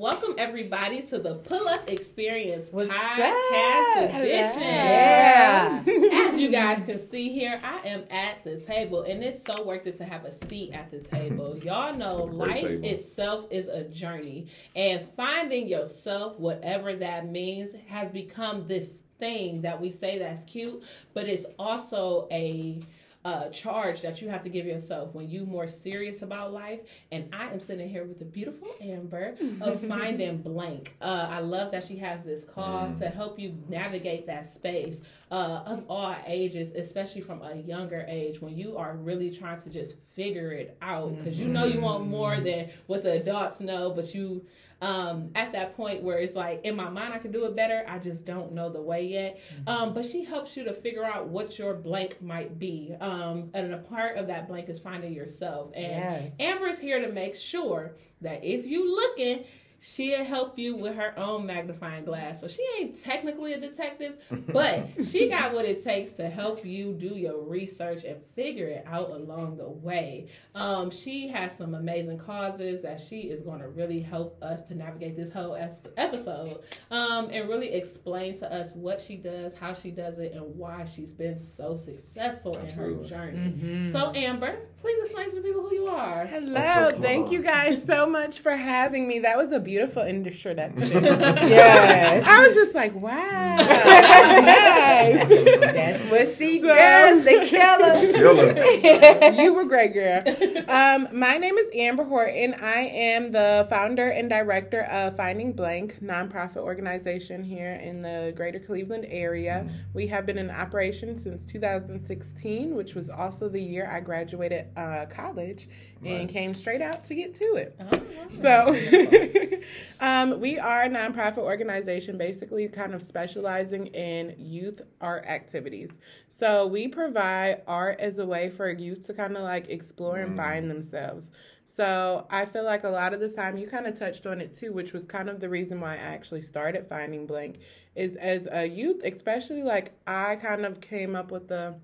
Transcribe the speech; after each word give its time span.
welcome 0.00 0.34
everybody 0.38 1.02
to 1.02 1.18
the 1.18 1.34
Pull 1.34 1.68
Up 1.68 1.86
Experience 1.90 2.72
What's 2.72 2.90
podcast 2.90 3.96
up? 3.98 4.14
edition. 4.14 4.62
Yeah. 4.62 5.82
As 6.14 6.40
you 6.40 6.50
guys 6.50 6.80
can 6.80 6.96
see 6.96 7.28
here, 7.28 7.60
I 7.62 7.86
am 7.86 8.04
at 8.10 8.42
the 8.42 8.56
table, 8.56 9.02
and 9.02 9.22
it's 9.22 9.44
so 9.44 9.62
worth 9.62 9.86
it 9.86 9.96
to 9.96 10.04
have 10.04 10.24
a 10.24 10.32
seat 10.32 10.72
at 10.72 10.90
the 10.90 11.00
table. 11.00 11.58
Y'all 11.62 11.94
know 11.94 12.24
life 12.24 12.62
table. 12.62 12.82
itself 12.82 13.44
is 13.50 13.68
a 13.68 13.84
journey, 13.84 14.46
and 14.74 15.06
finding 15.12 15.68
yourself, 15.68 16.38
whatever 16.38 16.96
that 16.96 17.28
means, 17.28 17.72
has 17.88 18.10
become 18.10 18.66
this 18.66 18.94
thing 19.18 19.60
that 19.60 19.78
we 19.78 19.90
say 19.90 20.18
that's 20.18 20.44
cute, 20.44 20.82
but 21.12 21.28
it's 21.28 21.44
also 21.58 22.26
a 22.32 22.80
uh, 23.24 23.48
charge 23.50 24.00
that 24.02 24.22
you 24.22 24.28
have 24.28 24.42
to 24.42 24.48
give 24.48 24.64
yourself 24.66 25.14
when 25.14 25.28
you 25.28 25.44
more 25.44 25.66
serious 25.66 26.22
about 26.22 26.52
life. 26.52 26.80
And 27.12 27.28
I 27.34 27.50
am 27.50 27.60
sitting 27.60 27.88
here 27.88 28.04
with 28.04 28.18
the 28.18 28.24
beautiful 28.24 28.74
Amber 28.80 29.36
of 29.60 29.80
Finding 29.88 30.38
Blank. 30.38 30.94
Uh, 31.00 31.26
I 31.28 31.40
love 31.40 31.70
that 31.72 31.84
she 31.84 31.96
has 31.96 32.22
this 32.22 32.44
cause 32.44 32.98
to 32.98 33.08
help 33.08 33.38
you 33.38 33.56
navigate 33.68 34.26
that 34.26 34.46
space 34.46 35.02
uh, 35.30 35.62
of 35.66 35.84
all 35.88 36.16
ages, 36.26 36.72
especially 36.72 37.20
from 37.20 37.42
a 37.42 37.56
younger 37.56 38.06
age 38.08 38.40
when 38.40 38.56
you 38.56 38.76
are 38.76 38.96
really 38.96 39.30
trying 39.30 39.60
to 39.62 39.70
just 39.70 39.94
figure 40.14 40.52
it 40.52 40.76
out 40.80 41.16
because 41.16 41.38
you 41.38 41.46
know 41.46 41.64
you 41.64 41.80
want 41.80 42.06
more 42.06 42.40
than 42.40 42.70
what 42.86 43.02
the 43.02 43.12
adults 43.12 43.60
know, 43.60 43.90
but 43.90 44.14
you 44.14 44.44
um, 44.80 45.30
at 45.34 45.52
that 45.52 45.76
point 45.76 46.02
where 46.02 46.18
it's 46.18 46.34
like 46.34 46.62
in 46.64 46.74
my 46.76 46.88
mind 46.88 47.12
I 47.12 47.18
can 47.18 47.32
do 47.32 47.44
it 47.44 47.54
better. 47.54 47.84
I 47.86 47.98
just 47.98 48.24
don't 48.24 48.52
know 48.52 48.70
the 48.70 48.80
way 48.80 49.04
yet. 49.06 49.40
Um, 49.66 49.92
but 49.94 50.04
she 50.04 50.24
helps 50.24 50.56
you 50.56 50.64
to 50.64 50.72
figure 50.72 51.04
out 51.04 51.28
what 51.28 51.58
your 51.58 51.74
blank 51.74 52.20
might 52.22 52.58
be. 52.58 52.94
Um, 53.00 53.50
and 53.54 53.74
a 53.74 53.78
part 53.78 54.16
of 54.16 54.26
that 54.28 54.48
blank 54.48 54.68
is 54.68 54.78
finding 54.78 55.12
yourself. 55.12 55.72
And 55.74 55.84
Yes. 55.86 56.32
Amber's 56.40 56.78
here 56.78 57.00
to 57.00 57.12
make 57.12 57.34
sure 57.34 57.96
that 58.22 58.44
if 58.44 58.66
you 58.66 58.90
looking, 58.94 59.44
she'll 59.80 60.24
help 60.24 60.58
you 60.58 60.76
with 60.76 60.94
her 60.94 61.18
own 61.18 61.46
magnifying 61.46 62.04
glass. 62.04 62.40
So 62.40 62.48
she 62.48 62.64
ain't 62.78 62.96
technically 62.96 63.54
a 63.54 63.60
detective, 63.60 64.18
but 64.52 64.88
she 65.04 65.28
got 65.30 65.54
what 65.54 65.64
it 65.64 65.82
takes 65.82 66.12
to 66.12 66.28
help 66.28 66.64
you 66.64 66.92
do 66.92 67.16
your 67.16 67.42
research 67.42 68.04
and 68.04 68.20
figure 68.36 68.66
it 68.66 68.84
out 68.86 69.10
along 69.10 69.56
the 69.56 69.68
way. 69.68 70.28
Um, 70.54 70.90
she 70.90 71.28
has 71.28 71.56
some 71.56 71.74
amazing 71.74 72.18
causes 72.18 72.82
that 72.82 73.00
she 73.00 73.22
is 73.22 73.40
going 73.40 73.60
to 73.60 73.68
really 73.68 74.00
help 74.00 74.40
us 74.42 74.62
to 74.64 74.74
navigate 74.74 75.16
this 75.16 75.32
whole 75.32 75.56
episode 75.96 76.62
um, 76.90 77.30
and 77.30 77.48
really 77.48 77.72
explain 77.72 78.36
to 78.38 78.52
us 78.52 78.74
what 78.74 79.00
she 79.00 79.16
does, 79.16 79.54
how 79.54 79.72
she 79.72 79.90
does 79.90 80.18
it, 80.18 80.32
and 80.34 80.56
why 80.56 80.84
she's 80.84 81.12
been 81.12 81.38
so 81.38 81.76
successful 81.76 82.56
in 82.58 82.66
her 82.66 82.92
journey. 82.96 83.38
Mm-hmm. 83.38 83.92
So, 83.92 84.12
Amber, 84.14 84.58
please 84.80 85.00
explain 85.02 85.30
to 85.30 85.36
the 85.36 85.42
people 85.42 85.62
who 85.62 85.74
you 85.74 85.86
are. 85.86 86.26
Hello, 86.26 86.90
thank 87.00 87.30
you 87.30 87.42
guys 87.42 87.82
so 87.86 88.06
much 88.06 88.40
for 88.40 88.56
having 88.56 89.08
me. 89.08 89.20
That 89.20 89.38
was 89.38 89.52
a 89.52 89.60
beautiful 89.70 90.02
industry 90.02 90.50
introduction. 90.50 91.04
yes. 91.04 92.24
I 92.26 92.44
was 92.44 92.54
just 92.56 92.74
like, 92.74 92.92
wow. 92.94 93.56
nice. 93.56 95.28
That's 95.28 96.04
what 96.10 96.26
she 96.26 96.60
So- 96.60 96.66
does, 96.66 97.24
the 97.24 97.46
killer. 97.46 98.12
Killer. 98.12 99.42
you 99.42 99.54
were 99.54 99.64
great, 99.64 99.92
girl. 99.92 100.22
Um, 100.68 101.06
my 101.12 101.36
name 101.36 101.56
is 101.56 101.66
Amber 101.74 102.02
Horton. 102.02 102.54
I 102.54 102.80
am 102.80 103.30
the 103.30 103.66
founder 103.70 104.08
and 104.08 104.28
director 104.28 104.82
of 104.82 105.16
Finding 105.16 105.52
Blank, 105.52 106.00
nonprofit 106.02 106.56
organization 106.56 107.44
here 107.44 107.74
in 107.74 108.02
the 108.02 108.32
greater 108.34 108.58
Cleveland 108.58 109.06
area. 109.08 109.68
We 109.94 110.08
have 110.08 110.26
been 110.26 110.38
in 110.38 110.50
operation 110.50 111.16
since 111.20 111.44
2016, 111.46 112.74
which 112.74 112.96
was 112.96 113.08
also 113.08 113.48
the 113.48 113.62
year 113.62 113.88
I 113.88 114.00
graduated 114.00 114.66
uh, 114.76 115.06
college 115.06 115.68
and 116.04 116.28
came 116.28 116.54
straight 116.54 116.80
out 116.80 117.04
to 117.04 117.14
get 117.14 117.34
to 117.36 117.54
it. 117.56 117.78
Oh, 117.92 118.00
So, 118.40 119.60
um, 120.00 120.40
we 120.40 120.58
are 120.58 120.82
a 120.82 120.88
nonprofit 120.88 121.38
organization 121.38 122.16
basically 122.16 122.68
kind 122.68 122.94
of 122.94 123.02
specializing 123.02 123.88
in 123.88 124.34
youth 124.38 124.80
art 125.00 125.24
activities. 125.26 125.90
So, 126.38 126.66
we 126.66 126.88
provide 126.88 127.62
art 127.66 128.00
as 128.00 128.18
a 128.18 128.24
way 128.24 128.48
for 128.50 128.70
youth 128.70 129.06
to 129.08 129.14
kind 129.14 129.36
of 129.36 129.42
like 129.42 129.68
explore 129.68 130.16
and 130.18 130.36
find 130.36 130.70
themselves. 130.70 131.30
So, 131.64 132.26
I 132.30 132.46
feel 132.46 132.64
like 132.64 132.84
a 132.84 132.88
lot 132.88 133.12
of 133.12 133.20
the 133.20 133.28
time 133.28 133.58
you 133.58 133.66
kind 133.66 133.86
of 133.86 133.98
touched 133.98 134.26
on 134.26 134.40
it 134.40 134.56
too, 134.56 134.72
which 134.72 134.92
was 134.92 135.04
kind 135.04 135.28
of 135.28 135.40
the 135.40 135.48
reason 135.48 135.80
why 135.80 135.94
I 135.94 135.98
actually 135.98 136.42
started 136.42 136.86
Finding 136.88 137.26
Blank 137.26 137.58
is 137.94 138.16
as 138.16 138.48
a 138.50 138.66
youth, 138.66 139.02
especially 139.04 139.62
like 139.62 139.92
I 140.06 140.36
kind 140.36 140.64
of 140.64 140.80
came 140.80 141.14
up 141.14 141.30
with 141.30 141.48
the 141.48 141.74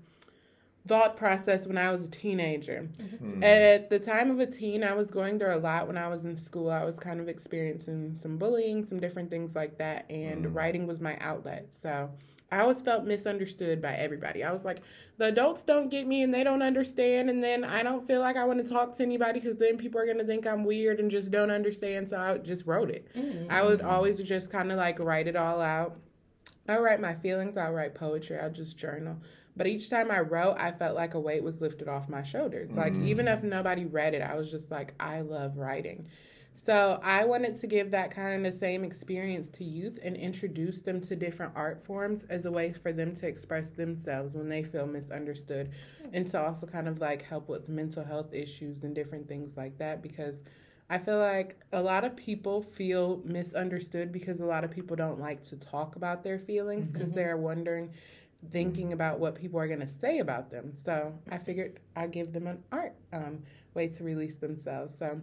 thought 0.87 1.17
process 1.17 1.67
when 1.67 1.77
I 1.77 1.91
was 1.91 2.05
a 2.05 2.09
teenager. 2.09 2.87
Mm-hmm. 2.97 3.43
At 3.43 3.89
the 3.89 3.99
time 3.99 4.31
of 4.31 4.39
a 4.39 4.45
teen, 4.45 4.83
I 4.83 4.93
was 4.93 5.07
going 5.07 5.37
through 5.39 5.55
a 5.55 5.59
lot 5.59 5.87
when 5.87 5.97
I 5.97 6.07
was 6.07 6.25
in 6.25 6.37
school. 6.37 6.69
I 6.69 6.83
was 6.83 6.95
kind 6.95 7.19
of 7.19 7.27
experiencing 7.27 8.15
some 8.15 8.37
bullying, 8.37 8.85
some 8.85 8.99
different 8.99 9.29
things 9.29 9.55
like 9.55 9.77
that, 9.77 10.09
and 10.09 10.45
mm. 10.45 10.55
writing 10.55 10.87
was 10.87 10.99
my 10.99 11.17
outlet. 11.19 11.69
So 11.81 12.09
I 12.51 12.59
always 12.59 12.81
felt 12.81 13.03
misunderstood 13.03 13.81
by 13.81 13.93
everybody. 13.95 14.43
I 14.43 14.53
was 14.53 14.63
like, 14.63 14.79
the 15.17 15.25
adults 15.25 15.63
don't 15.63 15.89
get 15.89 16.07
me 16.07 16.21
and 16.21 16.33
they 16.33 16.43
don't 16.43 16.61
understand, 16.61 17.29
and 17.29 17.43
then 17.43 17.63
I 17.63 17.83
don't 17.83 18.05
feel 18.07 18.21
like 18.21 18.37
I 18.37 18.45
want 18.45 18.63
to 18.63 18.69
talk 18.69 18.95
to 18.97 19.03
anybody 19.03 19.39
because 19.39 19.57
then 19.57 19.77
people 19.77 19.99
are 19.99 20.05
going 20.05 20.19
to 20.19 20.25
think 20.25 20.47
I'm 20.47 20.63
weird 20.63 20.99
and 20.99 21.11
just 21.11 21.31
don't 21.31 21.51
understand. 21.51 22.09
So 22.09 22.17
I 22.17 22.37
just 22.37 22.65
wrote 22.65 22.89
it. 22.89 23.07
Mm. 23.15 23.49
I 23.49 23.63
would 23.63 23.79
mm-hmm. 23.79 23.89
always 23.89 24.21
just 24.21 24.49
kind 24.49 24.71
of 24.71 24.77
like 24.77 24.99
write 24.99 25.27
it 25.27 25.35
all 25.35 25.61
out. 25.61 25.97
I 26.67 26.77
write 26.79 26.99
my 26.99 27.15
feelings, 27.15 27.57
I'll 27.57 27.71
write 27.71 27.95
poetry, 27.95 28.37
I'll 28.39 28.51
just 28.51 28.77
journal. 28.77 29.17
But 29.55 29.67
each 29.67 29.89
time 29.89 30.11
I 30.11 30.19
wrote, 30.19 30.57
I 30.59 30.71
felt 30.71 30.95
like 30.95 31.15
a 31.15 31.19
weight 31.19 31.43
was 31.43 31.61
lifted 31.61 31.87
off 31.87 32.09
my 32.09 32.23
shoulders. 32.23 32.71
Like, 32.71 32.93
mm. 32.93 33.07
even 33.07 33.27
if 33.27 33.43
nobody 33.43 33.85
read 33.85 34.13
it, 34.13 34.21
I 34.21 34.35
was 34.35 34.51
just 34.51 34.69
like, 34.69 34.93
I 34.99 35.21
love 35.21 35.57
writing. 35.57 36.07
So, 36.53 36.99
I 37.03 37.25
wanted 37.25 37.59
to 37.61 37.67
give 37.67 37.91
that 37.91 38.11
kind 38.11 38.45
of 38.45 38.53
same 38.53 38.83
experience 38.83 39.47
to 39.57 39.63
youth 39.63 39.99
and 40.03 40.15
introduce 40.15 40.79
them 40.81 41.01
to 41.01 41.15
different 41.15 41.53
art 41.55 41.83
forms 41.85 42.23
as 42.29 42.45
a 42.45 42.51
way 42.51 42.73
for 42.73 42.91
them 42.91 43.15
to 43.15 43.27
express 43.27 43.69
themselves 43.69 44.35
when 44.35 44.49
they 44.49 44.63
feel 44.63 44.85
misunderstood. 44.85 45.71
And 46.13 46.29
to 46.31 46.41
also 46.41 46.67
kind 46.67 46.87
of 46.87 46.99
like 46.99 47.23
help 47.23 47.49
with 47.49 47.69
mental 47.69 48.03
health 48.03 48.33
issues 48.33 48.83
and 48.83 48.93
different 48.93 49.27
things 49.27 49.57
like 49.57 49.77
that 49.79 50.01
because 50.01 50.35
I 50.89 50.97
feel 50.97 51.19
like 51.19 51.59
a 51.73 51.81
lot 51.81 52.05
of 52.05 52.15
people 52.15 52.61
feel 52.61 53.21
misunderstood 53.25 54.11
because 54.11 54.39
a 54.39 54.45
lot 54.45 54.63
of 54.63 54.71
people 54.71 54.95
don't 54.95 55.19
like 55.19 55.43
to 55.49 55.57
talk 55.57 55.97
about 55.97 56.23
their 56.23 56.39
feelings 56.39 56.89
because 56.89 57.11
they're 57.11 57.35
wondering, 57.37 57.91
thinking 58.51 58.93
about 58.93 59.19
what 59.19 59.35
people 59.35 59.59
are 59.59 59.67
going 59.67 59.81
to 59.81 59.87
say 59.87 60.19
about 60.19 60.49
them. 60.49 60.71
So 60.85 61.13
I 61.29 61.39
figured 61.39 61.79
I'd 61.95 62.11
give 62.11 62.31
them 62.31 62.47
an 62.47 62.63
art 62.71 62.93
um, 63.11 63.39
way 63.73 63.89
to 63.89 64.03
release 64.03 64.35
themselves. 64.35 64.93
So 64.97 65.19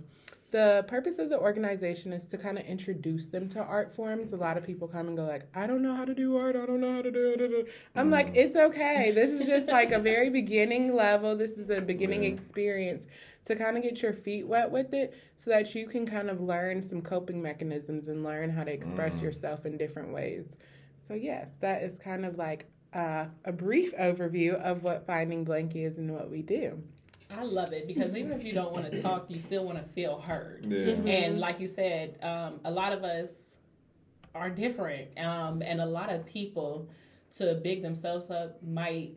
the 0.54 0.84
purpose 0.86 1.18
of 1.18 1.30
the 1.30 1.36
organization 1.36 2.12
is 2.12 2.24
to 2.26 2.38
kind 2.38 2.56
of 2.60 2.64
introduce 2.64 3.26
them 3.26 3.48
to 3.48 3.58
art 3.58 3.92
forms. 3.92 4.32
A 4.32 4.36
lot 4.36 4.56
of 4.56 4.62
people 4.62 4.86
come 4.86 5.08
and 5.08 5.16
go 5.16 5.24
like, 5.24 5.48
I 5.52 5.66
don't 5.66 5.82
know 5.82 5.96
how 5.96 6.04
to 6.04 6.14
do 6.14 6.36
art. 6.36 6.54
I 6.54 6.64
don't 6.64 6.80
know 6.80 6.92
how 6.94 7.02
to 7.02 7.10
do 7.10 7.34
it. 7.36 7.68
I'm 7.96 8.08
like, 8.08 8.30
it's 8.36 8.54
okay. 8.54 9.10
This 9.10 9.32
is 9.32 9.48
just 9.48 9.66
like 9.66 9.90
a 9.90 9.98
very 9.98 10.30
beginning 10.40 10.94
level. 10.94 11.36
This 11.36 11.58
is 11.58 11.70
a 11.70 11.80
beginning 11.80 12.22
Yeah. 12.22 12.28
experience 12.28 13.08
to 13.46 13.56
kind 13.56 13.76
of 13.76 13.82
get 13.82 14.00
your 14.00 14.12
feet 14.12 14.46
wet 14.46 14.70
with 14.70 14.94
it 14.94 15.18
so 15.38 15.50
that 15.50 15.74
you 15.74 15.88
can 15.88 16.06
kind 16.06 16.30
of 16.30 16.40
learn 16.40 16.82
some 16.82 17.02
coping 17.02 17.42
mechanisms 17.42 18.06
and 18.06 18.22
learn 18.22 18.48
how 18.48 18.62
to 18.62 18.72
express 18.72 19.20
yourself 19.20 19.66
in 19.66 19.76
different 19.76 20.12
ways. 20.14 20.54
So, 21.08 21.14
yes, 21.14 21.50
that 21.62 21.82
is 21.82 21.98
kind 21.98 22.24
of 22.24 22.38
like 22.38 22.66
uh, 22.92 23.24
a 23.44 23.50
brief 23.50 23.92
overview 23.96 24.54
of 24.54 24.84
what 24.84 25.04
Finding 25.04 25.42
Blank 25.42 25.74
is 25.74 25.98
and 25.98 26.12
what 26.14 26.30
we 26.30 26.42
do. 26.42 26.80
I 27.30 27.42
love 27.42 27.72
it 27.72 27.86
because 27.86 28.14
even 28.14 28.32
if 28.32 28.44
you 28.44 28.52
don't 28.52 28.72
want 28.72 28.90
to 28.90 29.02
talk, 29.02 29.26
you 29.28 29.38
still 29.38 29.64
want 29.64 29.78
to 29.78 29.84
feel 29.92 30.20
heard. 30.20 30.66
Yeah. 30.66 30.92
And 30.92 31.40
like 31.40 31.60
you 31.60 31.66
said, 31.66 32.18
um, 32.22 32.60
a 32.64 32.70
lot 32.70 32.92
of 32.92 33.04
us 33.04 33.56
are 34.34 34.50
different, 34.50 35.16
um, 35.18 35.62
and 35.62 35.80
a 35.80 35.86
lot 35.86 36.10
of 36.10 36.26
people 36.26 36.88
to 37.36 37.54
big 37.62 37.82
themselves 37.82 38.30
up 38.30 38.62
might 38.62 39.14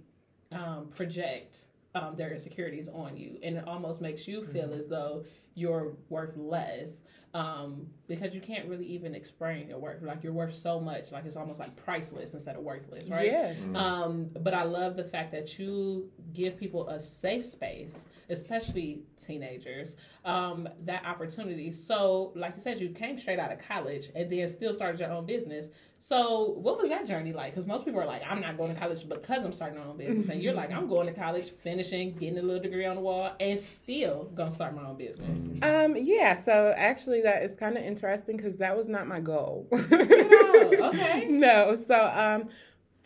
um, 0.51 0.89
project 0.95 1.65
um, 1.95 2.15
their 2.15 2.31
insecurities 2.31 2.87
on 2.87 3.17
you, 3.17 3.37
and 3.43 3.57
it 3.57 3.67
almost 3.67 4.01
makes 4.01 4.27
you 4.27 4.45
feel 4.45 4.73
as 4.73 4.87
though 4.87 5.23
you're 5.55 5.93
worth 6.09 6.37
less 6.37 7.01
um, 7.33 7.87
because 8.07 8.33
you 8.33 8.41
can't 8.41 8.67
really 8.67 8.85
even 8.85 9.13
explain 9.13 9.67
your 9.67 9.79
worth. 9.79 10.01
Like 10.01 10.23
you're 10.23 10.33
worth 10.33 10.55
so 10.55 10.79
much, 10.79 11.11
like 11.11 11.25
it's 11.25 11.35
almost 11.35 11.59
like 11.59 11.75
priceless 11.75 12.33
instead 12.33 12.55
of 12.55 12.63
worthless, 12.63 13.09
right? 13.09 13.25
Yes. 13.25 13.57
Um, 13.75 14.29
but 14.39 14.53
I 14.53 14.63
love 14.63 14.95
the 14.95 15.03
fact 15.03 15.31
that 15.33 15.59
you 15.59 16.09
give 16.33 16.57
people 16.57 16.87
a 16.89 16.99
safe 16.99 17.45
space, 17.45 18.05
especially 18.29 19.01
teenagers, 19.25 19.95
um, 20.23 20.69
that 20.85 21.05
opportunity. 21.05 21.71
So, 21.71 22.31
like 22.35 22.55
you 22.55 22.61
said, 22.61 22.79
you 22.79 22.89
came 22.89 23.19
straight 23.19 23.39
out 23.39 23.51
of 23.51 23.59
college 23.59 24.09
and 24.15 24.31
then 24.31 24.47
still 24.49 24.73
started 24.73 24.99
your 24.99 25.11
own 25.11 25.25
business. 25.25 25.67
So, 25.99 26.51
what 26.59 26.77
was 26.77 26.89
that 26.89 27.07
journey 27.07 27.33
like? 27.33 27.53
Because 27.53 27.65
most 27.65 27.83
people 27.83 27.99
are 27.99 28.05
like, 28.05 28.21
I'm 28.27 28.39
not 28.39 28.55
going 28.55 28.71
to 28.73 28.79
college 28.79 29.07
because 29.09 29.43
I'm 29.43 29.51
starting 29.51 29.79
my 29.79 29.85
own 29.85 29.97
business. 29.97 30.29
And 30.29 30.41
you're 30.41 30.53
like, 30.53 30.71
I'm 30.71 30.87
going 30.87 31.07
to 31.07 31.13
college, 31.13 31.49
finishing, 31.49 32.13
getting 32.13 32.37
a 32.37 32.41
little 32.41 32.61
degree 32.61 32.85
on 32.85 32.95
the 32.95 33.01
wall, 33.01 33.31
and 33.39 33.59
still 33.59 34.25
going 34.35 34.49
to 34.49 34.55
start 34.55 34.75
my 34.75 34.87
own 34.87 34.95
business. 34.95 35.43
Um, 35.63 35.95
yeah, 35.97 36.37
so 36.37 36.73
actually 36.77 37.21
that 37.23 37.41
is 37.41 37.55
kind 37.55 37.77
of 37.77 37.83
interesting 37.97 38.37
because 38.37 38.57
that 38.57 38.77
was 38.77 38.87
not 38.87 39.07
my 39.07 39.19
goal. 39.19 39.67
Oh, 40.59 40.89
okay. 40.89 41.27
no, 41.29 41.77
so 41.87 42.11
um, 42.13 42.49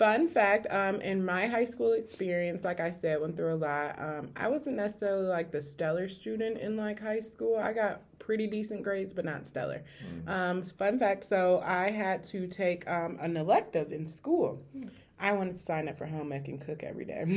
Fun 0.02 0.28
fact, 0.28 0.66
um, 0.72 1.00
in 1.02 1.24
my 1.24 1.46
high 1.46 1.64
school 1.64 1.94
experience, 1.94 2.64
like 2.64 2.80
I 2.80 2.90
said, 2.90 3.22
went 3.22 3.38
through 3.38 3.54
a 3.54 3.56
lot. 3.56 4.00
Um, 4.00 4.30
I 4.36 4.48
wasn't 4.48 4.78
necessarily 4.78 5.28
like 5.28 5.52
the 5.52 5.62
stellar 5.62 6.10
student 6.10 6.58
in 6.58 6.76
like 6.76 7.00
high 7.00 7.20
school. 7.20 7.56
I 7.56 7.72
got 7.72 8.02
pretty 8.18 8.48
decent 8.48 8.82
grades, 8.82 9.14
but 9.14 9.26
not 9.26 9.46
stellar. 9.46 9.84
Um, 10.26 10.64
fun 10.64 10.98
fact, 10.98 11.30
so 11.30 11.62
I 11.64 11.92
had 11.92 12.24
to 12.30 12.48
take 12.48 12.90
um, 12.90 13.20
an 13.22 13.38
elective 13.38 13.92
in 13.92 14.08
school. 14.08 14.64
I 15.21 15.33
wanted 15.33 15.57
to 15.59 15.63
sign 15.63 15.88
up 15.88 15.97
for 16.00 16.07
home 16.07 16.31
ec 16.33 16.47
and 16.47 16.59
cook 16.59 16.81
every 16.83 17.06
day. 17.06 17.21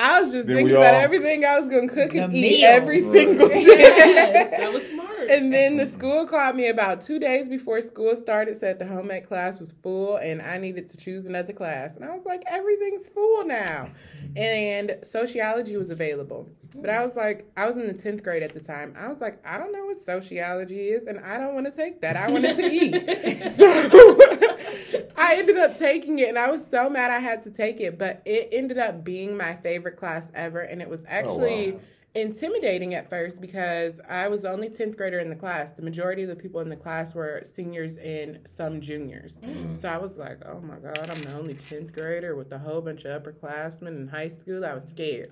I 0.00 0.20
was 0.20 0.32
just 0.32 0.46
Then 0.48 0.56
thinking 0.56 0.64
we 0.66 0.72
about 0.72 0.94
all- 0.94 1.00
everything 1.00 1.44
I 1.44 1.60
was 1.60 1.68
going 1.68 1.88
to 1.88 1.94
cook 1.94 2.14
and 2.14 2.32
The 2.32 2.38
eat 2.38 2.64
every 2.64 3.02
Right. 3.02 3.12
single 3.12 3.48
day. 3.48 3.62
yes, 3.64 4.50
that 4.50 4.72
was 4.72 4.84
smart. 4.90 5.30
And 5.30 5.52
then 5.54 5.76
the 5.76 5.86
school 5.86 6.26
called 6.26 6.56
me 6.56 6.68
about 6.68 7.02
two 7.02 7.18
days 7.20 7.48
before 7.48 7.80
school 7.82 8.16
started, 8.16 8.58
said 8.58 8.78
the 8.78 8.86
home 8.86 9.10
ec 9.10 9.28
class 9.28 9.60
was 9.60 9.72
full 9.72 10.16
and 10.16 10.42
I 10.42 10.58
needed 10.58 10.90
to 10.90 10.96
choose 10.96 11.26
another 11.26 11.52
class. 11.52 11.96
And 11.96 12.04
I 12.04 12.14
was 12.14 12.24
like, 12.24 12.42
everything's 12.46 13.08
full 13.08 13.44
now. 13.44 13.90
And 14.36 14.96
sociology 15.02 15.76
was 15.76 15.90
available. 15.90 16.48
But 16.74 16.90
I 16.90 17.04
was 17.04 17.16
like, 17.16 17.50
I 17.56 17.66
was 17.66 17.76
in 17.76 17.86
the 17.86 17.94
10th 17.94 18.22
grade 18.22 18.42
at 18.42 18.52
the 18.52 18.60
time. 18.60 18.94
I 18.98 19.08
was 19.08 19.20
like, 19.20 19.44
I 19.46 19.58
don't 19.58 19.72
know 19.72 19.86
what 19.86 20.04
sociology 20.04 20.88
is 20.88 21.06
and 21.06 21.18
I 21.20 21.38
don't 21.38 21.54
want 21.54 21.66
to 21.66 21.72
take 21.72 22.00
that. 22.02 22.16
I 22.16 22.30
wanted 22.30 22.56
to 22.56 22.62
eat. 22.62 22.92
so 23.56 25.08
I 25.16 25.36
ended 25.36 25.56
up 25.58 25.78
taking 25.78 26.18
it 26.18 26.28
and 26.28 26.38
I 26.38 26.50
was 26.50 26.62
so 26.70 26.90
mad 26.90 27.10
I 27.10 27.20
had 27.20 27.42
to 27.44 27.50
take 27.50 27.80
it. 27.80 27.98
But 27.98 28.22
it 28.24 28.50
ended 28.52 28.78
up 28.78 29.02
being 29.02 29.36
my 29.36 29.56
favorite 29.56 29.96
class 29.96 30.26
ever. 30.34 30.60
And 30.60 30.82
it 30.82 30.88
was 30.88 31.00
oh, 31.02 31.08
actually 31.08 31.72
wow. 31.72 31.80
Intimidating 32.20 32.94
at 32.94 33.08
first 33.08 33.40
because 33.40 34.00
I 34.08 34.28
was 34.28 34.42
the 34.42 34.50
only 34.50 34.68
10th 34.68 34.96
grader 34.96 35.18
in 35.18 35.28
the 35.30 35.36
class. 35.36 35.70
The 35.76 35.82
majority 35.82 36.22
of 36.22 36.28
the 36.28 36.36
people 36.36 36.60
in 36.60 36.68
the 36.68 36.76
class 36.76 37.14
were 37.14 37.42
seniors 37.54 37.96
and 37.96 38.38
some 38.56 38.80
juniors. 38.80 39.34
So 39.80 39.88
I 39.88 39.98
was 39.98 40.16
like, 40.16 40.38
oh 40.46 40.60
my 40.60 40.76
God, 40.76 41.08
I'm 41.10 41.22
the 41.22 41.34
only 41.34 41.54
10th 41.54 41.92
grader 41.92 42.34
with 42.36 42.50
a 42.52 42.58
whole 42.58 42.80
bunch 42.80 43.04
of 43.04 43.22
upperclassmen 43.22 43.88
in 43.88 44.08
high 44.08 44.28
school. 44.28 44.64
I 44.64 44.74
was 44.74 44.84
scared. 44.88 45.30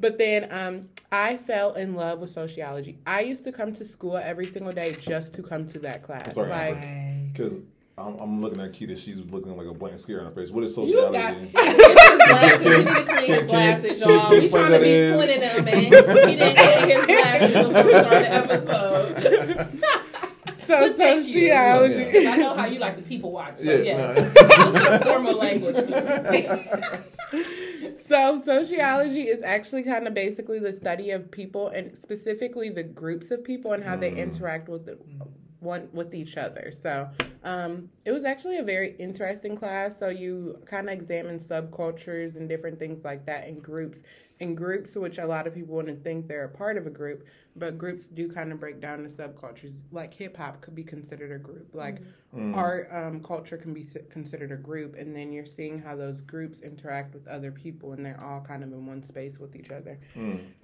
But 0.00 0.18
then 0.18 0.50
um, 0.52 0.82
I 1.12 1.36
fell 1.36 1.74
in 1.74 1.94
love 1.94 2.20
with 2.20 2.30
sociology. 2.30 2.98
I 3.06 3.20
used 3.22 3.44
to 3.44 3.52
come 3.52 3.72
to 3.74 3.84
school 3.84 4.16
every 4.16 4.46
single 4.46 4.72
day 4.72 4.94
just 5.00 5.34
to 5.34 5.42
come 5.42 5.66
to 5.68 5.78
that 5.80 6.02
class. 6.02 6.34
Sorry, 6.34 6.48
like, 6.48 7.32
Because 7.32 7.60
I'm, 8.00 8.18
I'm 8.18 8.40
looking 8.40 8.60
at 8.60 8.72
Keita. 8.72 8.96
She's 8.96 9.18
looking 9.18 9.56
like 9.56 9.66
a 9.66 9.74
blank 9.74 9.98
stare 9.98 10.20
on 10.20 10.26
her 10.26 10.32
face. 10.32 10.50
What 10.50 10.64
is 10.64 10.76
You 10.76 11.00
got 11.00 11.12
glasses. 11.12 11.52
He 12.60 12.66
need 12.66 12.86
to 12.86 13.04
clean 13.04 13.30
his 13.30 13.42
glasses, 13.44 14.00
y'all. 14.00 14.30
We 14.30 14.48
trying 14.48 14.72
to 14.72 14.78
be 14.78 14.90
is? 14.90 15.10
twinning 15.10 15.40
them, 15.40 15.64
man. 15.64 15.82
He 15.82 15.90
didn't 15.90 16.56
clean 16.56 16.88
his 16.88 17.06
glasses 17.06 17.52
before 17.66 17.84
we 17.84 17.90
started 17.90 18.24
the 18.24 18.32
episode. 18.32 19.22
so 20.66 20.80
But 20.80 20.96
thank 20.96 21.26
you. 21.26 21.48
sociology. 21.48 22.10
Yeah. 22.20 22.30
I 22.30 22.36
know 22.36 22.54
how 22.54 22.66
you 22.66 22.78
like 22.78 22.96
to 22.96 23.02
people 23.02 23.32
watch. 23.32 23.58
So 23.58 23.70
Yeah, 23.70 24.12
yeah, 24.14 24.32
no. 24.72 24.98
Formal 24.98 25.36
language. 25.36 25.76
So, 28.06 28.42
sociology 28.44 29.22
is 29.22 29.42
actually 29.42 29.84
kind 29.84 30.08
of 30.08 30.14
basically 30.14 30.58
the 30.58 30.72
study 30.72 31.10
of 31.10 31.30
people 31.30 31.68
and 31.68 31.96
specifically 31.96 32.68
the 32.68 32.82
groups 32.82 33.30
of 33.30 33.44
people 33.44 33.72
and 33.72 33.84
how 33.84 33.96
they 33.96 34.10
mm. 34.10 34.18
interact 34.18 34.68
with 34.68 34.86
the, 34.86 34.98
one 35.60 35.88
with 35.92 36.14
each 36.14 36.36
other. 36.36 36.72
So, 36.82 37.08
um, 37.44 37.88
it 38.04 38.12
was 38.12 38.24
actually 38.24 38.58
a 38.58 38.62
very 38.62 38.96
interesting 38.98 39.56
class. 39.56 39.98
So, 39.98 40.08
you 40.08 40.58
kind 40.66 40.88
of 40.88 40.98
examine 40.98 41.38
subcultures 41.38 42.36
and 42.36 42.48
different 42.48 42.78
things 42.78 43.04
like 43.04 43.26
that 43.26 43.48
in 43.48 43.60
groups. 43.60 43.98
In 44.40 44.54
groups, 44.54 44.96
which 44.96 45.18
a 45.18 45.26
lot 45.26 45.46
of 45.46 45.54
people 45.54 45.74
wouldn't 45.76 46.02
think 46.02 46.26
they're 46.26 46.44
a 46.44 46.48
part 46.48 46.78
of 46.78 46.86
a 46.86 46.90
group, 46.90 47.26
but 47.56 47.76
groups 47.76 48.06
do 48.14 48.26
kind 48.32 48.50
of 48.52 48.58
break 48.58 48.80
down 48.80 49.02
the 49.02 49.10
subcultures. 49.10 49.74
Like 49.92 50.14
hip 50.14 50.34
hop 50.34 50.62
could 50.62 50.74
be 50.74 50.82
considered 50.82 51.30
a 51.30 51.38
group. 51.38 51.68
Like 51.74 51.98
art 52.54 52.88
um, 52.90 53.20
culture 53.22 53.58
can 53.58 53.74
be 53.74 53.86
considered 54.08 54.50
a 54.50 54.56
group, 54.56 54.94
and 54.96 55.14
then 55.14 55.30
you're 55.30 55.44
seeing 55.44 55.78
how 55.78 55.94
those 55.94 56.22
groups 56.22 56.60
interact 56.60 57.12
with 57.12 57.28
other 57.28 57.50
people, 57.50 57.92
and 57.92 58.02
they're 58.06 58.24
all 58.24 58.40
kind 58.40 58.62
of 58.62 58.72
in 58.72 58.86
one 58.86 59.02
space 59.02 59.38
with 59.38 59.54
each 59.54 59.70
other. 59.70 59.98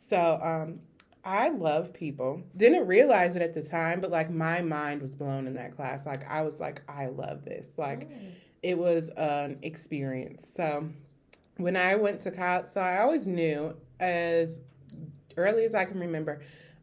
So 0.09 0.41
um, 0.43 0.81
I 1.27 1.49
love 1.49 1.93
people. 1.93 2.41
Didn't 2.57 2.87
realize 2.87 3.35
it 3.35 3.43
at 3.43 3.53
the 3.53 3.63
time, 3.63 4.01
but 4.01 4.13
like 4.13 4.31
my 4.31 4.63
mind 4.63 5.03
was 5.03 5.13
blown 5.13 5.49
in 5.49 5.55
that 5.55 5.75
class. 5.75 6.07
Like 6.07 6.27
I 6.31 6.43
was 6.43 6.61
like, 6.61 6.83
I 6.89 7.07
love 7.07 7.45
this. 7.45 7.67
Like 7.77 8.09
it 8.63 8.79
was 8.79 9.09
an 9.17 9.59
experience. 9.63 10.47
So 10.57 10.89
when 11.57 11.77
I 11.77 11.97
went 11.97 12.21
to 12.23 12.31
college, 12.31 12.67
so 12.71 12.81
I 12.81 13.01
always 13.01 13.27
knew 13.27 13.75
as 13.99 14.61
early 15.37 15.65
as 15.65 15.75
I 15.75 15.85
can 15.85 15.99
remember. 15.99 16.41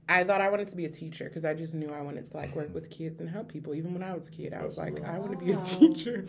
I 0.10 0.26
thought 0.26 0.42
I 0.42 0.50
wanted 0.50 0.68
to 0.68 0.76
be 0.76 0.84
a 0.84 0.90
teacher 0.90 1.26
because 1.30 1.46
I 1.46 1.54
just 1.54 1.74
knew 1.74 1.90
I 1.90 2.02
wanted 2.02 2.30
to 2.30 2.36
like 2.36 2.54
work 2.58 2.74
with 2.74 2.90
kids 2.90 3.22
and 3.22 3.30
help 3.30 3.48
people. 3.48 3.74
Even 3.74 3.94
when 3.94 4.04
I 4.04 4.14
was 4.14 4.28
a 4.28 4.32
kid, 4.32 4.54
I 4.54 4.66
was 4.66 4.78
like, 4.78 5.02
I 5.06 5.18
want 5.18 5.32
to 5.32 5.38
be 5.38 5.54
a 5.54 5.62
teacher. 5.64 6.26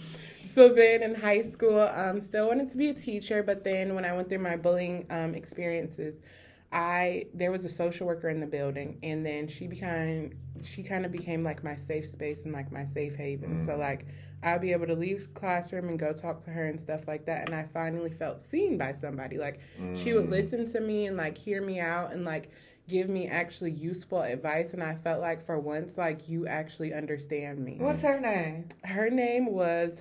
So 0.53 0.69
then 0.69 1.03
in 1.03 1.17
high 1.17 1.43
school, 1.43 1.81
um, 1.81 2.21
still 2.21 2.47
wanted 2.47 2.71
to 2.71 2.77
be 2.77 2.91
a 2.91 2.95
teacher. 2.95 3.43
But 3.43 3.65
then 3.65 3.97
when 3.97 4.05
I 4.05 4.13
went 4.13 4.29
through 4.29 4.39
my 4.39 4.57
bullying 4.57 5.07
um, 5.11 5.35
experiences, 5.35 6.15
I 6.75 7.27
there 7.33 7.53
was 7.53 7.65
a 7.65 7.69
social 7.69 8.07
worker 8.07 8.29
in 8.29 8.41
the 8.41 8.47
building, 8.47 8.99
and 9.05 9.25
then 9.25 9.47
she 9.47 9.69
became 9.69 10.37
she 10.65 10.83
kind 10.83 11.07
of 11.07 11.13
became 11.13 11.45
like 11.45 11.63
my 11.63 11.77
safe 11.77 12.11
space 12.11 12.45
and 12.45 12.53
like 12.53 12.73
my 12.73 12.85
safe 12.85 13.15
haven. 13.15 13.65
So 13.65 13.73
mm-hmm. 13.73 13.81
like 13.81 14.07
I'd 14.43 14.61
be 14.61 14.73
able 14.73 14.87
to 14.89 14.95
leave 14.95 15.33
classroom 15.35 15.89
and 15.89 15.99
go 15.99 16.13
talk 16.13 16.45
to 16.45 16.51
her 16.51 16.67
and 16.67 16.79
stuff 16.79 17.07
like 17.07 17.25
that. 17.27 17.47
And 17.47 17.55
I 17.55 17.65
finally 17.73 18.11
felt 18.11 18.45
seen 18.51 18.77
by 18.77 18.93
somebody. 18.93 19.39
Like 19.39 19.61
she 19.95 20.13
would 20.13 20.27
mm. 20.27 20.31
listen 20.31 20.71
to 20.73 20.81
me 20.81 21.07
and 21.07 21.17
like 21.17 21.39
hear 21.39 21.63
me 21.63 21.81
out 21.81 22.13
and 22.13 22.25
like 22.25 22.51
give 22.87 23.09
me 23.09 23.29
actually 23.29 23.71
useful 23.71 24.21
advice. 24.21 24.75
And 24.75 24.83
I 24.83 24.97
felt 24.97 25.21
like 25.21 25.47
for 25.47 25.59
once, 25.59 25.97
like 25.97 26.29
you 26.29 26.47
actually 26.47 26.93
understand 26.93 27.59
me. 27.61 27.77
What's 27.79 28.03
her 28.03 28.21
name? 28.21 28.69
Her 28.83 29.09
name 29.09 29.47
was, 29.47 29.99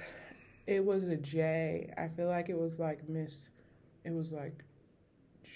it 0.68 0.84
was 0.84 1.04
a 1.04 1.16
J. 1.16 1.94
I 1.98 2.10
feel 2.10 2.28
like 2.28 2.50
it 2.50 2.58
was 2.58 2.80
like 2.80 3.08
Miss, 3.08 3.34
it 4.04 4.12
was 4.12 4.34
like 4.34 4.66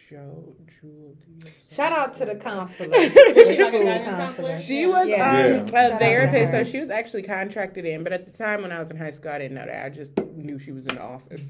Joe, 0.09 0.55
Jewel. 0.79 1.15
Shout 1.69 1.91
out 1.91 2.13
to 2.15 2.25
the 2.25 2.35
counselor. 2.35 2.93
she 3.09 3.09
the 3.09 3.55
school 3.55 3.71
counselor. 3.83 4.03
counselor? 4.05 4.59
She 4.59 4.85
was 4.85 5.07
Yeah. 5.07 5.15
um, 5.15 5.67
Yeah. 5.67 5.89
a 5.89 5.89
Shout 5.89 5.99
therapist, 5.99 6.51
so 6.51 6.63
she 6.63 6.79
was 6.79 6.89
actually 6.89 7.23
contracted 7.23 7.85
in. 7.85 8.03
But 8.03 8.13
at 8.13 8.25
the 8.31 8.37
time 8.37 8.61
when 8.61 8.71
I 8.71 8.79
was 8.79 8.91
in 8.91 8.97
high 8.97 9.11
school, 9.11 9.31
I 9.31 9.39
didn't 9.39 9.55
know 9.55 9.65
that. 9.65 9.85
I 9.85 9.89
just 9.89 10.17
knew 10.35 10.59
she 10.59 10.71
was 10.71 10.87
in 10.87 10.95
the 10.95 11.01
office, 11.01 11.41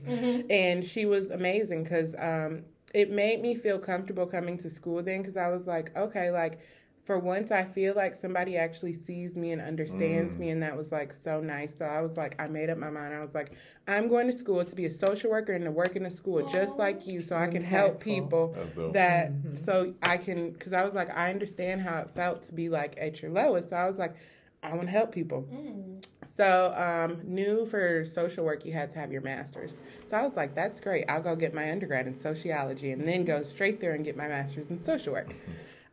and 0.49 0.85
she 0.85 1.05
was 1.05 1.29
amazing 1.29 1.83
because 1.83 2.15
um, 2.17 2.63
it 2.93 3.11
made 3.11 3.41
me 3.41 3.55
feel 3.55 3.77
comfortable 3.79 4.25
coming 4.25 4.57
to 4.59 4.69
school 4.69 5.03
then. 5.03 5.21
Because 5.21 5.37
I 5.37 5.49
was 5.49 5.67
like, 5.67 5.95
okay, 5.95 6.31
like 6.31 6.59
for 7.07 7.17
once, 7.17 7.51
I 7.51 7.63
feel 7.63 7.95
like 7.95 8.15
somebody 8.15 8.57
actually 8.57 8.91
sees 8.91 9.37
me 9.37 9.53
and 9.53 9.61
understands 9.61 10.35
me, 10.35 10.49
and 10.49 10.61
that 10.61 10.75
was 10.75 10.91
like 10.91 11.13
so 11.13 11.39
nice. 11.39 11.71
So 11.79 11.85
I 11.85 12.01
was 12.01 12.17
like, 12.17 12.35
I 12.37 12.47
made 12.47 12.69
up 12.69 12.77
my 12.77 12.89
mind. 12.89 13.13
I 13.13 13.21
was 13.21 13.33
like, 13.33 13.53
I'm 13.87 14.09
going 14.09 14.27
to 14.27 14.37
school 14.37 14.65
to 14.65 14.75
be 14.75 14.85
a 14.85 14.89
social 14.91 15.31
worker 15.31 15.53
and 15.53 15.63
to 15.63 15.71
work 15.71 15.95
in 15.95 16.05
a 16.05 16.11
school 16.11 16.45
just 16.49 16.75
like 16.75 17.07
you, 17.07 17.21
so 17.21 17.37
I 17.37 17.47
can 17.47 17.63
help 17.63 18.01
people 18.01 18.53
That's 18.53 18.75
dope. 18.75 18.93
that 18.93 19.31
mm-hmm. 19.31 19.55
so 19.55 19.93
I 20.03 20.17
can 20.17 20.51
because 20.51 20.73
I 20.73 20.83
was 20.83 20.95
like 20.95 21.09
I 21.17 21.31
understand 21.31 21.81
how 21.81 21.99
it 21.99 22.09
felt 22.13 22.43
to 22.47 22.53
be 22.53 22.67
like 22.67 22.97
at 22.99 23.21
your 23.21 23.31
lowest. 23.31 23.69
So 23.69 23.77
I 23.77 23.87
was 23.87 23.97
like 23.97 24.13
I 24.61 24.73
want 24.73 24.87
to 24.87 24.91
help 24.91 25.13
people. 25.13 25.47
Mm. 25.49 26.05
So 26.35 26.73
um, 26.75 27.21
knew 27.23 27.65
for 27.65 28.03
social 28.03 28.43
work 28.43 28.65
you 28.65 28.73
had 28.73 28.91
to 28.91 28.99
have 28.99 29.13
your 29.13 29.21
master's. 29.21 29.77
So 30.09 30.17
I 30.17 30.23
was 30.23 30.35
like 30.35 30.53
that's 30.55 30.81
great. 30.81 31.05
I'll 31.07 31.23
go 31.23 31.37
get 31.37 31.53
my 31.53 31.71
undergrad 31.71 32.05
in 32.05 32.19
sociology 32.19 32.91
and 32.91 33.07
then 33.07 33.23
go 33.23 33.43
straight 33.43 33.79
there 33.79 33.93
and 33.93 34.03
get 34.03 34.17
my 34.17 34.27
master's 34.27 34.69
in 34.69 34.83
social 34.83 35.13
work. 35.13 35.33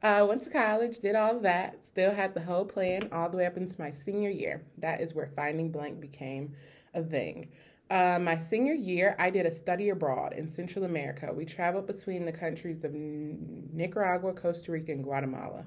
Uh, 0.04 0.22
went 0.28 0.44
to 0.44 0.50
college, 0.50 0.98
did 0.98 1.16
all 1.16 1.38
that. 1.40 1.78
Still 1.86 2.12
had 2.12 2.34
the 2.34 2.42
whole 2.42 2.66
plan 2.66 3.08
all 3.10 3.30
the 3.30 3.38
way 3.38 3.46
up 3.46 3.56
into 3.56 3.80
my 3.80 3.90
senior 3.90 4.28
year. 4.28 4.62
That 4.76 5.00
is 5.00 5.14
where 5.14 5.30
finding 5.34 5.70
blank 5.70 5.98
became 5.98 6.54
a 6.92 7.02
thing. 7.02 7.48
Uh, 7.90 8.18
my 8.18 8.36
senior 8.36 8.74
year, 8.74 9.16
I 9.18 9.30
did 9.30 9.46
a 9.46 9.50
study 9.50 9.88
abroad 9.88 10.34
in 10.34 10.46
Central 10.46 10.84
America. 10.84 11.32
We 11.32 11.46
traveled 11.46 11.86
between 11.86 12.26
the 12.26 12.32
countries 12.32 12.84
of 12.84 12.92
Nicaragua, 12.92 14.34
Costa 14.34 14.72
Rica, 14.72 14.92
and 14.92 15.02
Guatemala. 15.04 15.64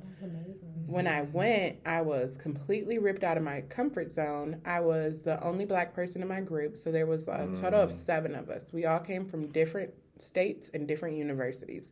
When 0.85 1.07
I 1.07 1.23
went, 1.23 1.77
I 1.85 2.01
was 2.01 2.37
completely 2.37 2.99
ripped 2.99 3.23
out 3.23 3.37
of 3.37 3.43
my 3.43 3.61
comfort 3.61 4.11
zone. 4.11 4.61
I 4.65 4.81
was 4.81 5.21
the 5.21 5.43
only 5.43 5.65
black 5.65 5.95
person 5.95 6.21
in 6.21 6.27
my 6.27 6.41
group, 6.41 6.77
so 6.77 6.91
there 6.91 7.07
was 7.07 7.27
a 7.27 7.49
total 7.59 7.81
of 7.81 7.93
seven 7.93 8.35
of 8.35 8.51
us. 8.51 8.65
We 8.71 8.85
all 8.85 8.99
came 8.99 9.25
from 9.25 9.47
different 9.47 9.93
states 10.19 10.69
and 10.75 10.87
different 10.87 11.17
universities. 11.17 11.89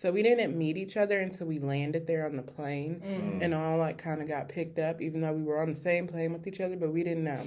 So 0.00 0.12
we 0.12 0.22
didn't 0.22 0.56
meet 0.56 0.76
each 0.76 0.96
other 0.96 1.18
until 1.18 1.48
we 1.48 1.58
landed 1.58 2.06
there 2.06 2.24
on 2.24 2.36
the 2.36 2.42
plane 2.42 3.40
and 3.42 3.52
all 3.52 3.78
like 3.78 3.98
kind 3.98 4.22
of 4.22 4.28
got 4.28 4.48
picked 4.48 4.78
up, 4.78 5.02
even 5.02 5.20
though 5.20 5.32
we 5.32 5.42
were 5.42 5.60
on 5.60 5.72
the 5.74 5.80
same 5.80 6.06
plane 6.06 6.32
with 6.32 6.46
each 6.46 6.60
other, 6.60 6.76
but 6.76 6.92
we 6.92 7.02
didn't 7.02 7.24
know 7.24 7.42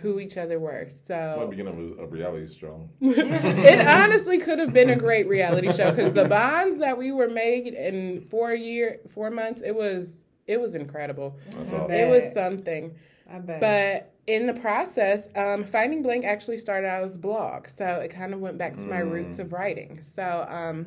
who 0.00 0.18
each 0.18 0.38
other 0.38 0.58
were. 0.58 0.84
Might 0.84 1.06
So 1.06 1.46
begin 1.50 1.68
of 1.68 1.78
a, 1.78 2.04
a 2.04 2.06
reality 2.06 2.50
show. 2.54 2.88
it 3.02 3.86
honestly 3.86 4.38
could 4.38 4.58
have 4.58 4.72
been 4.72 4.88
a 4.88 4.96
great 4.96 5.28
reality 5.28 5.70
show 5.70 5.90
because 5.90 6.14
the 6.14 6.24
bonds 6.24 6.78
that 6.78 6.96
we 6.96 7.12
were 7.12 7.28
made 7.28 7.74
in 7.74 8.26
four 8.30 8.54
year, 8.54 9.00
four 9.12 9.30
months, 9.30 9.60
it 9.62 9.74
was 9.74 10.14
it 10.46 10.58
was 10.58 10.74
incredible. 10.74 11.38
That's 11.50 11.72
I 11.72 11.76
all. 11.76 11.88
bet. 11.88 12.00
It 12.00 12.10
was 12.10 12.32
something. 12.32 12.94
I 13.30 13.38
bet. 13.38 13.60
But 13.60 14.14
in 14.26 14.46
the 14.46 14.54
process, 14.54 15.28
um, 15.36 15.64
Finding 15.64 16.02
Blank 16.02 16.24
actually 16.24 16.58
started 16.58 16.86
out 16.88 17.04
as 17.04 17.16
a 17.16 17.18
blog. 17.18 17.68
So 17.68 17.84
it 17.96 18.08
kind 18.08 18.32
of 18.32 18.40
went 18.40 18.56
back 18.56 18.76
to 18.76 18.86
my 18.86 19.00
roots 19.00 19.38
of 19.38 19.52
writing. 19.52 20.00
So 20.16 20.46
um, 20.48 20.86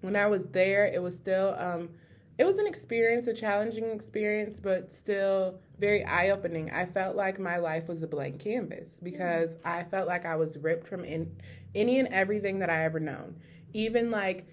when 0.00 0.16
I 0.16 0.26
was 0.26 0.46
there, 0.48 0.86
it 0.86 1.02
was 1.02 1.14
still 1.14 1.54
um, 1.58 1.90
it 2.38 2.44
was 2.44 2.58
an 2.58 2.66
experience, 2.66 3.26
a 3.26 3.34
challenging 3.34 3.90
experience, 3.90 4.60
but 4.60 4.92
still 4.92 5.58
very 5.78 6.04
eye 6.04 6.30
opening. 6.30 6.70
I 6.70 6.86
felt 6.86 7.16
like 7.16 7.40
my 7.40 7.56
life 7.56 7.88
was 7.88 8.02
a 8.02 8.06
blank 8.06 8.38
canvas 8.38 8.90
because 9.02 9.50
I 9.64 9.82
felt 9.84 10.06
like 10.06 10.24
I 10.24 10.36
was 10.36 10.56
ripped 10.58 10.86
from 10.86 11.04
in, 11.04 11.34
any 11.74 11.98
and 11.98 12.08
everything 12.08 12.60
that 12.60 12.70
I 12.70 12.84
ever 12.84 13.00
known. 13.00 13.36
Even 13.74 14.12
like 14.12 14.46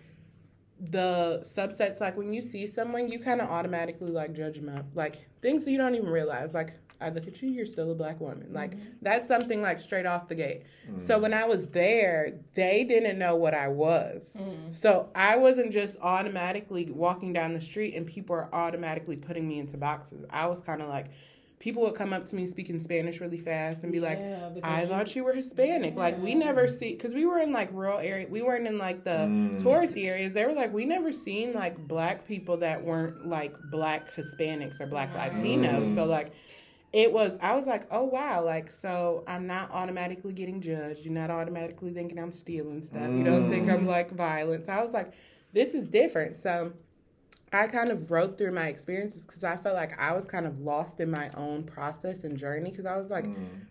the 0.80 1.46
subsets, 1.56 2.02
like 2.02 2.18
when 2.18 2.34
you 2.34 2.42
see 2.42 2.66
someone, 2.66 3.08
you 3.08 3.20
kind 3.20 3.40
of 3.40 3.50
automatically 3.50 4.12
like 4.12 4.34
judge 4.34 4.56
them 4.56 4.70
up, 4.70 4.86
like 4.96 5.18
things 5.42 5.64
that 5.66 5.72
you 5.72 5.78
don't 5.78 5.94
even 5.94 6.10
realize. 6.10 6.56
Like 6.56 6.74
I 7.02 7.10
look 7.10 7.28
at 7.28 7.42
you, 7.42 7.50
you're 7.50 7.66
still 7.66 7.92
a 7.92 7.96
black 7.96 8.20
woman. 8.22 8.48
Like 8.52 8.74
that's 9.02 9.28
something 9.28 9.62
like 9.62 9.80
straight 9.82 10.06
off 10.06 10.28
the 10.28 10.36
gate. 10.36 10.64
So 11.06 11.20
when 11.20 11.34
I 11.34 11.46
was 11.46 11.68
there, 11.68 12.34
they 12.54 12.84
didn't 12.84 13.18
know 13.20 13.36
what 13.36 13.54
I 13.54 13.68
was. 13.68 14.24
So 14.72 15.10
I 15.16 15.36
wasn't 15.38 15.72
just 15.72 15.98
automatically 16.02 16.90
walking 16.92 17.34
down 17.34 17.54
the 17.54 17.62
street 17.62 17.96
and 17.96 18.06
people 18.06 18.36
are 18.36 18.50
automatically 18.54 19.16
putting 19.18 19.48
me 19.48 19.60
into 19.60 19.78
boxes. 19.78 20.26
I 20.30 20.46
was 20.48 20.62
kind 20.62 20.82
of 20.82 20.88
like, 20.90 21.08
people 21.60 21.82
would 21.84 21.96
come 21.96 22.14
up 22.14 22.30
to 22.30 22.36
me 22.36 22.46
speaking 22.46 22.80
Spanish 22.80 23.20
really 23.20 23.40
fast 23.40 23.82
and 23.84 23.92
be 23.92 24.00
like, 24.00 24.20
Yeah, 24.20 24.50
because 24.54 24.70
I 24.72 24.82
you- 24.82 24.88
thought 24.88 25.16
you 25.16 25.24
were 25.24 25.34
Hispanic. 25.34 25.96
Like 25.96 26.22
we 26.22 26.36
never 26.36 26.68
see, 26.68 26.92
because 26.94 27.14
we 27.14 27.26
were 27.26 27.40
in 27.40 27.52
like 27.52 27.70
rural 27.74 27.98
area. 28.00 28.28
We 28.30 28.42
weren't 28.42 28.68
in 28.68 28.78
like 28.78 29.04
the 29.04 29.10
Mm. 29.26 29.62
touristy 29.62 30.06
areas. 30.06 30.34
They 30.34 30.46
were 30.46 30.54
like, 30.54 30.72
we 30.74 30.86
never 30.86 31.12
seen 31.12 31.54
like 31.54 31.78
black 31.88 32.28
people 32.28 32.58
that 32.58 32.84
weren't 32.84 33.28
like 33.28 33.54
black 33.72 34.14
Hispanics 34.16 34.80
or 34.80 34.86
black 34.86 35.14
Right. 35.16 35.34
Latinos. 35.34 35.88
Mm. 35.88 35.96
So 35.96 36.04
like, 36.06 36.32
it 36.96 37.12
was. 37.12 37.38
I 37.42 37.56
was 37.58 37.68
like, 37.68 37.84
oh 37.92 38.06
wow, 38.06 38.44
like 38.44 38.72
so 38.72 39.24
I'm 39.28 39.46
not 39.46 39.70
automatically 39.72 40.32
getting 40.32 40.62
judged. 40.62 41.02
You're 41.04 41.14
not 41.14 41.30
automatically 41.30 41.92
thinking 41.92 42.18
I'm 42.18 42.32
stealing 42.32 42.82
stuff. 42.82 43.10
You 43.18 43.24
don't 43.24 43.50
think 43.50 43.70
I'm 43.70 43.86
like 43.86 44.12
violent. 44.12 44.66
So 44.66 44.72
I 44.72 44.82
was 44.82 44.94
like, 44.94 45.12
this 45.54 45.74
is 45.76 45.86
different. 45.88 46.38
So. 46.38 46.72
I 47.54 47.68
kind 47.68 47.90
of 47.90 48.12
wrote 48.12 48.38
through 48.38 48.52
my 48.52 48.68
experiences 48.68 49.22
because 49.22 49.46
I 49.46 49.56
felt 49.56 49.76
like 49.76 49.98
I 49.98 50.12
was 50.14 50.26
kind 50.26 50.46
of 50.46 50.60
lost 50.60 51.00
in 51.00 51.10
my 51.10 51.30
own 51.38 51.64
process 51.64 52.26
and 52.26 52.36
journey 52.38 52.70
because 52.70 52.86
I 52.86 52.98
was 52.98 53.10
like, 53.10 53.28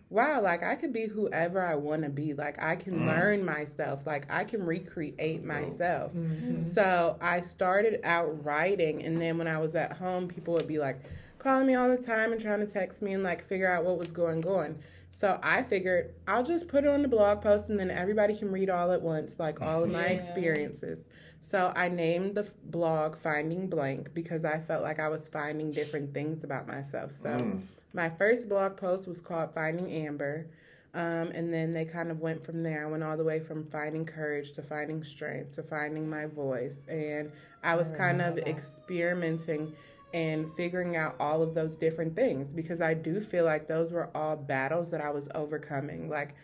wow, 0.09 0.41
like 0.41 0.63
I 0.63 0.75
could 0.75 0.91
be 0.91 1.05
whoever 1.05 1.63
I 1.63 1.75
want 1.75 2.01
to 2.01 2.09
be. 2.09 2.33
Like 2.33 2.57
I 2.63 2.77
can 2.77 3.01
Mm. 3.01 3.05
learn 3.07 3.45
myself. 3.45 4.07
Like 4.07 4.25
I 4.29 4.43
can 4.43 4.65
recreate 4.65 5.43
myself. 5.43 6.13
Mm-hmm. 6.13 6.73
So 6.73 7.17
I 7.21 7.41
started 7.41 7.99
out 8.03 8.43
writing, 8.43 9.03
and 9.03 9.21
then 9.21 9.37
when 9.37 9.47
I 9.47 9.59
was 9.59 9.75
at 9.75 9.91
home, 9.93 10.29
people 10.29 10.55
would 10.55 10.67
be 10.67 10.79
like 10.79 10.99
calling 11.45 11.67
me 11.67 11.75
all 11.75 11.87
the 11.87 11.95
time 11.95 12.31
and 12.31 12.41
trying 12.41 12.59
to 12.59 12.65
text 12.65 13.03
me 13.03 13.13
and 13.13 13.23
like 13.23 13.47
figure 13.47 13.71
out 13.71 13.85
what 13.85 13.99
was 13.99 14.07
going 14.07 14.43
on. 14.47 14.75
So 15.11 15.39
I 15.43 15.61
figured 15.61 16.13
I'll 16.27 16.43
just 16.43 16.67
put 16.67 16.83
it 16.83 16.89
on 16.89 17.03
the 17.03 17.07
blog 17.07 17.41
post, 17.41 17.69
and 17.69 17.79
then 17.79 17.91
everybody 17.91 18.35
can 18.35 18.51
read 18.51 18.69
all 18.69 18.91
at 18.91 19.01
once, 19.01 19.39
like 19.39 19.61
all 19.61 19.83
of 19.83 19.89
my 19.91 20.07
Yeah. 20.07 20.19
experiences. 20.19 21.05
So 21.41 21.71
I 21.75 21.87
named 21.87 22.33
the 22.35 22.47
blog 22.63 23.15
Finding 23.15 23.67
Blank 23.67 24.13
because 24.15 24.43
I 24.43 24.57
felt 24.59 24.81
like 24.81 24.99
I 24.99 25.07
was 25.07 25.27
finding 25.27 25.71
different 25.71 26.13
things 26.15 26.43
about 26.43 26.67
myself. 26.67 27.11
So 27.13 27.29
Mm. 27.29 27.61
my 27.93 28.09
first 28.09 28.49
blog 28.49 28.75
post 28.75 29.07
was 29.07 29.21
called 29.21 29.53
Finding 29.53 29.89
Amber. 29.91 30.47
Um, 30.95 31.29
and 31.33 31.53
then 31.53 31.73
they 31.73 31.83
kind 31.83 32.09
of 32.09 32.21
went 32.21 32.45
from 32.45 32.63
there. 32.63 32.87
I 32.87 32.89
went 32.89 33.03
all 33.03 33.17
the 33.17 33.23
way 33.25 33.39
from 33.41 33.65
finding 33.65 34.05
courage 34.05 34.53
to 34.53 34.61
finding 34.61 35.03
strength 35.03 35.51
to 35.55 35.63
finding 35.63 36.09
my 36.09 36.25
voice. 36.25 36.77
And 36.87 37.31
I 37.63 37.75
was 37.75 37.91
kind 37.91 38.21
of 38.21 38.37
experimenting 38.37 39.73
and 40.13 40.53
figuring 40.55 40.95
out 40.95 41.15
all 41.19 41.41
of 41.41 41.53
those 41.53 41.75
different 41.75 42.15
things 42.15 42.53
because 42.53 42.81
I 42.81 42.93
do 42.93 43.19
feel 43.19 43.45
like 43.45 43.67
those 43.67 43.91
were 43.91 44.09
all 44.15 44.35
battles 44.35 44.91
that 44.91 45.01
I 45.01 45.09
was 45.09 45.27
overcoming. 45.35 46.09
Like, 46.09 46.35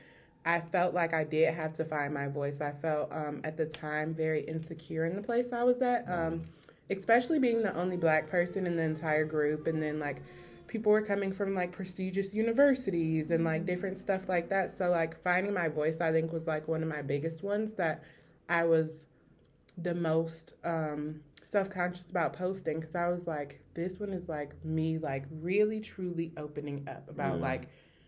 I 0.46 0.60
felt 0.60 0.94
like 0.94 1.14
I 1.14 1.24
did 1.24 1.54
have 1.54 1.74
to 1.76 1.86
find 1.86 2.14
my 2.14 2.28
voice. 2.28 2.62
I 2.62 2.72
felt 2.72 3.12
um, 3.12 3.42
at 3.44 3.58
the 3.58 3.66
time 3.66 4.14
very 4.14 4.42
insecure 4.42 5.06
in 5.06 5.16
the 5.16 5.22
place 5.22 5.54
I 5.54 5.64
was 5.64 5.82
at, 5.82 6.06
um, 6.10 6.42
especially 6.90 7.40
being 7.40 7.62
the 7.62 7.76
only 7.76 7.96
black 7.96 8.30
person 8.30 8.66
in 8.66 8.76
the 8.76 8.82
entire 8.82 9.24
group. 9.24 9.68
And 9.68 9.82
then, 9.82 10.00
like, 10.00 10.22
people 10.68 10.92
were 10.92 11.02
coming 11.02 11.32
from 11.32 11.54
like 11.54 11.74
prestigious 11.74 12.34
universities 12.34 13.30
and 13.30 13.44
like 13.44 13.66
different 13.66 14.00
stuff 14.00 14.28
like 14.28 14.50
that. 14.50 14.76
So, 14.78 14.90
like, 14.90 15.22
finding 15.22 15.54
my 15.54 15.68
voice, 15.68 16.02
I 16.02 16.12
think, 16.12 16.34
was 16.34 16.48
like 16.48 16.68
one 16.68 16.82
of 16.82 16.90
my 16.90 17.04
biggest 17.04 17.44
ones 17.44 17.76
that 17.76 18.04
I 18.50 18.64
was 18.64 18.90
the 19.78 19.94
most 19.94 20.56
um, 20.64 21.22
self 21.52 21.70
conscious 21.70 22.10
about 22.10 22.34
posting 22.34 22.80
because 22.80 22.96
I 22.96 23.10
was 23.10 23.28
like, 23.28 23.62
this 23.74 24.00
one 24.00 24.14
is 24.14 24.30
like 24.30 24.54
me, 24.64 24.98
like, 24.98 25.26
really 25.42 25.80
truly 25.80 26.32
opening 26.38 26.88
up 26.88 27.10
about 27.10 27.36
Yeah. 27.38 27.42
like 27.44 27.68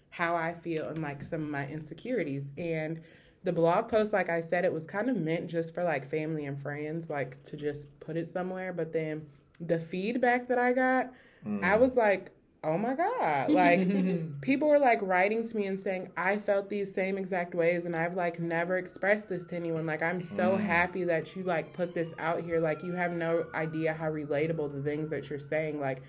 how 0.10 0.36
I 0.36 0.54
feel 0.54 0.88
and 0.90 1.02
like 1.02 1.24
some 1.24 1.42
of 1.44 1.50
my 1.50 1.68
insecurities. 1.68 2.46
And 2.58 3.02
the 3.44 3.52
blog 3.52 3.90
post, 3.90 4.14
like 4.14 4.30
I 4.30 4.42
said, 4.42 4.64
it 4.64 4.72
was 4.74 4.86
kind 4.86 5.10
of 5.10 5.18
meant 5.18 5.48
just 5.48 5.74
for 5.74 5.84
like 5.84 6.10
family 6.10 6.46
and 6.46 6.62
friends, 6.62 7.10
like 7.10 7.42
to 7.46 7.58
just 7.58 7.88
put 8.00 8.16
it 8.16 8.32
somewhere. 8.32 8.72
But 8.74 8.94
then 8.94 9.26
the 9.60 9.80
feedback 9.80 10.48
that 10.48 10.58
I 10.58 10.74
got, 10.74 11.12
Mm. 11.46 11.62
I 11.62 11.76
was 11.76 11.96
like, 11.96 12.32
oh 12.64 12.78
my 12.78 12.96
God. 12.96 13.50
Like, 13.52 13.88
people 14.42 14.68
were 14.70 14.80
like 14.80 15.00
writing 15.02 15.48
to 15.48 15.56
me 15.56 15.68
and 15.68 15.80
saying, 15.80 16.10
I 16.18 16.38
felt 16.38 16.70
these 16.70 16.94
same 16.94 17.18
exact 17.18 17.54
ways 17.56 17.86
and 17.86 17.96
I've 17.96 18.16
like 18.16 18.40
never 18.40 18.78
expressed 18.78 19.30
this 19.30 19.46
to 19.48 19.56
anyone. 19.56 19.86
Like, 19.86 20.02
I'm 20.02 20.22
so 20.22 20.58
Mm. 20.58 20.62
happy 20.66 21.04
that 21.06 21.36
you 21.36 21.44
like 21.44 21.74
put 21.74 21.94
this 21.94 22.14
out 22.20 22.42
here. 22.44 22.60
Like, 22.60 22.84
you 22.84 22.94
have 22.94 23.12
no 23.12 23.46
idea 23.54 23.94
how 23.94 24.10
relatable 24.12 24.72
the 24.74 24.82
things 24.82 25.10
that 25.10 25.30
you're 25.30 25.40
saying. 25.40 25.80
Like, 25.80 26.02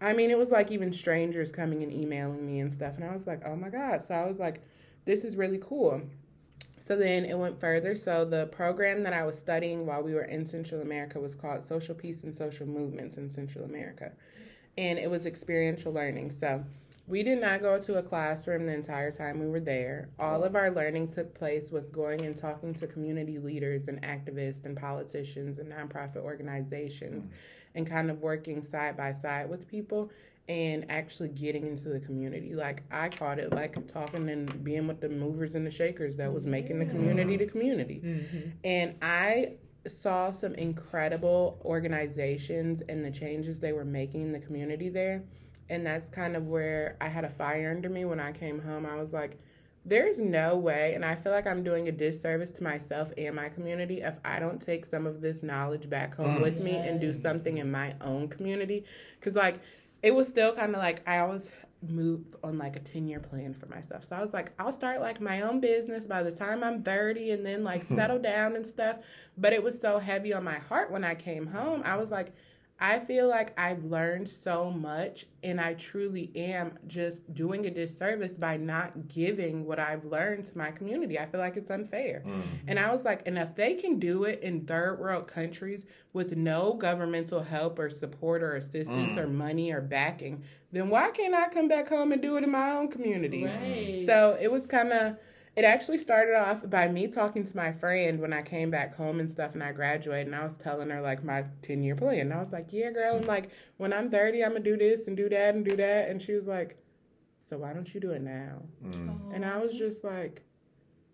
I 0.00 0.12
mean, 0.12 0.30
it 0.30 0.38
was 0.38 0.50
like 0.50 0.70
even 0.70 0.92
strangers 0.92 1.50
coming 1.52 1.82
and 1.82 1.92
emailing 1.92 2.44
me 2.46 2.60
and 2.60 2.72
stuff. 2.72 2.94
And 2.96 3.04
I 3.04 3.12
was 3.12 3.26
like, 3.26 3.42
oh 3.46 3.56
my 3.56 3.68
God. 3.70 4.02
So 4.06 4.14
I 4.14 4.26
was 4.26 4.38
like, 4.38 4.60
this 5.04 5.24
is 5.24 5.36
really 5.36 5.58
cool. 5.58 6.02
So 6.84 6.96
then 6.96 7.24
it 7.24 7.38
went 7.38 7.60
further. 7.60 7.94
So 7.94 8.24
the 8.24 8.46
program 8.46 9.04
that 9.04 9.12
I 9.12 9.24
was 9.24 9.38
studying 9.38 9.86
while 9.86 10.02
we 10.02 10.14
were 10.14 10.24
in 10.24 10.44
Central 10.46 10.80
America 10.82 11.20
was 11.20 11.34
called 11.36 11.64
Social 11.66 11.94
Peace 11.94 12.24
and 12.24 12.34
Social 12.34 12.66
Movements 12.66 13.16
in 13.16 13.28
Central 13.28 13.64
America. 13.64 14.10
And 14.78 14.98
it 14.98 15.10
was 15.10 15.26
experiential 15.26 15.92
learning. 15.92 16.32
So 16.38 16.64
we 17.06 17.22
did 17.22 17.40
not 17.40 17.60
go 17.60 17.78
to 17.78 17.98
a 17.98 18.02
classroom 18.02 18.66
the 18.66 18.72
entire 18.72 19.10
time 19.10 19.40
we 19.40 19.48
were 19.48 19.60
there. 19.60 20.08
All 20.18 20.44
of 20.44 20.54
our 20.54 20.70
learning 20.70 21.08
took 21.08 21.34
place 21.34 21.70
with 21.70 21.92
going 21.92 22.22
and 22.24 22.36
talking 22.36 22.74
to 22.74 22.86
community 22.86 23.38
leaders 23.38 23.88
and 23.88 24.00
activists 24.02 24.64
and 24.64 24.76
politicians 24.76 25.58
and 25.58 25.72
nonprofit 25.72 26.18
organizations 26.18 27.28
and 27.74 27.86
kind 27.86 28.10
of 28.10 28.20
working 28.20 28.62
side 28.62 28.96
by 28.96 29.12
side 29.12 29.48
with 29.50 29.68
people 29.68 30.10
and 30.48 30.86
actually 30.90 31.28
getting 31.28 31.66
into 31.66 31.88
the 31.88 32.00
community. 32.00 32.54
Like 32.54 32.82
I 32.90 33.08
caught 33.08 33.38
it 33.38 33.52
like 33.52 33.86
talking 33.86 34.28
and 34.28 34.62
being 34.64 34.86
with 34.86 35.00
the 35.00 35.08
movers 35.08 35.54
and 35.54 35.66
the 35.66 35.70
shakers 35.70 36.16
that 36.16 36.32
was 36.32 36.46
making 36.46 36.78
the 36.78 36.86
community 36.86 37.36
the 37.36 37.46
community. 37.46 38.00
Mm-hmm. 38.04 38.48
And 38.64 38.94
I 39.02 39.52
saw 39.88 40.32
some 40.32 40.54
incredible 40.54 41.60
organizations 41.64 42.82
and 42.88 43.04
the 43.04 43.10
changes 43.10 43.58
they 43.58 43.72
were 43.72 43.84
making 43.84 44.22
in 44.22 44.32
the 44.32 44.38
community 44.38 44.88
there. 44.88 45.22
And 45.68 45.86
that's 45.86 46.08
kind 46.10 46.36
of 46.36 46.48
where 46.48 46.96
I 47.00 47.08
had 47.08 47.24
a 47.24 47.28
fire 47.28 47.70
under 47.70 47.88
me 47.88 48.04
when 48.04 48.20
I 48.20 48.32
came 48.32 48.60
home. 48.60 48.86
I 48.86 48.96
was 48.96 49.12
like, 49.12 49.38
there's 49.84 50.18
no 50.18 50.56
way, 50.56 50.94
and 50.94 51.04
I 51.04 51.16
feel 51.16 51.32
like 51.32 51.46
I'm 51.46 51.64
doing 51.64 51.88
a 51.88 51.92
disservice 51.92 52.50
to 52.50 52.62
myself 52.62 53.10
and 53.18 53.34
my 53.34 53.48
community 53.48 54.00
if 54.00 54.14
I 54.24 54.38
don't 54.38 54.62
take 54.62 54.86
some 54.86 55.06
of 55.06 55.20
this 55.20 55.42
knowledge 55.42 55.90
back 55.90 56.14
home 56.14 56.36
mm. 56.36 56.42
with 56.42 56.60
me 56.60 56.76
and 56.76 57.00
do 57.00 57.12
something 57.12 57.58
in 57.58 57.68
my 57.68 57.96
own 58.00 58.28
community. 58.28 58.84
Because, 59.18 59.34
like, 59.34 59.58
it 60.00 60.14
was 60.14 60.28
still 60.28 60.54
kind 60.54 60.74
of 60.74 60.80
like 60.80 61.02
I 61.08 61.18
always 61.18 61.50
moved 61.82 62.36
on 62.42 62.58
like 62.58 62.76
a 62.76 62.80
10 62.80 63.08
year 63.08 63.20
plan 63.20 63.54
for 63.54 63.66
myself. 63.66 64.04
So 64.08 64.16
I 64.16 64.22
was 64.22 64.32
like, 64.32 64.52
I'll 64.58 64.72
start 64.72 65.00
like 65.00 65.20
my 65.20 65.42
own 65.42 65.60
business 65.60 66.06
by 66.06 66.22
the 66.22 66.30
time 66.30 66.62
I'm 66.62 66.82
30 66.82 67.32
and 67.32 67.44
then 67.44 67.64
like 67.64 67.84
settle 67.96 68.18
down 68.18 68.56
and 68.56 68.66
stuff. 68.66 68.98
But 69.36 69.52
it 69.52 69.62
was 69.62 69.80
so 69.80 69.98
heavy 69.98 70.32
on 70.32 70.44
my 70.44 70.58
heart 70.58 70.90
when 70.90 71.04
I 71.04 71.14
came 71.14 71.46
home. 71.46 71.82
I 71.84 71.96
was 71.96 72.10
like, 72.10 72.32
I 72.82 72.98
feel 72.98 73.28
like 73.28 73.56
I've 73.56 73.84
learned 73.84 74.28
so 74.28 74.68
much 74.68 75.26
and 75.44 75.60
I 75.60 75.74
truly 75.74 76.32
am 76.34 76.76
just 76.88 77.32
doing 77.32 77.64
a 77.66 77.70
disservice 77.70 78.32
by 78.32 78.56
not 78.56 79.06
giving 79.06 79.64
what 79.64 79.78
I've 79.78 80.04
learned 80.04 80.46
to 80.46 80.58
my 80.58 80.72
community. 80.72 81.16
I 81.16 81.26
feel 81.26 81.38
like 81.38 81.56
it's 81.56 81.70
unfair. 81.70 82.24
Mm. 82.26 82.42
And 82.66 82.80
I 82.80 82.92
was 82.92 83.04
like, 83.04 83.22
and 83.24 83.38
if 83.38 83.54
they 83.54 83.74
can 83.74 84.00
do 84.00 84.24
it 84.24 84.40
in 84.42 84.66
third 84.66 84.98
world 84.98 85.28
countries 85.28 85.84
with 86.12 86.36
no 86.36 86.72
governmental 86.72 87.40
help 87.40 87.78
or 87.78 87.88
support 87.88 88.42
or 88.42 88.56
assistance 88.56 89.16
or 89.16 89.28
money 89.28 89.70
or 89.70 89.80
backing, 89.80 90.42
then 90.72 90.88
why 90.88 91.12
can't 91.12 91.36
I 91.36 91.50
come 91.50 91.68
back 91.68 91.88
home 91.88 92.10
and 92.10 92.20
do 92.20 92.36
it 92.36 92.42
in 92.42 92.50
my 92.50 92.72
own 92.72 92.88
community? 92.88 93.44
Right. 93.44 94.02
So 94.06 94.36
it 94.40 94.50
was 94.50 94.66
kind 94.66 94.92
of, 94.92 95.16
it 95.54 95.64
actually 95.64 95.98
started 95.98 96.34
off 96.34 96.68
by 96.68 96.88
me 96.88 97.06
talking 97.06 97.44
to 97.46 97.56
my 97.56 97.72
friend 97.72 98.18
when 98.20 98.32
I 98.32 98.40
came 98.40 98.70
back 98.70 98.96
home 98.96 99.20
and 99.20 99.30
stuff 99.30 99.52
and 99.52 99.62
I 99.62 99.72
graduated 99.72 100.28
and 100.28 100.36
I 100.36 100.44
was 100.44 100.56
telling 100.56 100.88
her 100.88 101.02
like 101.02 101.22
my 101.22 101.44
10 101.62 101.82
year 101.82 101.94
plan. 101.94 102.20
And 102.20 102.32
I 102.32 102.40
was 102.40 102.52
like, 102.52 102.68
yeah, 102.70 102.90
girl, 102.90 103.16
and 103.16 103.26
like 103.26 103.50
when 103.76 103.92
I'm 103.92 104.10
30, 104.10 104.42
I'm 104.42 104.52
gonna 104.52 104.64
do 104.64 104.78
this 104.78 105.08
and 105.08 105.16
do 105.16 105.28
that 105.28 105.54
and 105.54 105.64
do 105.64 105.76
that. 105.76 106.08
And 106.08 106.22
she 106.22 106.32
was 106.32 106.46
like, 106.46 106.78
so 107.48 107.58
why 107.58 107.74
don't 107.74 107.92
you 107.92 108.00
do 108.00 108.12
it 108.12 108.22
now? 108.22 108.62
Mm. 108.82 109.34
And 109.34 109.44
I 109.44 109.58
was 109.58 109.74
just 109.74 110.04
like, 110.04 110.42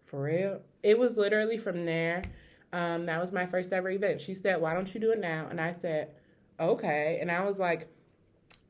for 0.05 0.23
real? 0.23 0.61
It 0.85 0.97
was 0.97 1.17
literally 1.17 1.59
from 1.59 1.85
there. 1.85 2.23
Um, 2.73 3.07
that 3.07 3.21
was 3.21 3.33
my 3.33 3.45
first 3.45 3.73
ever 3.73 3.91
event. 3.91 4.21
She 4.21 4.35
said, 4.35 4.61
why 4.61 4.73
don't 4.73 4.93
you 4.95 5.01
do 5.01 5.11
it 5.11 5.19
now? 5.19 5.49
And 5.51 5.61
I 5.61 5.73
said, 5.73 6.13
okay. 6.61 7.19
And 7.21 7.31
I 7.31 7.45
was 7.45 7.59
like, 7.59 7.89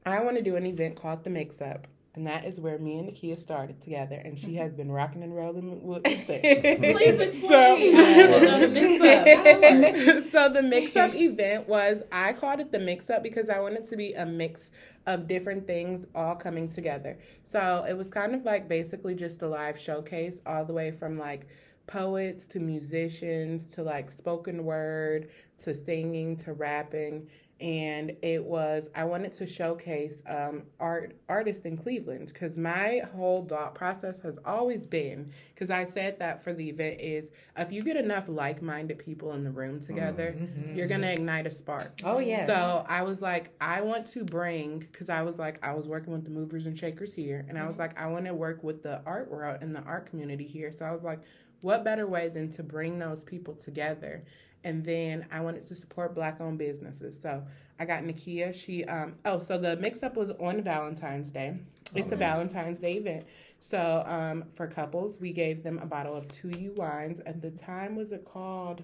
I 0.07 0.25
want 0.25 0.37
to 0.37 0.43
do 0.43 0.57
an 0.57 0.65
event 0.65 0.97
called 0.97 1.25
The 1.25 1.31
Mix 1.31 1.61
Up. 1.61 1.87
And 2.19 2.27
that 2.27 2.45
is 2.47 2.59
where 2.59 2.79
me 2.81 2.99
and 2.99 3.09
Nakia 3.09 3.39
started 3.39 3.81
together, 3.81 4.17
and 4.17 4.37
she 4.37 4.57
has 4.57 4.73
been 4.75 4.91
rocking 4.91 5.23
and 5.23 5.37
rolling 5.37 5.85
with 5.85 6.03
me 6.05 6.17
since. 6.27 6.43
Please 6.43 7.21
explain. 7.21 7.95
So- 7.95 8.03
I 8.03 8.29
wanna 8.29 8.41
know 8.45 8.59
the 8.59 8.69
mix-up. 8.69 9.27
It 9.29 10.33
so 10.33 10.49
the 10.49 10.63
mix 10.75 10.97
up 10.97 11.15
event 11.15 11.69
was 11.69 12.03
I 12.11 12.33
called 12.33 12.59
it 12.59 12.73
the 12.73 12.81
mix 12.81 13.09
up 13.09 13.23
because 13.23 13.49
I 13.49 13.61
wanted 13.61 13.89
to 13.91 13.97
be 13.97 14.15
a 14.15 14.27
mix 14.27 14.63
of 15.07 15.29
different 15.29 15.65
things 15.69 16.07
all 16.13 16.35
coming 16.35 16.69
together. 16.69 17.17
So 17.53 17.87
it 17.89 17.93
was 17.97 18.09
kind 18.09 18.35
of 18.35 18.45
like 18.45 18.69
basically 18.69 19.15
just 19.15 19.41
a 19.43 19.49
live 19.49 19.79
showcase 19.79 20.39
all 20.45 20.65
the 20.65 20.73
way 20.73 20.91
from 20.91 21.21
like 21.21 21.47
poets 21.87 22.47
to 22.47 22.59
musicians 22.59 23.67
to 23.77 23.85
like 23.85 24.11
spoken 24.11 24.65
word 24.65 25.29
to 25.63 25.73
singing 25.73 26.37
to 26.39 26.53
rapping 26.53 27.29
and 27.61 28.17
it 28.23 28.43
was 28.43 28.89
I 28.95 29.05
wanted 29.05 29.37
to 29.39 29.47
showcase 29.47 30.23
um, 30.29 30.63
art 30.79 31.17
artists 31.29 31.65
in 31.65 31.77
Cleveland 31.77 32.31
because 32.33 32.57
my 32.57 33.03
whole 33.17 33.45
thought 33.45 33.75
process 33.75 34.21
has 34.21 34.39
always 34.45 34.83
been 34.83 35.33
because 35.55 35.71
I 35.71 35.85
said 35.85 36.21
that 36.21 36.43
for 36.45 36.53
the 36.53 36.69
event 36.69 37.01
is 37.01 37.31
if 37.57 37.73
you 37.73 37.83
get 37.83 37.97
enough 37.97 38.29
like-minded 38.29 38.99
people 38.99 39.33
in 39.33 39.43
the 39.43 39.51
room 39.51 39.85
together, 39.85 40.37
mm-hmm, 40.37 40.61
mm-hmm, 40.61 40.77
you're 40.77 40.87
gonna 40.87 41.09
mm-hmm. 41.09 41.19
ignite 41.19 41.47
a 41.49 41.51
spark. 41.51 42.01
Oh 42.05 42.21
yeah. 42.21 42.47
So 42.47 42.87
I 42.89 43.03
was 43.03 43.21
like, 43.21 43.53
I 43.61 43.81
want 43.81 44.07
to 44.13 44.25
bring 44.25 44.79
because 44.79 45.09
I 45.09 45.23
was 45.23 45.39
like, 45.39 45.59
I 45.63 45.75
was 45.75 45.89
working 45.89 46.13
with 46.13 46.25
the 46.25 46.31
movers 46.31 46.67
and 46.67 46.79
shakers 46.79 47.13
here, 47.13 47.45
and 47.49 47.59
I 47.59 47.67
was 47.67 47.77
like, 47.77 47.99
I 47.99 48.07
want 48.07 48.27
to 48.27 48.35
work 48.35 48.63
with 48.63 48.85
the 48.85 49.01
art 49.05 49.31
world 49.31 49.59
and 49.63 49.75
the 49.75 49.83
art 49.83 50.09
community 50.09 50.47
here. 50.47 50.73
So 50.79 50.85
I 50.85 50.93
was 50.93 51.03
like, 51.03 51.21
what 51.63 51.83
better 51.83 52.07
way 52.07 52.29
than 52.29 52.53
to 52.53 52.63
bring 52.63 53.01
those 53.01 53.25
people 53.25 53.55
together? 53.55 54.23
And 54.65 54.85
then 54.85 55.27
I 55.31 55.41
wanted 55.41 55.67
to 55.69 55.75
support 55.75 56.15
black-owned 56.15 56.59
businesses. 56.59 57.17
So 57.23 57.43
I 57.79 57.85
got 57.85 58.03
Nakia. 58.03 58.53
She 58.55 58.85
um 58.85 59.15
oh, 59.25 59.39
so 59.39 59.57
the 59.59 59.77
mix-up 59.77 60.17
was 60.17 60.31
on 60.41 60.63
Valentine's 60.63 61.31
Day. 61.31 61.57
It's 61.95 62.13
a 62.13 62.17
Valentine's 62.17 62.81
Day 62.81 62.95
event. 62.95 63.25
So 63.61 64.03
um 64.07 64.45
for 64.55 64.67
couples, 64.67 65.17
we 65.21 65.33
gave 65.33 65.63
them 65.63 65.79
a 65.83 65.87
bottle 65.87 66.15
of 66.17 66.29
two 66.29 66.49
U 66.51 66.75
wines. 66.77 67.21
At 67.25 67.41
the 67.41 67.51
time, 67.51 67.95
was 67.97 68.13
it 68.13 68.25
called? 68.25 68.83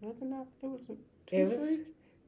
Was 0.00 0.16
it 0.20 0.24
not? 0.26 0.46
It 0.62 0.66
was. 0.66 0.80
It 0.88 1.44
was- 1.44 1.52
Two-Free? 1.52 1.78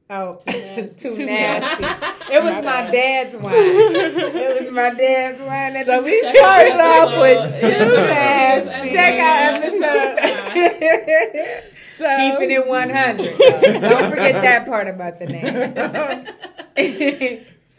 oh, 0.09 0.41
nasty. 0.47 0.95
too 1.09 1.15
Too 1.15 1.25
nasty. 1.25 1.81
nasty. 1.83 2.33
It 2.33 2.43
was 2.43 2.53
My 2.55 2.61
my 2.61 2.91
dad's 2.91 3.37
wine. 3.37 3.53
it 3.55 4.61
was 4.61 4.71
my 4.71 4.89
dad's 4.89 5.41
wine. 5.41 5.75
At 5.75 5.85
So 5.85 6.03
we 6.03 6.19
started 6.33 6.79
off 6.81 7.19
with 7.21 7.53
the 7.53 7.59
two 7.59 7.67
episode. 7.75 8.07
nasty. 8.07 8.89
Check 8.93 9.13
our 9.19 10.55
Yeah. 10.55 10.75
episode. 10.81 11.63
So, 11.99 12.17
Keeping 12.17 12.51
it 12.51 12.67
100. 12.67 13.37
Don't 13.81 14.09
forget 14.09 14.41
that 14.41 14.65
part 14.65 14.87
about 14.87 15.19
the 15.19 15.27
name. 15.27 16.75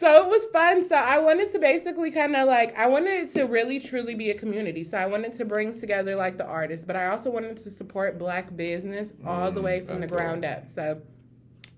So 0.01 0.23
it 0.23 0.29
was 0.29 0.47
fun. 0.51 0.89
So 0.89 0.95
I 0.95 1.19
wanted 1.19 1.51
to 1.51 1.59
basically 1.59 2.09
kind 2.09 2.35
of 2.35 2.47
like 2.47 2.75
I 2.75 2.87
wanted 2.87 3.21
it 3.21 3.33
to 3.33 3.43
really 3.43 3.79
truly 3.79 4.15
be 4.15 4.31
a 4.31 4.33
community. 4.33 4.83
So 4.83 4.97
I 4.97 5.05
wanted 5.05 5.35
to 5.35 5.45
bring 5.45 5.79
together 5.79 6.15
like 6.15 6.39
the 6.39 6.45
artists, 6.45 6.87
but 6.87 6.95
I 6.95 7.09
also 7.09 7.29
wanted 7.29 7.57
to 7.57 7.69
support 7.69 8.17
black 8.17 8.55
business 8.55 9.13
all 9.27 9.51
the 9.51 9.61
Mm, 9.61 9.63
way 9.63 9.79
from 9.81 9.95
the 10.01 10.07
that's 10.07 10.11
ground 10.11 10.43
up. 10.43 10.65
So 10.73 10.99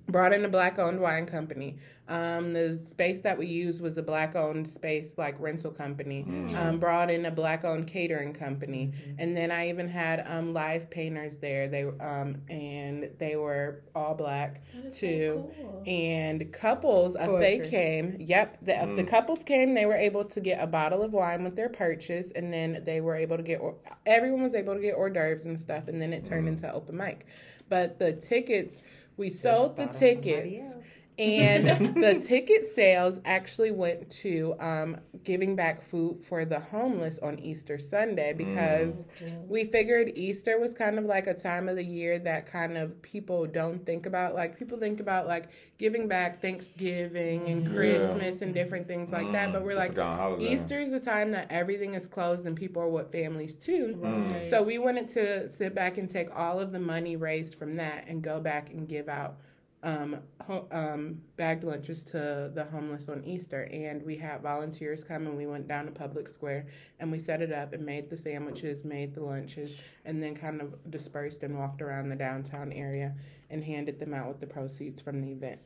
brought 0.07 0.33
in 0.33 0.43
a 0.45 0.49
black 0.49 0.79
owned 0.79 0.99
wine 0.99 1.25
company. 1.25 1.77
Um, 2.09 2.51
the 2.51 2.81
space 2.89 3.21
that 3.21 3.37
we 3.37 3.47
used 3.47 3.79
was 3.79 3.97
a 3.97 4.01
black 4.01 4.35
owned 4.35 4.67
space 4.69 5.11
like 5.17 5.39
rental 5.39 5.71
company. 5.71 6.25
Um, 6.53 6.77
brought 6.77 7.09
in 7.09 7.25
a 7.25 7.31
black 7.31 7.63
owned 7.63 7.87
catering 7.87 8.33
company, 8.33 8.91
and 9.17 9.35
then 9.37 9.51
I 9.51 9.69
even 9.69 9.87
had 9.87 10.25
um, 10.27 10.53
live 10.53 10.89
painters 10.89 11.37
there. 11.39 11.69
They 11.69 11.83
um, 11.83 12.41
and 12.49 13.09
they 13.19 13.37
were 13.37 13.83
all 13.95 14.15
black 14.15 14.61
That 14.75 14.85
is 14.87 14.95
so 14.95 14.99
too. 14.99 15.51
cool. 15.57 15.83
And 15.87 16.51
couples, 16.51 17.15
if 17.17 17.39
they 17.39 17.59
came, 17.69 18.17
yep, 18.19 18.57
the, 18.61 18.83
if 18.83 18.95
the 18.97 19.03
couples 19.05 19.39
came, 19.45 19.73
they 19.73 19.85
were 19.85 19.95
able 19.95 20.25
to 20.25 20.41
get 20.41 20.61
a 20.61 20.67
bottle 20.67 21.03
of 21.03 21.13
wine 21.13 21.45
with 21.45 21.55
their 21.55 21.69
purchase, 21.69 22.27
and 22.35 22.51
then 22.51 22.83
they 22.85 22.99
were 22.99 23.15
able 23.15 23.37
to 23.37 23.43
get, 23.43 23.61
or, 23.61 23.75
everyone 24.05 24.43
was 24.43 24.55
able 24.55 24.73
to 24.73 24.81
get 24.81 24.95
hors 24.95 25.09
d'oeuvres 25.11 25.45
and 25.45 25.57
stuff, 25.57 25.87
and 25.87 26.01
then 26.01 26.11
it 26.11 26.25
turned 26.25 26.49
into 26.49 26.71
open 26.71 26.97
mic. 26.97 27.25
But 27.69 27.97
the 27.97 28.11
tickets, 28.13 28.75
we 29.17 29.29
sold 29.29 29.75
the 29.75 29.85
Just 29.85 29.99
thought 29.99 30.03
of 30.03 30.11
somebody 30.11 30.51
tickets. 30.51 30.92
And 31.19 31.95
the 32.01 32.23
ticket 32.25 32.65
sales 32.73 33.19
actually 33.25 33.71
went 33.71 34.09
to 34.09 34.55
um, 34.59 34.97
giving 35.23 35.55
back 35.55 35.83
food 35.83 36.25
for 36.25 36.45
the 36.45 36.59
homeless 36.59 37.19
on 37.21 37.37
Easter 37.39 37.77
Sunday 37.77 38.33
because 38.33 38.95
oh, 39.21 39.25
we 39.47 39.65
figured 39.65 40.11
Easter 40.15 40.59
was 40.59 40.73
kind 40.73 40.97
of 40.97 41.05
like 41.05 41.27
a 41.27 41.33
time 41.33 41.69
of 41.69 41.75
the 41.75 41.83
year 41.83 42.17
that 42.19 42.47
kind 42.47 42.77
of 42.77 42.99
people 43.01 43.45
don't 43.45 43.85
think 43.85 44.05
about. 44.05 44.33
Like 44.33 44.57
people 44.57 44.79
think 44.79 44.99
about 44.99 45.27
like 45.27 45.49
giving 45.77 46.07
back 46.07 46.41
Thanksgiving 46.41 47.47
and 47.47 47.65
mm-hmm. 47.65 47.75
Christmas 47.75 48.41
and 48.41 48.53
different 48.53 48.87
things 48.87 49.11
like 49.11 49.31
that, 49.33 49.53
but 49.53 49.63
we're 49.63 49.75
like 49.75 49.91
Forgotten 49.91 50.17
holiday. 50.17 50.53
Easter 50.53 50.81
is 50.81 50.93
a 50.93 50.99
time 50.99 51.31
that 51.31 51.47
everything 51.51 51.93
is 51.93 52.07
closed 52.07 52.45
and 52.45 52.55
people 52.55 52.81
are 52.81 52.89
with 52.89 53.11
families 53.11 53.53
too. 53.53 53.95
Right. 53.99 54.49
So 54.49 54.63
we 54.63 54.79
wanted 54.79 55.09
to 55.09 55.49
sit 55.55 55.75
back 55.75 55.97
and 55.97 56.09
take 56.09 56.29
all 56.35 56.59
of 56.59 56.71
the 56.71 56.79
money 56.79 57.15
raised 57.15 57.55
from 57.55 57.75
that 57.75 58.05
and 58.07 58.21
go 58.21 58.39
back 58.39 58.71
and 58.71 58.87
give 58.87 59.07
out 59.07 59.37
um, 59.83 60.17
ho- 60.41 60.67
um, 60.71 61.21
bagged 61.35 61.63
lunches 61.63 62.01
to 62.03 62.51
the 62.53 62.65
homeless 62.71 63.09
on 63.09 63.23
Easter. 63.25 63.63
And 63.71 64.01
we 64.03 64.15
had 64.17 64.41
volunteers 64.41 65.03
come 65.03 65.27
and 65.27 65.37
we 65.37 65.45
went 65.45 65.67
down 65.67 65.85
to 65.85 65.91
Public 65.91 66.29
Square 66.29 66.67
and 66.99 67.11
we 67.11 67.19
set 67.19 67.41
it 67.41 67.51
up 67.51 67.73
and 67.73 67.85
made 67.85 68.09
the 68.09 68.17
sandwiches, 68.17 68.85
made 68.85 69.13
the 69.13 69.23
lunches, 69.23 69.75
and 70.05 70.23
then 70.23 70.35
kind 70.35 70.61
of 70.61 70.73
dispersed 70.89 71.43
and 71.43 71.57
walked 71.59 71.81
around 71.81 72.09
the 72.09 72.15
downtown 72.15 72.71
area 72.71 73.13
and 73.49 73.63
handed 73.63 73.99
them 73.99 74.13
out 74.13 74.27
with 74.29 74.39
the 74.39 74.47
proceeds 74.47 75.01
from 75.01 75.21
the 75.21 75.31
event. 75.31 75.59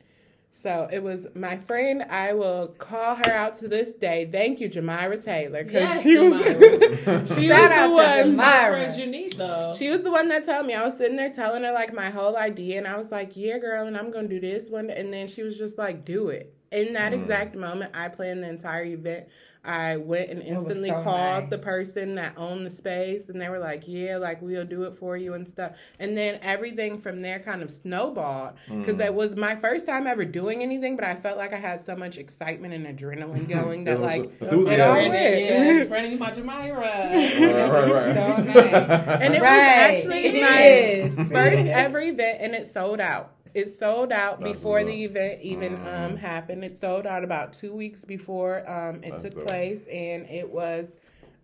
So 0.52 0.88
it 0.92 1.02
was 1.02 1.26
my 1.36 1.56
friend. 1.56 2.02
I 2.02 2.32
will 2.32 2.68
call 2.78 3.14
her 3.14 3.30
out 3.32 3.58
to 3.58 3.68
this 3.68 3.92
day. 3.92 4.28
Thank 4.30 4.58
you, 4.60 4.68
Jamira 4.68 5.22
Taylor, 5.22 5.62
because 5.62 5.82
Yes, 5.82 6.02
she 6.02 6.18
was 6.18 6.34
she 7.38 7.46
Shout 7.46 7.70
was 7.70 7.70
out 7.70 7.88
the 7.88 8.22
to 8.24 8.28
one. 8.30 8.36
Jamira. 8.36 8.70
Friends 8.70 8.98
you 8.98 9.06
need 9.06 9.34
though. 9.34 9.72
She 9.78 9.88
was 9.88 10.02
the 10.02 10.10
one 10.10 10.26
that 10.28 10.44
told 10.46 10.66
me. 10.66 10.74
I 10.74 10.84
was 10.86 10.98
sitting 10.98 11.16
there 11.16 11.32
telling 11.32 11.62
her 11.62 11.72
like 11.72 11.92
my 11.94 12.10
whole 12.10 12.36
idea, 12.36 12.78
and 12.78 12.88
I 12.88 12.98
was 12.98 13.10
like, 13.12 13.36
"Yeah, 13.36 13.58
girl," 13.58 13.86
and 13.86 13.96
I'm 13.96 14.10
gonna 14.10 14.26
do 14.28 14.40
this 14.40 14.68
one. 14.68 14.90
And 14.90 15.12
then 15.12 15.28
she 15.28 15.44
was 15.44 15.56
just 15.56 15.78
like, 15.78 16.04
"Do 16.04 16.28
it." 16.30 16.52
In 16.70 16.92
that 16.94 17.12
mm. 17.12 17.20
exact 17.20 17.54
moment, 17.54 17.92
I 17.94 18.08
planned 18.08 18.42
the 18.42 18.48
entire 18.48 18.84
event. 18.84 19.26
I 19.64 19.96
went 19.96 20.30
and 20.30 20.40
instantly 20.40 20.88
so 20.88 21.02
called 21.02 21.50
the 21.50 21.58
person 21.58 22.14
that 22.14 22.32
owned 22.38 22.64
the 22.64 22.70
space, 22.70 23.28
and 23.28 23.40
they 23.40 23.48
were 23.48 23.58
like, 23.58 23.82
"Yeah, 23.86 24.16
like 24.16 24.40
we'll 24.40 24.64
do 24.64 24.84
it 24.84 24.94
for 24.96 25.16
you 25.16 25.34
and 25.34 25.46
stuff." 25.48 25.72
And 25.98 26.16
then 26.16 26.38
everything 26.42 26.98
from 27.00 27.22
there 27.22 27.38
kind 27.38 27.62
of 27.62 27.70
snowballed 27.70 28.52
because 28.66 28.98
it 29.00 29.10
mm. 29.10 29.14
was 29.14 29.36
my 29.36 29.56
first 29.56 29.84
time 29.86 30.06
ever 30.06 30.24
doing 30.24 30.62
anything, 30.62 30.96
but 30.96 31.04
I 31.04 31.16
felt 31.16 31.36
like 31.36 31.52
I 31.52 31.58
had 31.58 31.84
so 31.84 31.96
much 31.96 32.18
excitement 32.18 32.72
and 32.72 32.86
adrenaline 32.86 33.48
going 33.60 33.84
that 33.84 33.94
It 33.94 34.00
was 34.00 34.06
like 34.10 34.22
enthusiasm. 34.40 34.72
it 34.72 34.80
all 34.80 34.94
Brandon, 34.94 35.12
went. 35.12 35.44
yeah, 35.44 35.84
Brandon, 35.84 36.12
you 36.12 36.18
my 36.18 36.30
Jamira. 36.30 36.78
Right. 36.78 38.14
So 38.14 38.42
nice. 38.42 39.20
And 39.20 39.34
it 39.34 39.42
Right. 39.42 39.92
was 39.94 40.06
actually 40.06 40.26
It 40.26 40.40
my 40.40 40.62
is. 40.62 41.14
first 41.30 41.56
ever 41.68 42.00
event, 42.00 42.38
and 42.40 42.54
it 42.54 42.72
sold 42.72 43.00
out. 43.00 43.32
It 43.54 43.78
sold 43.78 44.12
out 44.12 44.40
That's 44.40 44.52
before 44.52 44.80
dope. 44.80 44.88
the 44.88 45.04
event 45.04 45.42
even 45.42 45.76
Mhm. 45.76 45.86
um, 45.86 46.16
happened. 46.16 46.64
It 46.64 46.78
sold 46.80 47.06
out 47.06 47.24
about 47.24 47.52
two 47.54 47.72
weeks 47.72 48.04
before 48.04 48.68
um, 48.70 49.02
it 49.02 49.10
That's 49.10 49.22
took 49.22 49.34
dope. 49.34 49.46
place, 49.46 49.86
and 49.86 50.26
it 50.28 50.50
was 50.50 50.88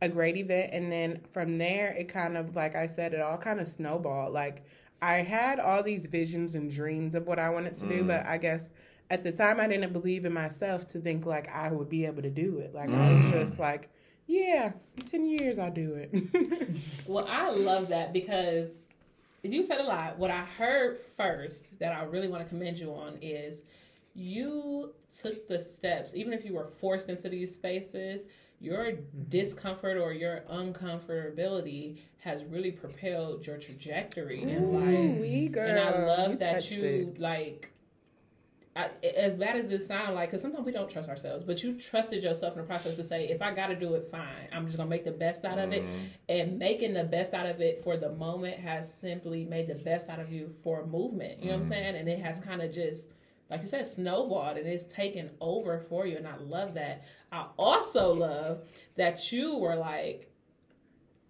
a 0.03 0.09
great 0.09 0.37
event. 0.37 0.71
And 0.73 0.91
then 0.93 1.21
from 1.33 1.59
there, 1.59 1.89
it 1.99 2.09
kind 2.09 2.37
of, 2.37 2.55
like 2.57 2.77
I 2.77 2.87
said, 2.87 3.15
it 3.15 3.21
all 3.21 3.39
kind 3.39 3.61
of 3.61 3.69
snowballed. 3.69 4.33
Like 4.33 4.63
I 5.01 5.17
had 5.23 5.59
all 5.61 5.83
these 5.83 6.05
visions 6.07 6.55
and 6.55 6.71
dreams 6.71 7.15
of 7.15 7.27
what 7.27 7.39
I 7.39 7.51
wanted 7.51 7.79
to 7.81 7.87
do, 7.87 8.03
Mm. 8.05 8.07
but 8.09 8.27
I 8.27 8.39
guess 8.39 8.69
at 9.11 9.23
the 9.23 9.33
time 9.33 9.61
I 9.61 9.67
didn't 9.69 9.93
believe 9.93 10.25
in 10.25 10.33
myself 10.33 10.87
to 10.89 10.99
think 11.01 11.27
like 11.27 11.49
I 11.55 11.71
would 11.71 11.89
be 11.89 12.07
able 12.07 12.23
to 12.23 12.31
do 12.31 12.59
it. 12.59 12.75
Like 12.75 12.91
I 12.91 13.13
was 13.15 13.23
Mm. 13.25 13.31
just 13.33 13.59
like, 13.59 13.89
yeah, 14.27 14.73
in 14.97 15.03
ten 15.05 15.27
years 15.27 15.59
I'll 15.59 15.71
do 15.71 15.95
it. 15.95 16.11
Well, 17.07 17.27
I 17.29 17.51
love 17.51 17.89
that 17.89 18.13
because 18.15 18.79
you 19.53 19.63
said 19.63 19.81
a 19.81 19.85
lot. 19.85 20.19
What 20.19 20.31
I 20.31 20.45
heard 20.45 20.99
first 21.17 21.67
that 21.79 21.93
I 21.93 22.05
really 22.05 22.29
want 22.29 22.43
to 22.43 22.49
commend 22.49 22.79
you 22.79 22.93
on 22.93 23.19
is 23.21 23.63
you 24.15 24.95
took 25.17 25.49
the 25.49 25.59
steps, 25.59 26.15
even 26.15 26.33
if 26.33 26.45
you 26.45 26.55
were 26.55 26.67
forced 26.67 27.09
into 27.09 27.29
these 27.29 27.55
spaces, 27.55 28.27
your 28.61 28.85
mm-hmm. 28.85 29.23
discomfort 29.29 29.99
or 29.99 30.13
your 30.13 30.41
uncomfortability 30.51 31.99
has 32.21 32.45
really 32.45 32.73
propelled 32.73 33.47
your 33.47 33.59
trajectory 33.59 34.43
in 34.43 34.73
life. 34.73 35.19
Ooh-wee, 35.19 35.49
girl. 35.49 35.69
and 35.69 35.79
I 35.79 36.07
love 36.07 36.31
You 36.33 36.37
that 36.39 36.71
you 36.71 37.13
it. 37.15 37.21
like. 37.21 37.71
I, 38.77 38.91
as 39.05 39.35
bad 39.35 39.57
as 39.57 39.69
this 39.69 39.87
sound 39.87 40.17
like, 40.17 40.31
because 40.31 40.43
sometimes 40.43 40.67
we 40.67 40.73
don't 40.73 40.91
trust 40.91 41.09
ourselves, 41.09 41.45
but 41.45 41.63
you 41.63 41.79
trusted 41.79 42.25
yourself 42.25 42.55
in 42.55 42.63
the 42.63 42.67
process 42.67 42.97
to 42.97 43.05
say, 43.05 43.29
if 43.29 43.41
I 43.41 43.55
got 43.55 43.69
to 43.69 43.77
do 43.77 43.95
it, 43.95 44.09
fine. 44.09 44.49
I'm 44.53 44.67
just 44.67 44.77
gonna 44.77 44.91
make 44.91 45.05
the 45.05 45.13
best 45.13 45.45
out 45.45 45.59
of 45.59 45.73
it, 45.73 45.85
mm-hmm. 45.85 46.07
and 46.29 46.59
making 46.59 46.95
the 46.95 47.05
best 47.05 47.35
out 47.35 47.47
of 47.47 47.61
it 47.61 47.85
for 47.85 47.97
the 47.97 48.11
moment 48.13 48.59
has 48.59 48.93
simply 48.93 49.45
made 49.45 49.69
the 49.69 49.77
best 49.77 50.09
out 50.09 50.19
of 50.19 50.33
you 50.33 50.53
for 50.65 50.81
a 50.81 50.87
movement. 50.87 51.39
You 51.39 51.51
know 51.51 51.53
what 51.53 51.57
I'm 51.57 51.61
mm-hmm. 51.63 51.71
saying? 51.71 51.97
And 51.97 52.09
it 52.09 52.19
has 52.19 52.41
kind 52.41 52.63
of 52.63 52.73
just, 52.73 53.13
like 53.49 53.63
you 53.63 53.69
said, 53.69 53.87
snowballed 53.87 54.57
and 54.57 54.67
it's 54.67 54.93
taken 54.93 55.31
over 55.41 55.79
for 55.89 56.07
you. 56.07 56.17
And 56.17 56.27
I 56.27 56.37
love 56.39 56.75
that. 56.75 57.05
I 57.31 57.47
also 57.57 58.13
love 58.13 58.63
that 58.97 59.31
you 59.31 59.57
were 59.57 59.77
like, 59.77 60.34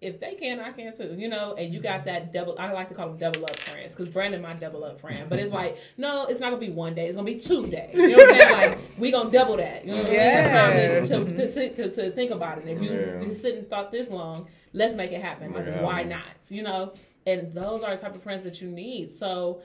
if 0.04 0.20
they 0.20 0.34
can, 0.34 0.60
I 0.60 0.70
can 0.72 0.96
too, 0.96 1.14
you 1.18 1.28
know. 1.28 1.54
And 1.54 1.72
you 1.72 1.80
got 1.80 2.04
that 2.04 2.32
double. 2.32 2.54
I 2.58 2.70
like 2.72 2.88
to 2.90 2.94
call 2.94 3.08
them 3.08 3.16
double 3.18 3.44
up 3.44 3.56
friends 3.56 3.94
because 3.94 4.08
Brandon 4.08 4.40
my 4.42 4.54
double 4.54 4.84
up 4.84 5.00
friend. 5.00 5.28
But 5.28 5.38
it's 5.38 5.52
like, 5.52 5.76
no, 5.96 6.26
it's 6.26 6.38
not 6.40 6.50
gonna 6.50 6.60
be 6.60 6.70
one 6.70 6.94
day. 6.94 7.06
It's 7.06 7.16
gonna 7.16 7.26
be 7.26 7.40
two 7.40 7.66
days. 7.66 7.94
You 7.94 8.08
know 8.10 8.16
what 8.18 8.34
I'm 8.34 8.40
saying? 8.40 8.52
Like 8.70 8.78
we 8.98 9.10
gonna 9.10 9.30
double 9.30 9.56
that. 9.56 9.84
You 9.84 9.92
know 9.96 10.02
what 10.02 10.12
Yes. 10.12 11.10
I 11.10 11.18
mean? 11.18 11.26
To, 11.36 11.46
to, 11.52 11.74
to, 11.74 11.90
to 11.90 12.10
think 12.12 12.30
about 12.30 12.58
it. 12.58 12.68
If 12.68 12.82
you, 12.82 12.90
Yeah. 12.92 13.20
you 13.26 13.34
sit 13.34 13.56
and 13.56 13.68
thought 13.68 13.90
this 13.90 14.10
long, 14.10 14.46
let's 14.72 14.94
make 14.94 15.10
it 15.12 15.22
happen. 15.22 15.52
Like 15.52 15.66
it 15.66 15.82
why 15.82 16.02
not? 16.04 16.22
You 16.48 16.62
know. 16.62 16.92
And 17.26 17.54
those 17.54 17.82
are 17.82 17.96
the 17.96 18.00
type 18.02 18.14
of 18.14 18.22
friends 18.22 18.44
that 18.44 18.60
you 18.60 18.68
need. 18.70 19.10
So, 19.10 19.62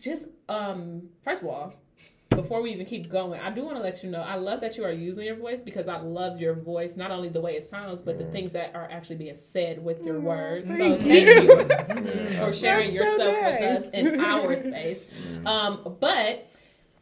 just 0.00 0.24
um, 0.48 1.02
first 1.22 1.42
of 1.42 1.48
all, 1.48 1.74
before 2.30 2.62
we 2.62 2.70
even 2.70 2.86
keep 2.86 3.10
going, 3.10 3.40
I 3.40 3.50
do 3.50 3.64
want 3.64 3.76
to 3.76 3.82
let 3.82 4.02
you 4.02 4.10
know 4.10 4.20
I 4.20 4.36
love 4.36 4.60
that 4.60 4.76
you 4.76 4.84
are 4.84 4.92
using 4.92 5.24
your 5.24 5.36
voice 5.36 5.60
because 5.60 5.88
I 5.88 5.98
love 5.98 6.40
your 6.40 6.54
voice, 6.54 6.96
not 6.96 7.10
only 7.10 7.28
the 7.28 7.40
way 7.40 7.56
it 7.56 7.64
sounds, 7.64 8.02
but 8.02 8.18
the 8.18 8.24
mm. 8.24 8.32
things 8.32 8.52
that 8.52 8.74
are 8.74 8.88
actually 8.90 9.16
being 9.16 9.36
said 9.36 9.82
with 9.82 10.02
your 10.02 10.16
mm, 10.16 10.22
words. 10.22 10.68
So 10.68 10.76
thank 10.76 11.02
thank 11.02 11.26
you. 11.26 11.42
you 11.42 11.64
for 12.38 12.52
sharing 12.52 12.94
That's 12.94 13.16
so 13.16 13.28
yourself 13.28 13.44
with 13.44 13.84
us 13.84 13.90
in 13.90 14.20
our 14.20 14.58
space. 14.58 15.04
Mm. 15.32 15.46
Um, 15.46 15.96
but 16.00 16.48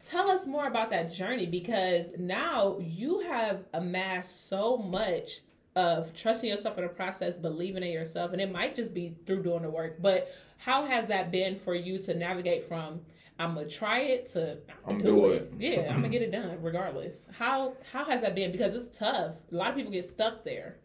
tell 0.01 0.29
us 0.29 0.47
more 0.47 0.67
about 0.67 0.89
that 0.91 1.11
journey 1.13 1.45
because 1.45 2.11
now 2.17 2.79
you 2.79 3.19
have 3.19 3.65
amassed 3.73 4.47
so 4.49 4.77
much 4.77 5.41
of 5.75 6.11
trusting 6.15 6.49
yourself 6.49 6.77
in 6.77 6.83
the 6.83 6.89
process, 6.89 7.37
believing 7.37 7.83
in 7.83 7.91
yourself, 7.91 8.31
and 8.31 8.41
it 8.41 8.51
might 8.51 8.75
just 8.75 8.93
be 8.93 9.15
through 9.27 9.43
doing 9.43 9.61
the 9.61 9.69
work. 9.69 10.01
But 10.01 10.33
how 10.57 10.85
has 10.85 11.07
that 11.07 11.31
been 11.31 11.57
for 11.57 11.75
you 11.75 11.99
to 11.99 12.15
navigate 12.15 12.63
from 12.63 13.01
I'm 13.39 13.53
gonna 13.55 13.67
try 13.69 13.99
it 14.01 14.25
to 14.33 14.57
I'm 14.87 14.97
do 14.97 15.03
do 15.05 15.29
it. 15.29 15.51
Yeah, 15.59 15.89
I'm 15.89 15.97
gonna 15.97 16.09
get 16.09 16.21
it 16.23 16.31
done 16.31 16.57
regardless. 16.61 17.25
How 17.37 17.73
how 17.91 18.03
has 18.05 18.21
that 18.21 18.33
been? 18.35 18.51
Because 18.51 18.73
it's 18.75 18.97
tough. 18.97 19.33
A 19.51 19.55
lot 19.55 19.69
of 19.69 19.75
people 19.75 19.91
get 19.91 20.05
stuck 20.05 20.43
there. 20.43 20.77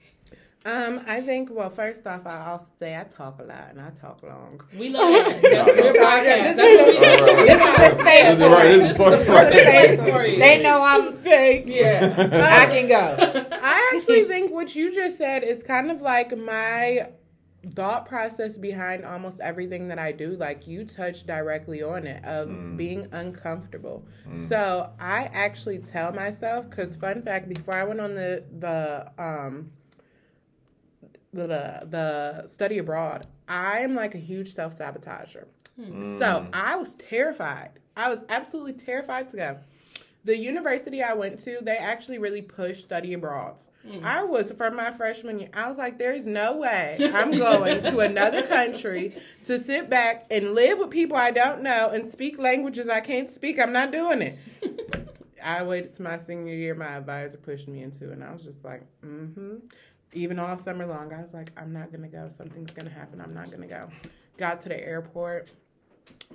Um, 0.64 1.00
I 1.08 1.20
think 1.20 1.48
well, 1.50 1.70
first 1.70 2.06
off, 2.06 2.24
I'll 2.24 2.64
say 2.78 2.94
I 2.96 3.02
talk 3.02 3.40
a 3.40 3.42
lot 3.42 3.70
and 3.70 3.80
I 3.80 3.90
talk 3.90 4.22
long. 4.22 4.60
We 4.78 4.90
love 4.90 5.12
that. 5.12 5.42
That's 5.42 5.76
your 5.76 5.94
So, 5.94 6.00
podcast. 6.04 6.24
yeah, 6.24 6.52
this 6.52 6.58
is- 6.58 6.98
Right, 7.00 7.20
right, 7.20 7.20
right. 7.20 7.46
This 7.48 7.60
is 7.62 7.76
the 7.76 8.02
space 8.02 8.38
This 8.38 8.38
for 8.38 8.54
right, 8.54 8.66
it. 8.70 8.78
this 8.78 8.90
is 8.92 8.96
for- 8.96 9.10
This 9.10 9.22
is 9.22 9.28
right. 9.28 9.52
the 9.52 9.58
space 9.58 10.00
for 10.12 10.24
you. 10.26 10.38
They 10.38 10.62
know 10.62 10.82
I'm. 10.84 11.16
Thank 11.16 11.66
Yeah. 11.66 12.14
I 12.62 12.66
can 12.66 12.86
go. 12.86 13.48
I 13.60 13.92
actually 13.96 14.24
think 14.26 14.52
what 14.52 14.76
you 14.76 14.94
just 14.94 15.18
said 15.18 15.42
is 15.42 15.64
kind 15.64 15.90
of 15.90 16.00
like 16.00 16.36
my 16.38 17.08
thought 17.74 18.06
process 18.06 18.58
behind 18.58 19.04
almost 19.04 19.40
everything 19.40 19.88
that 19.88 19.98
I 19.98 20.12
do. 20.12 20.30
Like 20.36 20.66
you 20.66 20.84
touched 20.84 21.26
directly 21.26 21.82
on 21.82 22.06
it 22.06 22.24
of 22.24 22.48
mm. 22.48 22.76
being 22.76 23.08
uncomfortable. 23.12 24.04
Mm. 24.28 24.48
So 24.48 24.90
I 24.98 25.30
actually 25.32 25.78
tell 25.78 26.12
myself 26.12 26.68
because 26.68 26.96
fun 26.96 27.22
fact, 27.22 27.48
before 27.48 27.74
I 27.74 27.84
went 27.84 28.00
on 28.00 28.14
the 28.14 28.44
the 28.58 29.10
um 29.22 29.70
the 31.32 31.86
the 31.88 32.46
study 32.46 32.78
abroad, 32.78 33.26
I 33.48 33.80
am 33.80 33.94
like 33.94 34.14
a 34.14 34.18
huge 34.18 34.54
self 34.54 34.78
sabotager. 34.78 35.46
Hmm. 35.76 36.18
So 36.18 36.24
mm. 36.24 36.50
I 36.52 36.76
was 36.76 36.94
terrified. 36.94 37.70
I 37.96 38.10
was 38.10 38.20
absolutely 38.28 38.74
terrified 38.74 39.30
to 39.30 39.36
go. 39.36 39.58
The 40.24 40.36
university 40.36 41.02
I 41.02 41.14
went 41.14 41.42
to, 41.44 41.58
they 41.62 41.76
actually 41.76 42.18
really 42.18 42.42
pushed 42.42 42.82
study 42.84 43.12
abroads. 43.14 43.60
I 44.04 44.22
was 44.22 44.52
from 44.52 44.76
my 44.76 44.92
freshman 44.92 45.40
year. 45.40 45.48
I 45.52 45.68
was 45.68 45.76
like, 45.76 45.98
"There's 45.98 46.26
no 46.26 46.56
way 46.58 46.96
I'm 47.12 47.32
going 47.36 47.82
to 47.82 47.98
another 47.98 48.42
country 48.42 49.12
to 49.46 49.62
sit 49.62 49.90
back 49.90 50.26
and 50.30 50.54
live 50.54 50.78
with 50.78 50.90
people 50.90 51.16
I 51.16 51.32
don't 51.32 51.62
know 51.62 51.90
and 51.90 52.10
speak 52.12 52.38
languages 52.38 52.88
I 52.88 53.00
can't 53.00 53.30
speak. 53.30 53.58
I'm 53.58 53.72
not 53.72 53.90
doing 53.90 54.22
it." 54.22 54.38
I 55.44 55.64
waited 55.64 55.96
to 55.96 56.02
my 56.02 56.18
senior 56.18 56.54
year. 56.54 56.76
My 56.76 56.96
advisor 56.96 57.38
pushed 57.38 57.66
me 57.66 57.82
into 57.82 58.08
it, 58.08 58.12
and 58.12 58.22
I 58.22 58.32
was 58.32 58.42
just 58.42 58.64
like, 58.64 58.82
"Mm-hmm." 59.04 59.56
Even 60.12 60.38
all 60.38 60.56
summer 60.58 60.86
long, 60.86 61.12
I 61.12 61.20
was 61.20 61.34
like, 61.34 61.50
"I'm 61.56 61.72
not 61.72 61.90
gonna 61.90 62.06
go. 62.06 62.30
Something's 62.36 62.70
gonna 62.70 62.90
happen. 62.90 63.20
I'm 63.20 63.34
not 63.34 63.50
gonna 63.50 63.66
go." 63.66 63.88
Got 64.38 64.60
to 64.62 64.68
the 64.68 64.78
airport, 64.80 65.50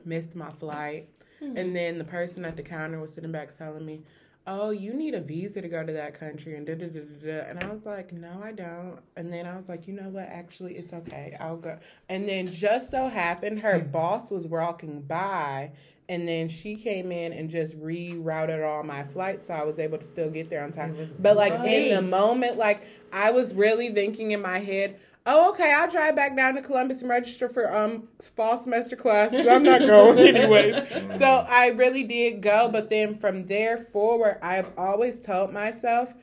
missed 0.03 0.35
my 0.35 0.51
flight, 0.51 1.07
and 1.41 1.75
then 1.75 1.97
the 1.97 2.03
person 2.03 2.45
at 2.45 2.55
the 2.55 2.63
counter 2.63 2.99
was 2.99 3.13
sitting 3.13 3.31
back 3.31 3.57
telling 3.57 3.85
me, 3.85 4.01
"Oh, 4.45 4.69
you 4.69 4.93
need 4.93 5.13
a 5.13 5.21
visa 5.21 5.61
to 5.61 5.67
go 5.67 5.85
to 5.85 5.93
that 5.93 6.19
country," 6.19 6.55
and 6.55 6.65
da 6.65 6.75
da 6.75 6.87
da 6.87 6.99
da 7.01 7.25
da. 7.25 7.49
And 7.49 7.63
I 7.63 7.67
was 7.67 7.85
like, 7.85 8.13
"No, 8.13 8.41
I 8.43 8.51
don't." 8.51 8.99
And 9.15 9.31
then 9.31 9.45
I 9.45 9.57
was 9.57 9.67
like, 9.69 9.87
"You 9.87 9.93
know 9.93 10.09
what? 10.09 10.23
Actually, 10.23 10.75
it's 10.77 10.93
okay. 10.93 11.35
I'll 11.39 11.57
go." 11.57 11.77
And 12.09 12.27
then 12.27 12.47
just 12.47 12.91
so 12.91 13.07
happened, 13.09 13.59
her 13.59 13.79
boss 13.79 14.31
was 14.31 14.45
walking 14.47 15.01
by. 15.01 15.71
And 16.09 16.25
then 16.25 16.47
she 16.47 16.77
came 16.77 17.11
in 17.11 17.33
and 17.33 17.49
just 17.49 17.77
rerouted 17.77 18.65
all 18.65 18.81
my 18.81 19.03
flights, 19.03 19.47
so 19.47 19.53
I 19.53 19.65
was 19.65 19.77
able 19.77 19.97
to 19.97 20.05
still 20.05 20.29
get 20.29 20.49
there 20.49 20.63
on 20.63 20.71
time. 20.71 20.95
But 21.19 21.35
like 21.35 21.51
in 21.65 21.93
the 21.93 22.01
moment, 22.01 22.57
like 22.57 22.83
I 23.11 23.31
was 23.31 23.53
really 23.53 23.91
thinking 23.91 24.31
in 24.31 24.41
my 24.41 24.59
head, 24.59 24.97
"Oh, 25.27 25.49
okay, 25.51 25.73
I'll 25.73 25.89
drive 25.89 26.15
back 26.15 26.35
down 26.35 26.55
to 26.55 26.61
Columbus 26.61 27.01
and 27.01 27.09
register 27.09 27.49
for 27.49 27.75
um 27.75 28.07
fall 28.35 28.57
semester 28.57 28.95
classes. 28.95 29.45
I'm 29.45 29.61
not 29.63 29.81
going 29.81 30.17
anyway. 30.35 30.71
so 31.19 31.45
I 31.47 31.67
really 31.67 32.03
did 32.03 32.41
go, 32.41 32.69
but 32.69 32.89
then 32.89 33.17
from 33.19 33.43
there 33.43 33.77
forward, 33.77 34.39
I've 34.41 34.71
always 34.77 35.19
told 35.19 35.53
myself 35.53 36.13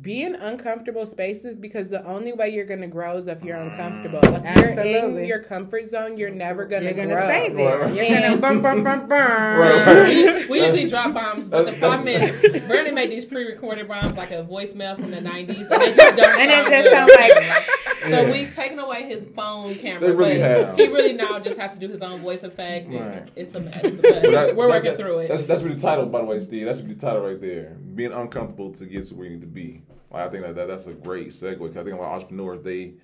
be 0.00 0.22
in 0.22 0.34
uncomfortable 0.36 1.04
spaces 1.04 1.56
because 1.56 1.90
the 1.90 2.02
only 2.06 2.32
way 2.32 2.48
you're 2.48 2.64
gonna 2.64 2.86
grow 2.86 3.18
is 3.18 3.26
if 3.26 3.42
you're 3.42 3.56
uncomfortable. 3.58 4.20
Mm. 4.20 4.56
If 4.56 4.76
you're 4.86 5.18
in 5.20 5.26
your 5.26 5.40
comfort 5.40 5.90
zone, 5.90 6.16
you're 6.16 6.30
never 6.30 6.64
gonna 6.64 6.92
grow. 6.92 6.94
You're 6.94 7.04
gonna 7.04 7.14
grow. 7.14 7.28
stay 7.28 7.48
there. 7.52 7.78
Right. 7.80 7.94
You're 7.94 8.20
gonna 8.20 8.36
burn, 8.36 8.62
burn, 8.62 8.82
burn, 8.82 9.08
burn. 9.08 9.58
Right. 9.58 10.48
we 10.50 10.62
usually 10.62 10.88
drop 10.88 11.12
bombs, 11.12 11.48
but 11.48 11.66
the 11.66 11.72
problem 11.72 12.08
is 12.08 12.62
Brandon 12.66 12.94
made 12.94 13.10
these 13.10 13.24
pre-recorded 13.24 13.88
bombs 13.88 14.16
like 14.16 14.30
a 14.30 14.44
voicemail 14.44 14.94
from 14.96 15.10
the 15.10 15.18
'90s, 15.18 15.70
and 15.70 15.82
they 15.82 15.92
just. 15.92 16.18
And 16.20 16.50
it 16.50 16.68
just 16.70 16.90
sounds 16.90 17.12
like 17.14 18.08
So 18.08 18.30
we've 18.32 18.54
taken 18.54 18.78
away 18.78 19.02
his 19.06 19.26
phone 19.34 19.74
camera, 19.74 20.00
They 20.08 20.14
really 20.14 20.38
but 20.38 20.66
have. 20.68 20.76
he 20.76 20.86
really 20.86 21.12
now 21.14 21.38
just 21.40 21.58
has 21.58 21.74
to 21.74 21.80
do 21.80 21.88
his 21.88 22.00
own 22.00 22.20
voice 22.20 22.44
effect. 22.44 22.88
Right. 22.88 23.28
It's 23.34 23.54
a 23.54 23.60
mess. 23.60 23.82
But 23.82 24.02
But 24.02 24.22
that- 24.22 24.56
we're 24.56 24.68
that- 24.68 24.74
working 24.74 24.90
that- 24.92 24.96
through 24.98 25.18
it. 25.18 25.28
That's 25.28 25.44
that's 25.44 25.62
really 25.62 25.74
the 25.76 25.82
title, 25.82 26.06
by 26.06 26.20
the 26.20 26.24
way, 26.26 26.40
Steve. 26.40 26.64
That's 26.66 26.78
should 26.78 26.88
be 26.88 26.94
the 26.94 27.00
title 27.00 27.26
right 27.26 27.40
there. 27.40 27.76
Being 27.94 28.12
uncomfortable 28.12 28.72
to 28.74 28.86
get 28.86 29.06
to 29.06 29.14
where 29.14 29.26
you 29.26 29.32
need 29.34 29.40
to 29.40 29.46
be. 29.46 29.65
Like, 30.10 30.28
I 30.28 30.30
think 30.30 30.44
that, 30.44 30.54
that 30.56 30.68
that's 30.68 30.86
a 30.86 30.92
great 30.92 31.28
segue. 31.28 31.58
'cause 31.58 31.76
I 31.76 31.84
think 31.84 31.94
about 31.96 32.12
entrepreneurs, 32.16 32.62
they 32.62 32.94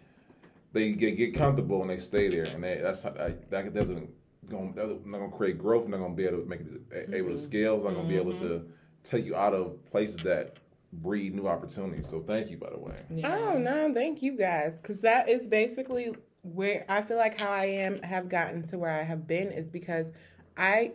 they 0.73 0.93
get 0.93 1.17
get 1.17 1.35
comfortable 1.35 1.83
and 1.83 1.91
they 1.91 1.99
stay 1.99 2.29
there, 2.29 2.45
and 2.55 2.63
they, 2.65 2.81
that's 2.83 3.03
how, 3.03 3.11
that 3.11 3.51
that 3.51 3.75
doesn't 3.75 4.09
going 4.49 4.73
that's 4.75 4.91
not 5.05 5.19
gonna 5.19 5.31
create 5.31 5.59
growth. 5.59 5.89
Not 5.89 5.99
gonna 6.01 6.15
be 6.15 6.27
able 6.27 6.43
to 6.43 6.49
make 6.49 6.61
it 6.61 6.67
a- 6.93 7.17
able 7.17 7.29
to 7.31 7.35
mm-hmm. 7.35 7.45
scale. 7.45 7.75
It's 7.77 7.85
not 7.85 7.95
gonna 7.95 8.09
be 8.09 8.17
able 8.17 8.33
to 8.35 8.45
mm-hmm. 8.45 8.71
take 9.05 9.25
you 9.25 9.37
out 9.37 9.55
of 9.55 9.85
places 9.91 10.17
that 10.23 10.57
breed 10.95 11.35
new 11.35 11.49
opportunities. 11.49 12.09
So 12.09 12.21
thank 12.21 12.51
you, 12.51 12.59
by 12.59 12.71
the 12.71 12.79
way. 12.79 12.97
Oh 13.25 13.59
no, 13.59 13.93
thank 13.95 14.23
you 14.23 14.37
guys, 14.37 14.77
because 14.77 14.99
that 15.01 15.29
is 15.29 15.47
basically 15.47 16.15
where 16.43 16.85
I 16.89 17.03
feel 17.03 17.17
like 17.17 17.41
how 17.41 17.51
I 17.51 17.67
am 17.67 18.03
have 18.03 18.29
gotten 18.29 18.63
to 18.69 18.79
where 18.79 18.91
I 18.91 19.03
have 19.03 19.27
been 19.27 19.53
is 19.53 19.69
because 19.69 20.09
I 20.57 20.93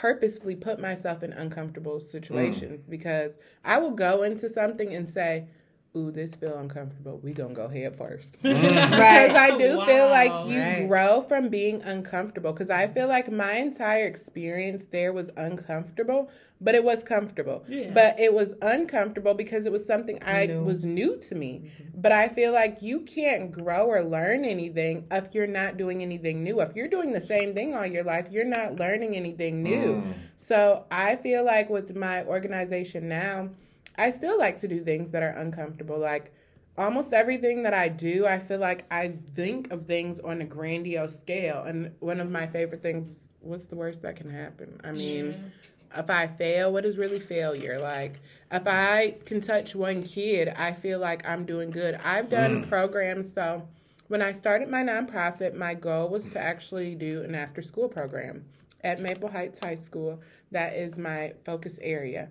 purposefully 0.00 0.56
put 0.56 0.80
myself 0.80 1.22
in 1.22 1.30
uncomfortable 1.34 2.00
situations 2.00 2.84
mm. 2.84 2.90
because 2.90 3.34
I 3.62 3.78
will 3.78 3.90
go 3.90 4.22
into 4.22 4.48
something 4.48 4.94
and 4.94 5.06
say, 5.06 5.48
"Ooh, 5.96 6.10
this 6.12 6.34
feel 6.36 6.56
uncomfortable. 6.56 7.18
We 7.22 7.32
gonna 7.32 7.52
go 7.54 7.66
head 7.68 7.96
first. 7.96 8.36
because 8.42 9.34
I 9.34 9.56
do 9.58 9.84
feel 9.86 10.08
like 10.08 10.48
you 10.48 10.60
Right. 10.60 10.86
grow 10.88 11.20
from 11.20 11.48
being 11.48 11.82
uncomfortable. 11.82 12.52
Because 12.52 12.70
I 12.70 12.86
feel 12.86 13.08
like 13.08 13.30
my 13.30 13.54
entire 13.54 14.06
experience 14.06 14.84
there 14.90 15.12
was 15.12 15.30
uncomfortable, 15.36 16.30
but 16.60 16.74
it 16.76 16.84
was 16.84 17.02
comfortable. 17.02 17.64
Yeah. 17.68 17.90
But 17.92 18.20
it 18.20 18.32
was 18.32 18.54
uncomfortable 18.62 19.34
because 19.34 19.66
it 19.66 19.72
was 19.72 19.84
something 19.84 20.18
I 20.22 20.46
New. 20.46 20.62
was 20.62 20.84
new 20.84 21.16
to 21.28 21.34
me. 21.34 21.70
But 21.94 22.12
I 22.12 22.28
feel 22.28 22.52
like 22.52 22.82
you 22.82 23.00
can't 23.00 23.50
grow 23.50 23.86
or 23.86 24.04
learn 24.04 24.44
anything 24.44 25.06
if 25.10 25.34
you're 25.34 25.46
not 25.48 25.76
doing 25.76 26.02
anything 26.02 26.44
new. 26.44 26.60
If 26.60 26.76
you're 26.76 26.88
doing 26.88 27.12
the 27.12 27.20
same 27.20 27.52
thing 27.54 27.74
all 27.74 27.84
your 27.86 28.04
life, 28.04 28.28
you're 28.30 28.44
not 28.44 28.76
learning 28.78 29.16
anything 29.16 29.62
new. 29.62 30.02
Mm. 30.04 30.14
So 30.36 30.84
I 30.90 31.16
feel 31.16 31.44
like 31.44 31.68
with 31.68 31.96
my 31.96 32.24
organization 32.24 33.08
now, 33.08 33.50
I 33.96 34.10
still 34.10 34.38
like 34.38 34.60
to 34.60 34.68
do 34.68 34.82
things 34.82 35.10
that 35.10 35.22
are 35.22 35.30
uncomfortable. 35.30 35.98
Like 35.98 36.32
almost 36.78 37.12
everything 37.12 37.62
that 37.64 37.74
I 37.74 37.88
do, 37.88 38.26
I 38.26 38.38
feel 38.38 38.58
like 38.58 38.84
I 38.90 39.14
think 39.34 39.70
of 39.70 39.86
things 39.86 40.20
on 40.20 40.40
a 40.40 40.44
grandiose 40.44 41.18
scale. 41.18 41.62
And 41.62 41.92
one 42.00 42.20
of 42.20 42.30
my 42.30 42.46
favorite 42.46 42.82
things, 42.82 43.06
what's 43.40 43.66
the 43.66 43.76
worst 43.76 44.02
that 44.02 44.16
can 44.16 44.30
happen? 44.30 44.80
I 44.82 44.92
mean, 44.92 45.52
if 45.96 46.08
I 46.08 46.26
fail, 46.26 46.72
what 46.72 46.84
is 46.84 46.96
really 46.96 47.20
failure? 47.20 47.78
Like, 47.80 48.20
if 48.50 48.66
I 48.66 49.16
can 49.24 49.40
touch 49.40 49.74
one 49.74 50.02
kid, 50.02 50.48
I 50.48 50.72
feel 50.72 50.98
like 50.98 51.26
I'm 51.26 51.44
doing 51.44 51.70
good. 51.70 51.94
I've 52.02 52.30
done 52.30 52.64
mm. 52.64 52.68
programs. 52.68 53.32
So, 53.34 53.66
when 54.08 54.22
I 54.22 54.32
started 54.32 54.68
my 54.68 54.82
nonprofit, 54.82 55.54
my 55.54 55.74
goal 55.74 56.08
was 56.08 56.32
to 56.32 56.40
actually 56.40 56.94
do 56.96 57.22
an 57.22 57.34
after 57.34 57.62
school 57.62 57.88
program 57.88 58.44
at 58.82 59.00
Maple 59.00 59.28
Heights 59.28 59.60
High 59.60 59.76
School. 59.76 60.20
That 60.50 60.74
is 60.74 60.96
my 60.96 61.34
focus 61.44 61.78
area. 61.80 62.28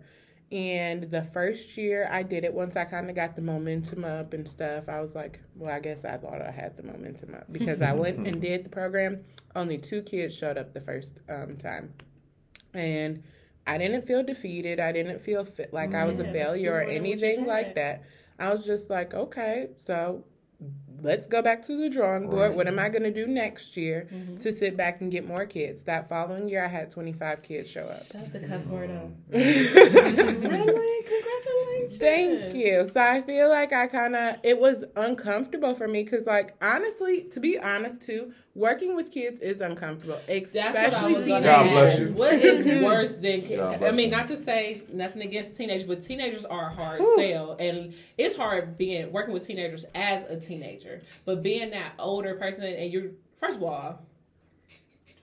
And 0.51 1.11
the 1.11 1.21
first 1.21 1.77
year 1.77 2.09
I 2.11 2.23
did 2.23 2.43
it, 2.43 2.53
once 2.53 2.75
I 2.75 2.85
kind 2.85 3.09
of 3.09 3.15
got 3.15 3.35
the 3.35 3.41
momentum 3.41 4.03
up 4.03 4.33
and 4.33 4.47
stuff, 4.47 4.89
I 4.89 4.99
was 4.99 5.13
like, 5.13 5.39
well, 5.55 5.71
I 5.71 5.79
guess 5.79 6.03
I 6.03 6.17
thought 6.17 6.41
I 6.41 6.49
had 6.49 6.75
the 6.75 6.83
momentum 6.83 7.35
up 7.35 7.51
because 7.51 7.83
I 7.83 7.93
went 7.93 8.25
and 8.25 8.41
did 8.41 8.65
the 8.65 8.69
program. 8.69 9.23
Only 9.55 9.77
two 9.77 10.01
kids 10.01 10.35
showed 10.35 10.57
up 10.57 10.73
the 10.73 10.81
first 10.81 11.19
um, 11.29 11.57
time. 11.57 11.93
And 12.73 13.23
I 13.67 13.77
didn't 13.77 14.01
feel 14.03 14.23
defeated. 14.23 14.79
I 14.79 14.91
didn't 14.91 15.19
feel 15.19 15.47
like 15.71 15.93
I 15.93 16.05
was 16.05 16.19
a 16.19 16.23
failure 16.23 16.73
or 16.73 16.83
true. 16.83 16.93
What 16.93 17.05
you 17.05 17.11
anything 17.11 17.45
like 17.45 17.75
that. 17.75 18.03
I 18.39 18.51
was 18.51 18.65
just 18.65 18.89
like, 18.89 19.13
okay, 19.13 19.69
so 19.85 20.23
let's 21.01 21.27
go 21.27 21.41
back 21.41 21.65
to 21.67 21.77
the 21.77 21.89
drawing 21.89 22.27
board. 22.29 22.49
Right. 22.49 22.55
What 22.55 22.67
am 22.67 22.79
I 22.79 22.89
going 22.89 23.03
to 23.03 23.11
do 23.13 23.25
next 23.27 23.75
year 23.77 24.07
Mm-hmm. 24.13 24.35
to 24.37 24.51
sit 24.51 24.75
back 24.77 25.01
and 25.01 25.11
get 25.11 25.27
more 25.27 25.45
kids? 25.45 25.83
That 25.83 26.07
following 26.09 26.49
year, 26.49 26.63
I 26.63 26.67
had 26.67 26.91
25 26.91 27.41
kids 27.43 27.69
show 27.69 27.81
up. 27.81 28.03
Shut 28.11 28.31
the 28.33 28.39
cuss 28.39 28.67
word 28.67 28.91
up. 28.91 29.09
Thank 29.31 30.43
really? 30.43 31.03
Congratulations. 31.05 31.97
Thank 31.99 32.53
you. 32.55 32.89
So 32.93 32.99
I 33.01 33.21
feel 33.21 33.49
like 33.49 33.73
I 33.73 33.87
kind 33.87 34.15
of, 34.15 34.37
it 34.43 34.59
was 34.59 34.83
uncomfortable 34.95 35.75
for 35.75 35.87
me 35.87 36.03
because, 36.03 36.25
like, 36.25 36.55
honestly, 36.61 37.21
to 37.33 37.39
be 37.39 37.57
honest, 37.57 38.01
too, 38.01 38.33
working 38.55 38.95
with 38.95 39.11
kids 39.11 39.39
is 39.39 39.61
uncomfortable, 39.61 40.19
That's 40.27 40.53
what 40.53 40.65
I 40.65 40.85
especially 40.85 41.13
was 41.13 41.25
going 41.25 41.43
to 41.43 41.47
God 41.49 41.69
bless 41.69 41.93
ask. 41.93 41.99
you. 42.09 42.13
What 42.15 42.33
is 42.33 42.83
worse 42.83 43.15
than? 43.17 43.47
God 43.47 43.83
I 43.83 43.91
mean, 43.91 44.09
not 44.09 44.27
to 44.27 44.37
say 44.37 44.81
nothing 44.91 45.21
against 45.21 45.55
teenagers, 45.55 45.87
but 45.87 46.01
teenagers 46.01 46.45
are 46.45 46.67
a 46.69 46.73
hard 46.73 46.99
Whew. 46.99 47.15
sell, 47.17 47.55
and 47.59 47.93
it's 48.17 48.35
hard 48.35 48.77
being 48.77 49.11
working 49.11 49.33
with 49.33 49.45
teenagers 49.47 49.85
as 49.95 50.23
a 50.25 50.37
teenager. 50.39 50.88
But 51.25 51.41
being 51.43 51.69
that 51.71 51.93
older 51.99 52.35
person, 52.35 52.63
and 52.63 52.91
you're 52.91 53.11
first 53.39 53.57
of 53.57 53.63
all. 53.63 54.05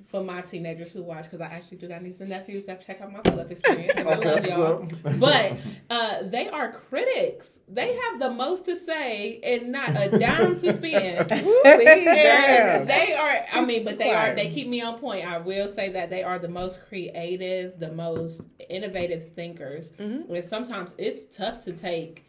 For 0.08 0.22
my 0.22 0.40
teenagers 0.40 0.92
who 0.92 1.02
watch, 1.02 1.24
because 1.24 1.40
I 1.40 1.46
actually 1.46 1.78
do 1.78 1.88
got 1.88 2.00
nieces 2.00 2.20
and 2.20 2.30
nephews 2.30 2.64
that 2.66 2.86
check 2.86 3.00
out 3.00 3.12
my 3.12 3.18
pull 3.20 3.40
up 3.40 3.50
experience. 3.50 3.92
And 3.96 4.08
I 4.08 4.14
love 4.14 4.46
y'all. 4.46 4.88
But 5.18 5.58
uh, 5.90 6.22
they 6.22 6.48
are 6.48 6.70
critics. 6.70 7.58
They 7.66 7.96
have 7.96 8.20
the 8.20 8.30
most 8.30 8.66
to 8.66 8.76
say 8.76 9.40
and 9.42 9.72
not 9.72 9.90
a 10.00 10.16
dime 10.16 10.60
to 10.60 10.72
spend. 10.72 11.32
And 11.66 12.88
they 12.88 13.14
are 13.14 13.44
i 13.52 13.64
mean 13.64 13.84
but 13.84 13.98
they 13.98 14.10
are, 14.12 14.34
they 14.34 14.48
keep 14.50 14.68
me 14.68 14.80
on 14.80 14.98
point 14.98 15.26
i 15.26 15.38
will 15.38 15.68
say 15.68 15.88
that 15.90 16.10
they 16.10 16.22
are 16.22 16.38
the 16.38 16.48
most 16.48 16.86
creative 16.88 17.78
the 17.78 17.90
most 17.92 18.42
innovative 18.68 19.32
thinkers 19.34 19.90
Mhm. 19.98 20.28
and 20.30 20.44
sometimes 20.44 20.94
it's 20.98 21.36
tough 21.36 21.60
to 21.62 21.72
take 21.72 22.24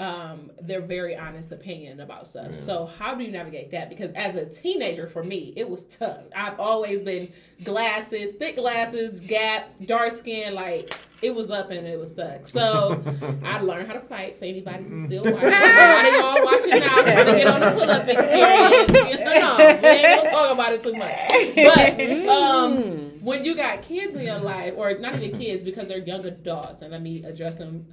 um 0.00 0.50
their 0.62 0.80
very 0.80 1.14
honest 1.14 1.52
opinion 1.52 2.00
about 2.00 2.26
stuff. 2.26 2.54
So 2.54 2.86
how 2.86 3.14
do 3.14 3.22
you 3.22 3.30
navigate 3.30 3.70
that? 3.72 3.90
Because 3.90 4.10
as 4.14 4.34
a 4.34 4.46
teenager 4.46 5.06
for 5.06 5.22
me 5.22 5.52
it 5.56 5.68
was 5.68 5.84
tough. 5.84 6.24
I've 6.34 6.58
always 6.58 7.02
been 7.02 7.30
glasses 7.62 8.32
thick 8.32 8.56
glasses 8.56 9.20
gap 9.20 9.68
dark 9.84 10.16
skin 10.16 10.54
like 10.54 10.94
it 11.20 11.34
was 11.34 11.50
up 11.50 11.70
and 11.70 11.86
it 11.86 11.98
was 11.98 12.12
stuck. 12.12 12.48
So 12.48 13.02
i 13.44 13.60
learned 13.60 13.88
how 13.88 13.92
to 13.92 14.00
fight 14.00 14.38
for 14.38 14.46
anybody 14.46 14.84
who's 14.84 15.04
still 15.04 15.22
watching. 15.24 15.48
A 15.48 15.92
lot 15.92 16.06
of 16.06 16.12
y'all 16.14 16.44
watching 16.46 16.80
now? 16.80 17.02
Trying 17.02 17.26
to 17.26 17.32
get 17.32 17.46
on 17.46 17.60
the 17.60 17.70
pull-up 17.72 18.08
experience. 18.08 18.92
No, 19.40 19.56
we 19.56 19.88
ain't 19.88 20.24
gonna 20.24 20.30
talk 20.30 20.52
about 20.52 20.72
it 20.72 20.82
too 20.82 20.94
much. 20.94 21.18
But 21.54 22.28
um 22.28 23.10
when 23.20 23.44
you 23.44 23.54
got 23.54 23.82
kids 23.82 24.16
in 24.16 24.22
your 24.22 24.38
life, 24.38 24.74
or 24.76 24.98
not 24.98 25.22
even 25.22 25.38
kids 25.38 25.62
because 25.62 25.88
they're 25.88 25.98
young 25.98 26.24
adults, 26.24 26.80
and 26.80 26.90
let 26.90 27.02
me 27.02 27.22
address 27.24 27.56
them 27.56 27.86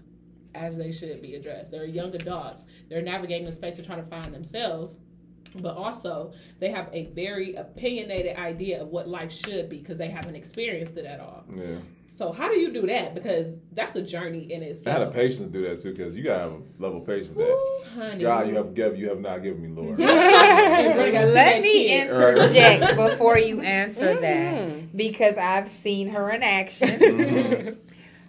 as 0.56 0.78
they 0.78 0.92
should 0.92 1.22
be 1.22 1.36
addressed. 1.36 1.72
They're 1.72 1.86
young 1.86 2.14
adults. 2.16 2.66
They're 2.90 3.02
navigating 3.02 3.46
the 3.46 3.54
space 3.54 3.80
of 3.80 3.86
trying 3.86 4.04
to 4.04 4.10
find 4.10 4.34
themselves, 4.34 4.98
but 5.56 5.76
also 5.76 6.34
they 6.60 6.70
have 6.72 6.90
a 6.94 7.06
very 7.08 7.56
opinionated 7.56 8.38
idea 8.38 8.82
of 8.82 8.90
what 8.90 9.08
life 9.08 9.32
should 9.32 9.70
be 9.70 9.78
because 9.78 9.98
they 9.98 10.10
haven't 10.10 10.36
experienced 10.36 10.98
it 10.98 11.06
at 11.06 11.20
all. 11.20 11.44
Yeah. 11.56 11.78
So 12.14 12.32
how 12.32 12.50
do 12.50 12.60
you 12.60 12.72
do 12.74 12.88
that? 12.88 13.14
Because 13.14 13.58
that's 13.74 13.96
a 13.96 14.02
journey 14.02 14.52
in 14.52 14.64
itself. 14.64 14.88
I 14.88 15.00
had 15.00 15.02
itself. 15.10 15.14
a 15.14 15.18
patience 15.20 15.40
to 15.40 15.46
do 15.50 15.62
that 15.68 15.82
too, 15.84 15.92
because 15.94 16.16
you 16.16 16.24
gotta 16.24 16.42
have 16.42 16.52
a 16.52 16.62
level 16.80 17.02
of 17.02 17.06
patience 17.06 17.38
that 17.38 17.82
honey. 17.94 18.24
God, 18.24 18.48
you 18.48 18.56
have 18.56 18.74
given, 18.74 19.00
you 19.00 19.10
have 19.10 19.20
not 19.20 19.44
given 19.44 19.62
me, 19.62 19.68
Lord. 19.70 20.00
You 20.00 20.06
really 20.08 21.12
got 21.12 21.28
Let 21.28 21.62
me 21.62 22.02
interject 22.02 22.96
before 22.98 23.38
you 23.38 23.62
answer 23.62 24.16
that 24.20 24.98
because 24.98 25.38
I've 25.38 25.68
seen 25.68 26.10
her 26.10 26.32
in 26.32 26.42
action. 26.42 26.90
Mhm. 27.00 27.78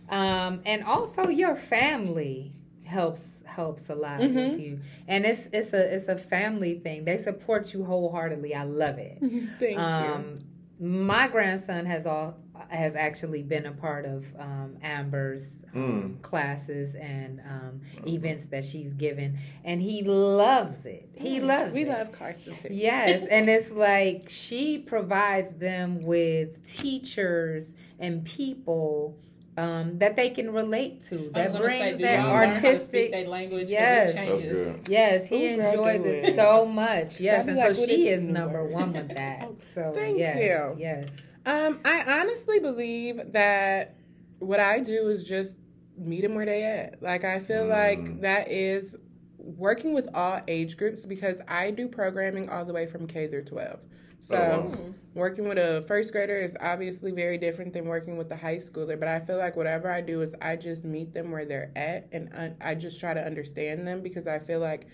Um, 0.09 0.61
and 0.64 0.85
also 0.85 1.29
your 1.29 1.57
family 1.57 2.53
helps 2.85 3.42
helps 3.44 3.88
a 3.90 3.94
lot 3.94 4.21
with 4.21 4.31
Mhm. 4.35 4.61
you, 4.61 4.81
and 5.07 5.25
it's 5.27 5.49
it's 5.53 5.73
a 5.73 5.94
it's 5.94 6.09
a 6.09 6.16
family 6.16 6.75
thing. 6.79 7.05
They 7.05 7.18
support 7.18 7.73
you 7.75 7.85
wholeheartedly. 7.85 8.55
I 8.55 8.64
love 8.64 8.99
it. 8.99 9.18
Thank 9.59 9.79
Um, 9.79 10.37
my 10.81 11.27
grandson 11.29 11.87
has 11.87 12.07
all 12.07 12.37
has 12.68 12.94
actually 12.97 13.42
been 13.42 13.66
a 13.66 13.73
part 13.73 14.05
of 14.05 14.27
um, 14.38 14.77
Amber's 14.83 15.62
um, 15.75 16.18
classes 16.23 16.94
and 16.97 17.40
um, 17.40 17.81
events 18.07 18.47
that 18.47 18.64
she's 18.64 18.92
given, 18.94 19.38
and 19.64 19.81
he 19.81 20.03
loves 20.03 20.85
it. 20.87 21.09
He 21.14 21.37
you. 21.37 21.42
loves 21.42 21.75
We 21.75 21.83
it. 21.83 21.88
love 21.88 22.12
Carson 22.12 22.55
too. 22.62 22.68
Yes, 22.71 23.27
and 23.31 23.49
it's 23.49 23.71
like 23.71 24.25
she 24.29 24.79
provides 24.79 25.53
them 25.53 26.03
with 26.03 26.62
teachers 26.64 27.75
and 27.99 28.25
people 28.25 29.18
um, 29.59 29.99
that 29.99 30.14
they 30.16 30.31
can 30.31 30.53
relate 30.53 31.03
to. 31.03 31.16
I 31.16 31.18
was 31.18 31.33
That 31.33 31.53
gonna 31.53 31.64
say, 31.66 31.79
brings 31.79 31.99
that 32.03 32.21
y'all 32.25 32.33
learn 32.33 32.49
how 32.49 32.55
to 32.55 32.59
speak 32.61 32.64
artistic. 32.71 33.11
their 33.11 33.29
language 33.29 33.62
'Cause 33.62 33.71
Yes. 33.71 34.11
it 34.11 34.16
changes. 34.16 34.88
Yes, 34.88 35.27
he 35.29 35.47
Ooh, 35.47 35.55
enjoys 35.61 36.03
do 36.03 36.09
it 36.09 36.25
it. 36.27 36.37
so 36.37 36.64
much. 36.64 37.21
Yes, 37.21 37.47
and 37.49 37.57
like, 37.57 37.75
so 37.75 37.87
she 37.87 38.09
is 38.09 38.23
is 38.23 38.29
number 38.29 38.62
word? 38.64 38.73
one 38.73 38.92
with 38.92 39.09
that. 39.16 39.49
So 39.75 39.92
Thank 39.94 40.18
yes, 40.18 40.38
you. 40.38 40.77
yes. 40.81 41.16
Um, 41.44 41.81
I 41.85 42.21
honestly 42.21 42.61
believe 42.61 43.33
that 43.33 43.97
what 44.38 44.61
I 44.61 44.79
do 44.81 45.09
is 45.09 45.25
just 45.25 45.55
meet 45.97 46.21
them 46.23 46.35
where 46.37 46.47
they 46.47 46.62
at. 46.62 47.03
Like 47.03 47.25
I 47.25 47.40
feel 47.40 47.64
Mm. 47.64 47.68
like 47.71 48.21
that 48.21 48.51
is 48.51 48.94
working 49.38 49.92
with 49.94 50.09
all 50.14 50.40
age 50.47 50.77
groups 50.77 51.05
because 51.05 51.40
I 51.49 51.71
do 51.73 51.88
programming 51.88 52.49
all 52.49 52.64
the 52.64 52.73
way 52.73 52.87
from 52.87 53.07
K 53.09 53.27
through 53.29 53.44
12. 53.47 53.81
So 54.22 54.37
Oh, 54.37 54.40
wow. 54.40 54.76
Mm. 54.76 54.94
working 55.14 55.48
with 55.48 55.59
a 55.59 55.83
first 55.88 56.12
grader 56.12 56.37
is 56.38 56.54
obviously 56.61 57.12
very 57.12 57.38
different 57.38 57.72
than 57.72 57.87
working 57.87 58.16
with 58.16 58.31
a 58.31 58.37
high 58.37 58.57
schooler, 58.57 58.98
but 58.98 59.09
I 59.09 59.20
feel 59.20 59.38
like 59.38 59.57
whatever 59.57 59.90
I 59.90 60.00
do 60.00 60.22
is 60.22 60.35
I 60.40 60.57
just 60.57 60.85
meet 60.85 61.14
them 61.14 61.31
where 61.31 61.44
they're 61.44 61.72
at 61.76 62.09
and 62.12 62.28
I, 62.35 62.72
I 62.72 62.74
just 62.74 63.00
try 63.00 63.14
to 63.14 63.24
understand 63.24 63.87
them 63.87 64.02
because 64.02 64.26
I 64.26 64.38
feel 64.38 64.61
like 64.61 64.87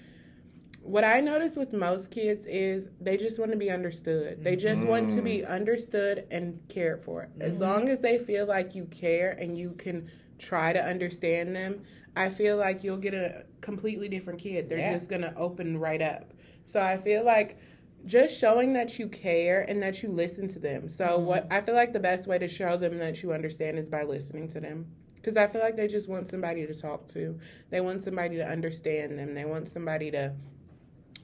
what 0.82 1.02
I 1.04 1.20
notice 1.20 1.56
with 1.56 1.72
most 1.72 2.10
kids 2.10 2.46
is 2.46 2.88
they 3.00 3.16
just 3.16 3.38
want 3.38 3.50
to 3.52 3.56
be 3.56 3.70
understood. 3.70 4.44
They 4.44 4.54
just 4.54 4.84
want 4.84 5.10
to 5.12 5.22
be 5.22 5.44
understood 5.44 6.26
and 6.30 6.60
cared 6.68 7.02
for. 7.02 7.28
As 7.40 7.58
long 7.58 7.88
as 7.88 8.00
they 8.00 8.18
feel 8.18 8.46
like 8.46 8.74
you 8.74 8.84
care 8.86 9.30
and 9.32 9.56
you 9.56 9.70
can 9.78 10.10
try 10.38 10.74
to 10.74 10.84
understand 10.84 11.56
them, 11.56 11.82
I 12.16 12.28
feel 12.28 12.58
like 12.58 12.84
you'll 12.84 12.98
get 12.98 13.14
a 13.14 13.46
completely 13.62 14.08
different 14.10 14.40
kid. 14.40 14.68
They're 14.68 14.78
Yeah. 14.78 14.98
just 14.98 15.08
going 15.08 15.22
to 15.22 15.34
open 15.36 15.78
right 15.78 16.02
up. 16.02 16.34
So 16.66 16.80
I 16.80 16.98
feel 16.98 17.24
like 17.24 17.58
just 18.06 18.38
showing 18.38 18.72
that 18.74 18.98
you 18.98 19.08
care 19.08 19.62
and 19.62 19.82
that 19.82 20.02
you 20.02 20.10
listen 20.10 20.48
to 20.48 20.58
them. 20.58 20.88
So 20.88 21.04
mm-hmm. 21.04 21.24
what 21.24 21.46
I 21.50 21.60
feel 21.60 21.74
like 21.74 21.92
the 21.92 22.00
best 22.00 22.26
way 22.26 22.38
to 22.38 22.48
show 22.48 22.76
them 22.76 22.98
that 22.98 23.22
you 23.22 23.32
understand 23.32 23.78
is 23.78 23.88
by 23.88 24.02
listening 24.02 24.48
to 24.50 24.60
them. 24.60 24.86
Because 25.16 25.36
I 25.38 25.46
feel 25.46 25.62
like 25.62 25.76
they 25.76 25.88
just 25.88 26.08
want 26.08 26.28
somebody 26.28 26.66
to 26.66 26.74
talk 26.74 27.08
to. 27.14 27.38
They 27.70 27.80
want 27.80 28.04
somebody 28.04 28.36
to 28.36 28.46
understand 28.46 29.18
them. 29.18 29.34
They 29.34 29.46
want 29.46 29.72
somebody 29.72 30.10
to 30.10 30.34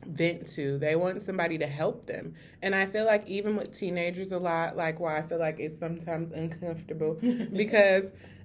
vent 0.06 0.48
to. 0.54 0.78
They 0.78 0.96
want 0.96 1.22
somebody 1.22 1.58
to 1.58 1.66
help 1.66 2.06
them. 2.06 2.34
And 2.62 2.74
I 2.74 2.86
feel 2.86 3.04
like 3.04 3.28
even 3.28 3.56
with 3.56 3.76
teenagers 3.76 4.32
a 4.32 4.38
lot, 4.38 4.74
like 4.76 5.00
why 5.00 5.18
I 5.18 5.22
feel 5.22 5.38
like 5.38 5.60
it's 5.60 5.78
sometimes 5.78 6.32
uncomfortable 6.34 7.18
because 7.52 8.04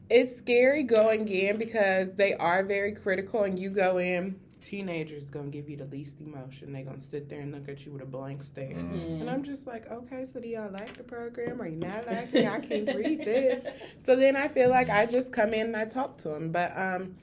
it's 0.09 0.37
scary 0.39 0.83
going 0.83 1.27
in 1.29 1.57
because 1.57 2.09
they 2.15 2.33
are 2.33 2.63
very 2.63 2.91
critical 2.91 3.43
and 3.43 3.57
you 3.57 3.69
go 3.69 3.97
in 3.97 4.39
teenagers 4.65 5.29
gonna 5.29 5.47
give 5.47 5.69
you 5.69 5.77
the 5.77 5.85
least 5.85 6.19
emotion. 6.19 6.73
They 6.73 6.81
gonna 6.81 6.97
sit 7.11 7.29
there 7.29 7.41
and 7.41 7.51
look 7.51 7.69
at 7.69 7.85
you 7.85 7.91
with 7.91 8.01
a 8.01 8.05
blank 8.05 8.43
stare. 8.43 8.73
Mm. 8.73 9.21
and 9.21 9.29
i'm 9.29 9.43
just 9.43 9.67
like 9.67 9.89
okay 9.91 10.25
so 10.31 10.39
do 10.39 10.47
y'all 10.47 10.71
like 10.71 10.97
the 10.97 11.03
program? 11.03 11.61
Or 11.61 11.67
you 11.67 11.77
not 11.77 12.07
like 12.07 12.33
it? 12.33 12.47
I 12.47 12.59
can't 12.59 12.87
read 12.95 13.19
this. 13.19 13.65
So 14.05 14.15
then 14.15 14.35
i 14.35 14.47
feel 14.47 14.69
like 14.69 14.89
i 14.89 15.05
just 15.05 15.31
come 15.31 15.53
in 15.53 15.67
and 15.67 15.77
i 15.77 15.85
talk 15.85 16.17
to 16.19 16.29
them 16.29 16.51
but 16.51 16.77
um 16.77 17.15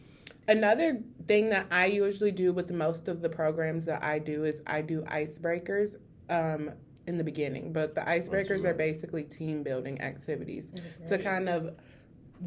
Another 0.49 0.99
thing 1.29 1.51
that 1.51 1.67
I 1.71 1.87
usually 1.87 2.33
do 2.33 2.53
with 2.53 2.71
most 2.73 3.07
of 3.07 3.23
the 3.23 3.29
programs 3.29 3.85
that 3.85 4.03
I 4.03 4.19
do 4.19 4.45
is 4.45 4.61
I 4.67 4.81
do 4.81 5.03
icebreakers 5.03 5.95
um, 6.29 6.71
in 7.07 7.17
the 7.17 7.25
beginning, 7.25 7.73
but 7.73 7.95
the 7.95 8.01
icebreakers 8.01 8.65
are 8.65 8.75
basically 8.75 9.23
team 9.23 9.63
building 9.63 10.01
activities 10.01 10.71
to 11.09 11.19
kind 11.19 11.49
of 11.49 11.75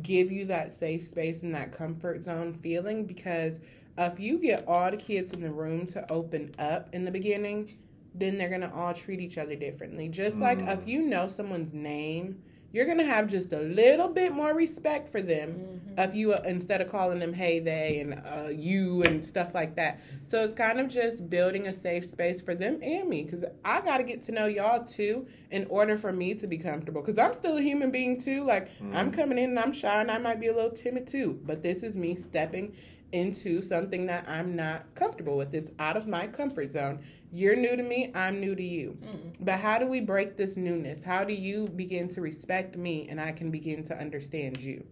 give 0.01 0.29
you 0.29 0.45
that 0.47 0.77
safe 0.77 1.03
space 1.03 1.41
and 1.41 1.55
that 1.55 1.71
comfort 1.71 2.21
zone 2.21 2.53
feeling 2.62 3.05
because 3.05 3.60
if 3.97 4.19
you 4.19 4.38
get 4.39 4.65
all 4.67 4.91
the 4.91 4.97
kids 4.97 5.31
in 5.31 5.41
the 5.41 5.51
room 5.51 5.88
to 5.88 6.12
open 6.12 6.53
up 6.60 6.89
in 6.93 7.05
the 7.05 7.12
beginning, 7.12 7.77
then 8.13 8.38
they're 8.38 8.49
gonna 8.49 8.71
all 8.73 8.93
treat 8.93 9.19
each 9.19 9.38
other 9.38 9.55
differently. 9.55 10.08
Just 10.10 10.38
like 10.38 10.60
Mm. 10.60 10.73
if 10.81 10.88
you 10.88 11.01
know 11.01 11.27
someone's 11.27 11.73
name, 11.73 12.41
you're 12.71 12.86
gonna 12.86 13.05
have 13.05 13.27
just 13.27 13.53
a 13.53 13.60
little 13.60 14.10
bit 14.10 14.34
more 14.34 14.53
respect 14.53 15.08
for 15.10 15.21
them 15.21 15.79
if 15.97 16.13
you 16.13 16.34
instead 16.45 16.81
of 16.81 16.91
calling 16.91 17.19
them 17.19 17.31
hey 17.31 17.60
they 17.60 17.99
and 18.01 18.13
uh, 18.25 18.49
you 18.49 19.01
and 19.03 19.25
stuff 19.25 19.53
like 19.53 19.75
that. 19.77 20.01
So 20.27 20.43
it's 20.43 20.55
kind 20.55 20.81
of 20.81 20.89
just 20.89 21.29
building 21.29 21.67
a 21.67 21.73
safe 21.73 22.10
space 22.12 22.41
for 22.41 22.53
them 22.53 22.79
and 22.84 23.08
me 23.08 23.23
because 23.23 23.45
I 23.63 23.79
got 23.79 23.97
to 23.99 24.03
get 24.03 24.23
to 24.23 24.34
know 24.34 24.47
y'all 24.47 24.84
too 24.86 25.25
in 25.51 25.65
order 25.69 25.97
for 25.97 26.12
me 26.12 26.34
to 26.34 26.47
be 26.47 26.58
comfortable 26.58 27.01
because 27.01 27.17
I'm 27.17 27.34
still 27.34 27.55
a 27.58 27.62
human 27.62 27.91
being 27.91 28.19
too. 28.19 28.43
Like 28.43 28.67
I'm 28.93 29.10
coming 29.12 29.38
in 29.38 29.51
and 29.51 29.60
I'm 29.60 29.71
shy 29.71 30.01
and 30.01 30.12
I 30.12 30.17
might 30.17 30.41
be 30.41 30.47
a 30.47 30.53
little 30.55 30.71
timid 30.71 31.08
too, 31.08 31.39
but 31.45 31.63
this 31.63 31.81
is 31.81 31.95
me 31.95 32.13
stepping 32.15 32.75
into 33.12 33.62
something 33.62 34.06
that 34.08 34.28
I'm 34.28 34.56
not 34.56 34.94
comfortable 34.96 35.38
with. 35.38 35.54
It's 35.54 35.72
out 35.80 35.96
of 35.98 36.08
my 36.08 36.28
comfort 36.28 36.72
zone. 36.72 37.00
You're 37.32 37.56
new 37.56 37.76
to 37.76 37.84
me, 37.84 38.12
I'm 38.15 38.39
new 38.39 38.56
to 38.56 38.63
you. 38.63 38.98
But 39.39 39.60
how 39.60 39.78
do 39.80 39.88
we 39.88 40.00
break 40.02 40.38
this 40.38 40.56
newness? 40.58 41.04
How 41.04 41.24
do 41.24 41.34
you 41.34 41.68
begin 41.68 42.08
to 42.10 42.22
respect 42.22 42.78
me 42.78 43.08
and 43.10 43.20
I 43.20 43.32
can 43.34 43.52
begin 43.52 43.84
to 43.86 43.98
understand 43.98 44.60
you? 44.62 44.86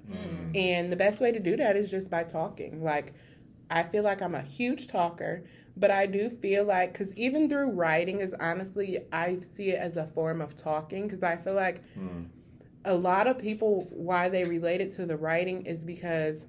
And 0.55 0.91
the 0.91 0.95
best 0.95 1.19
way 1.21 1.31
to 1.31 1.39
do 1.39 1.55
that 1.57 1.75
is 1.77 1.89
just 1.89 2.09
by 2.09 2.23
talking. 2.23 2.83
Like, 2.83 3.13
I 3.71 3.83
feel 3.83 4.03
like 4.03 4.21
I'm 4.21 4.35
a 4.35 4.41
huge 4.41 4.87
talker, 4.87 5.43
But 5.75 5.89
I 5.89 6.05
do 6.05 6.29
feel 6.29 6.65
like, 6.65 6.93
because 6.93 7.11
even 7.15 7.49
through 7.49 7.71
writing, 7.71 8.19
is 8.19 8.35
honestly, 8.39 8.99
I 9.11 9.39
see 9.55 9.69
it 9.71 9.79
as 9.79 9.97
a 9.97 10.05
form 10.05 10.39
of 10.39 10.55
talking. 10.55 11.07
Because 11.07 11.23
I 11.23 11.35
feel 11.37 11.55
like 11.55 11.81
Mm. 11.97 12.25
a 12.85 12.93
lot 12.93 13.25
of 13.25 13.39
people, 13.39 13.87
why 13.89 14.29
they 14.29 14.43
relate 14.43 14.81
it 14.81 14.93
to 14.95 15.05
the 15.07 15.17
writing 15.17 15.65
is 15.65 15.83
because 15.83 16.45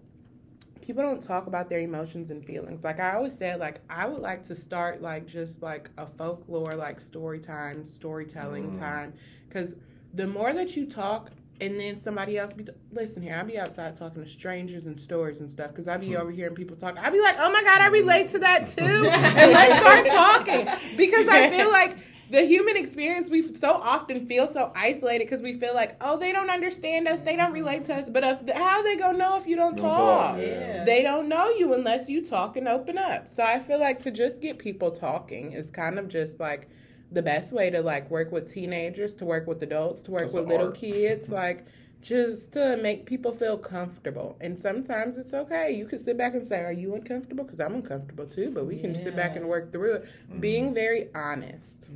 people 0.85 1.03
don't 1.03 1.23
talk 1.23 1.47
about 1.47 1.71
their 1.71 1.79
emotions 1.79 2.31
and 2.31 2.45
feelings. 2.45 2.85
Like 2.85 3.01
I 3.01 3.15
always 3.15 3.33
said, 3.39 3.59
like 3.59 3.81
I 3.89 4.07
would 4.07 4.21
like 4.21 4.47
to 4.49 4.55
start 4.55 5.01
like 5.01 5.27
just 5.27 5.63
like 5.63 5.89
a 5.97 6.07
folklore, 6.07 6.75
like 6.75 7.01
story 7.01 7.41
time, 7.41 7.85
storytelling 7.85 8.71
Mm. 8.71 8.79
time. 8.79 9.15
Because 9.49 9.75
the 10.13 10.27
more 10.27 10.53
that 10.53 10.77
you 10.77 10.85
talk, 10.87 11.31
and 11.61 11.81
then 11.81 12.03
somebody 12.03 12.37
else 12.37 12.53
be 12.53 12.65
t- 12.65 12.73
listen 12.93 13.23
here. 13.23 13.37
I'd 13.37 13.47
be 13.47 13.59
outside 13.59 13.97
talking 13.97 14.23
to 14.23 14.29
strangers 14.29 14.85
and 14.87 15.01
stories 15.01 15.39
and 15.41 15.49
stuff 15.49 15.71
because 15.71 15.87
I'd 15.89 16.01
be 16.01 16.11
Hmm. 16.13 16.17
over 16.21 16.31
and 16.31 16.55
people 16.55 16.77
talk. 16.77 16.97
I'd 16.99 17.13
be 17.13 17.21
like, 17.21 17.37
oh 17.39 17.51
my 17.51 17.63
god, 17.63 17.81
I 17.81 17.87
relate 17.87 18.29
to 18.31 18.41
that 18.41 18.67
too, 18.77 18.83
and 19.09 19.53
let's 19.53 19.81
start 19.81 20.07
talking 20.09 20.97
because 20.97 21.29
I 21.29 21.51
feel 21.51 21.71
like 21.81 21.97
the 22.31 22.43
human 22.45 22.77
experience 22.77 23.29
we 23.29 23.43
so 23.43 23.73
often 23.75 24.27
feel 24.27 24.51
so 24.53 24.73
isolated 24.75 25.25
because 25.25 25.43
we 25.43 25.53
feel 25.59 25.75
like 25.75 25.97
oh 26.01 26.17
they 26.17 26.33
don't 26.33 26.51
understand 26.51 27.07
us, 27.09 27.21
they 27.21 27.37
don't 27.37 27.53
relate 27.53 27.85
to 27.87 27.95
us. 27.95 28.09
But 28.09 28.25
if, 28.25 28.57
how 28.57 28.83
they 28.83 28.97
gonna 28.97 29.19
know 29.19 29.37
if 29.37 29.47
you 29.47 29.57
don't, 29.57 29.77
Don't 29.77 29.85
talk? 29.91 30.35
talk, 30.37 30.39
yeah. 30.41 30.85
They 30.85 31.03
don't 31.03 31.29
know 31.29 31.49
you 31.51 31.75
unless 31.75 32.09
you 32.09 32.27
talk 32.27 32.57
and 32.57 32.67
open 32.69 32.97
up. 32.99 33.29
So 33.37 33.43
I 33.43 33.59
feel 33.59 33.79
like 33.81 34.01
to 34.05 34.11
just 34.11 34.41
get 34.41 34.59
people 34.59 34.91
talking 34.91 35.53
is 35.53 35.71
kind 35.71 35.99
of 35.99 36.09
just 36.09 36.41
like 36.41 36.69
the 37.13 37.23
best 37.23 37.53
way 37.53 37.71
to 37.71 37.81
like 37.83 38.11
work 38.11 38.33
with 38.33 38.53
teenagers, 38.53 39.15
to 39.15 39.25
work 39.25 39.47
with 39.47 39.63
adults, 39.63 40.01
to 40.03 40.11
work 40.11 40.23
That's 40.23 40.35
with 40.35 40.49
little 40.49 40.67
art. 40.69 40.75
kids, 40.77 41.29
like 41.29 41.67
just 42.01 42.53
to 42.53 42.77
make 42.79 43.07
people 43.07 43.33
feel 43.33 43.57
comfortable. 43.57 44.37
And 44.41 44.59
sometimes 44.59 45.17
it's 45.17 45.33
okay. 45.33 45.73
You 45.73 45.87
can 45.87 46.03
sit 46.03 46.19
back 46.19 46.35
and 46.35 46.47
say, 46.47 46.61
"Are 46.61 46.73
you 46.73 46.95
uncomfortable?" 46.95 47.45
Because 47.45 47.61
I'm 47.61 47.75
uncomfortable 47.75 48.27
too. 48.27 48.51
But 48.51 48.67
we 48.67 48.77
can 48.79 48.95
sit 48.95 49.15
back 49.17 49.37
and 49.37 49.49
work 49.49 49.73
through 49.73 49.93
it, 49.95 50.05
Mm. 50.31 50.41
being 50.41 50.75
very 50.75 51.09
honest. 51.15 51.89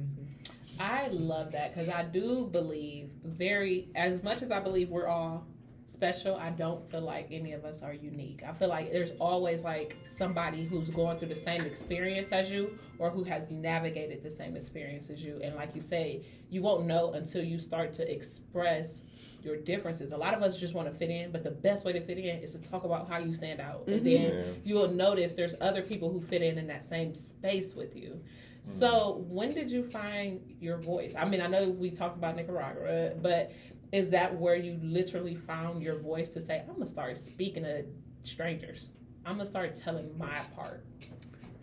I 0.81 1.09
love 1.09 1.53
that 1.53 1.75
because 1.75 1.89
I 1.89 2.03
do 2.05 2.49
believe 2.51 3.11
very 3.25 3.89
as 3.95 4.23
much 4.23 4.43
as 4.43 4.51
I 4.51 4.61
believe 4.61 4.91
we're 4.91 5.09
all 5.09 5.47
special. 5.89 6.37
I 6.37 6.51
don't 6.51 6.89
feel 6.91 7.01
like 7.01 7.29
any 7.31 7.53
of 7.53 7.65
us 7.65 7.83
are 7.83 7.95
unique. 7.95 8.43
I 8.47 8.53
feel 8.53 8.69
like 8.69 8.93
there's 8.93 9.13
always 9.19 9.63
like 9.63 9.97
somebody 10.15 10.65
who's 10.65 10.91
going 10.91 11.19
through 11.19 11.29
the 11.29 11.37
same 11.37 11.63
experience 11.63 12.31
as 12.31 12.51
you 12.51 12.79
or 12.99 13.11
who 13.11 13.25
has 13.25 13.51
navigated 13.51 14.23
the 14.23 14.31
same 14.31 14.55
experience 14.57 15.11
as 15.11 15.23
you. 15.23 15.41
And 15.43 15.57
like 15.57 15.75
you 15.75 15.81
say, 15.81 16.25
you 16.51 16.63
won't 16.63 16.87
know 16.87 17.13
until 17.15 17.43
you 17.43 17.59
start 17.59 17.95
to 17.95 18.13
express 18.13 19.01
your 19.43 19.57
differences. 19.57 20.13
A 20.13 20.17
lot 20.17 20.35
of 20.35 20.43
us 20.43 20.57
just 20.57 20.75
want 20.75 20.93
to 20.93 20.95
fit 20.95 21.11
in, 21.11 21.33
but 21.33 21.43
the 21.43 21.51
best 21.51 21.85
way 21.85 21.93
to 21.93 22.01
fit 22.01 22.19
in 22.19 22.43
is 22.43 22.51
to 22.51 22.59
talk 22.59 22.85
about 22.85 23.09
how 23.09 23.19
you 23.19 23.33
stand 23.33 23.61
out. 23.61 23.85
And 23.87 23.97
mm-hmm. 23.97 24.05
then 24.05 24.45
Yeah. 24.47 24.53
you'll 24.65 24.89
notice 24.91 25.35
there's 25.35 25.55
other 25.61 25.83
people 25.83 26.11
who 26.11 26.21
fit 26.21 26.43
in 26.43 26.59
in 26.59 26.67
that 26.67 26.85
same 26.85 27.15
space 27.15 27.75
with 27.75 27.97
you. 27.97 28.21
So, 28.65 29.25
when 29.29 29.49
did 29.51 29.71
you 29.71 29.83
find 29.83 30.41
your 30.61 30.77
voice? 30.77 31.15
I 31.17 31.25
mean, 31.25 31.41
I 31.41 31.47
know 31.47 31.69
we 31.71 31.91
talked 31.91 32.19
about 32.19 32.37
Nicaragua, 32.37 33.13
but 33.21 33.53
is 33.93 34.11
that 34.11 34.35
where 34.39 34.57
you 34.57 34.79
literally 34.83 35.35
found 35.35 35.83
your 35.83 35.99
voice 35.99 36.31
to 36.31 36.41
say, 36.41 36.61
I'm 36.61 36.67
going 36.67 36.81
to 36.81 36.87
start 36.87 37.17
speaking 37.17 37.63
to 37.65 37.85
strangers? 38.25 38.89
I'm 39.25 39.37
going 39.37 39.47
to 39.47 39.51
start 39.51 39.75
telling 39.75 40.17
my 40.19 40.35
part. 40.55 40.85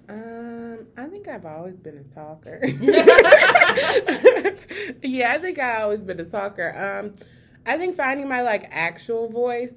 Um, 0.09 0.85
I 0.97 1.05
think 1.07 1.27
I've 1.27 1.45
always 1.45 1.77
been 1.77 1.97
a 1.97 2.03
talker. 2.15 2.59
yeah, 5.01 5.31
I 5.33 5.37
think 5.39 5.59
I've 5.59 5.83
always 5.83 6.01
been 6.01 6.19
a 6.19 6.25
talker. 6.25 6.75
Um, 7.03 7.13
I 7.65 7.77
think 7.77 7.95
finding 7.95 8.27
my 8.27 8.41
like 8.41 8.67
actual 8.71 9.29
voice, 9.29 9.73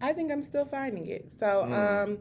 I 0.00 0.12
think 0.12 0.32
I'm 0.32 0.42
still 0.42 0.64
finding 0.64 1.06
it. 1.06 1.30
So, 1.38 1.46
Mm. 1.68 1.72
um, 2.04 2.18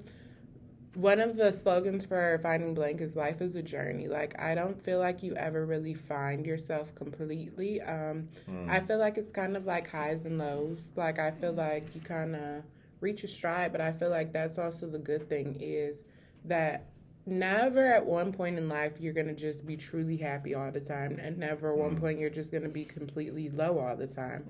one 0.95 1.19
of 1.19 1.35
the 1.37 1.51
slogans 1.51 2.05
for 2.05 2.39
finding 2.43 2.73
blank 2.73 3.01
is 3.01 3.15
life 3.15 3.41
is 3.41 3.55
a 3.55 3.61
journey. 3.61 4.07
Like 4.07 4.39
I 4.39 4.55
don't 4.55 4.79
feel 4.81 4.99
like 4.99 5.23
you 5.23 5.35
ever 5.35 5.65
really 5.65 5.93
find 5.93 6.45
yourself 6.45 6.93
completely. 6.95 7.81
Um, 7.81 8.29
Mm. 8.49 8.69
I 8.69 8.79
feel 8.81 8.97
like 8.97 9.17
it's 9.17 9.31
kind 9.31 9.57
of 9.57 9.65
like 9.65 9.87
highs 9.89 10.25
and 10.25 10.37
lows. 10.37 10.79
Like 10.95 11.19
I 11.19 11.31
feel 11.31 11.53
like 11.53 11.93
you 11.95 12.01
kind 12.01 12.35
of 12.35 12.63
reach 13.01 13.23
a 13.23 13.27
stride, 13.27 13.71
but 13.71 13.81
I 13.81 13.91
feel 13.91 14.09
like 14.09 14.31
that's 14.31 14.57
also 14.57 14.87
the 14.87 14.99
good 14.99 15.27
thing 15.27 15.57
is 15.59 16.05
that 16.45 16.85
never 17.25 17.85
at 17.93 18.05
one 18.05 18.31
point 18.33 18.57
in 18.57 18.67
life 18.67 18.93
you're 18.99 19.13
going 19.13 19.27
to 19.27 19.33
just 19.33 19.65
be 19.65 19.77
truly 19.77 20.17
happy 20.17 20.53
all 20.53 20.71
the 20.71 20.79
time 20.79 21.19
and 21.21 21.37
never 21.37 21.71
at 21.71 21.77
one 21.77 21.95
Mm. 21.95 21.99
point 21.99 22.19
you're 22.19 22.29
just 22.29 22.51
going 22.51 22.63
to 22.63 22.69
be 22.69 22.83
completely 22.85 23.49
low 23.49 23.79
all 23.79 23.95
the 23.95 24.07
time. 24.07 24.45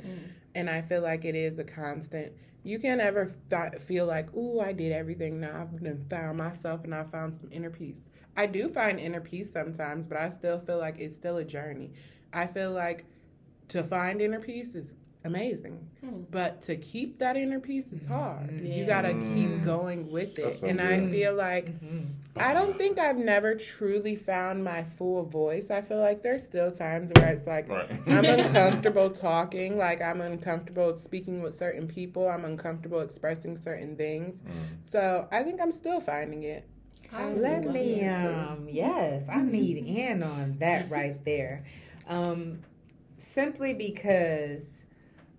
And 0.56 0.70
I 0.70 0.82
feel 0.82 1.02
like 1.02 1.26
it 1.26 1.36
is 1.36 1.60
a 1.60 1.64
constant. 1.64 2.32
You 2.64 2.80
can't 2.80 3.02
ever 3.02 3.34
th- 3.50 3.82
feel 3.82 4.06
like, 4.06 4.34
"Ooh, 4.36 4.60
I 4.60 4.72
did 4.72 4.92
everything. 4.92 5.40
Now 5.40 5.62
I've 5.62 5.84
done 5.84 6.06
found 6.10 6.38
myself 6.38 6.84
and 6.84 6.96
I 6.96 7.04
found 7.04 7.38
some 7.38 7.50
inner 7.52 7.70
peace." 7.70 8.02
I 8.36 8.48
do 8.48 8.70
find 8.70 9.00
inner 9.00 9.22
peace 9.22 9.52
sometimes, 9.52 10.08
but 10.08 10.18
I 10.18 10.30
still 10.30 10.60
feel 10.60 10.80
like 10.80 11.00
it's 11.00 11.16
still 11.16 11.38
a 11.38 11.44
journey. 11.44 11.92
I 12.32 12.48
feel 12.48 12.72
like 12.72 13.06
to 13.68 13.84
find 13.84 14.22
inner 14.22 14.40
peace 14.40 14.74
is 14.76 14.96
amazing, 15.26 15.80
Hmm. 16.02 16.24
but 16.32 16.62
to 16.64 16.76
keep 16.76 17.20
that 17.20 17.38
inner 17.38 17.60
peace 17.60 17.92
is 17.92 18.06
hard. 18.06 18.52
You 18.62 18.86
got 18.86 19.02
to 19.02 19.14
Mm. 19.14 19.34
keep 19.36 19.64
going 19.64 20.12
with 20.12 20.38
it. 20.38 20.44
That's 20.44 20.60
so 20.60 20.68
and 20.68 20.82
I 20.82 21.02
feel 21.10 21.34
like 21.34 21.70
I 22.36 22.54
don't 22.56 22.76
think 22.78 22.98
I've 22.98 23.18
never 23.18 23.54
truly 23.56 24.16
found 24.16 24.64
my 24.64 24.84
full 24.84 25.24
voice. 25.24 25.70
I 25.70 25.82
feel 25.82 26.00
like 26.00 26.24
there's 26.24 26.44
still 26.44 26.72
times 26.72 27.12
where 27.16 27.32
it's 27.32 27.46
like 27.46 27.70
Right. 27.70 27.90
I'm 28.08 28.26
uncomfortable 28.40 29.12
talking, 29.12 29.78
like 29.78 30.02
I'm 30.02 30.20
uncomfortable 30.20 30.98
speaking 30.98 31.42
with 31.42 31.54
certain 31.56 31.88
people, 31.88 32.28
I'm 32.28 32.44
uncomfortable 32.44 33.02
expressing 33.02 33.56
certain 33.56 33.96
things. 33.96 34.38
Mm. 34.42 34.90
So 34.92 35.28
I 35.32 35.44
think 35.44 35.62
I'm 35.62 35.72
still 35.72 36.00
finding 36.00 36.44
it. 36.44 36.68
I 37.14 37.32
Let 37.34 37.66
me, 37.66 38.04
um, 38.08 38.68
yes, 38.68 39.30
I 39.30 39.42
need 39.44 39.78
in 39.78 40.24
on 40.24 40.58
that 40.60 40.90
right 40.90 41.24
there. 41.26 41.64
Um, 42.08 42.60
simply 43.18 43.76
because, 43.76 44.83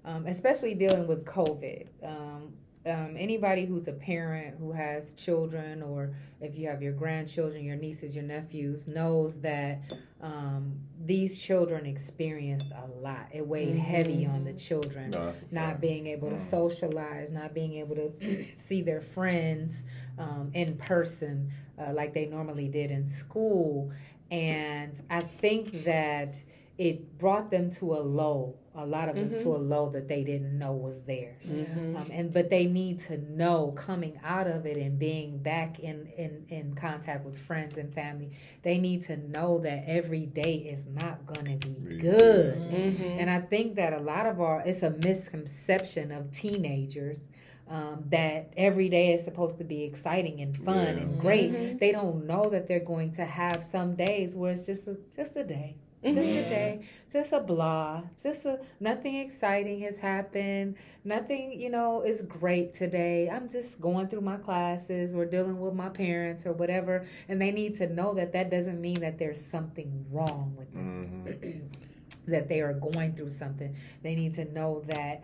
um, 0.05 0.27
especially 0.27 0.75
dealing 0.75 1.07
with 1.07 1.25
COVID, 1.25 1.87
um, 2.05 2.53
um, 2.87 3.15
anybody 3.19 3.65
who's 3.65 3.89
a 3.89 3.93
parent 3.93 4.59
who 4.59 4.71
has 4.73 5.15
children, 5.15 5.83
or 5.83 6.15
if 6.41 6.55
you 6.55 6.69
have 6.69 6.83
your 6.83 6.93
grandchildren, 6.93 7.65
your 7.65 7.77
nieces, 7.77 8.15
your 8.15 8.25
nephews, 8.25 8.87
knows 8.87 9.41
that 9.41 9.81
um, 10.21 10.79
these 11.01 11.39
children 11.39 11.87
experienced 11.87 12.71
a 12.73 12.87
lot. 13.01 13.29
It 13.33 13.47
weighed 13.47 13.77
heavy 13.77 14.27
on 14.27 14.45
the 14.45 14.53
children 14.53 15.11
No, 15.11 15.33
not 15.51 15.81
being 15.81 16.07
able 16.07 16.29
to 16.29 16.37
Mm. 16.37 16.39
socialize, 16.39 17.31
not 17.33 17.55
being 17.55 17.75
able 17.75 17.97
to 17.97 18.47
see 18.59 18.83
their 18.83 19.01
friends 19.01 19.85
um, 20.19 20.51
in 20.53 20.77
person 20.77 21.51
uh, 21.79 21.93
like 21.95 22.13
they 22.13 22.27
normally 22.27 22.69
did 22.69 22.91
in 22.91 23.05
school. 23.07 23.91
And 24.31 25.01
I 25.11 25.23
think 25.23 25.85
that 25.85 26.43
it 26.79 27.19
brought 27.19 27.51
them 27.51 27.71
to 27.73 27.95
a 27.95 28.01
low, 28.01 28.57
a 28.77 28.85
lot 28.85 29.09
of 29.09 29.15
them 29.15 29.31
Mhm. 29.31 29.41
to 29.43 29.55
a 29.55 29.57
low 29.59 29.89
that 29.91 30.09
they 30.09 30.25
didn't 30.25 30.59
know 30.59 30.73
was 30.73 31.03
there. 31.03 31.37
Mm-hmm. 31.47 31.95
Um, 31.97 32.07
and 32.11 32.33
but 32.33 32.51
they 32.51 32.67
need 32.67 32.99
to 33.01 33.17
know 33.19 33.71
coming 33.77 34.19
out 34.25 34.49
of 34.49 34.67
it 34.67 34.77
and 34.77 34.99
being 34.99 35.39
back 35.39 35.79
in, 35.79 36.09
in 36.17 36.45
in 36.49 36.75
contact 36.75 37.25
with 37.25 37.39
friends 37.39 37.79
and 37.79 37.95
family 37.95 38.31
they 38.63 38.79
need 38.79 39.03
to 39.05 39.17
know 39.17 39.59
that 39.61 39.85
every 39.87 40.27
day 40.27 40.55
is 40.57 40.87
not 40.89 41.25
gonna 41.27 41.57
be 41.57 41.69
Be 41.79 41.99
good 41.99 42.57
Mm-hmm. 42.57 43.19
and 43.21 43.31
I 43.31 43.41
think 43.41 43.77
that 43.77 43.93
a 43.93 44.01
lot 44.01 44.27
of 44.27 44.41
our, 44.41 44.61
it's 44.67 44.83
a 44.83 44.91
misconception 44.91 46.11
of 46.13 46.31
teenagers 46.31 47.27
um, 47.69 48.05
that 48.11 48.53
every 48.59 48.89
day 48.91 49.15
is 49.15 49.25
supposed 49.25 49.57
to 49.59 49.65
be 49.65 49.85
exciting 49.85 50.41
and 50.43 50.55
fun 50.57 50.77
Yeah. 50.97 51.03
and 51.03 51.19
great. 51.19 51.51
Mhm. 51.53 51.79
They 51.79 51.93
don't 51.93 52.27
know 52.27 52.51
that 52.51 52.67
they're 52.67 52.81
going 52.95 53.13
to 53.13 53.25
have 53.25 53.65
some 53.65 53.95
days 53.95 54.37
where 54.37 54.53
it's 54.53 54.67
just 54.67 54.87
a, 54.87 54.99
just 55.17 55.37
a 55.37 55.45
day. 55.45 55.77
Just 56.13 56.31
a 56.31 56.43
day, 56.47 56.81
just 57.11 57.33
a 57.33 57.41
blah, 57.41 58.03
just 58.23 58.45
a 58.45 58.61
nothing 58.79 59.17
exciting 59.17 59.81
has 59.81 59.99
happened. 59.99 60.77
Nothing, 61.03 61.59
you 61.59 61.71
know, 61.71 62.03
is 62.03 62.23
great 62.23 62.75
today. 62.75 63.31
I'm 63.31 63.49
just 63.49 63.81
going 63.81 64.09
through 64.09 64.21
my 64.21 64.37
classes 64.37 65.15
or 65.15 65.25
dealing 65.25 65.59
with 65.61 65.75
my 65.75 65.89
parents 65.89 66.45
or 66.47 66.53
whatever, 66.53 67.07
and 67.29 67.41
they 67.41 67.53
need 67.53 67.75
to 67.77 67.87
know 67.89 68.13
that 68.15 68.33
that 68.35 68.51
doesn't 68.51 68.81
mean 68.81 69.01
that 69.01 69.19
there's 69.19 69.43
something 69.45 70.05
wrong 70.11 70.55
with 70.59 70.73
them 70.75 71.25
Mhm. 71.35 71.61
that 72.27 72.49
they 72.49 72.61
are 72.61 72.75
going 72.75 73.15
through 73.15 73.31
something. 73.31 73.75
They 74.03 74.15
need 74.15 74.35
to 74.35 74.45
know 74.53 74.83
that 74.87 75.23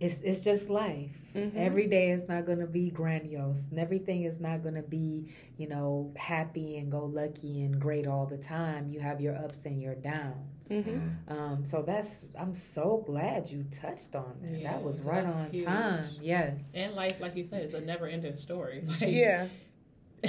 it's 0.00 0.18
it's 0.22 0.42
just 0.42 0.68
life. 0.70 1.16
Mhm. 1.34 1.54
Every 1.54 1.86
day 1.86 2.10
is 2.10 2.26
not 2.26 2.44
going 2.46 2.58
to 2.58 2.66
be 2.66 2.90
grandiose, 2.90 3.66
and 3.70 3.78
everything 3.78 4.24
is 4.24 4.40
not 4.40 4.62
going 4.62 4.74
to 4.74 4.82
be, 4.82 5.32
you 5.58 5.68
know, 5.68 6.12
happy 6.16 6.78
and 6.78 6.90
go 6.90 7.04
lucky 7.04 7.62
and 7.62 7.78
great 7.80 8.06
all 8.06 8.26
the 8.26 8.38
time. 8.38 8.88
You 8.88 8.98
have 9.00 9.20
your 9.20 9.36
ups 9.36 9.66
and 9.66 9.80
your 9.80 9.94
downs. 9.94 10.68
Mm-hmm. 10.68 11.32
Um, 11.32 11.64
so 11.64 11.82
that's 11.82 12.24
I'm 12.38 12.54
so 12.54 13.04
glad 13.06 13.48
you 13.50 13.64
touched 13.70 14.16
on 14.16 14.34
that. 14.42 14.60
Yeah, 14.60 14.72
that 14.72 14.82
was 14.82 15.00
right 15.02 15.24
on 15.24 15.50
huge. 15.52 15.66
time. 15.66 16.04
Yes. 16.20 16.54
And 16.74 16.94
life, 16.94 17.20
like 17.20 17.36
you 17.36 17.44
said, 17.44 17.62
is 17.62 17.74
a 17.74 17.80
never 17.80 18.06
ending 18.08 18.36
story. 18.36 18.82
Like, 19.00 19.12
Yeah. 19.12 19.46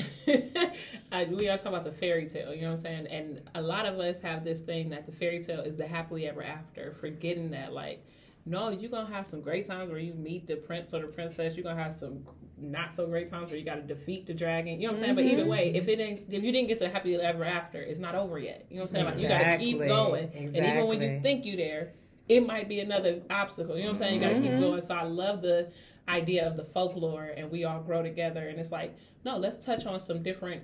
I, 1.11 1.25
we 1.25 1.47
always 1.49 1.61
talk 1.61 1.73
about 1.73 1.83
the 1.83 1.91
fairy 1.91 2.27
tale, 2.29 2.53
you 2.53 2.61
know 2.61 2.67
what 2.69 2.77
I'm 2.77 2.81
saying? 2.81 3.07
And 3.07 3.41
a 3.55 3.61
lot 3.61 3.85
of 3.85 3.99
us 3.99 4.21
have 4.21 4.43
this 4.45 4.61
thing 4.61 4.89
that 4.91 5.05
the 5.05 5.11
fairy 5.11 5.43
tale 5.43 5.61
is 5.61 5.75
the 5.75 5.87
happily 5.87 6.27
ever 6.27 6.43
after, 6.43 6.93
forgetting 7.01 7.51
that 7.51 7.73
like 7.73 8.05
No, 8.45 8.69
you're 8.69 8.89
gonna 8.89 9.13
have 9.13 9.27
some 9.27 9.41
great 9.41 9.67
times 9.67 9.91
where 9.91 9.99
you 9.99 10.13
meet 10.13 10.47
the 10.47 10.55
prince 10.55 10.93
or 10.93 11.01
the 11.01 11.07
princess. 11.07 11.55
You're 11.55 11.63
gonna 11.63 11.81
have 11.81 11.95
some 11.95 12.25
not 12.61 12.93
so 12.93 13.07
great 13.07 13.27
times 13.27 13.51
where 13.51 13.59
you 13.59 13.65
got 13.65 13.75
to 13.75 13.81
defeat 13.81 14.27
the 14.27 14.33
dragon. 14.33 14.79
You 14.79 14.87
know 14.87 14.93
what 14.93 14.99
I'm 14.99 15.05
saying? 15.05 15.15
But 15.15 15.25
either 15.25 15.41
mm-hmm. 15.41 15.51
way, 15.51 15.73
if 15.73 15.87
it 15.87 15.95
didn't, 15.97 16.31
if 16.31 16.43
you 16.43 16.51
didn't 16.51 16.67
get 16.67 16.79
to 16.79 16.89
happy 16.89 17.15
ever 17.15 17.43
after, 17.43 17.81
it's 17.81 17.99
not 17.99 18.15
over 18.15 18.37
yet. 18.37 18.65
You 18.69 18.77
know 18.77 18.83
what 18.83 18.89
I'm 18.89 18.95
saying? 18.95 19.05
Like 19.05 19.19
you 19.19 19.27
got 19.27 19.39
to 19.39 19.57
keep 19.57 19.79
going. 19.79 20.25
Exactly. 20.25 20.59
and 20.59 20.67
even 20.67 20.87
when 20.87 21.01
you 21.01 21.19
think 21.21 21.45
you 21.45 21.57
there, 21.57 21.93
it 22.29 22.45
might 22.45 22.69
be 22.69 22.79
another 22.79 23.21
obstacle. 23.29 23.75
You 23.75 23.83
know 23.83 23.89
what 23.89 23.93
I'm 23.93 23.97
saying? 23.99 24.13
You 24.15 24.21
got 24.21 24.33
to 24.33 24.41
keep 24.41 24.51
mm-hmm. 24.51 24.61
going. 24.61 24.81
So 24.81 24.93
I 24.93 25.03
love 25.03 25.41
the 25.41 25.71
idea 26.07 26.47
of 26.47 26.57
the 26.57 26.65
folklore, 26.65 27.33
and 27.35 27.49
we 27.49 27.63
all 27.63 27.81
grow 27.81 28.03
together. 28.03 28.47
And 28.47 28.59
it's 28.59 28.71
like, 28.71 28.95
no, 29.25 29.37
let's 29.37 29.63
touch 29.63 29.85
on 29.85 29.99
some 29.99 30.23
different 30.23 30.63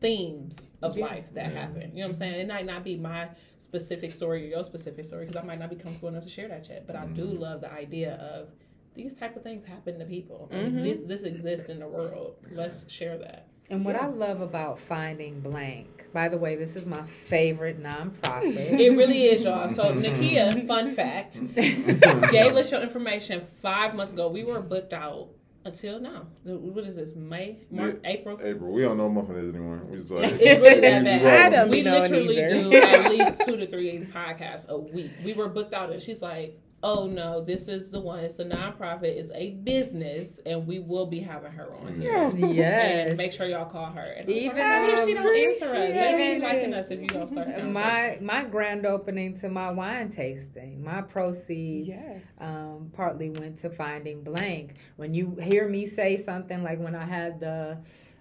themes 0.00 0.66
of 0.82 0.96
Yeah. 0.96 1.06
life 1.06 1.34
that 1.34 1.52
happen. 1.52 1.90
You 1.92 2.02
know 2.02 2.08
what 2.08 2.14
I'm 2.14 2.14
saying? 2.14 2.40
It 2.40 2.48
might 2.48 2.66
not 2.66 2.84
be 2.84 2.96
my 2.96 3.28
specific 3.58 4.12
story 4.12 4.44
or 4.44 4.46
your 4.46 4.64
specific 4.64 5.04
story 5.04 5.26
because 5.26 5.42
I 5.42 5.46
might 5.46 5.58
not 5.58 5.70
be 5.70 5.76
comfortable 5.76 6.08
enough 6.08 6.24
to 6.24 6.30
share 6.30 6.48
that 6.48 6.68
yet. 6.68 6.86
But 6.86 6.96
I 6.96 7.06
do 7.06 7.24
mm-hmm. 7.24 7.42
love 7.42 7.60
the 7.60 7.72
idea 7.72 8.14
of 8.14 8.48
these 8.94 9.14
type 9.14 9.36
of 9.36 9.42
things 9.42 9.64
happen 9.64 9.98
to 9.98 10.04
people. 10.04 10.48
And 10.50 10.72
mm-hmm. 10.72 10.82
this, 10.82 10.98
this 11.06 11.22
exists 11.22 11.68
in 11.68 11.80
the 11.80 11.88
world. 11.88 12.36
Let's 12.50 12.90
share 12.90 13.18
that. 13.18 13.46
And 13.70 13.84
what 13.84 13.96
I 13.96 14.06
love 14.06 14.40
about 14.40 14.78
Finding 14.78 15.40
Blank, 15.40 16.06
by 16.12 16.28
the 16.28 16.38
way, 16.38 16.56
this 16.56 16.74
is 16.74 16.86
my 16.86 17.02
favorite 17.02 17.82
nonprofit. 17.82 18.78
It 18.78 18.90
really 18.96 19.24
is, 19.24 19.42
y'all. 19.42 19.68
So 19.68 19.82
Nakia, 19.94 20.66
fun 20.66 20.94
fact, 20.94 21.38
gave 21.54 22.56
us 22.56 22.72
your 22.72 22.80
information 22.80 23.42
five 23.42 23.94
months 23.94 24.12
ago. 24.12 24.28
We 24.28 24.42
were 24.42 24.60
booked 24.60 24.94
out 24.94 25.28
until 25.64 26.00
now. 26.00 26.26
What 26.44 26.84
is 26.84 26.96
this? 26.96 27.14
May, 27.14 27.58
March, 27.70 27.96
April. 28.04 28.38
April, 28.42 28.72
we 28.72 28.82
don't 28.82 28.96
know 28.96 29.06
what 29.06 29.26
month 29.28 29.30
it 29.30 29.44
is 29.44 29.54
anymore. 29.54 29.82
We 29.88 29.98
just 29.98 30.10
like, 30.12 30.32
It's 30.40 30.60
really 30.60 30.80
that 30.80 31.02
we- 31.02 31.08
we 31.18 31.24
bad. 31.24 31.52
I 31.52 31.56
don't 31.56 31.70
we 31.70 31.82
be 31.82 31.90
literally 31.90 32.36
do 32.36 32.72
at 32.76 33.10
least 33.10 33.40
two 33.46 33.56
to 33.56 33.66
three 33.66 33.98
podcasts 34.12 34.68
a 34.68 34.78
week. 34.78 35.10
We 35.24 35.34
were 35.34 35.48
booked 35.48 35.74
out, 35.74 35.90
and 35.92 36.02
she's 36.02 36.22
like, 36.22 36.58
"Oh 36.82 37.06
no, 37.06 37.40
this 37.42 37.66
is 37.68 37.90
the 37.90 38.00
one. 38.00 38.20
It's 38.20 38.38
a 38.38 38.44
nonprofit. 38.44 39.04
It's 39.04 39.30
a 39.34 39.50
business, 39.50 40.38
and 40.46 40.66
we 40.66 40.78
will 40.78 41.06
be 41.06 41.20
having 41.20 41.52
her 41.52 41.72
on 41.74 42.00
here." 42.00 42.16
And 42.16 42.54
yes. 42.54 43.18
make 43.18 43.32
sure 43.32 43.46
y'all 43.46 43.64
call 43.66 43.86
her. 43.92 44.02
And 44.18 44.28
Even, 44.28 44.56
even 44.58 44.90
if 44.90 45.04
she 45.04 45.14
don't 45.14 45.36
answer 45.36 45.64
us, 45.64 45.70
appreciate 45.72 45.92
they 45.92 46.12
don't 46.12 46.20
it. 46.20 46.40
be 46.40 46.46
liking 46.46 46.74
us 46.74 46.86
if 46.90 47.00
you 47.00 47.06
don't 47.08 47.28
start. 47.28 47.64
my 47.64 48.18
my 48.20 48.44
grand 48.44 48.86
opening 48.86 49.34
to 49.38 49.48
my 49.48 49.70
wine 49.70 50.10
tasting, 50.10 50.82
my 50.84 51.02
proceeds 51.02 51.88
Yes. 51.88 52.20
um, 52.40 52.90
partly 52.92 53.30
went 53.30 53.58
to 53.58 53.70
finding 53.70 54.22
blank. 54.22 54.74
When 54.96 55.14
you 55.14 55.36
hear 55.42 55.68
me 55.68 55.86
say 55.86 56.16
something 56.16 56.62
like 56.62 56.78
when 56.78 56.94
I 56.94 57.04
had 57.04 57.40
the, 57.40 57.78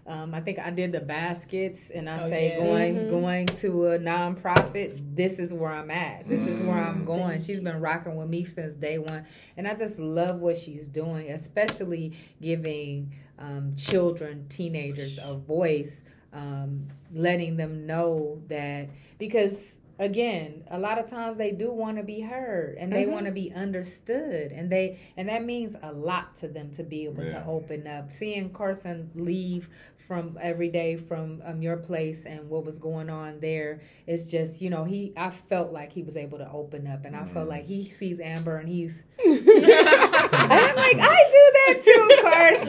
um, 0.08 0.34
I 0.34 0.40
think 0.40 0.58
I 0.60 0.70
did 0.70 0.92
the 0.94 1.02
baskets, 1.02 1.90
and 1.90 2.10
I 2.10 2.20
Oh, 2.24 2.30
say 2.30 2.50
yeah. 2.50 2.56
going 2.56 2.96
Mhm. 2.96 3.10
going 3.10 3.46
to 3.48 3.88
a 3.88 4.00
nonprofit. 4.00 5.16
This 5.16 5.38
is 5.40 5.54
where 5.54 5.72
I'm 5.72 5.92
at. 5.92 6.28
This 6.28 6.48
is 6.48 6.62
where 6.62 6.78
I'm 6.78 7.04
going. 7.06 7.40
She's 7.40 7.60
been 7.62 7.80
rocking 7.82 8.16
with 8.16 8.30
me 8.30 8.44
since 8.46 8.74
day 8.74 8.98
one, 8.98 9.26
and 9.58 9.68
I 9.68 9.76
just 9.76 10.00
love 10.00 10.42
what 10.42 10.56
she's 10.58 10.88
doing, 10.88 11.30
especially 11.32 12.14
giving 12.42 13.12
um, 13.40 13.76
children, 13.76 14.46
teenagers 14.50 15.20
a 15.22 15.36
voice, 15.36 16.04
um, 16.34 16.88
letting 17.14 17.58
them 17.58 17.86
know 17.86 18.42
that 18.48 18.90
because 19.18 19.80
again 20.00 20.64
a 20.70 20.78
lot 20.78 21.00
of 21.00 21.08
times 21.08 21.40
they 21.40 21.52
do 21.52 21.72
want 21.72 21.98
to 21.98 22.04
be 22.04 22.22
heard 22.22 22.76
and 22.78 22.94
they 22.94 23.04
Mhm. 23.06 23.12
want 23.12 23.26
to 23.26 23.32
be 23.32 23.52
understood 23.54 24.52
and 24.52 24.70
they 24.70 25.00
and 25.18 25.28
that 25.30 25.44
means 25.44 25.76
a 25.82 25.92
lot 25.92 26.36
to 26.36 26.48
them 26.48 26.70
to 26.70 26.84
be 26.84 27.06
able 27.06 27.26
to 27.28 27.44
open 27.48 27.88
up 27.88 28.12
seeing 28.12 28.52
carson 28.52 29.10
leave 29.16 29.70
from 30.08 30.38
every 30.42 30.70
day 30.70 30.96
from 30.96 31.42
um, 31.46 31.62
your 31.62 31.78
place 31.78 32.26
and 32.26 32.50
what 32.50 32.66
was 32.66 32.80
going 32.80 33.10
on 33.10 33.40
there 33.42 33.82
it's 34.06 34.32
just 34.32 34.62
you 34.62 34.70
know 34.70 34.86
he 34.86 35.12
i 35.18 35.30
felt 35.30 35.74
like 35.74 35.92
he 35.92 36.02
was 36.02 36.16
able 36.16 36.38
to 36.38 36.50
open 36.52 36.88
up 36.88 37.04
and 37.04 37.16
i 37.16 37.26
felt 37.26 37.50
like 37.50 37.66
he 37.66 37.90
sees 37.90 38.20
amber 38.20 38.58
and 38.58 38.70
he's 38.70 39.04
and 39.26 39.50
I'm 39.50 40.76
like, 40.76 41.00
I 41.00 41.30
do 41.32 41.52
that 41.54 41.82
too, 41.84 42.10
Carson. 42.22 42.68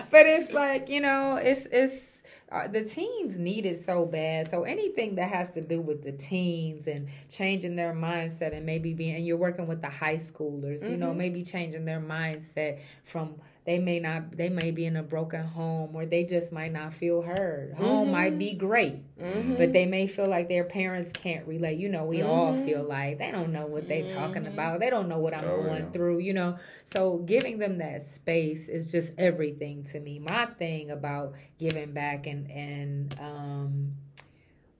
but 0.10 0.26
it's 0.26 0.52
like, 0.52 0.88
you 0.88 1.00
know, 1.00 1.36
it's 1.36 1.68
it's 1.70 2.22
uh, 2.50 2.66
the 2.66 2.82
teens 2.82 3.38
need 3.38 3.64
it 3.64 3.78
so 3.78 4.04
bad. 4.04 4.50
So 4.50 4.64
anything 4.64 5.14
that 5.16 5.28
has 5.28 5.50
to 5.52 5.60
do 5.60 5.80
with 5.80 6.02
the 6.02 6.12
teens 6.12 6.88
and 6.88 7.08
changing 7.28 7.76
their 7.76 7.94
mindset 7.94 8.52
and 8.54 8.66
maybe 8.66 8.92
being 8.92 9.14
and 9.14 9.24
you're 9.24 9.36
working 9.36 9.68
with 9.68 9.82
the 9.82 9.88
high 9.88 10.16
schoolers, 10.16 10.82
you 10.88 10.96
know, 10.96 11.14
maybe 11.14 11.44
changing 11.44 11.84
their 11.84 12.00
mindset 12.00 12.80
from 13.04 13.36
they 13.66 13.78
may 13.78 14.00
not 14.00 14.36
they 14.36 14.48
may 14.48 14.70
be 14.70 14.86
in 14.86 14.96
a 14.96 15.02
broken 15.02 15.44
home 15.44 15.90
or 15.94 16.06
they 16.06 16.24
just 16.24 16.50
might 16.52 16.72
not 16.72 16.94
feel 16.94 17.20
heard. 17.20 17.74
Home 17.74 18.10
might 18.10 18.38
be 18.38 18.50
mm-hmm. 18.50 18.66
great, 18.66 19.16
mm-hmm. 19.18 19.56
but 19.56 19.72
they 19.72 19.84
may 19.84 20.06
feel 20.06 20.28
like 20.28 20.48
their 20.48 20.64
parents 20.64 21.10
can't 21.12 21.46
relate. 21.46 21.78
You 21.78 21.90
know, 21.90 22.04
we 22.04 22.22
all 22.22 22.52
mm-hmm. 22.52 22.64
feel 22.64 22.82
like 22.82 23.18
they 23.18 23.30
don't 23.30 23.52
know 23.52 23.66
what 23.66 23.86
they're 23.86 24.08
talking 24.08 24.46
about. 24.46 24.80
They 24.80 24.88
don't 24.88 25.08
know 25.08 25.18
what 25.18 25.34
I'm 25.34 25.44
Oh, 25.44 25.62
going 25.62 25.84
yeah. 25.84 25.90
through, 25.90 26.18
you 26.18 26.32
know. 26.32 26.58
So 26.84 27.18
giving 27.18 27.58
them 27.58 27.78
that 27.78 28.02
space 28.02 28.68
is 28.68 28.90
just 28.90 29.12
everything 29.18 29.84
to 29.84 30.00
me. 30.00 30.18
My 30.18 30.46
thing 30.46 30.90
about 30.90 31.34
giving 31.58 31.92
back 31.92 32.26
and 32.26 32.50
and 32.50 33.14
um 33.20 33.92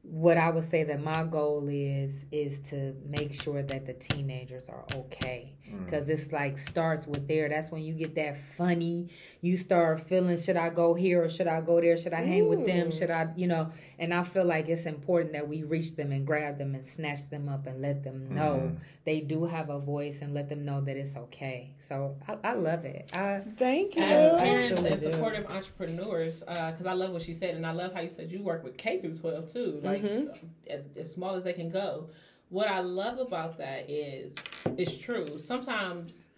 what 0.03 0.39
I 0.39 0.51
would 0.51 0.65
say 0.65 0.85
that 0.85 1.03
my 1.03 1.25
goal 1.25 1.69
is 1.71 2.27
is 2.33 2.61
to 2.71 2.95
make 3.07 3.35
sure 3.35 3.63
that 3.63 3.87
the 3.87 3.93
teenagers 3.93 4.69
are 4.69 4.85
okay 4.95 5.55
because 5.85 6.09
mm. 6.09 6.13
it's 6.13 6.33
like 6.33 6.59
starts 6.59 7.07
with 7.07 7.29
there. 7.29 7.49
That's 7.49 7.71
when 7.71 7.83
you 7.83 7.95
get 7.95 8.15
that 8.17 8.37
funny. 8.39 9.09
You 9.41 9.57
start 9.57 10.01
feeling 10.01 10.37
should 10.39 10.57
I 10.57 10.71
go 10.71 10.95
here 10.95 11.25
or 11.25 11.29
should 11.29 11.47
I 11.47 11.61
go 11.61 11.81
there? 11.81 11.97
Should 11.97 12.13
I 12.13 12.23
hang 12.23 12.49
with 12.49 12.67
them? 12.67 12.91
Should 12.91 13.11
I 13.11 13.29
you 13.37 13.47
know? 13.47 13.71
And 13.99 14.15
I 14.15 14.23
feel 14.23 14.45
like 14.45 14.69
it's 14.69 14.87
important 14.87 15.33
that 15.33 15.47
we 15.49 15.63
reach 15.63 15.97
them 15.97 16.13
and 16.13 16.27
grab 16.27 16.59
them 16.59 16.75
and 16.75 16.85
snatch 16.85 17.29
them 17.29 17.49
up 17.49 17.67
and 17.67 17.83
let 17.83 18.03
them 18.03 18.35
know 18.35 18.73
mm. 18.73 18.77
they 19.05 19.21
do 19.21 19.45
have 19.45 19.71
a 19.71 19.79
voice 19.79 20.21
and 20.23 20.35
let 20.35 20.49
them 20.49 20.65
know 20.65 20.81
that 20.81 20.97
it's 20.97 21.17
okay. 21.17 21.75
So 21.79 22.17
I, 22.27 22.37
I 22.45 22.53
love 22.55 22.85
it. 22.85 23.11
I, 23.15 23.43
Thank 23.59 23.97
you. 23.97 24.03
as 24.03 24.35
I 24.35 24.39
parents 24.45 24.81
truly 24.81 24.93
and 24.93 25.01
do. 25.01 25.13
supportive 25.13 25.47
entrepreneurs, 25.47 26.43
uh, 26.47 26.71
because 26.71 26.87
I 26.87 26.93
love 26.93 27.13
what 27.13 27.23
she 27.23 27.35
said, 27.35 27.55
and 27.55 27.67
I 27.67 27.73
love 27.73 27.93
how 27.95 28.01
you 28.01 28.11
said 28.11 28.31
you 28.31 28.43
work 28.43 28.65
with 28.65 28.77
K 28.77 29.01
through 29.01 29.17
twelve 29.17 29.53
too, 29.53 29.81
like 29.83 30.03
Mhm. 30.03 30.37
as, 30.69 30.83
as 30.97 31.13
small 31.13 31.35
as 31.35 31.45
they 31.45 31.53
can 31.53 31.71
go. 31.71 32.09
What 32.51 32.69
I 32.69 32.81
love 32.81 33.19
about 33.19 33.57
that 33.59 33.89
is 33.89 34.35
it's 34.77 34.97
true. 34.97 35.39
Sometimes 35.41 36.29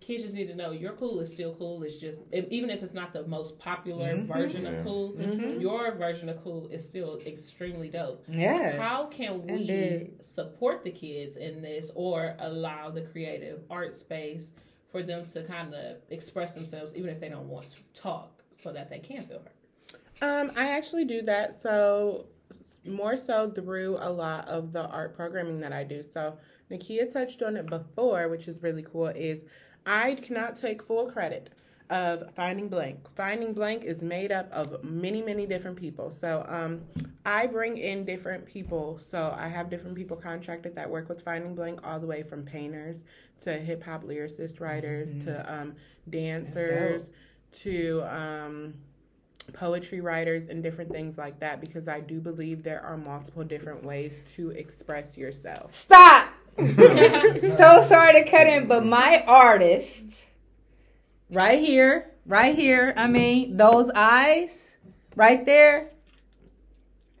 kids 0.00 0.22
just 0.22 0.34
need 0.34 0.46
to 0.48 0.54
know 0.54 0.70
your 0.70 0.92
cool 0.92 1.20
is 1.20 1.30
still 1.32 1.54
cool. 1.56 1.82
It's 1.82 1.96
just 1.98 2.20
even 2.32 2.70
if 2.70 2.82
it's 2.82 2.94
not 2.94 3.12
the 3.12 3.26
most 3.26 3.58
popular 3.58 4.16
Mhm. 4.16 4.26
version 4.26 4.62
Yeah. 4.64 4.70
of 4.78 4.84
cool, 4.84 5.12
Mhm. 5.14 5.60
your 5.60 5.92
version 5.92 6.28
of 6.28 6.42
cool 6.42 6.68
is 6.68 6.84
still 6.84 7.20
extremely 7.26 7.88
dope. 7.88 8.24
yes. 8.28 8.76
How 8.80 9.06
can 9.06 9.42
we 9.46 9.52
Indeed. 9.52 10.24
support 10.24 10.84
the 10.84 10.90
kids 10.92 11.36
in 11.36 11.60
this 11.60 11.90
or 11.94 12.36
allow 12.38 12.90
the 12.90 13.02
creative 13.02 13.64
art 13.68 13.96
space 13.96 14.50
for 14.90 15.02
them 15.02 15.26
to 15.26 15.42
kind 15.42 15.74
of 15.74 15.96
express 16.10 16.52
themselves 16.52 16.94
even 16.94 17.10
if 17.10 17.18
they 17.20 17.28
don't 17.28 17.48
want 17.48 17.68
to 17.70 17.82
talk 18.00 18.42
so 18.58 18.72
that 18.72 18.88
they 18.90 18.98
can 19.00 19.22
feel 19.22 19.38
heard? 19.40 19.52
Um, 20.20 20.52
I 20.56 20.68
actually 20.68 21.04
do 21.04 21.22
that 21.22 21.60
so 21.60 22.26
more 22.84 23.16
so 23.16 23.50
through 23.50 23.98
a 24.00 24.10
lot 24.10 24.48
of 24.48 24.72
the 24.72 24.86
art 24.86 25.14
programming 25.14 25.60
that 25.60 25.72
I 25.72 25.84
do. 25.84 26.02
So 26.02 26.38
Nakia 26.70 27.10
touched 27.12 27.42
on 27.42 27.56
it 27.56 27.66
before, 27.66 28.28
which 28.28 28.48
is 28.48 28.62
really 28.62 28.82
cool. 28.82 29.08
Is 29.08 29.42
I 29.86 30.14
cannot 30.14 30.58
take 30.58 30.82
full 30.82 31.10
credit 31.10 31.50
of 31.90 32.24
Finding 32.34 32.68
Blank. 32.68 33.06
Finding 33.16 33.52
Blank 33.52 33.84
is 33.84 34.02
made 34.02 34.32
up 34.32 34.50
of 34.50 34.82
many, 34.82 35.20
many 35.20 35.46
different 35.46 35.76
people. 35.76 36.10
So 36.10 36.44
um, 36.48 36.80
I 37.26 37.46
bring 37.46 37.76
in 37.76 38.04
different 38.04 38.46
people. 38.46 38.98
So 39.10 39.34
I 39.36 39.48
have 39.48 39.68
different 39.68 39.94
people 39.94 40.16
contracted 40.16 40.74
that 40.76 40.88
work 40.88 41.08
with 41.08 41.22
Finding 41.22 41.54
Blank, 41.54 41.80
all 41.84 42.00
the 42.00 42.06
way 42.06 42.22
from 42.22 42.44
painters 42.44 42.98
to 43.42 43.58
hip 43.58 43.82
hop 43.82 44.04
lyricist 44.04 44.60
writers 44.60 45.10
to 45.24 45.52
um, 45.52 45.74
dancers 46.08 47.10
to 47.52 48.02
um, 48.08 48.74
poetry 49.52 50.00
writers 50.00 50.48
and 50.48 50.62
different 50.62 50.90
things 50.90 51.18
like 51.18 51.40
that 51.40 51.60
because 51.60 51.88
I 51.88 52.00
do 52.00 52.20
believe 52.20 52.62
there 52.62 52.82
are 52.82 52.96
multiple 52.96 53.44
different 53.44 53.84
ways 53.84 54.18
to 54.36 54.50
express 54.50 55.16
yourself. 55.16 55.74
Stop. 55.74 56.28
so 56.58 57.80
sorry 57.82 58.12
to 58.22 58.24
cut 58.30 58.46
in, 58.46 58.68
but 58.68 58.84
my 58.84 59.24
artist, 59.26 60.26
right 61.30 61.58
here, 61.58 62.10
right 62.26 62.54
here. 62.54 62.92
I 62.96 63.06
mean, 63.06 63.56
those 63.56 63.90
eyes, 63.94 64.74
right 65.16 65.44
there, 65.46 65.92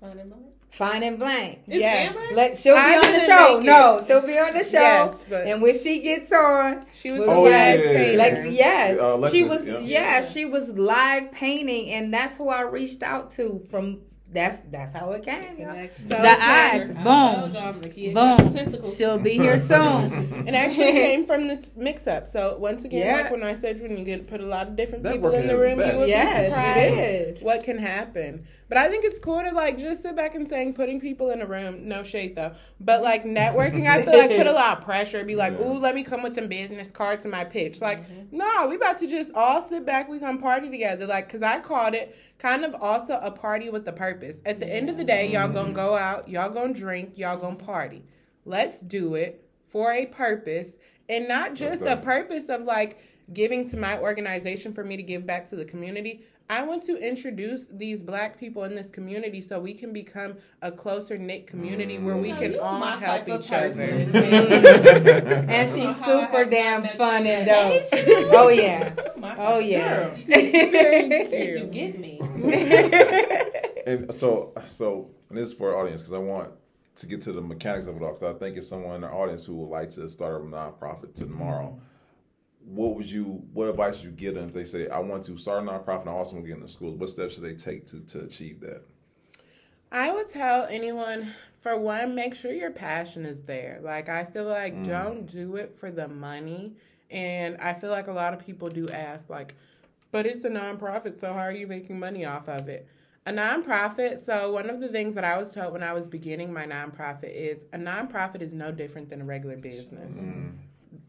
Fun 0.02 0.18
and 0.18 0.30
moment? 0.30 0.41
Fine 0.72 1.02
and 1.02 1.18
blank. 1.18 1.60
Is 1.68 1.80
Yes. 1.80 2.14
Amber? 2.16 2.34
Let 2.34 2.56
she'll 2.56 2.74
be 2.74 2.80
I 2.80 2.96
on 2.96 3.12
the 3.12 3.20
show. 3.20 3.60
No, 3.62 4.00
she'll 4.06 4.26
be 4.26 4.38
on 4.38 4.52
the 4.56 4.64
show. 4.64 4.80
Yes, 4.80 5.16
and 5.30 5.62
when 5.62 5.74
she 5.78 6.00
gets 6.00 6.32
on, 6.32 6.84
She 7.00 7.10
was 7.10 7.22
Oh, 7.26 7.46
yeah, 7.46 7.74
yeah, 7.74 7.80
yeah. 7.84 7.92
painter. 7.98 8.16
like 8.18 8.52
yes, 8.52 8.98
Uh, 8.98 9.30
she 9.30 9.44
was 9.44 9.66
yeah. 9.66 9.78
yeah, 9.78 10.20
she 10.22 10.44
was 10.46 10.70
live 10.74 11.30
painting, 11.32 11.90
and 11.90 12.12
that's 12.12 12.36
who 12.36 12.48
I 12.48 12.62
reached 12.62 13.02
out 13.02 13.30
to 13.32 13.64
from 13.70 14.00
that's 14.32 14.60
that's 14.70 14.96
how 14.96 15.10
it 15.12 15.22
came. 15.22 15.58
y'all. 15.58 15.88
So 15.94 16.08
The 16.08 16.28
eyes, 16.44 16.88
boom, 16.88 17.04
told 17.04 17.52
y'all, 17.54 17.74
Nakia 17.74 18.14
got 18.14 18.72
boom. 18.82 18.94
She'll 18.94 19.18
be 19.18 19.32
here 19.34 19.58
soon. 19.70 20.46
It 20.48 20.54
actually 20.54 20.92
came 21.04 21.26
from 21.26 21.48
the 21.48 21.64
mix 21.76 22.06
up. 22.06 22.28
So 22.28 22.56
once 22.58 22.84
again, 22.84 23.06
Yeah. 23.06 23.22
like 23.22 23.30
when 23.32 23.42
I 23.42 23.54
said 23.54 23.80
when 23.80 23.96
you 23.96 24.04
get 24.04 24.28
put 24.28 24.40
a 24.40 24.46
lot 24.46 24.68
of 24.68 24.76
different 24.76 25.04
Networking 25.04 25.12
people 25.12 25.34
in 25.34 25.46
the 25.48 25.58
room, 25.58 25.78
the 25.78 25.92
you 25.92 25.98
would 25.98 26.08
Yes, 26.08 26.38
be 26.40 26.44
surprised 26.50 27.38
is. 27.38 27.42
what 27.42 27.64
can 27.64 27.78
happen. 27.78 28.46
But 28.68 28.78
I 28.78 28.88
think 28.88 29.04
it's 29.04 29.18
cool 29.18 29.42
to 29.42 29.50
like 29.54 29.76
just 29.78 30.00
sit 30.02 30.16
back 30.16 30.34
and 30.34 30.48
saying 30.48 30.72
putting 30.74 30.98
people 30.98 31.30
in 31.30 31.42
a 31.42 31.46
room, 31.46 31.86
no 31.88 32.02
shade 32.02 32.34
though. 32.36 32.52
But 32.80 33.02
like 33.02 33.24
networking, 33.24 33.86
I 33.86 34.02
feel 34.02 34.16
like 34.16 34.30
put 34.30 34.46
a 34.46 34.52
lot 34.62 34.78
of 34.78 34.84
pressure. 34.84 35.22
Be 35.24 35.36
like, 35.36 35.52
Yeah. 35.58 35.66
ooh, 35.66 35.78
let 35.78 35.94
me 35.94 36.02
come 36.04 36.22
with 36.22 36.34
some 36.36 36.48
business 36.48 36.90
cards 36.90 37.22
to 37.24 37.28
my 37.28 37.44
pitch. 37.44 37.82
Like, 37.82 38.08
mm-hmm. 38.08 38.36
no, 38.38 38.66
we 38.68 38.76
about 38.76 38.98
to 39.00 39.06
just 39.06 39.30
all 39.34 39.68
sit 39.68 39.84
back, 39.84 40.08
we 40.08 40.18
gonna 40.18 40.40
party 40.40 40.70
together. 40.70 41.06
Like, 41.06 41.28
cause 41.28 41.42
I 41.42 41.60
called 41.60 41.92
it 41.94 42.16
kind 42.42 42.64
of 42.64 42.74
also 42.74 43.20
a 43.22 43.30
party 43.30 43.70
with 43.70 43.86
a 43.86 43.92
purpose. 43.92 44.36
At 44.44 44.58
the 44.58 44.68
end 44.68 44.90
of 44.90 44.96
the 44.96 45.04
day, 45.04 45.30
y'all 45.30 45.48
gonna 45.48 45.72
go 45.72 45.96
out, 45.96 46.28
y'all 46.28 46.50
gonna 46.50 46.74
drink, 46.74 47.12
y'all 47.14 47.38
gonna 47.38 47.54
party. 47.54 48.04
Let's 48.44 48.78
do 48.78 49.14
it 49.14 49.48
for 49.68 49.92
a 49.92 50.06
purpose 50.06 50.70
and 51.08 51.28
not 51.28 51.54
just 51.54 51.82
a 51.82 51.96
purpose 51.96 52.48
of 52.48 52.62
like 52.62 53.00
giving 53.32 53.70
to 53.70 53.76
my 53.76 53.98
organization 54.00 54.74
for 54.74 54.82
me 54.82 54.96
to 54.96 55.02
give 55.04 55.24
back 55.24 55.48
to 55.50 55.56
the 55.56 55.64
community. 55.64 56.24
I 56.52 56.60
want 56.64 56.84
to 56.84 56.98
introduce 56.98 57.62
these 57.72 58.02
black 58.02 58.38
people 58.38 58.64
in 58.64 58.74
this 58.74 58.90
community 58.90 59.40
so 59.40 59.58
we 59.58 59.72
can 59.72 59.90
become 59.90 60.34
a 60.60 60.70
closer 60.70 61.16
knit 61.16 61.46
community 61.46 61.98
where 61.98 62.18
we 62.18 62.32
No, 62.32 62.38
can 62.38 62.58
all 62.58 62.78
my 62.78 62.98
help 62.98 63.24
type 63.24 63.40
each 63.40 63.48
person. 63.48 64.10
other. 64.14 64.18
and 65.48 65.66
she's 65.66 65.96
super 66.04 66.44
damn 66.44 66.84
fun 66.88 67.26
and 67.26 67.46
dope. 67.46 67.84
Oh 68.34 68.50
yeah. 68.50 68.92
Oh 69.38 69.60
of 69.60 69.64
yeah. 69.64 69.96
girl. 69.96 70.14
Very 70.26 71.58
You 71.58 71.66
get 71.68 71.98
me. 71.98 72.20
And 73.86 74.14
so, 74.14 74.52
so 74.66 75.08
and 75.30 75.38
this 75.38 75.48
is 75.48 75.54
for 75.54 75.74
our 75.74 75.80
audience 75.80 76.02
because 76.02 76.12
I 76.12 76.18
want 76.18 76.50
to 76.96 77.06
get 77.06 77.22
to 77.22 77.32
the 77.32 77.40
mechanics 77.40 77.86
of 77.86 77.96
it 77.96 78.02
all. 78.02 78.12
Because 78.12 78.36
I 78.36 78.38
think 78.38 78.58
it's 78.58 78.68
someone 78.68 78.96
in 78.96 79.04
our 79.04 79.14
audience 79.14 79.46
who 79.46 79.54
would 79.56 79.70
like 79.70 79.88
to 79.92 80.06
start 80.06 80.42
a 80.42 80.44
nonprofit 80.44 81.14
tomorrow. 81.14 81.80
Mm. 81.80 81.91
What 82.64 82.94
would 82.96 83.10
you? 83.10 83.42
What 83.52 83.68
advice 83.68 83.96
would 83.96 84.04
you 84.04 84.10
give 84.10 84.34
them 84.34 84.48
if 84.48 84.54
they 84.54 84.64
say, 84.64 84.88
"I 84.88 84.98
want 84.98 85.24
to 85.26 85.36
start 85.36 85.62
a 85.62 85.66
nonprofit 85.66 86.02
and 86.02 86.10
I 86.10 86.12
also 86.12 86.34
want 86.34 86.44
to 86.44 86.48
get 86.48 86.58
into 86.60 86.72
schools"? 86.72 86.98
What 86.98 87.10
steps 87.10 87.34
should 87.34 87.42
they 87.42 87.54
take 87.54 87.86
to 87.88 88.00
to 88.00 88.20
achieve 88.20 88.60
that? 88.60 88.82
I 89.90 90.10
would 90.10 90.28
tell 90.30 90.64
anyone 90.66 91.28
for 91.60 91.78
one, 91.78 92.14
make 92.14 92.34
sure 92.34 92.52
your 92.52 92.70
passion 92.70 93.24
is 93.26 93.42
there. 93.42 93.78
Like 93.82 94.08
I 94.08 94.24
feel 94.24 94.44
like 94.44 94.74
Mm. 94.74 94.86
don't 94.86 95.26
do 95.26 95.56
it 95.56 95.74
for 95.74 95.90
the 95.90 96.08
money. 96.08 96.74
And 97.10 97.56
I 97.58 97.74
feel 97.74 97.90
like 97.90 98.06
a 98.08 98.12
lot 98.12 98.32
of 98.32 98.40
people 98.40 98.68
do 98.70 98.88
ask 98.88 99.28
like, 99.28 99.54
but 100.10 100.24
it's 100.26 100.44
a 100.46 100.50
nonprofit, 100.50 101.20
so 101.20 101.32
how 101.32 101.40
are 101.40 101.52
you 101.52 101.66
making 101.66 101.98
money 101.98 102.24
off 102.24 102.48
of 102.48 102.68
it? 102.68 102.86
A 103.26 103.32
nonprofit, 103.32 104.24
so 104.24 104.50
one 104.50 104.68
of 104.70 104.80
the 104.80 104.88
things 104.88 105.14
that 105.14 105.24
I 105.24 105.36
was 105.38 105.52
told 105.52 105.72
when 105.74 105.82
I 105.82 105.92
was 105.92 106.08
beginning 106.08 106.52
my 106.52 106.66
nonprofit 106.66 107.32
is 107.34 107.64
a 107.72 107.78
nonprofit 107.78 108.40
is 108.40 108.52
no 108.54 108.72
different 108.72 109.10
than 109.10 109.20
a 109.20 109.24
regular 109.24 109.56
business 109.56 110.16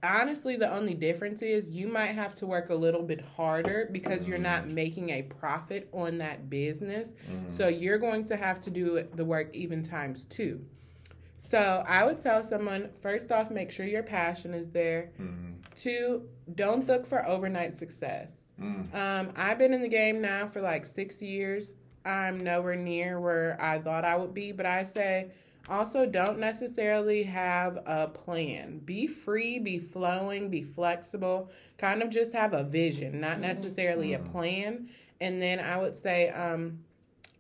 honestly 0.02 0.56
the 0.56 0.70
only 0.70 0.94
difference 0.94 1.42
is 1.42 1.68
you 1.70 1.88
might 1.88 2.14
have 2.14 2.36
to 2.36 2.46
work 2.46 2.70
a 2.70 2.76
little 2.76 3.04
bit 3.04 3.22
harder 3.22 3.90
because 3.92 4.28
you're 4.28 4.38
not 4.38 4.64
mm-hmm. 4.64 4.76
making 4.76 5.10
a 5.10 5.22
profit 5.24 5.90
on 5.92 6.18
that 6.20 6.50
business. 6.50 7.10
Mm-hmm. 7.30 7.56
So 7.56 7.68
you're 7.68 7.98
going 7.98 8.26
to 8.28 8.36
have 8.36 8.62
to 8.62 8.70
do 8.70 9.06
the 9.16 9.26
work 9.26 9.54
even 9.54 9.84
times 9.84 10.26
two. 10.30 10.64
So 11.50 11.84
i 11.88 12.04
would 12.04 12.22
tell 12.22 12.44
someone 12.44 12.90
first 13.02 13.32
off 13.32 13.52
make 13.52 13.72
sure 13.72 13.86
your 13.86 14.04
passion 14.04 14.54
is 14.54 14.70
there. 14.72 15.12
Mm-hmm. 15.20 15.54
Two 15.76 16.24
don't 16.56 16.88
look 16.88 17.06
for 17.06 17.26
overnight 17.28 17.78
success. 17.78 18.32
Mm. 18.62 18.94
Um, 18.94 19.34
i've 19.36 19.58
been 19.58 19.74
in 19.74 19.82
the 19.82 19.88
game 19.88 20.22
now 20.22 20.48
for 20.48 20.62
like 20.62 20.86
six 20.86 21.22
years. 21.22 21.74
I'm 22.06 22.40
nowhere 22.42 22.76
near 22.76 23.20
where 23.20 23.58
i 23.62 23.80
thought 23.80 24.04
i 24.04 24.18
would 24.18 24.34
be 24.34 24.52
but 24.52 24.66
i 24.66 24.84
say 24.84 25.32
also, 25.70 26.06
don't 26.06 26.40
necessarily 26.40 27.24
have 27.24 27.78
a 27.86 28.08
plan. 28.08 28.80
Be 28.80 29.08
free, 29.08 29.60
be 29.60 29.80
flowing, 29.80 30.50
be 30.50 30.64
flexible. 30.64 31.50
Kind 31.78 32.02
of 32.02 32.10
just 32.10 32.34
have 32.34 32.54
a 32.54 32.64
vision, 32.64 33.22
not 33.22 33.40
necessarily 33.40 34.14
a 34.14 34.20
plan. 34.20 34.90
And 35.22 35.42
then 35.42 35.60
I 35.60 35.78
would 35.78 36.02
say, 36.02 36.30
um, 36.30 36.80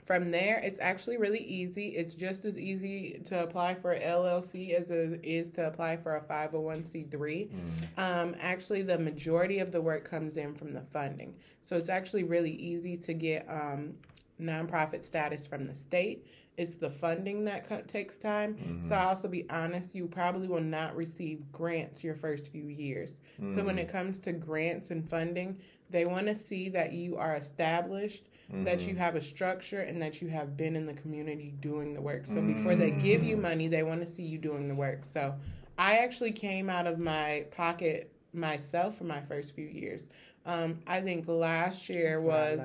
from 0.06 0.32
there, 0.32 0.60
it's 0.60 0.80
actually 0.82 1.18
really 1.18 1.44
easy. 1.44 1.90
It's 1.90 2.14
just 2.14 2.46
as 2.46 2.58
easy 2.58 3.22
to 3.26 3.44
apply 3.44 3.76
for 3.76 3.98
LLC 3.98 4.74
as 4.74 4.90
it 4.90 5.20
is 5.24 5.52
to 5.52 5.68
apply 5.68 5.98
for 5.98 6.18
a 6.18 6.22
501c3. 6.22 7.50
Um, 7.98 8.36
actually, 8.40 8.82
the 8.82 8.98
majority 8.98 9.60
of 9.60 9.72
the 9.72 9.82
work 9.82 10.10
comes 10.10 10.38
in 10.38 10.56
from 10.56 10.74
the 10.74 10.82
funding. 10.92 11.36
So 11.64 11.78
it's 11.78 11.90
actually 11.90 12.24
really 12.24 12.52
easy 12.52 12.98
to 12.98 13.14
get 13.14 13.46
um, 13.50 13.94
nonprofit 14.42 15.06
status 15.06 15.48
from 15.48 15.68
the 15.68 15.74
state. 15.74 16.26
It's 16.58 16.76
the 16.76 16.89
funding 16.89 17.45
that 17.45 17.68
co- 17.68 17.82
takes 17.82 18.18
time. 18.18 18.58
So 18.58 18.64
mm-hmm. 18.66 18.93
I'll 18.93 19.10
also 19.10 19.28
be 19.28 19.49
honest, 19.49 19.95
you 19.95 20.08
probably 20.08 20.47
will 20.47 20.62
not 20.62 20.95
receive 20.95 21.51
grants 21.51 22.04
your 22.04 22.16
first 22.16 22.51
few 22.51 22.68
years. 22.68 23.12
So 23.56 23.64
when 23.64 23.80
it 23.80 23.88
mm. 23.88 23.91
comes 23.91 24.20
to 24.20 24.32
grants 24.32 24.91
and 24.91 25.10
funding, 25.10 25.58
they 25.89 26.06
want 26.06 26.28
to 26.28 26.36
see 26.36 26.70
that 26.70 26.93
you 26.93 27.18
are 27.18 27.36
established, 27.36 28.30
that 28.51 28.82
you 28.82 28.89
mm-hmm. 28.89 28.97
have 28.99 29.16
a 29.16 29.22
structure, 29.22 29.82
and 29.82 29.99
that 30.01 30.22
you 30.22 30.28
have 30.28 30.56
been 30.56 30.76
in 30.76 30.86
the 30.86 30.93
community 30.93 31.56
doing 31.60 31.93
the 31.93 32.01
work. 32.01 32.26
So 32.28 32.41
before 32.41 32.76
they 32.76 32.91
give 32.91 33.24
you 33.24 33.38
mm. 33.38 33.41
money, 33.41 33.68
they 33.68 33.84
want 33.84 34.08
to 34.08 34.16
see 34.16 34.22
you 34.24 34.38
doing 34.38 34.68
the 34.68 34.76
work. 34.76 35.01
So 35.12 35.34
I 35.78 35.97
actually 35.97 36.32
came 36.32 36.70
out 36.70 36.86
of 36.86 36.99
my 36.99 37.45
pocket 37.51 38.12
myself 38.34 38.97
for 38.97 39.06
my 39.06 39.22
first 39.22 39.56
few 39.56 39.66
years. 39.66 40.10
Um, 40.46 40.80
I 40.88 41.00
think 41.00 41.26
last 41.28 41.88
year 41.88 42.22
was 42.22 42.60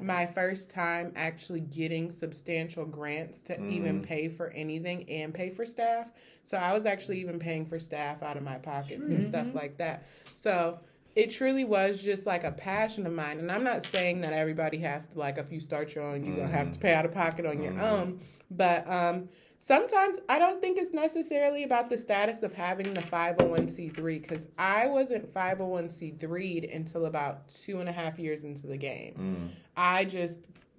my 0.00 0.26
first 0.26 0.68
time 0.70 1.12
actually 1.16 1.60
getting 1.60 2.10
substantial 2.10 2.84
grants 2.84 3.38
to 3.46 3.54
even 3.70 4.02
pay 4.02 4.28
for 4.28 4.50
anything 4.50 5.08
and 5.08 5.32
pay 5.32 5.48
for 5.50 5.64
staff. 5.64 6.10
So 6.44 6.58
I 6.58 6.74
was 6.74 6.84
actually 6.84 7.20
even 7.20 7.38
paying 7.38 7.64
for 7.64 7.78
staff 7.80 8.22
out 8.22 8.36
of 8.36 8.42
my 8.42 8.56
pockets 8.56 9.08
and 9.08 9.24
stuff 9.24 9.46
like 9.54 9.78
that. 9.78 10.06
So 10.42 10.78
it 11.16 11.30
truly 11.30 11.64
was 11.64 12.02
just 12.02 12.26
like 12.26 12.44
a 12.44 12.52
passion 12.52 13.06
of 13.06 13.12
mine. 13.14 13.38
And 13.38 13.50
I'm 13.50 13.64
not 13.64 13.86
saying 13.90 14.20
that 14.20 14.32
everybody 14.34 14.78
has 14.78 15.06
to 15.08 15.18
like 15.18 15.38
if 15.38 15.50
you 15.50 15.60
start 15.60 15.94
your 15.94 16.04
own, 16.04 16.24
you're 16.24 16.36
gonna 16.36 16.48
have 16.48 16.72
to 16.72 16.78
pay 16.78 16.92
out 16.92 17.06
of 17.06 17.14
pocket 17.14 17.46
on 17.46 17.62
your 17.62 17.80
own. 17.80 18.20
But 18.50 18.86
um 18.90 19.28
sometimes 19.66 20.18
I 20.28 20.38
don't 20.38 20.60
think 20.60 20.76
it's 20.78 20.92
necessarily 20.92 21.64
about 21.64 21.88
the 21.88 21.96
status 21.98 22.42
of 22.42 22.52
having 22.52 22.92
the 22.92 23.00
501c3 23.02 23.94
because 24.22 24.46
I 24.58 24.86
wasn't 24.86 25.32
501c3'd 25.32 26.64
until 26.64 27.06
about 27.06 27.48
two 27.48 27.80
and 27.80 27.88
a 27.88 27.92
half 27.92 28.18
years 28.18 28.44
into 28.44 28.66
the 28.66 28.76
game. 28.76 29.50
I 29.76 30.04
just 30.04 30.36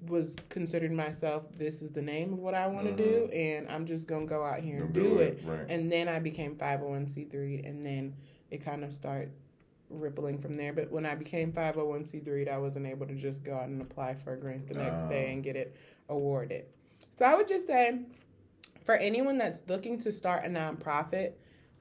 was 0.07 0.35
considering 0.49 0.95
myself 0.95 1.43
this 1.57 1.81
is 1.81 1.91
the 1.91 2.01
name 2.01 2.33
of 2.33 2.39
what 2.39 2.53
I 2.53 2.67
want 2.67 2.85
to 2.85 2.91
do 2.95 3.27
and 3.33 3.67
I'm 3.69 3.85
just 3.87 4.05
going 4.07 4.27
to 4.27 4.29
go 4.29 4.43
out 4.43 4.59
here 4.59 4.83
and 4.83 4.93
do, 4.93 5.01
do 5.01 5.17
it. 5.19 5.39
it, 5.39 5.47
right. 5.47 5.65
And 5.69 5.91
then 5.91 6.07
I 6.07 6.19
became 6.19 6.55
501c3 6.55 7.67
and 7.67 7.83
then 7.85 8.13
it 8.51 8.63
kind 8.63 8.83
of 8.83 8.93
started 8.93 9.31
rippling 9.89 10.37
from 10.37 10.53
there. 10.53 10.73
But 10.73 10.91
when 10.91 11.05
I 11.05 11.15
became 11.15 11.51
501c3, 11.51 12.47
I 12.51 12.57
wasn't 12.57 12.85
able 12.85 13.07
to 13.07 13.15
just 13.15 13.43
go 13.43 13.55
out 13.55 13.67
and 13.67 13.81
apply 13.81 14.13
for 14.15 14.33
a 14.33 14.37
grant 14.37 14.67
the 14.67 14.75
next 14.75 15.09
day 15.09 15.25
Ah. 15.29 15.31
and 15.33 15.43
get 15.43 15.55
it 15.55 15.75
awarded. 16.09 16.65
So 17.17 17.25
I 17.25 17.35
would 17.35 17.47
just 17.47 17.65
say 17.65 17.99
for 18.85 18.95
anyone 18.95 19.37
that's 19.37 19.59
looking 19.67 19.99
to 20.01 20.11
start 20.11 20.45
a 20.45 20.47
nonprofit, 20.47 21.33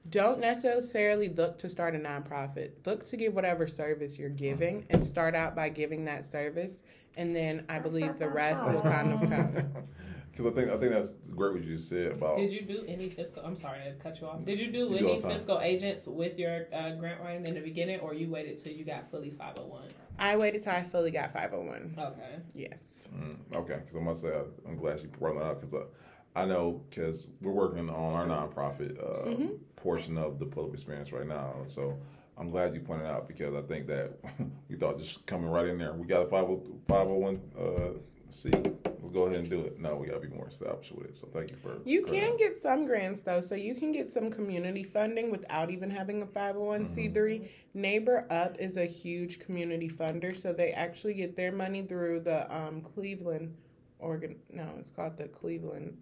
don't 0.09 0.39
necessarily 0.39 1.29
look 1.29 1.57
to 1.59 1.69
start 1.69 1.95
a 1.95 1.99
nonprofit. 1.99 2.71
Look 2.85 3.05
to 3.05 3.17
give 3.17 3.33
whatever 3.33 3.67
service 3.67 4.17
you're 4.17 4.29
giving 4.29 4.85
and 4.89 5.05
start 5.05 5.35
out 5.35 5.55
by 5.55 5.69
giving 5.69 6.05
that 6.05 6.25
service. 6.25 6.73
And 7.15 7.35
then 7.35 7.63
I 7.69 7.79
believe 7.79 8.19
the 8.19 8.29
rest 8.29 8.63
will 8.65 8.81
kind 8.81 9.13
of 9.13 9.19
come. 9.21 9.65
Because 10.35 10.51
I 10.51 10.55
think 10.55 10.69
I 10.69 10.77
think 10.77 10.91
that's 10.91 11.13
great 11.33 11.53
what 11.53 11.63
you 11.63 11.77
said 11.77 12.17
about. 12.17 12.35
Did 12.35 12.51
you 12.51 12.63
do 12.63 12.83
any 12.89 13.09
fiscal? 13.09 13.41
I'm 13.45 13.55
sorry 13.55 13.79
to 13.85 13.93
cut 13.93 14.19
you 14.19 14.27
off. 14.27 14.43
Did 14.43 14.59
you 14.59 14.69
do 14.69 14.79
You 14.79 14.97
any 14.97 15.15
the 15.15 15.21
time. 15.21 15.31
fiscal 15.31 15.61
agents 15.61 16.07
with 16.07 16.37
your 16.37 16.67
uh, 16.73 16.91
grant 16.91 17.21
writing 17.21 17.45
in 17.47 17.53
the 17.53 17.61
beginning, 17.61 18.01
or 18.01 18.13
you 18.13 18.29
waited 18.29 18.61
till 18.61 18.73
you 18.73 18.83
got 18.83 19.09
fully 19.09 19.29
501? 19.29 19.83
I 20.19 20.35
waited 20.35 20.61
till 20.63 20.73
I 20.73 20.83
fully 20.83 21.11
got 21.11 21.31
501. 21.31 21.95
Okay. 21.97 22.19
Yes. 22.53 22.79
Mm, 23.15 23.37
okay, 23.55 23.75
because 23.75 23.95
I 23.95 23.99
must 24.01 24.21
say 24.23 24.27
I, 24.27 24.41
I'm 24.67 24.75
glad 24.75 24.99
you 24.99 25.07
brought 25.07 25.39
that 25.39 25.45
up 25.45 25.61
because 25.61 25.87
I, 26.35 26.45
know 26.45 26.81
because 26.89 27.27
we're 27.41 27.51
working 27.51 27.89
on 27.89 28.13
our 28.13 28.25
nonprofit 28.25 28.97
uh, 28.99 29.25
Mm-hmm. 29.29 29.47
portion 29.75 30.17
of 30.17 30.39
the 30.39 30.45
pull 30.45 30.65
up 30.65 30.73
experience 30.73 31.11
right 31.11 31.27
now. 31.27 31.53
So 31.67 31.97
I'm 32.37 32.49
glad 32.49 32.73
you 32.73 32.81
pointed 32.81 33.07
out 33.07 33.27
because 33.27 33.53
I 33.55 33.61
think 33.61 33.87
that 33.87 34.11
you 34.69 34.77
thought 34.77 34.99
just 34.99 35.25
coming 35.25 35.49
right 35.49 35.67
in 35.67 35.77
there. 35.77 35.93
We 35.93 36.05
got 36.07 36.21
a 36.23 36.29
501 36.29 37.41
uh, 37.57 37.99
C. 38.29 38.49
Let's 38.51 39.11
go 39.13 39.23
ahead 39.25 39.39
and 39.41 39.49
do 39.49 39.61
it. 39.61 39.79
No, 39.79 39.95
we 39.95 40.07
got 40.07 40.19
to 40.21 40.27
be 40.27 40.35
more 40.35 40.47
established 40.47 40.91
with 40.91 41.05
it. 41.07 41.15
So 41.15 41.27
thank 41.31 41.51
you 41.51 41.57
for. 41.61 41.77
You 41.85 42.03
can 42.03 42.31
that. 42.31 42.37
get 42.39 42.61
some 42.61 42.85
grants 42.87 43.21
though, 43.21 43.39
so 43.41 43.53
you 43.55 43.75
can 43.75 43.91
get 43.91 44.11
some 44.11 44.31
community 44.31 44.83
funding 44.83 45.29
without 45.29 45.69
even 45.69 45.89
having 45.91 46.23
a 46.23 46.25
501c3. 46.25 47.47
Neighbor 47.75 48.25
Up 48.31 48.55
is 48.59 48.77
a 48.77 48.85
huge 48.85 49.39
community 49.39 49.89
funder, 49.89 50.35
so 50.35 50.51
they 50.53 50.71
actually 50.71 51.13
get 51.13 51.35
their 51.37 51.51
money 51.51 51.83
through 51.83 52.21
the 52.21 52.53
um, 52.55 52.81
Cleveland 52.81 53.55
organ. 53.99 54.35
No, 54.51 54.67
it's 54.79 54.89
called 54.89 55.17
the 55.17 55.27
Cleveland. 55.27 55.95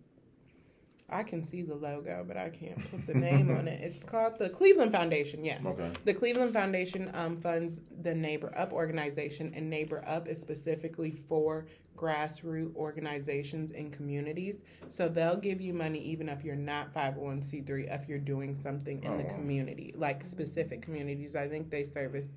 I 1.14 1.24
can 1.24 1.44
see 1.44 1.62
the 1.62 1.76
logo, 1.76 2.26
but 2.28 2.38
I 2.38 2.50
can't 2.50 2.80
put 2.90 3.06
the 3.06 3.14
name 3.14 3.56
on 3.56 3.68
it. 3.68 3.82
It's 3.82 4.04
called 4.04 4.40
the 4.40 4.50
Cleveland 4.50 4.92
Foundation. 4.92 5.46
Yes. 5.46 5.62
Okay. 5.66 5.92
The 6.06 6.14
Cleveland 6.14 6.54
Foundation 6.54 7.12
um, 7.14 7.38
funds 7.40 7.78
the 8.02 8.14
Neighbor 8.16 8.52
Up 8.58 8.74
organization, 8.74 9.54
and 9.56 9.70
Neighbor 9.70 10.04
Up 10.08 10.28
is 10.28 10.42
specifically 10.42 11.12
for 11.30 11.68
grassroots 11.96 12.76
organizations 12.76 13.72
in 13.72 13.92
communities. 13.92 14.64
So 14.90 15.08
they'll 15.08 15.38
give 15.38 15.62
you 15.62 15.74
money 15.74 16.00
even 16.00 16.28
if 16.28 16.44
you're 16.44 16.56
not 16.56 16.92
501c3 16.94 17.94
if 18.02 18.10
you're 18.10 18.18
doing 18.18 18.56
something 18.56 19.04
in 19.04 19.18
the 19.18 19.24
Oh, 19.24 19.28
wow. 19.28 19.36
community, 19.36 19.94
like 19.96 20.26
specific 20.26 20.82
communities. 20.82 21.36
I 21.36 21.48
think 21.48 21.70
they 21.70 21.84
service 21.86 22.30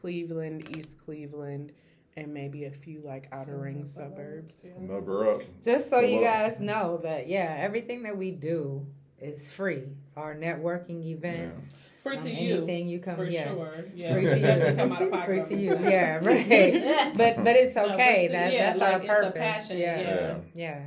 Cleveland, 0.00 0.76
East 0.76 0.96
Cleveland, 1.04 1.72
and 2.16 2.32
maybe 2.34 2.64
a 2.64 2.70
few 2.70 3.00
like 3.04 3.28
outer 3.32 3.56
ring 3.58 3.86
suburbs. 3.86 4.66
Neighbor 4.78 5.30
Up. 5.30 5.42
Just 5.62 5.90
so 5.90 6.00
you 6.00 6.20
Well- 6.20 6.24
guys 6.50 6.60
know 6.60 6.98
that, 7.02 7.28
yeah, 7.28 7.56
everything 7.58 8.02
that 8.04 8.16
we 8.16 8.30
do 8.30 8.86
is 9.18 9.50
free. 9.50 9.84
Our 10.16 10.34
networking 10.34 11.04
events, 11.04 11.76
Free 11.98 12.16
um, 12.16 12.22
to 12.22 12.30
you. 12.30 12.56
anything 12.56 12.88
you 12.88 12.98
come, 12.98 13.16
For 13.16 13.24
yes, 13.26 13.48
sure. 13.56 13.84
Yeah. 13.94 14.12
free 14.14 14.26
to 14.26 14.38
you. 14.38 14.76
Come 14.76 14.92
out 14.92 15.02
of 15.02 15.24
free 15.24 15.42
to 15.42 15.56
you. 15.56 15.78
Yeah, 15.88 16.16
right. 16.24 17.12
but 17.16 17.36
but 17.44 17.56
it's 17.56 17.76
okay. 17.76 18.26
but 18.28 18.32
that 18.32 18.52
yeah, 18.52 18.72
that's 18.72 18.78
like, 18.78 18.92
our 18.94 19.00
it's 19.00 19.08
a 19.10 19.14
purpose. 19.30 19.40
passion, 19.40 19.78
yeah. 19.78 20.00
yeah. 20.00 20.10
Yeah. 20.10 20.34
yeah. 20.54 20.80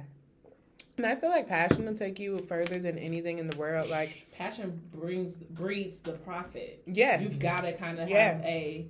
And 0.98 1.06
I 1.08 1.16
feel 1.16 1.30
like 1.30 1.48
passion 1.48 1.86
will 1.86 1.96
take 1.96 2.20
you 2.20 2.40
further 2.48 2.78
than 2.78 3.00
anything 3.00 3.40
in 3.40 3.48
the 3.48 3.58
world. 3.58 3.90
Like, 3.90 4.28
Passion 4.38 4.80
brings 4.94 5.34
breeds 5.38 5.98
the 6.00 6.12
profit. 6.12 6.84
yes. 6.86 7.22
You've 7.22 7.40
gotta 7.40 7.74
kind 7.74 8.00
of 8.00 8.10
Yes. 8.10 8.36
have 8.38 8.46
a 8.46 8.86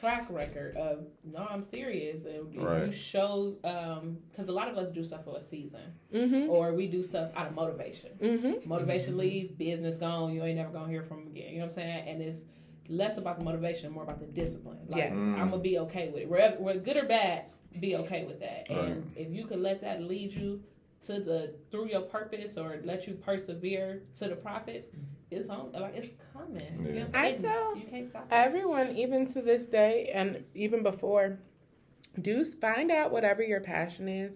track 0.00 0.26
record 0.30 0.76
of 0.76 1.04
no, 1.24 1.46
I'm 1.48 1.62
serious, 1.62 2.24
and 2.24 2.52
you 2.52 2.60
Right. 2.66 2.92
show 2.92 3.50
because 4.30 4.48
a 4.48 4.52
lot 4.52 4.68
of 4.68 4.76
us 4.78 4.88
do 4.90 5.04
stuff 5.04 5.24
for 5.24 5.36
a 5.36 5.42
season, 5.42 5.92
Mm-hmm. 6.12 6.48
or 6.50 6.72
we 6.72 6.86
do 6.88 7.02
stuff 7.02 7.30
out 7.36 7.46
of 7.48 7.54
motivation. 7.54 8.10
Mm-hmm. 8.20 8.68
Motivation 8.68 9.16
leave, 9.18 9.58
business 9.58 9.96
gone, 9.96 10.32
you 10.34 10.42
ain't 10.44 10.56
never 10.56 10.72
gonna 10.72 10.88
hear 10.88 11.02
from 11.02 11.20
'em 11.20 11.26
again. 11.28 11.50
You 11.52 11.58
know 11.58 11.64
what 11.66 11.72
I'm 11.72 11.74
saying? 11.74 12.08
And 12.08 12.22
it's 12.22 12.44
less 12.88 13.16
about 13.18 13.38
the 13.38 13.44
motivation, 13.44 13.92
more 13.92 14.02
about 14.02 14.18
the 14.20 14.26
discipline. 14.26 14.78
Like 14.88 14.98
Yes. 14.98 15.12
Mm. 15.12 15.38
I'm 15.38 15.50
gonna 15.50 15.62
be 15.62 15.78
okay 15.80 16.08
with 16.08 16.22
it. 16.22 16.28
Whether 16.28 16.56
we're 16.58 16.78
good 16.78 16.96
or 16.96 17.04
bad, 17.06 17.44
be 17.80 17.96
okay 17.96 18.24
with 18.24 18.40
that. 18.40 18.68
And 18.70 19.12
if 19.16 19.30
you 19.32 19.44
can 19.46 19.62
let 19.62 19.80
that 19.82 20.02
lead 20.02 20.32
you 20.32 20.62
to 21.02 21.20
the 21.20 21.54
through 21.70 21.88
your 21.88 22.02
purpose 22.02 22.56
or 22.56 22.80
let 22.84 23.06
you 23.06 23.14
persevere 23.14 24.02
to 24.16 24.28
the 24.28 24.36
profits, 24.36 24.88
it's 25.32 25.48
on 25.48 25.72
like 25.72 25.96
it's 25.96 26.08
coming. 26.32 26.86
You 26.86 26.92
know 26.92 27.06
I'm 27.06 27.10
I 27.14 27.30
saying? 27.30 27.42
tell 27.42 27.76
you 27.76 27.84
can't 27.84 28.06
stop. 28.06 28.22
it. 28.30 28.34
Everyone, 28.34 28.96
even 28.96 29.32
to 29.32 29.42
this 29.42 29.64
day, 29.64 30.10
and 30.14 30.44
even 30.54 30.82
before, 30.82 31.38
do 32.20 32.44
find 32.44 32.90
out 32.90 33.10
whatever 33.10 33.42
your 33.42 33.60
passion 33.60 34.08
is 34.08 34.34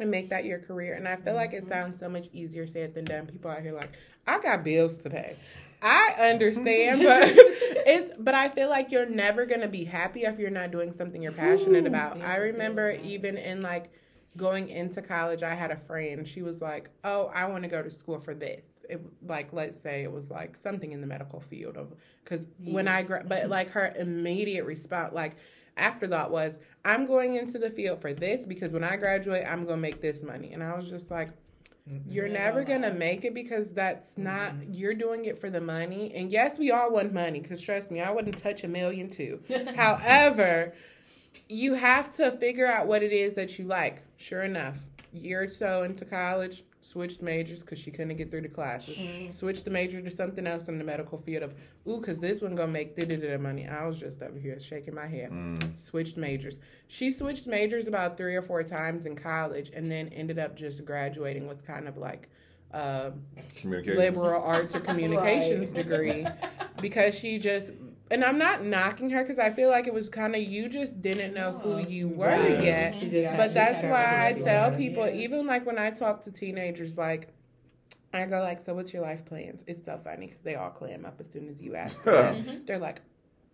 and 0.00 0.10
make 0.10 0.30
that 0.30 0.44
your 0.44 0.58
career. 0.58 0.94
And 0.94 1.06
I 1.06 1.16
feel 1.16 1.34
like 1.34 1.52
it 1.52 1.62
mm-hmm. 1.62 1.68
sounds 1.68 2.00
so 2.00 2.08
much 2.08 2.28
easier 2.32 2.66
said 2.66 2.94
than 2.94 3.04
done. 3.04 3.26
People 3.26 3.50
out 3.50 3.62
here 3.62 3.72
like, 3.72 3.92
I 4.26 4.40
got 4.40 4.64
bills 4.64 4.96
to 4.98 5.10
pay. 5.10 5.36
I 5.82 6.14
understand, 6.18 7.02
but 7.04 7.22
it's 7.86 8.14
but 8.18 8.34
I 8.34 8.48
feel 8.48 8.68
like 8.68 8.90
you're 8.90 9.08
never 9.08 9.46
gonna 9.46 9.68
be 9.68 9.84
happy 9.84 10.24
if 10.24 10.38
you're 10.38 10.50
not 10.50 10.70
doing 10.70 10.92
something 10.92 11.22
you're 11.22 11.32
passionate 11.32 11.86
about. 11.86 12.20
I 12.20 12.36
remember 12.36 12.92
yeah. 12.92 13.02
even 13.02 13.36
in 13.36 13.62
like 13.62 13.90
going 14.36 14.68
into 14.68 15.02
college, 15.02 15.42
I 15.42 15.54
had 15.54 15.70
a 15.70 15.76
friend. 15.76 16.26
She 16.26 16.42
was 16.42 16.60
like, 16.60 16.90
"Oh, 17.02 17.30
I 17.34 17.46
want 17.46 17.64
to 17.64 17.68
go 17.68 17.82
to 17.82 17.90
school 17.90 18.20
for 18.20 18.34
this." 18.34 18.64
It 18.90 19.00
like 19.26 19.52
let's 19.52 19.80
say 19.80 20.02
it 20.02 20.12
was 20.12 20.30
like 20.30 20.56
something 20.62 20.92
in 20.92 21.00
the 21.00 21.06
medical 21.06 21.40
field 21.40 21.76
of 21.76 21.92
because 22.24 22.44
when 22.64 22.88
I 22.88 22.98
Yes. 23.00 23.06
gra- 23.08 23.24
but 23.26 23.48
like 23.48 23.70
her 23.70 23.92
immediate 23.98 24.64
response 24.64 25.12
like 25.14 25.36
afterthought 25.76 26.30
was, 26.30 26.58
"I'm 26.84 27.06
going 27.06 27.36
into 27.36 27.58
the 27.58 27.70
field 27.70 28.00
for 28.00 28.12
this 28.12 28.44
because 28.46 28.72
when 28.72 28.84
I 28.84 28.96
graduate, 28.96 29.44
I'm 29.46 29.64
gonna 29.64 29.76
make 29.80 30.00
this 30.00 30.22
money." 30.22 30.52
And 30.52 30.62
I 30.62 30.76
was 30.76 30.88
just 30.88 31.10
like. 31.10 31.30
You're 32.06 32.26
Yeah, 32.28 32.34
never 32.34 32.62
gonna 32.62 32.90
lies. 32.90 32.98
make 32.98 33.24
it 33.24 33.34
because 33.34 33.72
that's 33.72 34.06
not 34.16 34.52
Mm-hmm. 34.52 34.72
you're 34.74 34.94
doing 34.94 35.24
it 35.24 35.38
for 35.38 35.50
the 35.50 35.62
money. 35.62 36.12
And 36.14 36.30
yes, 36.30 36.56
we 36.56 36.70
all 36.70 36.92
want 36.92 37.12
money 37.12 37.40
because 37.40 37.60
trust 37.60 37.90
me, 37.90 38.00
I 38.00 38.10
wouldn't 38.12 38.36
touch 38.36 38.62
a 38.62 38.68
million 38.68 39.08
too. 39.08 39.40
However, 39.74 40.72
you 41.48 41.74
have 41.74 42.14
to 42.16 42.30
figure 42.32 42.66
out 42.66 42.86
what 42.86 43.02
it 43.02 43.12
is 43.12 43.34
that 43.34 43.58
you 43.58 43.64
like. 43.64 44.02
Sure 44.18 44.42
enough, 44.42 44.78
year 45.12 45.42
or 45.42 45.48
so 45.48 45.82
into 45.82 46.04
college, 46.04 46.64
switched 46.80 47.20
majors 47.22 47.60
because 47.60 47.78
she 47.78 47.90
couldn't 47.90 48.16
get 48.16 48.30
through 48.30 48.42
the 48.42 48.48
classes. 48.48 48.96
Mm. 48.96 49.32
Switched 49.34 49.64
the 49.64 49.70
major 49.70 50.00
to 50.00 50.10
something 50.10 50.46
else 50.46 50.68
in 50.68 50.78
the 50.78 50.84
medical 50.84 51.18
field 51.18 51.42
of, 51.42 51.54
ooh, 51.88 51.98
because 52.00 52.18
this 52.18 52.40
one 52.40 52.54
gonna 52.54 52.72
make 52.72 52.96
da 52.96 53.36
money. 53.36 53.66
I 53.68 53.86
was 53.86 53.98
just 53.98 54.22
over 54.22 54.38
here 54.38 54.58
shaking 54.60 54.94
my 54.94 55.06
head. 55.06 55.30
Mm. 55.30 55.78
Switched 55.78 56.16
majors. 56.16 56.58
She 56.88 57.10
switched 57.10 57.46
majors 57.46 57.86
about 57.86 58.16
three 58.16 58.34
or 58.36 58.42
four 58.42 58.62
times 58.62 59.06
in 59.06 59.16
college, 59.16 59.70
and 59.74 59.90
then 59.90 60.08
ended 60.08 60.38
up 60.38 60.56
just 60.56 60.84
graduating 60.84 61.46
with 61.46 61.66
kind 61.66 61.88
of 61.88 61.96
like. 61.96 62.28
Uh, 62.72 63.10
liberal 63.64 64.40
arts 64.40 64.76
or 64.76 64.80
communications 64.90 65.70
Right. 65.70 65.82
degree 65.88 66.26
because 66.80 67.16
she 67.18 67.36
just 67.36 67.72
and 68.10 68.24
I'm 68.24 68.38
not 68.38 68.64
knocking 68.64 69.10
her 69.10 69.22
because 69.22 69.38
I 69.38 69.50
feel 69.50 69.70
like 69.70 69.86
it 69.86 69.94
was 69.94 70.08
kind 70.08 70.34
of 70.34 70.42
you 70.42 70.68
just 70.68 71.00
didn't 71.00 71.32
know 71.34 71.52
who 71.52 71.74
oh, 71.74 71.78
you 71.78 72.08
were 72.08 72.26
Right. 72.26 72.62
yet. 72.62 72.94
She 72.98 73.08
just 73.08 73.36
But 73.36 73.48
she 73.48 73.54
that's 73.54 73.82
why 73.84 74.26
I 74.28 74.32
tell 74.32 74.70
wanted. 74.70 74.78
people, 74.78 75.06
Yeah. 75.06 75.14
even 75.24 75.46
like 75.46 75.64
when 75.66 75.78
I 75.78 75.90
talk 75.90 76.24
to 76.24 76.32
teenagers, 76.32 76.96
like 76.96 77.28
I 78.12 78.26
go 78.26 78.40
like, 78.40 78.64
"So 78.64 78.74
what's 78.74 78.92
your 78.92 79.02
life 79.02 79.24
plans?" 79.24 79.62
It's 79.68 79.84
so 79.84 80.00
funny 80.02 80.26
because 80.26 80.42
they 80.42 80.56
all 80.56 80.70
clam 80.70 81.04
up 81.06 81.20
as 81.20 81.30
soon 81.30 81.48
as 81.48 81.60
you 81.62 81.76
ask 81.76 82.02
them. 82.02 82.44
Mm-hmm. 82.44 82.64
They're 82.66 82.78
like, 82.78 83.00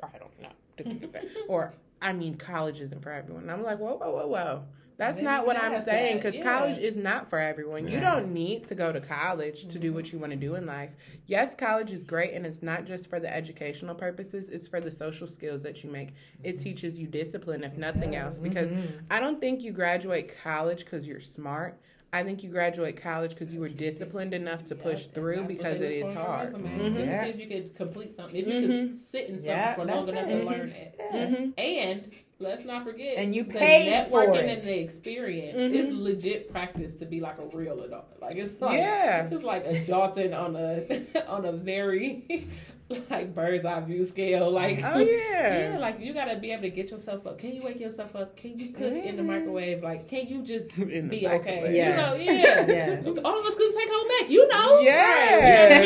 "I 0.03 0.19
don't 0.19 0.41
know," 0.41 1.21
or 1.49 1.75
I 2.01 2.13
mean, 2.13 2.37
college 2.37 2.81
isn't 2.81 3.03
for 3.03 3.13
everyone. 3.13 3.43
And 3.43 3.53
I'm 3.53 3.63
like, 3.63 3.79
"Whoa, 3.79 3.97
whoa, 3.97 4.11
whoa, 4.11 4.27
whoa." 4.27 4.63
That's 4.99 5.21
not 5.21 5.47
what 5.47 5.61
I'm 5.63 5.83
saying 5.85 6.17
because 6.17 6.35
yeah. 6.35 6.43
college 6.43 6.79
is 6.79 6.97
not 6.97 7.29
for 7.29 7.39
everyone. 7.39 7.87
You 7.87 8.01
don't 8.01 8.33
need 8.33 8.67
to 8.69 8.75
go 8.75 8.93
to 8.93 9.01
college 9.01 9.67
to 9.69 9.79
do 9.79 9.93
what 9.93 10.13
you 10.13 10.19
want 10.19 10.33
to 10.33 10.37
do 10.39 10.55
in 10.55 10.65
life. 10.67 10.91
Yes, 11.27 11.55
college 11.55 11.93
is 11.93 12.03
great, 12.03 12.33
and 12.33 12.47
it's 12.47 12.63
not 12.63 12.87
just 12.87 13.09
for 13.11 13.21
the 13.21 13.33
educational 13.33 13.95
purposes, 13.95 14.49
it's 14.49 14.69
for 14.69 14.81
the 14.81 14.91
social 14.91 15.27
skills 15.27 15.63
that 15.63 15.85
you 15.85 15.91
make. 15.91 16.15
It 16.43 16.59
teaches 16.59 16.99
you 16.99 17.07
discipline, 17.07 17.63
if 17.65 17.77
nothing 17.77 18.17
else, 18.17 18.39
because 18.39 18.71
I 19.11 19.21
don't 19.21 19.41
think 19.41 19.63
you 19.63 19.73
graduate 19.73 20.33
college 20.43 20.85
because 20.85 21.07
you're 21.07 21.21
smart. 21.21 21.79
I 22.13 22.23
think 22.23 22.43
you 22.43 22.49
graduate 22.49 22.97
college 22.97 23.31
because 23.37 23.53
you 23.53 23.61
were 23.61 23.69
disciplined 23.69 24.33
enough 24.33 24.65
to 24.67 24.75
push 24.75 25.07
through 25.07 25.45
because 25.45 25.81
it 25.83 25.91
is 25.93 26.05
for 26.05 26.09
on 26.11 26.15
your 26.15 26.25
hard. 26.25 26.45
resume. 26.47 26.69
Mhm. 26.79 26.95
Just 26.95 27.05
to 27.05 27.11
Yeah. 27.11 27.25
see 27.25 27.29
if 27.31 27.41
you 27.41 27.47
could 27.49 27.75
complete 27.75 28.15
something. 28.15 28.37
If 28.41 28.47
you 28.47 28.55
Mhm. 28.55 28.89
could 28.89 28.97
sit 28.97 29.29
in 29.29 29.39
something 29.39 29.51
Yeah, 29.51 29.75
for 29.75 29.85
long 29.85 30.09
enough 30.09 30.27
it. 30.29 30.39
to 30.39 30.45
learn 30.45 30.69
it. 30.71 31.01
Mhm. 31.13 31.53
And 31.59 32.15
let's 32.39 32.65
not 32.65 32.85
forget, 32.85 33.17
And 33.17 33.35
you 33.35 33.45
for 33.45 33.53
networking 33.53 34.49
and 34.53 34.63
the 34.63 34.79
experience 34.81 35.57
Mhm. 35.57 35.75
is 35.75 35.89
legit 35.89 36.51
practice 36.51 36.95
to 36.97 37.07
be 37.07 37.21
like 37.21 37.39
a 37.39 37.47
real 37.57 37.83
adult. 37.83 38.07
Like 38.21 38.37
it's 38.37 38.61
like 38.61 38.79
Yeah. 38.79 39.29
it's 39.31 39.43
like 39.43 39.65
adulting 39.67 40.39
on 40.39 40.55
a 40.57 41.03
on 41.29 41.45
a 41.47 41.53
very 41.53 42.25
like 43.11 43.35
bird's 43.35 43.65
eye 43.65 43.81
view 43.81 44.05
scale. 44.05 44.51
Like 44.51 44.81
Oh 44.85 44.99
yeah. 45.17 45.71
Yeah, 45.73 45.79
like 45.79 45.99
you 45.99 46.13
gotta 46.15 46.37
be 46.37 46.53
able 46.53 46.63
to 46.63 46.71
get 46.71 46.91
yourself 46.91 47.27
up. 47.27 47.39
Can 47.39 47.55
you 47.57 47.63
wake 47.63 47.81
yourself 47.81 48.15
up? 48.15 48.37
Can 48.37 48.59
you 48.59 48.69
cook 48.69 48.95
in 48.95 49.17
the 49.17 49.23
Mhm. 49.23 49.27
microwave? 49.27 49.83
Like, 49.83 50.07
can 50.09 50.27
you 50.29 50.43
just 50.43 50.75
be 50.77 50.83
okay? 51.27 51.27
microwave. 51.27 51.75
You 51.75 51.85
know, 51.97 52.15
yeah. 52.15 52.67
Yes. 52.69 53.07
All 53.25 53.39
of 53.39 53.45
us 53.47 53.55
couldn't 53.55 53.77
take 53.81 53.89
home 53.91 54.09
ec, 54.21 54.31
you 54.31 54.47
know. 54.49 54.81
Yeah. 54.81 55.81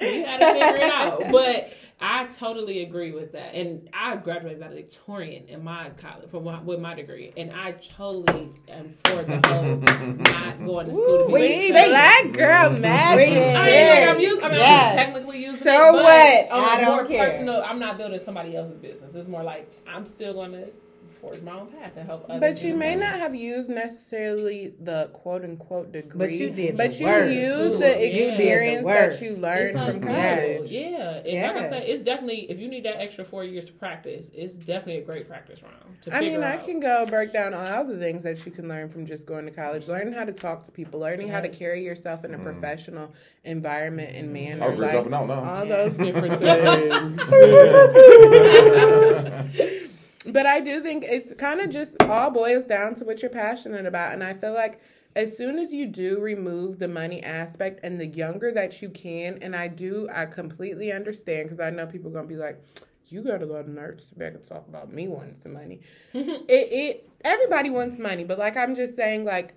we 0.00 0.22
had 0.22 0.38
to 0.38 0.52
figure 0.52 0.76
it 0.76 0.82
out. 0.82 1.32
But 1.32 1.70
I 1.98 2.26
totally 2.26 2.82
agree 2.82 3.12
with 3.12 3.32
that, 3.32 3.54
and 3.54 3.88
I 3.94 4.16
graduated 4.16 4.58
valedictorian 4.58 5.48
in 5.48 5.64
my 5.64 5.88
college 5.96 6.28
from 6.30 6.44
my, 6.44 6.60
with 6.60 6.78
my 6.78 6.94
degree, 6.94 7.32
and 7.38 7.50
I 7.52 7.72
totally 7.72 8.50
am 8.68 8.92
for 9.04 9.22
the 9.22 9.40
whole 9.48 9.76
not 10.16 10.58
going 10.66 10.88
to 10.88 10.94
school 10.94 11.18
to 11.20 11.26
be. 11.26 11.32
We 11.32 11.40
We 11.40 11.66
successful. 11.68 11.90
black 11.92 12.32
girl 12.32 12.72
We 12.74 12.78
magic. 12.80 13.28
I 13.28 13.34
mean, 13.34 13.54
like, 13.54 14.08
I'm, 14.14 14.20
using, 14.20 14.44
I 14.44 14.48
mean, 14.50 14.58
Yes. 14.58 14.90
I'm 14.90 14.96
technically 14.96 15.38
using 15.42 15.56
So 15.56 15.70
it, 15.98 16.02
but 16.02 16.02
what? 16.02 16.50
on 16.62 16.64
I 16.68 16.74
a 16.76 16.84
don't 16.84 16.96
more 16.96 17.06
care. 17.06 17.30
personal, 17.30 17.62
I'm 17.66 17.78
not 17.78 17.96
building 17.96 18.18
somebody 18.18 18.54
else's 18.56 18.76
business. 18.76 19.14
It's 19.14 19.28
more 19.28 19.42
like 19.42 19.70
I'm 19.88 20.04
still 20.04 20.34
going 20.34 20.52
to 20.52 20.68
forge 21.08 21.40
my 21.42 21.52
own 21.52 21.66
path 21.68 21.92
and 21.96 22.06
help 22.06 22.24
others. 22.28 22.40
But 22.40 22.62
you 22.64 22.74
may 22.76 22.94
not 22.96 23.18
have 23.18 23.34
used 23.34 23.68
necessarily 23.68 24.74
the 24.80 25.10
quote 25.12 25.44
unquote 25.44 25.92
degree. 25.92 26.18
But 26.18 26.32
you 26.34 26.50
did 26.50 26.76
But 26.76 26.90
the 26.92 26.96
you 26.98 27.06
work. 27.06 27.30
used 27.30 27.54
Ooh, 27.74 27.78
the 27.78 27.86
yeah. 27.88 27.94
The 27.96 28.28
experience 28.28 28.84
work. 28.84 29.10
that 29.12 29.20
you 29.22 29.32
It's 29.32 29.40
learned 29.40 29.72
from 29.72 30.00
college. 30.02 30.60
good. 30.60 30.70
Yeah, 30.70 31.10
and 31.24 31.42
like 31.42 31.56
I 31.56 31.60
Yes. 31.60 31.68
said, 31.70 31.82
it's 31.84 32.02
definitely 32.04 32.50
if 32.50 32.58
you 32.58 32.68
need 32.68 32.84
that 32.84 33.00
extra 33.00 33.24
four 33.24 33.44
years 33.44 33.64
to 33.66 33.72
practice, 33.72 34.30
it's 34.34 34.54
definitely 34.54 34.98
a 34.98 35.04
great 35.04 35.28
practice 35.28 35.62
round. 35.62 35.74
To 36.02 36.14
I 36.14 36.20
mean, 36.20 36.32
figure 36.32 36.44
I 36.44 36.54
out. 36.56 36.64
can 36.66 36.80
go 36.80 37.06
break 37.06 37.32
down 37.32 37.54
all 37.54 37.84
the 37.84 37.96
things 37.98 38.22
that 38.24 38.44
you 38.44 38.52
can 38.52 38.68
learn 38.68 38.88
from 38.90 39.06
just 39.06 39.24
going 39.24 39.46
to 39.46 39.50
college. 39.50 39.88
Learning 39.88 40.12
how 40.12 40.24
to 40.24 40.32
talk 40.32 40.64
to 40.64 40.70
people, 40.70 41.00
learning 41.00 41.28
how 41.28 41.40
to 41.40 41.48
carry 41.48 41.82
yourself 41.82 42.24
in 42.24 42.34
a 42.34 42.38
Mm. 42.38 42.42
professional 42.44 43.12
environment 43.44 44.14
and 44.14 44.32
manner. 44.32 44.64
I 44.64 44.66
agree 44.72 44.84
like, 44.86 44.92
jumping 44.92 45.14
out 45.14 45.26
now. 45.28 45.44
all 45.44 45.64
Yeah. 45.66 45.76
those 45.88 45.96
different 45.96 46.40
things. 46.40 47.20
But 50.26 50.46
I 50.46 50.60
do 50.60 50.80
think 50.80 51.04
it's 51.04 51.32
kind 51.34 51.60
of 51.60 51.70
just 51.70 51.92
all 52.02 52.30
boils 52.30 52.64
down 52.64 52.94
to 52.96 53.04
what 53.04 53.22
you're 53.22 53.30
passionate 53.30 53.86
about. 53.86 54.12
And 54.12 54.24
I 54.24 54.34
feel 54.34 54.52
like 54.52 54.80
as 55.14 55.36
soon 55.36 55.58
as 55.58 55.72
you 55.72 55.86
do 55.86 56.20
remove 56.20 56.78
the 56.78 56.88
money 56.88 57.22
aspect 57.22 57.80
and 57.82 57.98
the 57.98 58.06
younger 58.06 58.52
that 58.52 58.82
you 58.82 58.90
can, 58.90 59.38
and 59.40 59.56
I 59.56 59.68
do, 59.68 60.08
I 60.12 60.26
completely 60.26 60.92
understand 60.92 61.48
because 61.48 61.60
I 61.60 61.70
know 61.70 61.86
people 61.86 62.10
are 62.10 62.12
going 62.12 62.28
to 62.28 62.34
be 62.34 62.38
like, 62.38 62.60
you 63.08 63.22
got 63.22 63.38
to 63.38 63.46
go 63.46 63.62
to 63.62 63.70
nurse 63.70 64.04
back 64.16 64.34
and 64.34 64.46
talk 64.46 64.66
about 64.68 64.92
me 64.92 65.08
wanting 65.08 65.36
some 65.40 65.54
money. 65.54 65.80
it, 66.12 66.44
it, 66.48 67.10
everybody 67.22 67.70
wants 67.70 67.98
money, 67.98 68.24
but 68.24 68.38
like 68.38 68.56
I'm 68.56 68.74
just 68.74 68.96
saying, 68.96 69.24
like, 69.24 69.54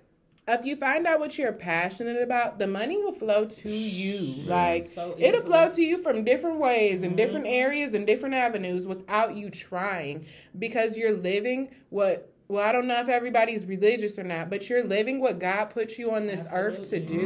if 0.58 0.64
you 0.64 0.76
find 0.76 1.06
out 1.06 1.20
what 1.20 1.36
you're 1.38 1.52
passionate 1.52 2.20
about, 2.22 2.58
the 2.58 2.66
money 2.66 2.96
will 2.96 3.12
flow 3.12 3.44
to 3.46 3.70
you. 3.70 4.42
Like 4.44 4.86
So 4.88 5.14
it'll 5.18 5.42
flow 5.42 5.70
to 5.70 5.82
you 5.82 5.98
from 5.98 6.24
different 6.24 6.58
ways 6.58 7.02
and 7.02 7.16
different 7.16 7.46
Mm-hmm. 7.46 7.54
areas 7.54 7.94
and 7.94 8.06
different 8.06 8.34
avenues 8.34 8.86
without 8.86 9.36
you 9.36 9.50
trying 9.50 10.26
because 10.58 10.96
you're 10.96 11.16
living 11.16 11.68
what 11.90 12.26
well, 12.48 12.64
I 12.68 12.72
don't 12.72 12.88
know 12.88 13.00
if 13.00 13.08
everybody's 13.08 13.64
religious 13.64 14.18
or 14.18 14.24
not, 14.24 14.50
but 14.50 14.68
you're 14.68 14.82
living 14.82 15.20
what 15.20 15.38
God 15.38 15.66
put 15.66 15.98
you 15.98 16.10
on 16.10 16.26
this 16.26 16.44
earth 16.52 16.90
to 16.90 16.96
Absolutely. 16.96 17.16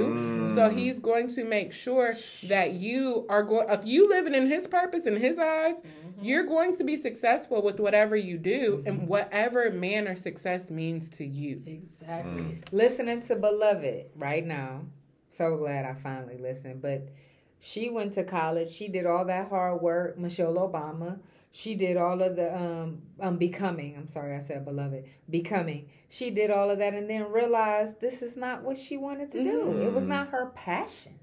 do. 0.48 0.52
So 0.54 0.68
he's 0.68 0.98
going 0.98 1.28
to 1.34 1.44
make 1.44 1.72
sure 1.72 2.14
that 2.42 2.74
you 2.74 3.24
are 3.30 3.42
going 3.42 3.66
if 3.70 3.86
you 3.86 4.06
living 4.06 4.34
in 4.34 4.46
his 4.46 4.66
purpose 4.66 5.06
in 5.06 5.16
his 5.16 5.38
eyes, 5.38 5.76
Mm-hmm. 6.14 6.24
you're 6.24 6.44
going 6.44 6.76
to 6.76 6.84
be 6.84 6.96
successful 6.96 7.62
with 7.62 7.80
whatever 7.80 8.16
you 8.16 8.38
do 8.38 8.82
and 8.86 9.08
whatever 9.08 9.70
manner 9.70 10.16
success 10.16 10.70
means 10.70 11.08
to 11.10 11.24
you. 11.24 11.62
Exactly. 11.66 12.60
listening 12.72 13.22
to 13.22 13.36
Beloved 13.36 14.06
right 14.16 14.44
now. 14.46 14.82
So 15.28 15.56
glad 15.56 15.84
I 15.84 15.94
finally 15.94 16.38
listened. 16.38 16.80
But 16.82 17.08
she 17.60 17.90
went 17.90 18.12
to 18.14 18.24
college. 18.24 18.68
She 18.70 18.88
did 18.88 19.06
all 19.06 19.24
that 19.24 19.48
hard 19.48 19.80
work. 19.82 20.18
Michelle 20.18 20.54
Obama. 20.54 21.18
She 21.50 21.74
did 21.76 21.96
all 21.96 22.20
of 22.20 22.36
the 22.36 22.54
um 22.54 23.02
um 23.20 23.36
becoming. 23.38 23.96
I'm 23.96 24.08
sorry, 24.08 24.34
I 24.36 24.40
said 24.40 24.64
beloved. 24.64 25.04
Becoming. 25.30 25.88
She 26.08 26.30
did 26.30 26.50
all 26.50 26.68
of 26.70 26.78
that 26.78 26.94
and 26.94 27.08
then 27.08 27.30
realized 27.32 28.00
this 28.00 28.22
is 28.22 28.36
not 28.36 28.62
what 28.62 28.76
she 28.76 28.96
wanted 28.96 29.30
to 29.32 29.42
do. 29.42 29.82
It 29.82 29.92
was 29.92 30.04
not 30.04 30.28
her 30.28 30.52
passion. 30.54 31.14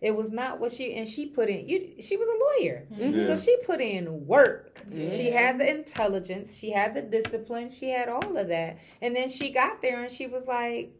It 0.00 0.16
was 0.16 0.30
not 0.30 0.58
what 0.60 0.72
she 0.72 0.94
and 0.94 1.06
she 1.06 1.26
put 1.26 1.48
in. 1.50 1.68
You, 1.68 1.92
she 2.00 2.16
was 2.16 2.26
a 2.28 2.62
lawyer, 2.64 2.86
Yeah. 2.96 3.26
so 3.26 3.36
she 3.36 3.56
put 3.66 3.80
in 3.82 4.26
work. 4.26 4.78
She 5.10 5.30
had 5.30 5.58
the 5.60 5.68
intelligence, 5.68 6.56
she 6.56 6.70
had 6.70 6.94
the 6.94 7.02
discipline, 7.02 7.68
she 7.68 7.90
had 7.90 8.08
all 8.08 8.36
of 8.36 8.48
that, 8.48 8.78
and 9.02 9.14
then 9.14 9.28
she 9.28 9.50
got 9.50 9.82
there 9.82 10.02
and 10.02 10.10
she 10.10 10.26
was 10.26 10.46
like, 10.46 10.92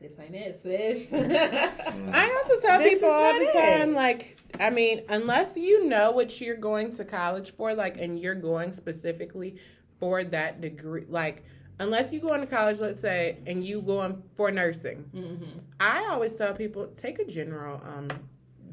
This 0.00 0.12
ain't 0.20 0.34
it, 0.36 0.60
sis. 0.62 1.12
I 1.12 2.42
also 2.44 2.60
tell 2.60 2.78
This 2.78 2.94
people 2.94 3.10
all 3.10 3.32
not 3.32 3.38
the 3.40 3.48
it. 3.48 3.78
time, 3.78 3.94
like, 3.94 4.36
I 4.60 4.70
mean, 4.70 5.02
unless 5.08 5.56
you 5.56 5.84
know 5.88 6.12
what 6.12 6.40
you're 6.40 6.56
going 6.56 6.94
to 6.96 7.04
college 7.04 7.52
for, 7.56 7.74
like, 7.74 7.98
and 8.00 8.18
you're 8.18 8.34
going 8.36 8.72
specifically 8.72 9.56
for 9.98 10.22
that 10.22 10.60
degree, 10.60 11.04
like, 11.08 11.42
unless 11.80 12.12
you 12.12 12.20
go 12.20 12.32
into 12.34 12.46
college, 12.46 12.78
let's 12.78 13.00
say, 13.00 13.38
and 13.46 13.64
you 13.64 13.82
going 13.82 14.22
for 14.36 14.50
nursing, 14.52 15.04
Mhm. 15.14 15.62
I 15.80 16.06
always 16.10 16.34
tell 16.36 16.54
people 16.54 16.86
take 16.96 17.18
a 17.18 17.24
general 17.24 17.80
um 17.84 18.08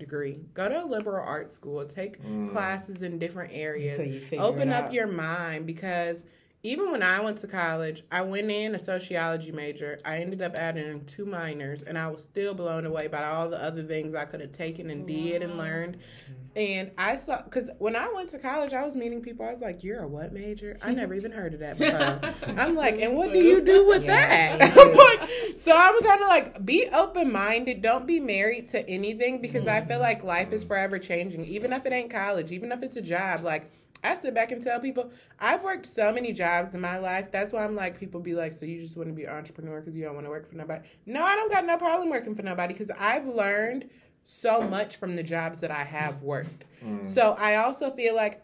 degree, 0.04 0.40
go 0.54 0.68
to 0.68 0.84
a 0.84 0.86
liberal 0.86 1.26
arts 1.26 1.54
school, 1.54 1.86
take 1.86 2.22
mm. 2.22 2.52
classes 2.52 3.02
in 3.02 3.20
different 3.20 3.52
areas, 3.54 3.98
Until 3.98 4.14
you 4.14 4.22
figure 4.22 4.44
open 4.44 4.72
up 4.72 4.86
out. 4.86 4.94
your 4.94 5.08
mind 5.08 5.66
because 5.66 6.24
even 6.66 6.92
when 6.92 7.04
I 7.04 7.20
went 7.20 7.42
to 7.42 7.48
college, 7.48 8.04
I 8.10 8.22
went 8.22 8.50
in 8.50 8.74
a 8.74 8.80
sociology 8.80 9.52
major. 9.52 10.00
I 10.06 10.20
ended 10.20 10.42
up 10.42 10.56
adding 10.56 11.04
two 11.06 11.26
minors, 11.26 11.84
and 11.84 11.98
I 11.98 12.08
was 12.08 12.24
still 12.24 12.54
blown 12.54 12.86
away 12.86 13.08
by 13.08 13.26
all 13.26 13.50
the 13.50 13.62
other 13.62 13.84
things 13.84 14.16
I 14.16 14.24
could 14.24 14.40
have 14.40 14.54
taken 14.54 14.90
and 14.90 15.06
did 15.06 15.44
and 15.44 15.58
learned. 15.58 15.98
Mm-hmm. 15.98 16.44
And 16.56 16.92
I 16.98 17.18
saw, 17.18 17.42
because 17.42 17.70
when 17.80 17.98
I 17.98 18.10
went 18.14 18.32
to 18.32 18.40
college, 18.40 18.74
I 18.74 18.86
was 18.86 18.96
meeting 18.96 19.22
people. 19.22 19.46
I 19.46 19.52
was 19.52 19.62
like, 19.62 19.84
"You're 19.84 20.04
a 20.04 20.08
what 20.08 20.32
major? 20.32 20.78
I 20.82 20.94
never 20.94 21.14
even 21.14 21.34
heard 21.34 21.54
of 21.54 21.60
that 21.60 21.78
before." 21.78 22.22
I'm 22.58 22.76
like, 22.76 23.02
"And 23.02 23.18
what 23.18 23.34
do 23.34 23.40
you 23.40 23.60
do 23.60 23.86
with 23.86 24.06
Yeah, 24.06 24.56
that?" 24.56 24.78
I'm 24.78 24.96
like, 24.96 25.30
so 25.66 25.74
I'm 25.76 26.02
kind 26.02 26.22
of 26.22 26.28
like 26.30 26.66
be 26.66 26.88
open 26.94 27.30
minded. 27.30 27.82
Don't 27.82 28.08
be 28.08 28.22
married 28.22 28.70
to 28.70 28.88
anything 28.90 29.42
because 29.42 29.68
I 29.68 29.82
feel 29.82 29.96
mm-hmm. 29.96 30.04
like 30.04 30.24
life 30.24 30.54
is 30.54 30.64
forever 30.64 30.98
changing. 30.98 31.46
Even 31.46 31.74
if 31.74 31.86
it 31.86 31.92
ain't 31.92 32.10
college, 32.10 32.52
even 32.52 32.72
if 32.72 32.84
it's 32.84 32.96
a 32.96 33.02
job, 33.02 33.44
like. 33.44 33.70
I 34.04 34.16
sit 34.20 34.34
back 34.34 34.52
and 34.52 34.62
tell 34.62 34.80
people 34.80 35.12
I've 35.40 35.64
worked 35.64 35.86
so 35.86 36.12
many 36.12 36.34
jobs 36.34 36.74
in 36.74 36.82
my 36.82 36.98
life. 36.98 37.32
That's 37.32 37.54
why 37.54 37.64
I'm 37.64 37.76
like 37.76 38.00
people 38.00 38.20
be 38.20 38.34
like, 38.34 38.60
so 38.60 38.66
you 38.66 38.80
just 38.80 38.98
want 38.98 39.10
to 39.10 39.14
be 39.14 39.24
an 39.24 39.32
entrepreneur 39.32 39.80
because 39.80 39.96
you 39.96 40.04
don't 40.04 40.16
want 40.16 40.26
to 40.26 40.30
work 40.30 40.50
for 40.50 40.56
nobody. 40.56 40.86
No, 41.06 41.24
I 41.24 41.36
don't 41.36 41.52
got 41.52 41.66
no 41.66 41.78
problem 41.78 42.10
working 42.10 42.36
for 42.36 42.44
nobody 42.44 42.74
because 42.74 42.92
I've 43.00 43.28
learned 43.28 43.90
so 44.26 44.62
much 44.62 44.98
from 44.98 45.16
the 45.16 45.24
jobs 45.24 45.60
that 45.62 45.72
I 45.72 45.84
have 45.84 46.22
worked. 46.22 46.66
Mm. 46.84 47.14
So 47.14 47.36
I 47.40 47.56
also 47.58 47.92
feel 47.92 48.16
like, 48.16 48.42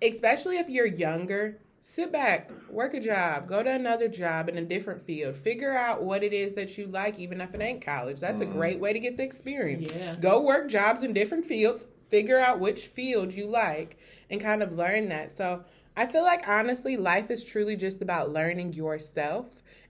especially 0.00 0.58
if 0.58 0.68
you're 0.68 0.86
younger, 0.86 1.58
sit 1.80 2.10
back, 2.10 2.50
work 2.70 2.94
a 2.94 3.00
job, 3.00 3.46
go 3.48 3.62
to 3.62 3.70
another 3.70 4.08
job 4.08 4.48
in 4.48 4.58
a 4.58 4.62
different 4.62 5.04
field, 5.04 5.36
figure 5.36 5.76
out 5.76 6.02
what 6.02 6.22
it 6.22 6.32
is 6.32 6.54
that 6.54 6.76
you 6.78 6.86
like, 6.86 7.18
even 7.18 7.40
if 7.40 7.54
it 7.54 7.60
ain't 7.60 7.84
college. 7.84 8.18
That's 8.18 8.40
a 8.40 8.46
mm. 8.46 8.52
great 8.52 8.80
way 8.80 8.92
to 8.92 8.98
get 8.98 9.16
the 9.16 9.22
experience. 9.22 9.92
Yeah. 9.94 10.16
Go 10.16 10.40
work 10.40 10.68
jobs 10.68 11.04
in 11.04 11.12
different 11.12 11.44
fields, 11.44 11.86
figure 12.12 12.38
out 12.38 12.60
which 12.60 12.86
field 12.86 13.32
you 13.32 13.46
like, 13.46 13.98
and 14.30 14.40
kind 14.40 14.62
of 14.62 14.72
learn 14.72 15.08
that. 15.08 15.36
So 15.36 15.64
I 15.96 16.06
feel 16.06 16.22
like 16.22 16.46
honestly, 16.46 16.96
life 16.96 17.30
is 17.30 17.42
truly 17.42 17.74
just 17.74 18.02
about 18.02 18.32
learning 18.32 18.74
yourself. 18.74 19.46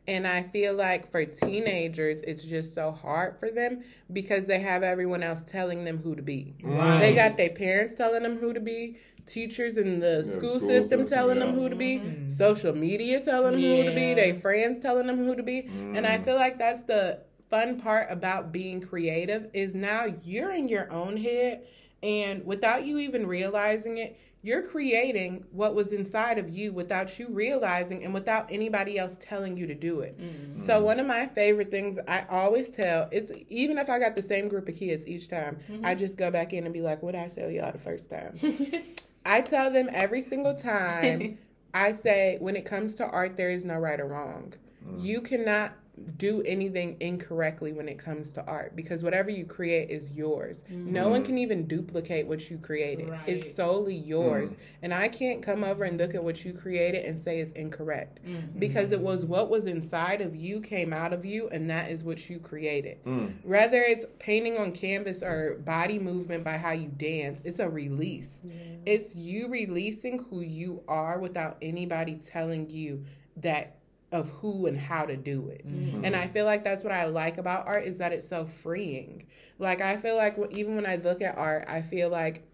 And 0.08 0.26
I 0.26 0.42
feel 0.42 0.74
like 0.74 1.10
for 1.10 1.24
teenagers, 1.24 2.22
it's 2.22 2.42
just 2.42 2.74
so 2.74 2.90
hard 2.90 3.38
for 3.38 3.50
them 3.50 3.84
because 4.12 4.46
they 4.46 4.60
have 4.60 4.82
everyone 4.82 5.22
else 5.22 5.42
telling 5.46 5.84
them 5.84 5.98
who 5.98 6.16
to 6.16 6.22
be. 6.22 6.54
Right. 6.62 6.98
They 6.98 7.14
got 7.14 7.36
their 7.36 7.50
parents 7.50 7.94
telling 7.96 8.22
them 8.22 8.38
who 8.38 8.52
to 8.52 8.60
be, 8.60 8.96
teachers 9.26 9.76
in 9.76 10.00
the 10.00 10.24
Yeah, 10.26 10.36
school, 10.36 10.56
school 10.56 10.68
system 10.68 11.00
system, 11.00 11.06
telling 11.06 11.38
them 11.38 11.54
who 11.54 11.68
to 11.68 11.76
be, 11.76 11.98
mm-hmm. 11.98 12.28
social 12.30 12.74
media 12.74 13.20
telling 13.20 13.52
them 13.52 13.60
who 13.60 13.84
to 13.84 13.94
be, 13.94 14.14
their 14.14 14.34
friends 14.40 14.82
telling 14.82 15.06
them 15.06 15.18
who 15.18 15.36
to 15.36 15.42
be. 15.42 15.60
And 15.60 16.04
I 16.04 16.18
mm. 16.18 16.24
feel 16.24 16.34
like 16.34 16.58
that's 16.58 16.82
the 16.82 17.20
fun 17.48 17.78
part 17.78 18.10
about 18.10 18.50
being 18.50 18.80
creative 18.80 19.48
is 19.52 19.74
now 19.74 20.06
you're 20.24 20.52
in 20.52 20.68
your 20.68 20.90
own 20.90 21.16
head 21.16 21.62
and 22.02 22.44
without 22.44 22.84
you 22.84 22.98
even 22.98 23.26
realizing 23.26 23.98
it, 23.98 24.18
you're 24.44 24.62
creating 24.62 25.44
what 25.52 25.74
was 25.74 25.92
inside 25.92 26.36
of 26.36 26.50
you 26.50 26.72
without 26.72 27.16
you 27.16 27.28
realizing 27.28 28.02
and 28.04 28.12
without 28.12 28.50
anybody 28.50 28.98
else 28.98 29.16
telling 29.20 29.56
you 29.56 29.68
to 29.68 29.74
do 29.74 30.00
it. 30.00 30.18
Mm-hmm. 30.20 30.66
So 30.66 30.82
one 30.82 30.98
of 30.98 31.06
my 31.06 31.28
favorite 31.28 31.70
things 31.70 31.96
I 32.08 32.24
always 32.28 32.68
tell, 32.68 33.08
it's 33.12 33.30
even 33.48 33.78
if 33.78 33.88
I 33.88 34.00
got 34.00 34.16
the 34.16 34.22
same 34.22 34.48
group 34.48 34.68
of 34.68 34.76
kids 34.76 35.06
each 35.06 35.28
time, 35.28 35.60
mm-hmm. 35.70 35.86
I 35.86 35.94
just 35.94 36.16
go 36.16 36.30
back 36.30 36.52
in 36.52 36.64
and 36.64 36.74
be 36.74 36.80
like, 36.80 37.02
what 37.04 37.12
did 37.12 37.20
I 37.20 37.28
tell 37.28 37.50
y'all 37.50 37.70
the 37.70 37.78
first 37.78 38.10
time? 38.10 38.38
I 39.24 39.42
tell 39.42 39.70
them 39.70 39.88
every 39.92 40.22
single 40.22 40.54
time. 40.54 41.38
I 41.74 41.92
say 41.92 42.36
when 42.40 42.56
it 42.56 42.64
comes 42.64 42.94
to 42.94 43.06
art, 43.06 43.36
there 43.36 43.50
is 43.50 43.64
no 43.64 43.76
right 43.76 44.00
or 44.00 44.06
wrong. 44.06 44.54
Mm. 44.84 45.02
You 45.02 45.20
cannot 45.20 45.74
do 46.16 46.42
anything 46.42 46.96
incorrectly 47.00 47.72
when 47.72 47.86
it 47.86 47.98
comes 47.98 48.32
to 48.32 48.44
art 48.46 48.74
because 48.74 49.02
whatever 49.02 49.28
you 49.28 49.44
create 49.44 49.90
is 49.90 50.10
yours. 50.12 50.56
Mm-hmm. 50.70 50.90
No 50.90 51.08
one 51.08 51.22
can 51.22 51.36
even 51.36 51.68
duplicate 51.68 52.26
what 52.26 52.50
you 52.50 52.56
created. 52.56 53.10
Right. 53.10 53.20
It's 53.26 53.54
solely 53.54 53.96
yours. 53.96 54.50
Mm. 54.50 54.56
And 54.82 54.94
I 54.94 55.08
can't 55.08 55.42
come 55.42 55.62
over 55.62 55.84
and 55.84 55.98
look 55.98 56.14
at 56.14 56.24
what 56.24 56.44
you 56.46 56.54
created 56.54 57.04
and 57.04 57.22
say 57.22 57.40
it's 57.40 57.52
incorrect 57.52 58.20
mm-hmm. 58.26 58.58
because 58.58 58.92
it 58.92 59.00
was 59.00 59.26
what 59.26 59.50
was 59.50 59.66
inside 59.66 60.22
of 60.22 60.34
you 60.34 60.60
came 60.60 60.94
out 60.94 61.12
of 61.12 61.26
you 61.26 61.48
and 61.50 61.68
that 61.68 61.90
is 61.90 62.02
what 62.02 62.30
you 62.30 62.38
created. 62.38 63.04
Mm. 63.04 63.44
Whether 63.44 63.82
it's 63.82 64.06
painting 64.18 64.56
on 64.56 64.72
canvas 64.72 65.22
or 65.22 65.60
body 65.64 65.98
movement 65.98 66.42
by 66.42 66.56
how 66.56 66.72
you 66.72 66.88
dance, 66.88 67.40
it's 67.44 67.60
a 67.60 67.68
release. 67.68 68.40
It's 68.86 69.14
you 69.14 69.48
releasing 69.48 70.24
who 70.30 70.40
you 70.40 70.82
are 70.88 71.18
without 71.18 71.58
anybody 71.60 72.16
telling 72.16 72.70
you 72.70 73.04
that 73.36 73.81
of 74.12 74.28
who 74.30 74.66
and 74.66 74.78
how 74.78 75.04
to 75.06 75.16
do 75.16 75.48
it. 75.48 75.66
Mm-hmm. 75.66 76.04
And 76.04 76.14
I 76.14 76.26
feel 76.26 76.44
like 76.44 76.62
that's 76.62 76.84
what 76.84 76.92
I 76.92 77.06
like 77.06 77.38
about 77.38 77.66
art 77.66 77.84
is 77.84 77.98
that 77.98 78.12
it's 78.12 78.28
so 78.28 78.46
freeing. 78.62 79.26
Like 79.58 79.80
I 79.80 79.96
feel 79.96 80.16
like 80.16 80.36
even 80.50 80.76
when 80.76 80.86
I 80.86 80.96
look 80.96 81.22
at 81.22 81.36
art, 81.38 81.64
I 81.68 81.82
feel 81.82 82.10
like 82.10 82.46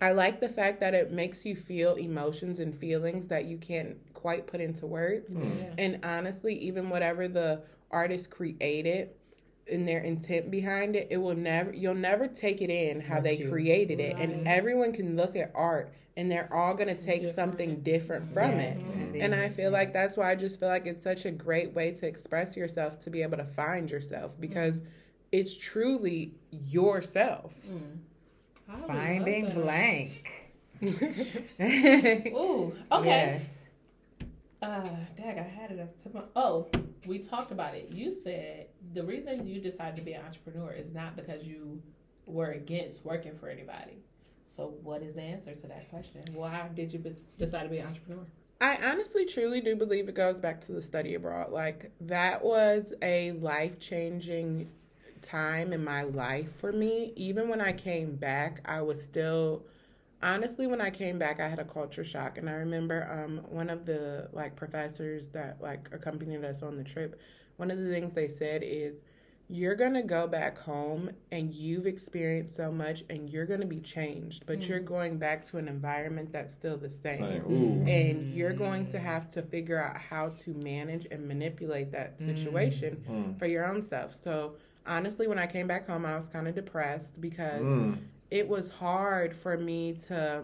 I 0.00 0.12
like 0.12 0.40
the 0.40 0.48
fact 0.48 0.80
that 0.80 0.92
it 0.92 1.10
makes 1.10 1.46
you 1.46 1.56
feel 1.56 1.94
emotions 1.94 2.60
and 2.60 2.74
feelings 2.74 3.28
that 3.28 3.46
you 3.46 3.56
can't 3.56 3.96
quite 4.12 4.46
put 4.46 4.60
into 4.60 4.86
words. 4.86 5.32
Mm-hmm. 5.32 5.74
And 5.78 6.04
honestly, 6.04 6.54
even 6.58 6.90
whatever 6.90 7.28
the 7.28 7.62
artist 7.90 8.28
created 8.30 9.10
and 9.70 9.88
their 9.88 10.00
intent 10.00 10.50
behind 10.50 10.94
it, 10.96 11.08
it 11.10 11.16
will 11.16 11.34
never 11.34 11.72
you'll 11.72 11.94
never 11.94 12.28
take 12.28 12.60
it 12.60 12.70
in 12.70 13.00
how 13.00 13.16
But 13.16 13.24
they 13.24 13.38
you- 13.38 13.50
created 13.50 13.98
it. 14.00 14.14
Right. 14.14 14.28
And 14.28 14.46
everyone 14.46 14.92
can 14.92 15.16
look 15.16 15.36
at 15.36 15.50
art 15.54 15.92
and 16.16 16.30
they're 16.30 16.48
all 16.52 16.74
gonna 16.74 16.94
take 16.94 17.22
Different. 17.22 17.34
something 17.36 17.80
different 17.80 18.32
from 18.32 18.52
Yes, 18.52 18.78
it. 18.80 18.84
indeed. 18.96 19.20
And 19.20 19.34
I 19.34 19.48
feel 19.48 19.70
like 19.70 19.92
that's 19.92 20.16
why 20.16 20.30
I 20.30 20.34
just 20.34 20.58
feel 20.58 20.68
like 20.68 20.86
it's 20.86 21.04
such 21.04 21.24
a 21.26 21.30
great 21.30 21.74
way 21.74 21.92
to 21.92 22.06
express 22.06 22.56
yourself 22.56 22.98
to 23.00 23.10
be 23.10 23.22
able 23.22 23.36
to 23.36 23.44
find 23.44 23.90
yourself 23.90 24.32
because 24.40 24.80
it's 25.32 25.54
truly 25.56 26.32
yourself. 26.50 27.52
I 28.68 28.72
would 28.72 28.80
love 28.80 28.86
Finding 28.88 29.50
blank. 29.52 30.28
Ooh, 30.82 32.74
okay. 32.92 33.40
Yes. 33.40 33.42
Uh, 34.62 34.84
dag, 35.16 35.38
I 35.38 35.42
had 35.42 35.70
it 35.70 35.78
at 35.78 35.96
the 35.96 36.02
tip 36.02 36.14
of 36.14 36.22
my- 36.22 36.28
Oh, 36.34 36.68
we 37.06 37.18
talked 37.18 37.50
about 37.52 37.74
it. 37.74 37.90
You 37.90 38.10
said 38.10 38.68
the 38.94 39.02
reason 39.04 39.46
you 39.46 39.60
decided 39.60 39.96
to 39.96 40.02
be 40.02 40.14
an 40.14 40.24
entrepreneur 40.24 40.72
is 40.72 40.92
not 40.92 41.14
because 41.16 41.42
you 41.44 41.82
were 42.26 42.50
against 42.52 43.04
working 43.04 43.36
for 43.36 43.48
anybody. 43.48 43.98
So, 44.46 44.74
what 44.82 45.02
is 45.02 45.14
the 45.14 45.22
answer 45.22 45.54
to 45.54 45.66
that 45.66 45.90
question? 45.90 46.22
Why 46.32 46.70
did 46.74 46.92
you 46.92 47.14
decide 47.38 47.64
to 47.64 47.68
be 47.68 47.78
an 47.78 47.88
entrepreneur? 47.88 48.24
I 48.60 48.76
honestly 48.76 49.26
truly 49.26 49.60
do 49.60 49.76
believe 49.76 50.08
it 50.08 50.14
goes 50.14 50.40
back 50.40 50.62
to 50.62 50.72
the 50.72 50.80
study 50.80 51.14
abroad. 51.14 51.52
Like 51.52 51.90
that 52.00 52.42
was 52.42 52.94
a 53.02 53.32
life 53.32 53.78
changing 53.78 54.70
time 55.20 55.72
in 55.72 55.84
my 55.84 56.04
life 56.04 56.48
for 56.58 56.72
me. 56.72 57.12
Even 57.16 57.48
when 57.48 57.60
I 57.60 57.72
came 57.72 58.16
back, 58.16 58.62
I 58.64 58.80
was 58.80 59.02
still 59.02 59.62
honestly 60.22 60.66
when 60.66 60.80
I 60.80 60.88
came 60.88 61.18
back 61.18 61.40
I 61.40 61.48
had 61.48 61.58
a 61.58 61.64
culture 61.64 62.02
shock 62.02 62.38
and 62.38 62.48
I 62.48 62.54
remember 62.54 63.06
um 63.10 63.42
one 63.50 63.68
of 63.68 63.84
the 63.84 64.28
like 64.32 64.56
professors 64.56 65.28
that 65.28 65.58
like 65.60 65.88
accompanied 65.92 66.42
us 66.42 66.62
on 66.62 66.76
the 66.76 66.84
trip 66.84 67.20
one 67.58 67.70
of 67.70 67.78
the 67.78 67.90
things 67.90 68.14
they 68.14 68.28
said 68.28 68.62
is 68.64 68.96
you're 69.48 69.76
going 69.76 69.94
to 69.94 70.02
go 70.02 70.26
back 70.26 70.58
home 70.58 71.10
and 71.30 71.54
you've 71.54 71.86
experienced 71.86 72.56
so 72.56 72.72
much 72.72 73.04
and 73.08 73.30
you're 73.30 73.46
going 73.46 73.60
to 73.60 73.66
be 73.66 73.78
changed, 73.78 74.44
but 74.44 74.58
mm. 74.58 74.68
you're 74.68 74.80
going 74.80 75.18
back 75.18 75.48
to 75.50 75.58
an 75.58 75.68
environment 75.68 76.32
that's 76.32 76.52
still 76.52 76.76
the 76.76 76.90
same. 76.90 77.18
same. 77.18 77.86
And 77.86 78.34
you're 78.34 78.52
going 78.52 78.86
to 78.88 78.98
have 78.98 79.30
to 79.32 79.42
figure 79.42 79.80
out 79.80 79.96
how 79.96 80.30
to 80.30 80.50
manage 80.64 81.06
and 81.12 81.28
manipulate 81.28 81.92
that 81.92 82.18
situation 82.18 83.04
mm. 83.08 83.38
for 83.38 83.46
your 83.46 83.64
own 83.64 83.88
self. 83.88 84.20
So, 84.20 84.54
honestly, 84.84 85.28
when 85.28 85.38
I 85.38 85.46
came 85.46 85.68
back 85.68 85.86
home, 85.86 86.04
I 86.04 86.16
was 86.16 86.28
kind 86.28 86.48
of 86.48 86.56
depressed 86.56 87.20
because 87.20 87.62
mm. 87.62 87.98
it 88.32 88.48
was 88.48 88.68
hard 88.68 89.36
for 89.36 89.56
me 89.56 89.92
to 90.08 90.42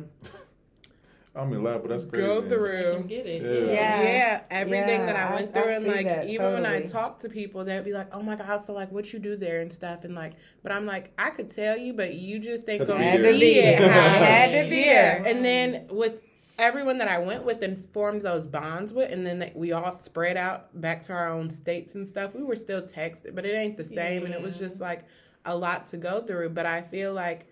I 1.34 1.46
mean, 1.46 1.62
laugh, 1.62 1.80
but 1.80 1.88
that's 1.88 2.04
crazy. 2.04 2.26
Go 2.26 2.46
through, 2.46 3.04
get 3.08 3.24
it. 3.24 3.40
Yeah, 3.42 3.72
yeah, 3.72 4.02
yeah 4.02 4.42
everything 4.50 5.00
yeah, 5.00 5.06
that 5.06 5.16
I 5.16 5.34
went 5.34 5.54
through, 5.54 5.62
I, 5.62 5.66
I 5.66 5.72
and 5.72 5.86
like 5.86 6.06
even 6.28 6.44
totally. 6.44 6.62
when 6.62 6.66
I 6.66 6.82
talk 6.82 7.20
to 7.20 7.30
people, 7.30 7.64
they'd 7.64 7.82
be 7.84 7.92
like, 7.92 8.08
"Oh 8.12 8.22
my 8.22 8.36
god, 8.36 8.66
so 8.66 8.74
like, 8.74 8.92
what 8.92 9.14
you 9.14 9.18
do 9.18 9.36
there 9.36 9.62
and 9.62 9.72
stuff," 9.72 10.04
and 10.04 10.14
like, 10.14 10.34
but 10.62 10.72
I'm 10.72 10.84
like, 10.84 11.12
I 11.16 11.30
could 11.30 11.50
tell 11.50 11.78
you, 11.78 11.94
but 11.94 12.14
you 12.14 12.38
just 12.38 12.68
ain't 12.68 12.86
gonna 12.86 13.12
see 13.12 13.58
it. 13.60 13.78
had 13.78 14.64
to 14.64 14.68
be 14.68 14.82
there. 14.82 15.22
And 15.24 15.42
then 15.42 15.86
with 15.90 16.20
everyone 16.58 16.98
that 16.98 17.08
I 17.08 17.18
went 17.18 17.44
with 17.44 17.62
and 17.62 17.82
formed 17.94 18.20
those 18.20 18.46
bonds 18.46 18.92
with, 18.92 19.10
and 19.10 19.24
then 19.26 19.38
they, 19.38 19.52
we 19.54 19.72
all 19.72 19.94
spread 19.94 20.36
out 20.36 20.78
back 20.82 21.02
to 21.04 21.14
our 21.14 21.30
own 21.30 21.48
states 21.48 21.94
and 21.94 22.06
stuff. 22.06 22.34
We 22.34 22.42
were 22.42 22.56
still 22.56 22.82
texted, 22.82 23.34
but 23.34 23.46
it 23.46 23.54
ain't 23.54 23.78
the 23.78 23.84
same, 23.84 24.20
yeah. 24.20 24.26
and 24.26 24.34
it 24.34 24.42
was 24.42 24.58
just 24.58 24.80
like 24.80 25.04
a 25.46 25.56
lot 25.56 25.86
to 25.86 25.96
go 25.96 26.20
through. 26.20 26.50
But 26.50 26.66
I 26.66 26.82
feel 26.82 27.14
like 27.14 27.46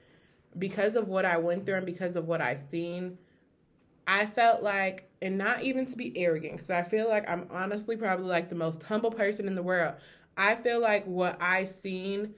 because 0.59 0.97
of 0.97 1.09
what 1.09 1.25
I 1.25 1.39
went 1.39 1.65
through 1.65 1.77
and 1.77 1.87
because 1.87 2.15
of 2.15 2.27
what 2.27 2.43
I 2.43 2.59
seen 2.71 3.17
I 4.13 4.27
felt 4.27 4.61
like, 4.65 5.09
and 5.23 5.39
not 5.39 5.63
even 5.63 5.87
to 5.87 5.97
be 5.97 6.13
arrogant, 6.19 6.57
because 6.57 6.71
I 6.71 6.83
feel 6.83 7.09
like 7.09 7.31
I'm 7.31 7.47
honestly 7.49 7.97
probably 7.97 8.27
like 8.27 8.49
the 8.49 8.57
most 8.57 8.83
humble 8.83 9.13
person 9.13 9.47
in 9.47 9.55
the 9.55 9.63
world. 9.63 9.95
I 10.37 10.57
feel 10.57 10.81
like 10.81 11.07
what 11.07 11.41
I 11.41 11.65
seen 11.67 12.35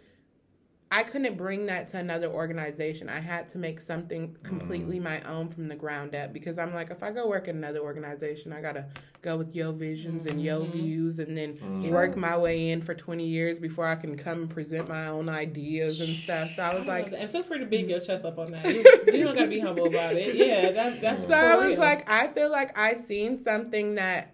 I 0.93 1.05
couldn't 1.05 1.38
bring 1.38 1.64
that 1.66 1.88
to 1.93 1.99
another 1.99 2.26
organization. 2.26 3.09
I 3.09 3.18
had 3.18 3.49
to 3.53 3.59
make 3.59 3.80
something 3.80 4.36
completely 4.43 4.99
mm. 4.99 5.05
my 5.05 5.22
own 5.22 5.49
from 5.49 5.68
the 5.68 5.74
ground 5.74 6.14
up 6.14 6.34
because 6.34 6.59
I'm 6.59 6.74
like, 6.74 6.90
if 6.90 7.03
I 7.03 7.11
go 7.11 7.26
work 7.26 7.49
in 7.49 7.57
another 7.57 7.78
organization, 7.78 8.53
I 8.53 8.61
gotta 8.61 8.84
go 9.22 9.38
with 9.38 9.57
your 9.57 9.72
visions 9.72 10.24
mm-hmm. 10.24 10.32
and 10.32 10.43
your 10.43 10.61
mm-hmm. 10.61 10.72
views, 10.72 11.18
and 11.18 11.34
then 11.34 11.55
mm. 11.55 11.88
work 11.88 12.14
my 12.14 12.36
way 12.36 12.72
in 12.72 12.82
for 12.82 12.95
20 12.95 13.26
years 13.26 13.59
before 13.59 13.86
I 13.86 13.95
can 13.95 14.18
come 14.18 14.43
and 14.43 14.51
present 14.51 14.86
my 14.86 15.07
own 15.07 15.30
ideas 15.30 16.03
and 16.03 16.14
stuff. 16.14 16.51
So 16.57 16.62
I 16.62 16.74
was 16.74 16.86
I 16.86 17.01
like, 17.01 17.14
and 17.16 17.30
feel 17.30 17.43
free 17.43 17.61
to 17.61 17.64
beat 17.64 17.88
your 17.88 18.01
chest 18.01 18.26
up 18.26 18.38
on 18.38 18.51
that. 18.53 18.66
You, 18.66 18.84
you 19.07 19.24
don't 19.24 19.34
gotta 19.34 19.49
be 19.49 19.61
humble 19.61 19.86
about 19.86 20.16
it. 20.16 20.34
Yeah, 20.36 20.72
that, 20.72 21.01
that's. 21.01 21.26
So 21.26 21.32
I 21.32 21.57
was 21.57 21.68
real. 21.68 21.78
like, 21.78 22.11
I 22.11 22.28
feel 22.28 22.51
like 22.51 22.76
I 22.76 22.97
seen 22.97 23.43
something 23.43 23.95
that 23.95 24.32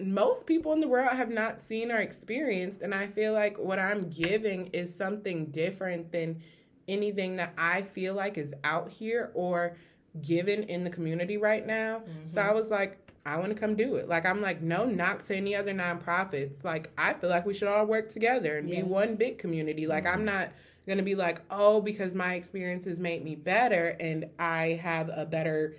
most 0.00 0.46
people 0.46 0.72
in 0.72 0.80
the 0.80 0.88
world 0.88 1.16
have 1.16 1.30
not 1.30 1.60
seen 1.60 1.92
or 1.92 1.98
experienced 1.98 2.82
and 2.82 2.94
i 2.94 3.06
feel 3.06 3.32
like 3.32 3.56
what 3.58 3.78
i'm 3.78 4.00
giving 4.00 4.66
is 4.68 4.94
something 4.94 5.46
different 5.46 6.10
than 6.10 6.40
anything 6.88 7.36
that 7.36 7.52
i 7.56 7.80
feel 7.80 8.14
like 8.14 8.36
is 8.36 8.52
out 8.64 8.90
here 8.90 9.30
or 9.34 9.76
given 10.22 10.64
in 10.64 10.84
the 10.84 10.90
community 10.90 11.36
right 11.36 11.66
now 11.66 11.98
mm-hmm. 11.98 12.32
so 12.32 12.40
i 12.40 12.52
was 12.52 12.70
like 12.70 12.98
i 13.24 13.36
want 13.36 13.50
to 13.50 13.58
come 13.58 13.76
do 13.76 13.94
it 13.96 14.08
like 14.08 14.26
i'm 14.26 14.40
like 14.40 14.60
no 14.60 14.84
knock 14.84 15.24
to 15.24 15.34
any 15.34 15.54
other 15.54 15.72
nonprofits 15.72 16.64
like 16.64 16.90
i 16.98 17.12
feel 17.12 17.30
like 17.30 17.46
we 17.46 17.54
should 17.54 17.68
all 17.68 17.86
work 17.86 18.12
together 18.12 18.58
and 18.58 18.68
yes. 18.68 18.78
be 18.78 18.82
one 18.82 19.14
big 19.14 19.38
community 19.38 19.86
like 19.86 20.04
mm-hmm. 20.04 20.14
i'm 20.18 20.24
not 20.24 20.50
gonna 20.88 21.02
be 21.02 21.14
like 21.14 21.40
oh 21.50 21.80
because 21.80 22.14
my 22.14 22.34
experiences 22.34 22.98
made 22.98 23.24
me 23.24 23.34
better 23.34 23.96
and 24.00 24.26
i 24.38 24.78
have 24.82 25.08
a 25.14 25.24
better 25.24 25.76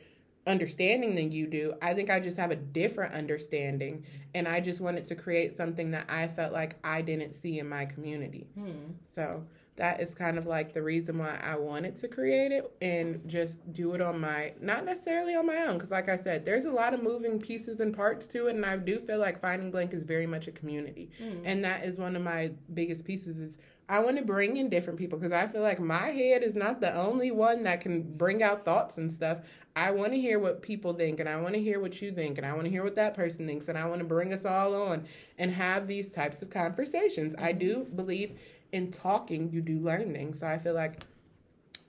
understanding 0.48 1.16
than 1.16 1.32
you 1.32 1.48
do. 1.48 1.74
I 1.82 1.94
think 1.94 2.10
I 2.10 2.20
just 2.20 2.38
have 2.38 2.52
a 2.52 2.56
different 2.56 3.14
understanding. 3.14 4.06
And 4.34 4.48
I 4.48 4.60
just 4.60 4.82
wanted 4.82 5.06
to 5.08 5.16
create 5.16 5.58
something 5.58 5.92
that 5.92 6.06
I 6.10 6.28
felt 6.28 6.54
like 6.54 6.76
I 6.84 7.02
didn't 7.02 7.34
see 7.34 7.60
in 7.60 7.68
my 7.68 7.86
community. 7.86 8.48
Hmm. 8.58 8.92
So 9.14 9.44
that 9.78 10.00
is 10.00 10.14
kind 10.14 10.38
of 10.38 10.46
like 10.46 10.74
the 10.74 10.82
reason 10.82 11.18
why 11.18 11.38
I 11.44 11.56
wanted 11.58 11.98
to 11.98 12.08
create 12.08 12.52
it 12.52 12.72
and 12.82 13.22
just 13.28 13.74
do 13.74 13.94
it 13.94 14.02
on 14.02 14.20
my, 14.20 14.54
not 14.62 14.86
necessarily 14.86 15.36
on 15.36 15.48
my 15.48 15.58
own. 15.64 15.78
Because, 15.78 15.92
like 15.92 16.08
I 16.10 16.16
said, 16.16 16.46
there's 16.46 16.66
a 16.66 16.72
lot 16.72 16.94
of 16.94 17.04
moving 17.04 17.40
pieces 17.40 17.80
and 17.80 17.96
parts 17.96 18.28
to 18.28 18.48
it. 18.48 18.56
And 18.56 18.66
I 18.66 18.78
do 18.78 19.00
feel 19.00 19.20
like 19.20 19.42
Finding 19.42 19.72
Blank 19.72 19.94
is 19.94 20.04
very 20.04 20.28
much 20.28 20.48
a 20.48 20.52
community. 20.52 21.10
Hmm. 21.18 21.44
And 21.44 21.64
that 21.66 21.84
is 21.84 21.98
one 21.98 22.16
of 22.16 22.22
my 22.22 22.52
biggest 22.74 23.04
pieces 23.04 23.38
is 23.38 23.58
I 23.88 24.00
want 24.00 24.18
to 24.18 24.24
bring 24.24 24.58
in 24.58 24.70
different 24.70 24.98
people 24.98 25.20
because 25.20 25.32
I 25.32 25.46
feel 25.48 25.62
like 25.62 25.80
my 25.80 26.08
head 26.10 26.42
is 26.42 26.56
not 26.56 26.82
the 26.82 26.94
only 26.96 27.32
one 27.32 27.64
that 27.64 27.82
can 27.82 28.02
bring 28.18 28.42
out 28.42 28.66
thoughts 28.66 28.98
and 28.98 29.12
stuff. 29.12 29.40
I 29.76 29.92
want 29.92 30.14
to 30.14 30.20
hear 30.20 30.40
what 30.40 30.62
people 30.62 30.94
think 30.94 31.20
and 31.20 31.28
I 31.28 31.40
want 31.42 31.54
to 31.54 31.62
hear 31.62 31.82
what 31.82 32.02
you 32.02 32.12
think 32.12 32.38
and 32.38 32.48
I 32.48 32.54
want 32.54 32.64
to 32.64 32.72
hear 32.72 32.84
what 32.84 32.96
that 32.96 33.14
person 33.14 33.46
thinks 33.46 33.68
and 33.68 33.78
I 33.78 33.86
want 33.88 34.00
to 34.00 34.06
bring 34.06 34.34
us 34.34 34.46
all 34.46 34.74
on 34.74 35.06
and 35.38 35.52
have 35.52 35.86
these 35.86 36.12
types 36.12 36.42
of 36.42 36.50
conversations. 36.50 37.36
I 37.38 37.52
do 37.52 37.86
believe 37.96 38.38
in 38.72 38.92
talking, 38.92 39.50
you 39.52 39.62
do 39.62 39.80
learn 39.80 40.14
things. 40.14 40.40
So 40.40 40.48
I 40.48 40.58
feel 40.60 40.74
like 40.74 41.02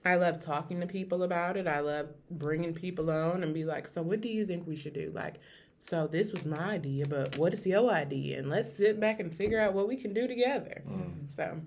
I 0.05 0.17
love 0.17 0.41
talking 0.41 0.81
to 0.81 0.87
people 0.87 1.23
about 1.23 1.57
it. 1.57 1.69
I 1.69 1.81
love 1.81 2.09
bringing 2.31 2.75
people 2.75 3.11
on 3.11 3.45
and 3.45 3.55
be 3.55 3.65
like, 3.65 3.89
so 3.89 4.03
what 4.03 4.21
do 4.21 4.29
you 4.29 4.47
think 4.47 4.67
we 4.67 4.77
should 4.77 4.95
do? 4.95 5.13
Like, 5.15 5.37
so 5.79 6.09
this 6.09 6.33
was 6.33 6.45
my 6.45 6.57
idea, 6.57 7.07
but 7.07 7.37
what 7.39 7.53
is 7.53 7.65
your 7.67 7.91
idea? 7.91 8.39
And 8.39 8.51
let's 8.51 8.77
sit 8.77 8.99
back 8.99 9.21
and 9.21 9.33
figure 9.33 9.61
out 9.61 9.75
what 9.75 9.87
we 9.87 9.97
can 9.97 10.13
do 10.13 10.27
together. 10.27 10.83
Mm. 10.89 11.35
So 11.37 11.61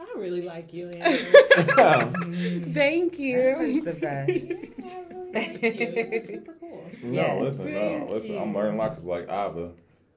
I 0.00 0.06
really 0.16 0.42
like 0.42 0.72
you, 0.72 0.90
Thank 2.72 3.18
you. 3.18 3.56
That's 3.58 3.84
the 3.84 3.98
best. 4.00 5.04
super 5.34 6.54
cool. 6.60 6.84
No, 7.02 7.12
yes. 7.12 7.42
listen, 7.42 7.74
no, 7.74 8.08
listen. 8.10 8.38
I'm 8.38 8.54
learning 8.54 8.74
a 8.74 8.78
lot 8.78 8.90
because, 8.90 9.04
like, 9.04 9.28
I 9.28 9.42
have 9.42 9.56
a 9.56 9.70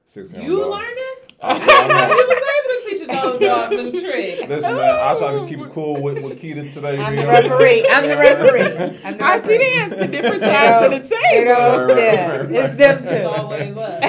16 0.06 0.42
You 0.42 0.68
learned 0.68 0.84
it? 0.88 1.34
I, 1.40 1.52
I, 1.52 2.08
you 2.08 2.26
was 2.28 2.42
able 2.58 2.70
to 2.70 2.88
teach 2.88 3.02
a 3.02 3.06
dog 3.06 3.40
dog 3.40 3.70
new 3.70 3.90
trick. 4.00 4.48
Listen, 4.48 4.76
man, 4.76 4.94
I 4.94 5.18
try 5.18 5.32
to 5.32 5.38
oh. 5.38 5.46
keep 5.46 5.58
it 5.58 5.72
cool 5.72 6.00
with, 6.00 6.22
with 6.22 6.40
Keita 6.40 6.72
today. 6.72 6.98
I'm 6.98 7.16
the 7.16 7.26
referee. 7.26 7.86
I'm 7.90 8.06
the 8.06 8.16
referee. 8.18 9.00
I'm 9.04 9.18
the 9.18 9.24
I 9.24 9.40
see 9.40 9.58
they 9.58 9.88
the 9.88 10.08
different 10.08 10.42
sides 10.42 10.84
of 10.86 10.90
the 10.92 11.16
table. 11.16 11.52
Right, 11.52 11.86
right, 11.86 11.98
yeah, 11.98 12.36
right, 12.36 12.50
it's 12.50 12.74
them 12.74 13.02
too. 13.02 13.08
It's 13.10 13.26
always 13.26 13.76
up. 13.76 14.00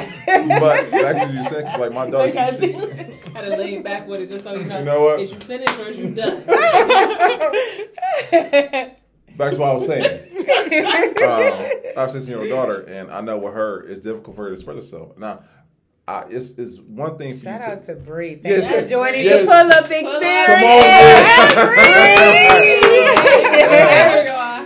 but 0.59 0.93
actually, 0.93 1.37
you 1.37 1.43
said, 1.49 1.79
like, 1.79 1.93
my 1.93 2.09
dog, 2.09 2.31
she, 2.53 2.73
Gotta 3.33 3.57
lean 3.57 3.81
back 3.81 4.07
with 4.07 4.21
it 4.21 4.29
just 4.29 4.43
so 4.43 4.53
you 4.53 4.65
know. 4.65 4.79
You 4.79 4.85
know 4.85 5.01
what? 5.03 5.19
Is 5.19 5.31
you 5.31 5.39
finished 5.39 5.79
or 5.79 5.87
is 5.87 5.97
you 5.97 6.09
done? 6.11 6.43
Back 9.37 9.53
to 9.53 9.59
what 9.59 9.69
I 9.69 9.73
was 9.73 9.85
saying. 9.85 10.29
um, 10.37 10.45
I 10.45 11.93
have 11.95 12.09
a 12.09 12.11
16 12.11 12.27
year 12.27 12.39
old 12.41 12.49
daughter, 12.49 12.81
and 12.81 13.11
I 13.11 13.21
know 13.21 13.37
with 13.37 13.53
her, 13.53 13.87
it's 13.87 14.01
difficult 14.01 14.35
for 14.35 14.43
her 14.43 14.49
to 14.49 14.53
express 14.53 14.77
herself. 14.77 15.17
Now, 15.17 15.43
uh, 16.07 16.25
it's, 16.29 16.51
it's 16.57 16.79
one 16.79 17.17
thing 17.17 17.37
for 17.37 17.43
Shout 17.43 17.61
you 17.61 17.67
out 17.67 17.81
to, 17.83 17.95
to 17.95 18.01
Bree. 18.01 18.35
Thanks 18.35 18.67
yes, 18.67 18.83
for 18.83 18.89
joining 18.89 19.23
yes. 19.23 19.41
the 19.41 19.45
pull 19.45 19.71
up 19.71 19.85
experience. 19.85 20.31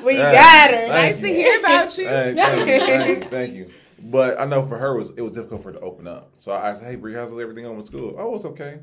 we 0.06 0.16
got 0.16 0.72
her. 0.72 0.88
Nice 0.88 1.20
to 1.20 1.28
hear 1.28 1.60
about 1.60 1.96
you. 1.98 2.06
Thank, 2.06 2.38
thank, 2.38 2.60
you, 2.68 2.80
thank, 2.80 3.24
you, 3.24 3.30
thank 3.30 3.54
you. 3.54 3.72
But 4.00 4.40
I 4.40 4.46
know 4.46 4.66
for 4.66 4.78
her, 4.80 4.96
it 4.96 4.98
was, 4.98 5.10
it 5.12 5.22
was 5.22 5.34
difficult 5.34 5.62
for 5.64 5.74
her 5.74 5.80
to 5.80 5.86
open 5.86 6.08
up. 6.08 6.32
So 6.38 6.54
I 6.54 6.74
said, 6.74 6.86
hey, 6.86 6.96
Bree, 6.96 7.14
how's 7.14 7.30
everything 7.30 7.66
going 7.66 7.78
with 7.78 7.88
school? 7.88 8.16
Oh, 8.18 8.34
it's 8.34 8.46
okay. 8.46 8.80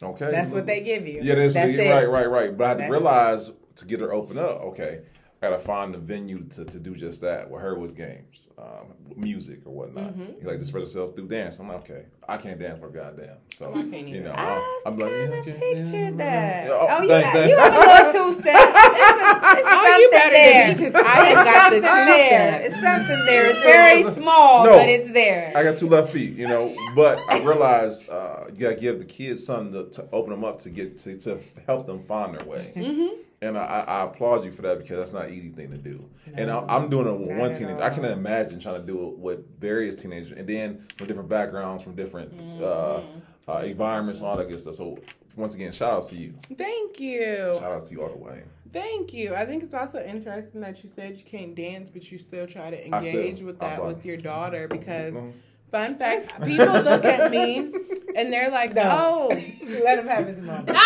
Okay. 0.00 0.30
That's 0.30 0.50
what 0.50 0.66
they 0.66 0.80
give 0.82 1.06
you. 1.06 1.20
Yeah, 1.22 1.34
that's, 1.34 1.54
that's 1.54 1.76
right, 1.76 2.08
right, 2.08 2.30
right. 2.30 2.56
But 2.56 2.64
I 2.64 2.68
had 2.68 2.78
to 2.78 2.92
realize 2.92 3.50
to 3.76 3.84
get 3.84 4.00
her 4.00 4.12
open 4.12 4.38
up, 4.38 4.60
okay, 4.62 5.00
I 5.42 5.50
gotta 5.50 5.60
find 5.60 5.92
a 5.92 5.98
venue 5.98 6.44
to, 6.50 6.64
to 6.64 6.78
do 6.78 6.94
just 6.94 7.20
that. 7.22 7.50
With 7.50 7.62
her 7.62 7.76
was 7.76 7.94
games, 7.94 8.48
um, 8.58 8.94
music 9.16 9.62
or 9.64 9.72
whatnot. 9.72 10.12
Mm-hmm. 10.12 10.40
You 10.40 10.46
like 10.46 10.60
to 10.60 10.64
spread 10.64 10.84
yourself 10.84 11.16
through 11.16 11.26
dance. 11.26 11.58
I'm 11.58 11.66
like, 11.66 11.78
okay, 11.78 12.04
I 12.28 12.36
can't 12.36 12.60
dance 12.60 12.78
for 12.78 12.88
goddamn. 12.88 13.38
So 13.56 13.76
you 13.76 14.20
know, 14.20 14.30
I, 14.30 14.80
I'm 14.86 14.96
like, 14.96 15.10
yeah, 15.10 15.16
okay, 15.16 15.52
pictured 15.52 15.94
yeah, 15.94 16.10
that. 16.12 16.66
Yeah, 16.66 16.72
oh, 16.72 16.86
oh 16.88 17.02
yeah, 17.02 17.46
you 17.46 17.58
have 17.58 17.74
a 17.74 17.78
little 17.78 18.12
two 18.12 18.40
step. 18.40 18.54
It's, 18.54 19.22
a, 19.22 19.40
it's 19.58 19.66
oh, 19.66 19.84
something 19.90 20.30
there. 20.30 20.74
Because 20.76 20.94
I 20.94 21.32
just 21.32 21.44
got 21.44 21.70
the 21.70 21.76
two 21.76 21.82
there. 21.82 22.60
It's 22.62 22.80
something 22.80 23.26
there. 23.26 23.46
It's 23.50 23.60
very 23.62 24.14
small, 24.14 24.64
no, 24.64 24.72
but 24.74 24.88
it's 24.88 25.12
there. 25.12 25.52
I 25.56 25.64
got 25.64 25.76
two 25.76 25.88
left 25.88 26.12
feet, 26.12 26.36
you 26.36 26.46
know. 26.46 26.72
But 26.94 27.18
I 27.28 27.42
realized 27.42 28.08
uh, 28.08 28.44
you 28.46 28.60
gotta 28.60 28.76
give 28.76 29.00
the 29.00 29.04
kids 29.04 29.44
something 29.44 29.72
to, 29.72 29.90
to, 30.02 30.08
open 30.12 30.30
them 30.30 30.44
up 30.44 30.60
to 30.62 30.70
get 30.70 31.00
to, 31.00 31.18
to 31.18 31.40
help 31.66 31.88
them 31.88 31.98
find 32.04 32.32
their 32.32 32.44
way. 32.44 32.72
Mm-hmm 32.76 33.22
and 33.42 33.58
I, 33.58 33.84
I, 33.86 34.04
applaud 34.04 34.44
you 34.44 34.52
for 34.52 34.62
that 34.62 34.78
because 34.78 34.98
that's 34.98 35.12
not 35.12 35.26
an 35.26 35.34
easy 35.34 35.50
thing 35.50 35.70
to 35.72 35.76
do. 35.76 36.08
No, 36.28 36.32
and 36.34 36.50
I, 36.50 36.76
am 36.76 36.88
doing 36.88 37.08
it 37.08 37.18
with 37.18 37.36
one 37.36 37.52
teenager. 37.52 37.82
I 37.82 37.90
can 37.90 38.04
imagine 38.04 38.60
trying 38.60 38.80
to 38.80 38.86
do 38.86 39.08
it 39.08 39.18
with 39.18 39.60
various 39.60 39.96
teenagers, 39.96 40.32
and 40.38 40.48
then 40.48 40.86
from 40.96 41.08
different 41.08 41.28
backgrounds, 41.28 41.82
from 41.82 41.96
different 41.96 42.34
mm-hmm. 42.36 42.62
uh, 42.62 43.52
uh, 43.52 43.62
environments, 43.62 44.22
all 44.22 44.36
that 44.36 44.48
good 44.48 44.60
stuff. 44.60 44.76
So 44.76 44.96
once 45.36 45.54
again, 45.56 45.72
shout 45.72 45.92
out 45.92 46.08
to 46.08 46.16
you. 46.16 46.34
Thank 46.56 47.00
you. 47.00 47.58
Shout 47.60 47.72
out 47.72 47.86
to 47.86 47.92
you 47.92 48.02
all 48.02 48.10
the 48.10 48.16
way. 48.16 48.44
Thank 48.72 49.12
you. 49.12 49.34
I 49.34 49.44
think 49.44 49.64
it's 49.64 49.74
also 49.74 50.02
interesting 50.02 50.60
that 50.62 50.82
you 50.82 50.88
said 50.88 51.16
you 51.18 51.24
can't 51.24 51.54
dance, 51.54 51.90
but 51.90 52.10
you 52.10 52.18
still 52.18 52.46
try 52.46 52.70
to 52.70 52.86
engage 52.86 53.36
still, 53.36 53.48
with 53.48 53.58
that 53.58 53.84
with 53.84 54.04
your 54.04 54.16
daughter 54.16 54.68
because. 54.68 55.14
Mm-hmm 55.14 55.30
Fun 55.72 55.96
fact: 55.96 56.38
people 56.44 56.66
look 56.66 57.02
at 57.06 57.30
me 57.30 57.72
and 58.14 58.30
they're 58.30 58.50
like, 58.50 58.74
"No, 58.74 58.82
oh, 58.84 59.28
let 59.82 59.98
him 59.98 60.06
have 60.06 60.26
his 60.26 60.38
moment." 60.42 60.68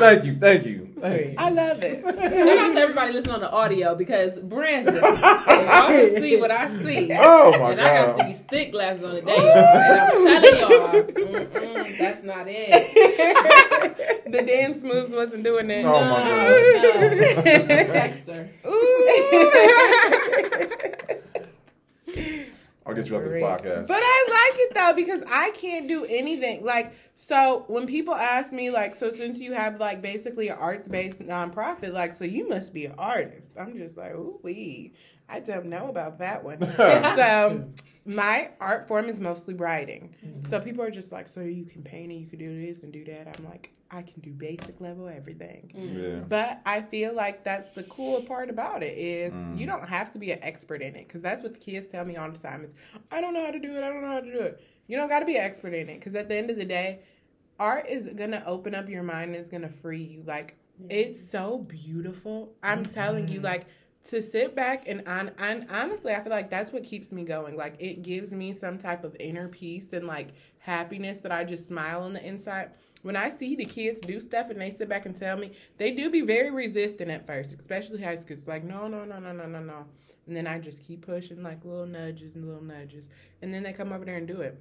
thank 0.00 0.24
you, 0.24 0.34
thank 0.34 0.66
you. 0.66 0.92
Hey. 1.04 1.34
I 1.36 1.50
love 1.50 1.84
it. 1.84 2.02
Shout 2.02 2.16
out 2.58 2.72
to 2.72 2.78
everybody 2.78 3.12
listening 3.12 3.34
on 3.34 3.42
the 3.42 3.50
audio 3.50 3.94
because 3.94 4.38
Brandon, 4.38 4.94
y'all 4.94 5.12
can 5.44 6.16
see 6.16 6.38
what 6.40 6.50
I 6.50 6.70
see. 6.82 7.10
Oh 7.12 7.52
my 7.52 7.58
god. 7.58 7.70
and 7.72 7.80
I 7.82 8.16
got 8.16 8.26
these 8.26 8.40
thick 8.40 8.72
glasses 8.72 9.04
on 9.04 9.16
today, 9.16 9.36
and 9.36 10.00
I'm 10.00 10.10
telling 10.24 10.60
y'all, 10.60 11.94
that's 11.98 12.22
not 12.22 12.46
it. 12.48 14.24
the 14.32 14.42
dance 14.44 14.82
moves 14.82 15.12
wasn't 15.12 15.44
doing 15.44 15.70
it. 15.70 15.84
Oh 15.84 15.92
my 15.92 16.20
god. 16.22 17.44
no. 17.44 17.92
Text 17.92 18.26
her. 18.28 18.48
I'll 22.86 22.94
get 22.94 23.08
you 23.08 23.16
after 23.16 23.30
the 23.30 23.36
podcast. 23.36 23.88
But 23.88 24.00
I 24.02 24.50
like 24.50 24.60
it 24.60 24.74
though 24.74 24.92
because 24.94 25.22
I 25.28 25.50
can't 25.50 25.88
do 25.88 26.04
anything. 26.04 26.64
Like, 26.64 26.92
so 27.16 27.64
when 27.68 27.86
people 27.86 28.14
ask 28.14 28.52
me, 28.52 28.70
like, 28.70 28.98
so 28.98 29.10
since 29.10 29.38
you 29.38 29.52
have 29.54 29.80
like 29.80 30.02
basically 30.02 30.48
an 30.48 30.58
arts 30.58 30.86
based 30.88 31.20
nonprofit, 31.20 31.92
like, 31.92 32.18
so 32.18 32.24
you 32.24 32.48
must 32.48 32.74
be 32.74 32.86
an 32.86 32.94
artist. 32.98 33.52
I'm 33.58 33.76
just 33.76 33.96
like, 33.96 34.12
ooh 34.12 34.38
wee. 34.42 34.92
I 35.28 35.40
don't 35.40 35.66
know 35.66 35.88
about 35.88 36.18
that 36.18 36.44
one. 36.44 36.60
so 36.76 37.70
my 38.06 38.50
art 38.60 38.86
form 38.86 39.08
is 39.08 39.18
mostly 39.18 39.54
writing. 39.54 40.14
Mm-hmm. 40.24 40.50
So 40.50 40.60
people 40.60 40.84
are 40.84 40.90
just 40.90 41.10
like, 41.10 41.28
so 41.28 41.40
you 41.40 41.64
can 41.64 41.82
paint 41.82 42.10
and 42.10 42.20
you 42.20 42.26
can 42.26 42.38
do 42.38 42.66
this 42.66 42.82
and 42.82 42.92
do 42.92 43.04
that. 43.04 43.36
I'm 43.38 43.44
like, 43.44 43.70
I 43.90 44.02
can 44.02 44.20
do 44.20 44.32
basic 44.32 44.80
level 44.80 45.08
everything. 45.08 45.72
Mm-hmm. 45.74 45.98
yeah. 45.98 46.16
But 46.28 46.60
I 46.66 46.82
feel 46.82 47.14
like 47.14 47.44
that's 47.44 47.70
the 47.70 47.84
cool 47.84 48.20
part 48.22 48.50
about 48.50 48.82
it 48.82 48.98
is 48.98 49.32
Mm. 49.32 49.58
you 49.58 49.66
don't 49.66 49.88
have 49.88 50.12
to 50.12 50.18
be 50.18 50.32
an 50.32 50.38
expert 50.42 50.82
in 50.82 50.96
it 50.96 51.06
because 51.08 51.22
that's 51.22 51.42
what 51.42 51.54
the 51.54 51.58
kids 51.58 51.86
tell 51.86 52.04
me 52.04 52.16
all 52.16 52.30
the 52.30 52.38
time. 52.38 52.64
Is 52.64 52.72
I 53.10 53.20
don't 53.20 53.34
know 53.34 53.44
how 53.44 53.52
to 53.52 53.58
do 53.58 53.76
it. 53.76 53.82
I 53.82 53.88
don't 53.88 54.02
know 54.02 54.08
how 54.08 54.20
to 54.20 54.32
do 54.32 54.40
it. 54.40 54.60
You 54.86 54.96
don't 54.96 55.08
got 55.08 55.20
to 55.20 55.26
be 55.26 55.36
an 55.36 55.44
expert 55.44 55.72
in 55.74 55.88
it 55.88 55.98
because 55.98 56.14
at 56.14 56.28
the 56.28 56.34
end 56.34 56.50
of 56.50 56.56
the 56.56 56.64
day, 56.64 57.00
art 57.58 57.86
is 57.88 58.06
gonna 58.14 58.42
open 58.46 58.74
up 58.74 58.88
your 58.88 59.02
mind. 59.02 59.34
and 59.34 59.36
It's 59.36 59.50
gonna 59.50 59.72
free 59.82 60.02
you. 60.02 60.22
Like 60.26 60.56
it's 60.88 61.30
so 61.30 61.58
beautiful. 61.58 62.52
I'm 62.62 62.82
mm-hmm. 62.82 62.92
telling 62.92 63.28
you, 63.28 63.40
like 63.40 63.66
to 64.10 64.20
sit 64.20 64.54
back 64.54 64.86
and 64.86 65.06
on, 65.08 65.30
on 65.38 65.66
honestly, 65.70 66.12
I 66.12 66.20
feel 66.20 66.30
like 66.30 66.50
that's 66.50 66.72
what 66.72 66.84
keeps 66.84 67.10
me 67.10 67.24
going. 67.24 67.56
Like 67.56 67.76
it 67.78 68.02
gives 68.02 68.32
me 68.32 68.52
some 68.52 68.78
type 68.78 69.02
of 69.02 69.16
inner 69.18 69.48
peace 69.48 69.92
and 69.92 70.06
like 70.06 70.28
happiness 70.58 71.18
that 71.22 71.32
I 71.32 71.44
just 71.44 71.68
smile 71.68 72.02
on 72.02 72.12
the 72.12 72.24
inside. 72.24 72.70
When 73.02 73.16
I 73.16 73.30
see 73.30 73.54
the 73.54 73.64
kids 73.64 74.00
do 74.00 74.20
stuff 74.20 74.50
and 74.50 74.60
they 74.60 74.70
sit 74.70 74.88
back 74.88 75.06
and 75.06 75.14
tell 75.14 75.36
me, 75.36 75.52
they 75.78 75.92
do 75.92 76.10
be 76.10 76.22
very 76.22 76.50
resistant 76.50 77.10
at 77.10 77.26
first, 77.26 77.52
especially 77.52 78.02
high 78.02 78.16
school. 78.16 78.36
It's 78.36 78.46
like, 78.48 78.64
no, 78.64 78.88
no, 78.88 79.04
no, 79.04 79.18
no, 79.18 79.32
no, 79.32 79.46
no, 79.46 79.60
no. 79.60 79.84
And 80.26 80.34
then 80.34 80.46
I 80.46 80.58
just 80.58 80.82
keep 80.86 81.06
pushing 81.06 81.42
like 81.42 81.64
little 81.64 81.86
nudges 81.86 82.34
and 82.34 82.46
little 82.46 82.64
nudges. 82.64 83.08
And 83.42 83.52
then 83.52 83.62
they 83.62 83.72
come 83.72 83.92
over 83.92 84.04
there 84.04 84.16
and 84.16 84.26
do 84.26 84.40
it. 84.40 84.58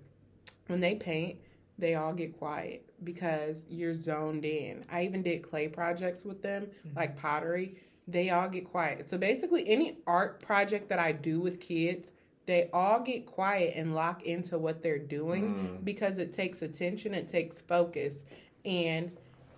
When 0.68 0.80
they 0.80 0.96
paint, 0.96 1.40
they 1.78 1.96
all 1.96 2.14
get 2.14 2.38
quiet 2.38 2.90
because 3.04 3.58
you're 3.70 3.96
zoned 3.96 4.46
in. 4.46 4.84
I 4.92 5.04
even 5.04 5.24
did 5.24 5.50
clay 5.50 5.68
projects 5.68 6.24
with 6.24 6.42
them, 6.42 6.68
mm-hmm. 6.68 6.98
like 6.98 7.18
pottery. 7.18 7.76
They 8.08 8.30
all 8.32 8.50
get 8.50 8.66
quiet. 8.70 9.10
So 9.10 9.18
basically, 9.18 9.68
any 9.68 9.98
art 10.06 10.42
project 10.42 10.90
that 10.90 11.00
I 11.00 11.12
do 11.14 11.40
with 11.40 11.60
kids, 11.60 12.12
they 12.46 12.70
all 12.74 13.00
get 13.00 13.26
quiet 13.26 13.74
and 13.78 13.96
lock 13.96 14.24
into 14.24 14.58
what 14.58 14.84
they're 14.84 15.00
doing 15.00 15.44
Mm. 15.80 15.86
because 15.86 16.18
it 16.18 16.34
takes 16.34 16.62
attention, 16.62 17.14
it 17.14 17.28
takes 17.30 17.62
focus, 17.62 18.20
and 18.66 19.12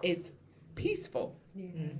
it's 0.04 0.30
peaceful. 0.76 1.36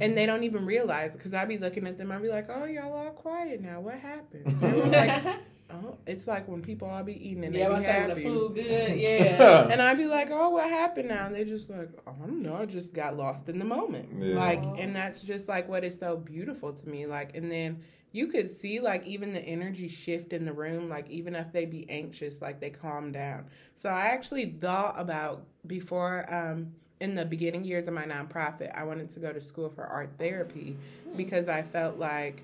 And 0.02 0.18
they 0.18 0.26
don't 0.26 0.44
even 0.44 0.66
realize 0.66 1.14
because 1.14 1.34
I'd 1.34 1.48
be 1.48 1.58
looking 1.58 1.88
at 1.88 1.98
them, 1.98 2.12
I'd 2.12 2.22
be 2.22 2.28
like, 2.28 2.48
oh, 2.50 2.66
y'all 2.66 2.92
all 2.92 3.12
quiet 3.12 3.62
now. 3.62 3.80
What 3.80 3.96
happened? 3.96 4.46
And 4.62 4.66
I'm 4.84 4.92
like, 4.92 5.38
oh, 5.86 5.98
it's 6.06 6.28
like 6.28 6.48
when 6.48 6.62
people 6.62 6.88
all 6.90 7.04
be 7.04 7.14
eating 7.14 7.44
and 7.46 7.54
yeah, 7.56 7.62
they 7.62 7.66
I 7.66 7.70
be 7.70 7.76
was 7.76 7.84
saying 7.86 8.04
the 8.04 8.10
happy. 8.10 8.24
food 8.24 8.56
good. 8.56 8.98
Yeah. 9.00 9.68
And 9.70 9.82
I'd 9.82 9.98
be 9.98 10.06
like, 10.06 10.30
oh, 10.32 10.50
what 10.50 10.70
happened 10.70 11.10
now? 11.10 11.28
And 11.28 11.36
they 11.36 11.44
just 11.44 11.70
like, 11.70 11.90
I 12.08 12.12
don't 12.12 12.42
know. 12.42 12.56
I 12.56 12.66
just 12.66 12.94
got 12.94 13.18
lost 13.18 13.50
in 13.50 13.60
the 13.60 13.66
moment. 13.66 14.10
Yeah. 14.20 14.36
Like, 14.36 14.64
and 14.78 14.96
that's 14.96 15.22
just 15.22 15.48
like 15.48 15.68
what 15.68 15.84
is 15.84 15.98
so 16.00 16.18
beautiful 16.18 16.74
to 16.74 16.90
me. 16.90 17.06
Like, 17.06 17.36
and 17.36 17.52
then 17.52 17.82
you 18.12 18.28
could 18.28 18.60
see 18.60 18.80
like 18.80 19.06
even 19.06 19.34
the 19.34 19.42
energy 19.42 19.88
shift 19.88 20.32
in 20.34 20.46
the 20.46 20.54
room. 20.54 20.90
Like, 20.90 21.10
even 21.10 21.36
if 21.36 21.52
they 21.52 21.66
be 21.66 21.90
anxious, 21.90 22.42
like 22.42 22.60
they 22.60 22.70
calm 22.70 23.12
down. 23.12 23.46
So 23.76 23.90
I 23.90 24.08
actually 24.08 24.46
thought 24.62 24.96
about 24.98 25.44
before, 25.68 26.26
um, 26.34 26.72
in 27.02 27.14
the 27.14 27.26
beginning 27.26 27.66
years 27.66 27.88
of 27.88 27.94
my 27.94 28.06
nonprofit, 28.06 28.72
I 28.74 28.84
wanted 28.86 29.14
to 29.16 29.20
go 29.20 29.34
to 29.34 29.42
school 29.42 29.70
for 29.70 29.84
art 29.84 30.12
therapy 30.18 30.78
because 31.18 31.50
I 31.50 31.62
felt 31.62 31.98
like 31.98 32.42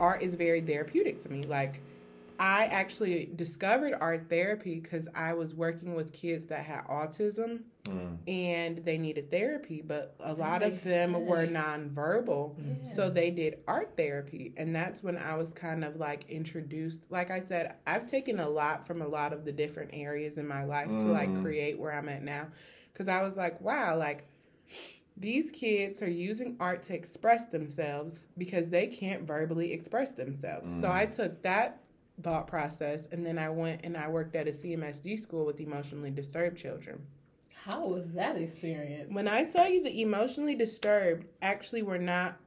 art 0.00 0.20
is 0.20 0.34
very 0.34 0.60
therapeutic 0.60 1.22
to 1.22 1.28
me. 1.28 1.44
Like, 1.44 1.80
I 2.38 2.66
actually 2.66 3.30
discovered 3.34 3.94
art 4.00 4.26
therapy 4.28 4.78
because 4.80 5.08
I 5.14 5.32
was 5.34 5.54
working 5.54 5.94
with 5.94 6.12
kids 6.12 6.46
that 6.46 6.64
had 6.64 6.84
autism 6.86 7.60
Mm. 7.84 8.18
and 8.28 8.78
they 8.84 8.98
needed 8.98 9.30
therapy, 9.30 9.80
but 9.80 10.14
a 10.20 10.34
lot 10.34 10.62
of 10.62 10.72
makes 10.72 10.84
them 10.84 11.12
were 11.26 11.46
nonverbal. 11.46 12.54
Yeah. 12.58 12.94
So 12.94 13.08
they 13.10 13.30
did 13.30 13.58
art 13.66 13.94
therapy. 13.96 14.52
And 14.58 14.76
that's 14.76 15.02
when 15.02 15.16
I 15.16 15.36
was 15.36 15.52
kind 15.54 15.82
of 15.84 15.96
like 15.96 16.28
introduced. 16.28 16.98
Like 17.08 17.30
I 17.30 17.40
said, 17.40 17.76
I've 17.86 18.06
taken 18.06 18.40
a 18.40 18.48
lot 18.48 18.86
from 18.86 19.00
a 19.00 19.08
lot 19.08 19.32
of 19.32 19.44
the 19.46 19.52
different 19.52 19.90
areas 19.94 20.36
in 20.36 20.46
my 20.46 20.64
life 20.64 20.88
to 20.98 21.06
like 21.10 21.30
Mm. 21.30 21.42
create 21.42 21.78
where 21.78 21.92
I'm 21.92 22.08
at 22.10 22.22
now. 22.22 22.48
Because 22.92 23.08
I 23.08 23.22
was 23.22 23.36
like, 23.36 23.58
wow, 23.60 23.96
like 23.96 24.26
these 25.16 25.50
kids 25.50 26.02
are 26.02 26.10
using 26.10 26.56
art 26.60 26.82
to 26.84 26.94
express 26.94 27.46
themselves 27.46 28.20
because 28.36 28.68
they 28.68 28.86
can't 28.86 29.22
verbally 29.22 29.72
express 29.72 30.12
themselves. 30.12 30.70
So 30.80 30.88
Mm. 30.88 30.92
I 30.92 31.06
took 31.06 31.42
that 31.42 31.80
thought 32.22 32.46
process 32.46 33.06
and 33.12 33.24
then 33.24 33.38
I 33.38 33.48
went 33.48 33.82
and 33.84 33.96
I 33.96 34.08
worked 34.08 34.34
at 34.34 34.48
a 34.48 34.52
CMSD 34.52 35.20
school 35.20 35.44
with 35.46 35.60
emotionally 35.60 36.10
disturbed 36.10 36.56
children. 36.58 37.00
How 37.64 37.86
was 37.86 38.12
that 38.12 38.36
experience? 38.36 39.12
When 39.12 39.28
I 39.28 39.44
tell 39.44 39.68
you 39.68 39.82
the 39.82 40.00
emotionally 40.00 40.54
disturbed 40.54 41.26
actually 41.42 41.82
were 41.82 41.98
not 41.98 42.38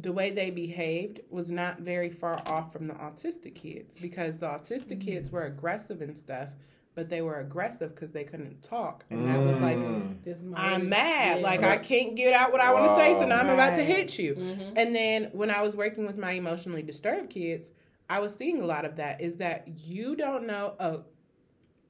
the 0.00 0.12
way 0.12 0.30
they 0.30 0.50
behaved 0.50 1.20
was 1.30 1.50
not 1.50 1.80
very 1.80 2.10
far 2.10 2.40
off 2.46 2.72
from 2.72 2.86
the 2.86 2.94
autistic 2.94 3.54
kids 3.54 3.96
because 4.00 4.36
the 4.38 4.46
autistic 4.46 5.00
kids 5.00 5.30
were 5.30 5.44
aggressive 5.44 6.02
and 6.02 6.16
stuff, 6.16 6.50
but 6.94 7.08
they 7.08 7.20
were 7.22 7.40
aggressive 7.40 7.94
because 7.94 8.12
they 8.12 8.22
couldn't 8.22 8.62
talk. 8.62 9.04
And 9.10 9.28
that 9.28 9.40
was 9.40 9.60
like, 9.60 9.78
Mm. 9.78 10.22
Just 10.24 10.42
I'm 10.54 10.88
mad. 10.88 11.38
Yeah. 11.38 11.44
Like, 11.44 11.62
I 11.62 11.78
can't 11.78 12.14
get 12.14 12.34
out 12.34 12.52
what 12.52 12.60
I 12.60 12.72
want 12.72 12.84
to 12.84 12.96
say, 13.02 13.14
so 13.18 13.26
now 13.26 13.40
I'm 13.40 13.48
about 13.48 13.76
to 13.76 13.82
hit 13.84 14.18
you. 14.18 14.34
Mhm. 14.34 14.72
And 14.76 14.94
then 14.94 15.30
when 15.32 15.50
I 15.50 15.62
was 15.62 15.74
working 15.74 16.06
with 16.06 16.18
my 16.18 16.32
emotionally 16.32 16.82
disturbed 16.82 17.30
kids, 17.30 17.70
I 18.08 18.20
was 18.20 18.34
seeing 18.34 18.62
a 18.62 18.66
lot 18.66 18.84
of 18.84 18.96
that 18.96 19.20
is 19.20 19.36
that 19.36 19.68
you 19.84 20.16
don't 20.16 20.46
know 20.46 20.74
a 20.78 21.00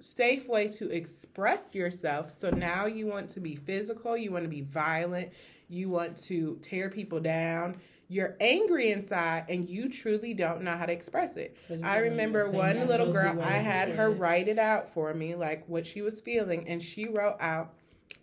safe 0.00 0.48
way 0.48 0.68
to 0.68 0.90
express 0.90 1.74
yourself. 1.74 2.34
So 2.40 2.50
now 2.50 2.86
you 2.86 3.06
want 3.06 3.30
to 3.32 3.40
be 3.40 3.56
physical, 3.56 4.16
you 4.16 4.30
want 4.30 4.44
to 4.44 4.48
be 4.48 4.62
violent, 4.62 5.32
you 5.68 5.88
want 5.88 6.22
to 6.24 6.58
tear 6.62 6.88
people 6.88 7.20
down. 7.20 7.76
You're 8.10 8.36
angry 8.40 8.90
inside 8.90 9.44
and 9.48 9.68
you 9.68 9.90
truly 9.90 10.32
don't 10.32 10.62
know 10.62 10.76
how 10.76 10.86
to 10.86 10.92
express 10.92 11.36
it. 11.36 11.56
I 11.82 11.98
remember 11.98 12.50
one 12.50 12.86
little 12.86 13.12
girl, 13.12 13.40
I 13.42 13.58
had 13.58 13.90
her 13.90 14.10
write 14.10 14.48
it 14.48 14.58
out 14.58 14.92
for 14.94 15.12
me, 15.12 15.34
like 15.34 15.68
what 15.68 15.86
she 15.86 16.00
was 16.00 16.20
feeling, 16.20 16.66
and 16.68 16.82
she 16.82 17.06
wrote 17.06 17.36
out, 17.38 17.74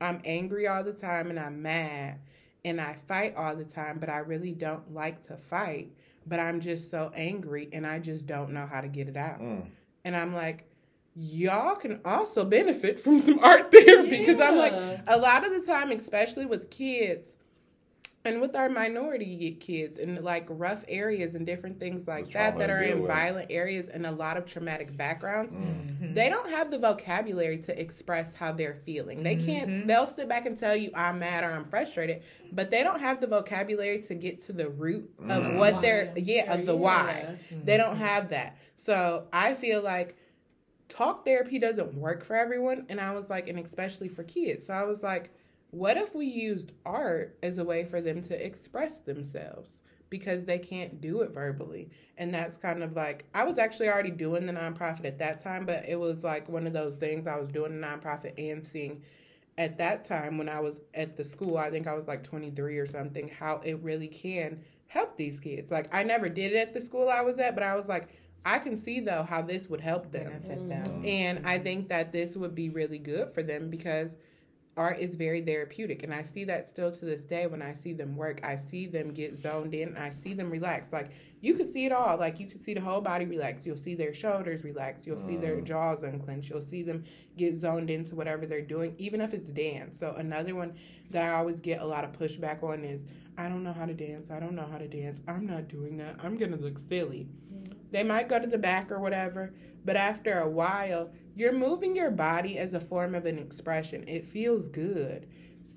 I'm 0.02 0.22
angry 0.26 0.68
all 0.68 0.84
the 0.84 0.92
time 0.94 1.30
and 1.30 1.40
I'm 1.40 1.62
mad 1.62 2.20
and 2.66 2.82
I 2.82 2.96
fight 3.08 3.36
all 3.36 3.56
the 3.56 3.64
time, 3.64 4.00
but 4.00 4.10
I 4.10 4.18
really 4.18 4.54
don't 4.54 4.92
like 4.92 5.26
to 5.28 5.38
fight, 5.38 5.92
but 6.26 6.40
I'm 6.40 6.60
just 6.60 6.90
so 6.92 7.12
angry 7.14 7.70
and 7.72 7.86
I 7.86 8.00
just 8.00 8.26
don't 8.26 8.52
know 8.52 8.66
how 8.66 8.82
to 8.82 8.88
get 8.88 9.08
it 9.08 9.18
out. 9.18 9.40
Mm. 9.42 9.66
And 10.04 10.16
I'm 10.16 10.34
like, 10.34 10.70
y'all 11.16 11.76
can 11.76 12.02
also 12.04 12.44
benefit 12.44 13.00
from 13.00 13.20
some 13.20 13.40
art 13.40 13.72
therapy 13.72 14.20
because 14.20 14.42
I'm 14.42 14.58
like, 14.58 14.74
a 15.08 15.18
lot 15.18 15.46
of 15.46 15.54
the 15.54 15.72
time, 15.72 15.92
especially 15.92 16.46
with 16.46 16.70
kids 16.70 17.35
and 18.26 18.42
with 18.42 18.56
our 18.56 18.68
minority 18.70 19.56
kids 19.60 20.00
in 20.00 20.22
like 20.24 20.46
rough 20.50 20.84
areas 20.88 21.36
and 21.36 21.46
different 21.46 21.80
things 21.80 22.08
like 22.08 22.34
that 22.34 22.58
that 22.58 22.70
are 22.70 22.82
in 22.82 23.00
with. 23.02 23.08
violent 23.08 23.48
areas 23.52 23.88
and 23.88 24.06
a 24.06 24.12
lot 24.12 24.36
of 24.36 24.46
traumatic 24.46 24.96
backgrounds 24.98 25.56
Mm. 25.56 26.14
they 26.16 26.28
don't 26.30 26.50
have 26.50 26.72
the 26.72 26.78
vocabulary 26.80 27.60
to 27.60 27.80
express 27.80 28.34
how 28.34 28.52
they're 28.52 28.80
feeling 28.86 29.22
they 29.24 29.36
can't 29.36 29.86
they'll 29.88 30.08
sit 30.08 30.28
back 30.28 30.46
and 30.46 30.58
tell 30.58 30.76
you 30.76 30.90
i'm 30.96 31.20
mad 31.20 31.44
or 31.44 31.52
i'm 31.52 31.66
frustrated 31.66 32.24
but 32.52 32.70
they 32.72 32.84
don't 32.84 33.00
have 33.00 33.22
the 33.22 33.28
vocabulary 33.28 34.02
to 34.02 34.16
get 34.16 34.42
to 34.42 34.54
the 34.54 34.68
root 34.68 35.10
of 35.30 35.44
Mm. 35.44 35.58
what 35.58 35.76
Why? 35.76 35.82
they're 35.82 36.14
yeah 36.18 36.52
of 36.54 36.66
the 36.66 36.76
why 36.76 37.38
Yeah. 37.52 37.58
they 37.64 37.78
don't 37.78 37.98
have 37.98 38.30
that 38.30 38.58
so 38.76 39.28
i 39.32 39.54
feel 39.54 39.82
like 39.82 40.18
talk 40.90 41.26
therapy 41.26 41.60
doesn't 41.60 41.94
work 41.96 42.24
for 42.24 42.36
everyone 42.36 42.86
and 42.90 43.00
i 43.00 43.12
was 43.14 43.30
like 43.30 43.48
and 43.48 43.60
especially 43.60 44.08
for 44.08 44.24
kids 44.24 44.66
so 44.66 44.74
i 44.74 44.84
was 44.84 45.02
like 45.04 45.32
what 45.72 45.98
if 45.98 46.16
we 46.16 46.26
used 46.26 46.72
art 46.86 47.38
as 47.44 47.58
a 47.58 47.64
way 47.64 47.84
for 47.84 48.02
them 48.02 48.22
to 48.24 48.46
express 48.46 49.00
themselves? 49.00 49.70
Because 50.10 50.46
they 50.46 50.60
can't 50.60 51.02
do 51.02 51.22
it 51.22 51.32
verbally. 51.32 51.90
And 52.18 52.34
that's 52.34 52.56
kind 52.58 52.82
of 52.82 52.96
like 52.96 53.26
i 53.34 53.44
was 53.44 53.58
actually 53.58 53.90
already 53.90 54.12
doing 54.12 54.46
the 54.46 54.54
nonprofit 54.54 55.06
at 55.06 55.20
that 55.20 55.42
time 55.42 55.66
but 55.66 55.84
it 55.88 56.00
was 56.00 56.24
like 56.24 56.48
one 56.48 56.66
of 56.66 56.72
those 56.72 56.96
things 56.96 57.28
i 57.28 57.38
was 57.38 57.50
doing 57.50 57.80
the 57.80 57.86
nonprofit 57.86 58.34
and 58.38 58.66
seeing 58.66 59.02
at 59.58 59.78
that 59.78 60.06
time 60.06 60.38
when 60.38 60.48
i 60.48 60.60
was 60.60 60.76
at 60.94 61.18
the 61.18 61.24
school 61.26 61.58
i 61.58 61.70
think 61.70 61.88
i 61.88 61.94
was 61.94 62.08
like 62.08 62.24
23 62.24 62.78
or 62.78 62.88
something 62.88 63.28
how 63.28 63.60
it 63.66 63.78
really 63.82 64.08
can 64.08 64.62
help 64.88 65.18
these 65.18 65.40
kids. 65.42 65.72
Like 65.72 65.94
i 65.94 66.04
never 66.04 66.30
did 66.30 66.54
it 66.54 66.58
at 66.58 66.74
the 66.74 66.80
school 66.80 67.10
i 67.10 67.20
was 67.20 67.38
at 67.38 67.54
but 67.54 67.64
i 67.64 67.76
was 67.76 67.88
like 67.88 68.08
i 68.46 68.60
can 68.60 68.78
see 68.78 69.02
though 69.02 69.24
how 69.24 69.42
this 69.42 69.68
would 69.70 69.82
help 69.82 70.10
them. 70.12 70.32
Benefit 70.42 70.70
them. 70.70 71.04
and 71.06 71.46
I 71.46 71.58
think 71.60 71.90
that 71.90 72.14
this 72.14 72.38
would 72.38 72.56
be 72.56 72.70
really 72.70 73.00
good 73.00 73.34
for 73.34 73.44
them 73.44 73.70
because 73.70 74.16
art 74.78 75.00
is 75.00 75.16
very 75.16 75.42
therapeutic 75.42 76.04
and 76.04 76.14
i 76.14 76.22
see 76.22 76.44
that 76.44 76.68
still 76.68 76.92
to 76.92 77.06
this 77.06 77.22
day. 77.22 77.48
When 77.48 77.62
i 77.62 77.74
see 77.74 77.94
them 77.94 78.16
work 78.16 78.42
i 78.44 78.58
see 78.58 78.88
them 78.88 79.14
get 79.14 79.40
zoned 79.40 79.74
in 79.74 79.96
i 79.98 80.10
see 80.10 80.34
them 80.34 80.50
relax. 80.50 80.92
Like 80.92 81.12
you 81.42 81.54
can 81.54 81.72
see 81.72 81.86
it 81.86 81.92
all. 81.92 82.18
Like 82.18 82.40
you 82.40 82.48
can 82.48 82.60
see 82.62 82.74
the 82.74 82.82
whole 82.82 83.02
body 83.02 83.26
relax. 83.26 83.66
You'll 83.66 83.78
see 83.78 83.94
their 83.94 84.14
shoulders 84.14 84.64
relax. 84.64 85.06
You'll 85.06 85.20
see 85.20 85.38
their 85.38 85.58
mm. 85.58 85.64
jaws 85.64 86.04
unclench 86.04 86.50
you'll 86.50 86.62
see 86.62 86.84
them 86.84 87.04
get 87.38 87.58
zoned 87.58 87.90
into 87.90 88.16
whatever 88.16 88.46
they're 88.46 88.62
doing 88.62 88.96
even 88.98 89.22
if 89.22 89.34
it's 89.34 89.50
dance. 89.50 89.98
So 90.00 90.16
another 90.18 90.56
one 90.56 90.76
that 91.12 91.30
i 91.30 91.38
always 91.38 91.60
get 91.60 91.82
a 91.82 91.86
lot 91.86 92.04
of 92.04 92.12
pushback 92.12 92.64
on 92.64 92.84
is 92.84 93.06
i 93.38 93.48
don't 93.48 93.64
know 93.64 93.74
how 93.74 93.86
to 93.86 93.94
dance. 93.94 94.30
I 94.30 94.40
don't 94.40 94.56
know 94.56 94.68
how 94.70 94.78
to 94.78 94.88
dance. 94.88 95.22
I'm 95.28 95.46
not 95.46 95.68
doing 95.68 95.98
that. 95.98 96.16
I'm 96.24 96.38
gonna 96.38 96.58
look 96.58 96.80
silly. 96.80 97.28
Mm. 97.54 97.74
They 97.92 98.04
might 98.04 98.28
go 98.28 98.40
to 98.40 98.48
the 98.48 98.58
back 98.58 98.92
or 98.92 99.00
whatever 99.00 99.54
but 99.86 99.96
after 99.96 100.40
a 100.40 100.50
while 100.50 101.12
you're 101.36 101.54
moving 101.54 101.96
your 101.96 102.12
body 102.12 102.58
as 102.58 102.74
a 102.74 102.80
form 102.80 103.14
of 103.14 103.26
an 103.26 103.38
expression. 103.38 104.08
It 104.08 104.26
feels 104.26 104.68
good. 104.70 105.28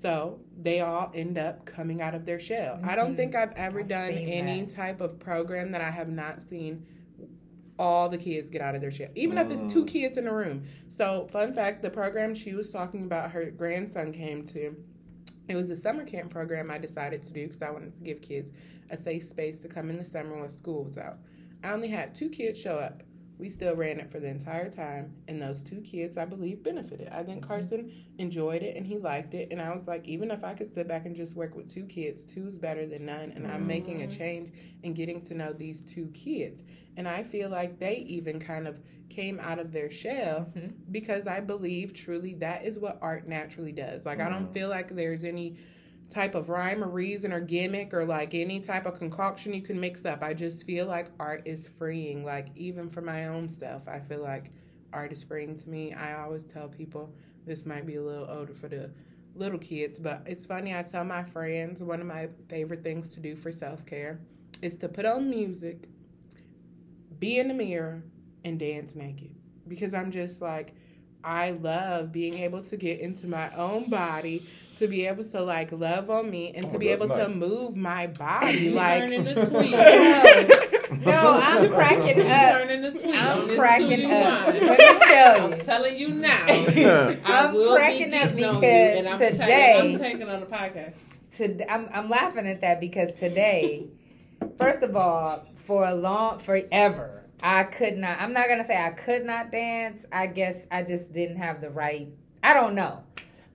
So 0.01 0.39
they 0.57 0.79
all 0.79 1.11
end 1.13 1.37
up 1.37 1.65
coming 1.65 2.01
out 2.01 2.15
of 2.15 2.25
their 2.25 2.39
shell. 2.39 2.75
Mm-hmm. 2.75 2.89
I 2.89 2.95
don't 2.95 3.15
think 3.15 3.35
I've 3.35 3.51
ever 3.53 3.81
I've 3.81 3.87
done 3.89 4.11
any 4.11 4.61
that. 4.61 4.73
type 4.73 5.01
of 5.01 5.19
program 5.19 5.71
that 5.71 5.81
I 5.81 5.91
have 5.91 6.09
not 6.09 6.41
seen 6.41 6.85
all 7.77 8.09
the 8.09 8.17
kids 8.17 8.49
get 8.49 8.61
out 8.61 8.75
of 8.75 8.81
their 8.81 8.91
shell, 8.91 9.09
even 9.15 9.37
mm. 9.37 9.45
if 9.45 9.51
it's 9.51 9.73
two 9.73 9.85
mm. 9.85 9.87
kids 9.87 10.17
in 10.17 10.27
a 10.27 10.33
room. 10.33 10.63
So, 10.97 11.29
fun 11.31 11.53
fact 11.53 11.81
the 11.81 11.89
program 11.89 12.35
she 12.35 12.53
was 12.53 12.69
talking 12.69 13.05
about, 13.05 13.31
her 13.31 13.51
grandson 13.51 14.11
came 14.11 14.45
to, 14.47 14.75
it 15.47 15.55
was 15.55 15.69
a 15.69 15.77
summer 15.77 16.03
camp 16.03 16.29
program 16.29 16.69
I 16.69 16.77
decided 16.77 17.23
to 17.23 17.31
do 17.31 17.47
because 17.47 17.61
I 17.61 17.69
wanted 17.69 17.95
to 17.95 18.01
give 18.01 18.21
kids 18.21 18.51
a 18.89 19.01
safe 19.01 19.23
space 19.23 19.59
to 19.61 19.69
come 19.69 19.89
in 19.89 19.97
the 19.97 20.03
summer 20.03 20.39
when 20.39 20.49
school 20.49 20.83
was 20.83 20.97
out. 20.97 21.19
I 21.63 21.71
only 21.71 21.87
had 21.87 22.15
two 22.15 22.29
kids 22.29 22.59
show 22.59 22.77
up. 22.77 23.03
We 23.39 23.49
still 23.49 23.73
ran 23.73 23.99
it 23.99 24.11
for 24.11 24.19
the 24.19 24.27
entire 24.27 24.69
time, 24.69 25.13
and 25.29 25.41
those 25.41 25.61
two 25.61 25.79
kids, 25.79 26.17
I 26.17 26.25
believe, 26.25 26.61
benefited. 26.61 27.07
I 27.07 27.23
think 27.23 27.39
mm-hmm. 27.39 27.47
Carson 27.47 27.91
enjoyed 28.17 28.61
it 28.61 28.75
and 28.75 28.85
he 28.85 28.97
liked 28.97 29.33
it, 29.33 29.47
and 29.51 29.61
I 29.61 29.73
was 29.73 29.87
like, 29.87 30.05
even 30.07 30.29
if 30.29 30.43
I 30.43 30.53
could 30.53 30.73
sit 30.73 30.87
back 30.87 31.05
and 31.05 31.15
just 31.15 31.35
work 31.35 31.55
with 31.55 31.73
two 31.73 31.85
kids, 31.85 32.23
two's 32.23 32.57
better 32.57 32.85
than 32.85 33.05
none, 33.05 33.31
and 33.31 33.45
mm-hmm. 33.45 33.55
I'm 33.55 33.65
making 33.65 34.03
a 34.03 34.07
mm-hmm. 34.07 34.17
change 34.17 34.53
and 34.83 34.93
getting 34.95 35.21
to 35.21 35.33
know 35.33 35.53
these 35.53 35.81
two 35.83 36.07
kids. 36.13 36.61
And 36.97 37.07
I 37.07 37.23
feel 37.23 37.49
like 37.49 37.79
they 37.79 37.95
even 38.09 38.39
kind 38.39 38.67
of 38.67 38.77
came 39.07 39.39
out 39.39 39.57
of 39.57 39.71
their 39.71 39.89
shell 39.89 40.47
mm-hmm. 40.53 40.73
because 40.91 41.25
I 41.25 41.39
believe 41.39 41.93
truly 41.93 42.33
that 42.35 42.65
is 42.65 42.77
what 42.77 42.99
art 43.01 43.27
naturally 43.27 43.71
does. 43.71 44.05
Like, 44.05 44.19
I 44.19 44.29
don't 44.29 44.43
mm-hmm. 44.43 44.53
feel 44.53 44.69
like 44.69 44.93
there's 44.93 45.23
any 45.23 45.57
type 46.09 46.33
of 46.35 46.49
rhyme 46.49 46.83
or 46.83 46.87
reason 46.87 47.31
or 47.31 47.39
gimmick 47.39 47.93
or 47.93 48.05
like 48.05 48.33
any 48.33 48.59
type 48.59 48.85
of 48.85 48.97
concoction 48.97 49.53
you 49.53 49.61
can 49.61 49.79
mix 49.79 50.05
up. 50.05 50.23
I 50.23 50.33
just 50.33 50.63
feel 50.63 50.87
like 50.87 51.11
art 51.19 51.43
is 51.45 51.65
freeing. 51.77 52.25
Like 52.25 52.47
even 52.55 52.89
for 52.89 53.01
my 53.01 53.27
own 53.27 53.47
self, 53.47 53.87
I 53.87 53.99
feel 53.99 54.21
like 54.21 54.51
art 54.91 55.11
is 55.11 55.23
freeing 55.23 55.57
to 55.59 55.69
me. 55.69 55.93
I 55.93 56.21
always 56.21 56.45
tell 56.45 56.67
people 56.67 57.13
this 57.45 57.65
might 57.65 57.85
be 57.85 57.95
a 57.95 58.03
little 58.03 58.27
older 58.29 58.53
for 58.53 58.67
the 58.67 58.89
little 59.35 59.59
kids, 59.59 59.99
but 59.99 60.23
it's 60.25 60.45
funny. 60.45 60.75
I 60.75 60.81
tell 60.81 61.03
my 61.03 61.23
friends 61.23 61.81
one 61.81 62.01
of 62.01 62.07
my 62.07 62.29
favorite 62.49 62.83
things 62.83 63.13
to 63.13 63.19
do 63.19 63.35
for 63.35 63.51
self 63.51 63.85
care 63.85 64.19
is 64.61 64.75
to 64.77 64.89
put 64.89 65.05
on 65.05 65.29
music, 65.29 65.87
be 67.19 67.37
in 67.37 67.47
the 67.47 67.53
mirror, 67.53 68.03
and 68.43 68.59
dance 68.59 68.95
naked 68.95 69.35
because 69.67 69.93
I'm 69.93 70.11
just 70.11 70.41
like 70.41 70.73
I 71.23 71.51
love 71.51 72.11
being 72.11 72.35
able 72.35 72.63
to 72.63 72.77
get 72.77 72.99
into 72.99 73.27
my 73.27 73.53
own 73.55 73.89
body 73.89 74.45
to 74.79 74.87
be 74.87 75.05
able 75.05 75.25
to 75.25 75.41
like 75.41 75.71
love 75.71 76.09
on 76.09 76.29
me 76.31 76.53
and 76.55 76.65
oh, 76.65 76.71
to 76.71 76.79
be 76.79 76.87
able 76.87 77.07
nice. 77.07 77.17
to 77.17 77.29
move 77.29 77.75
my 77.75 78.07
body 78.07 78.71
like 78.71 79.01
turning 79.01 79.25
the 79.25 79.33
tweet. 79.45 81.05
no, 81.05 81.39
I'm 81.41 81.69
cracking 81.73 82.21
up. 82.21 82.53
Turning 82.53 82.81
the 82.81 82.91
tweet. 82.91 83.15
I'm 83.15 83.49
cracking 83.57 84.11
up. 84.11 84.47
Let 84.47 84.53
me 84.53 84.99
tell 85.05 85.37
you. 85.37 85.53
I'm 85.53 85.59
telling 85.59 85.97
you 85.97 86.09
now. 86.09 86.45
I'm 87.25 87.75
cracking 87.75 88.13
up 88.13 88.35
because 88.35 89.05
I'm 89.05 89.19
today 89.19 89.93
I'm 89.93 89.99
taking 89.99 90.29
on 90.29 90.39
the 90.39 90.45
podcast. 90.45 90.93
Today, 91.35 91.65
I'm 91.69 91.89
I'm 91.93 92.09
laughing 92.09 92.47
at 92.47 92.61
that 92.61 92.79
because 92.79 93.19
today, 93.19 93.87
first 94.57 94.81
of 94.81 94.95
all, 94.95 95.45
for 95.55 95.85
a 95.85 95.93
long 95.93 96.39
forever, 96.39 97.23
I 97.43 97.63
could 97.63 97.97
not. 97.97 98.19
I'm 98.19 98.33
not 98.33 98.47
gonna 98.47 98.65
say 98.65 98.81
I 98.81 98.91
could 98.91 99.25
not 99.25 99.51
dance. 99.51 100.05
I 100.11 100.27
guess 100.27 100.65
I 100.71 100.83
just 100.83 101.11
didn't 101.13 101.37
have 101.37 101.61
the 101.61 101.69
right. 101.69 102.07
I 102.41 102.53
don't 102.53 102.73
know, 102.73 103.03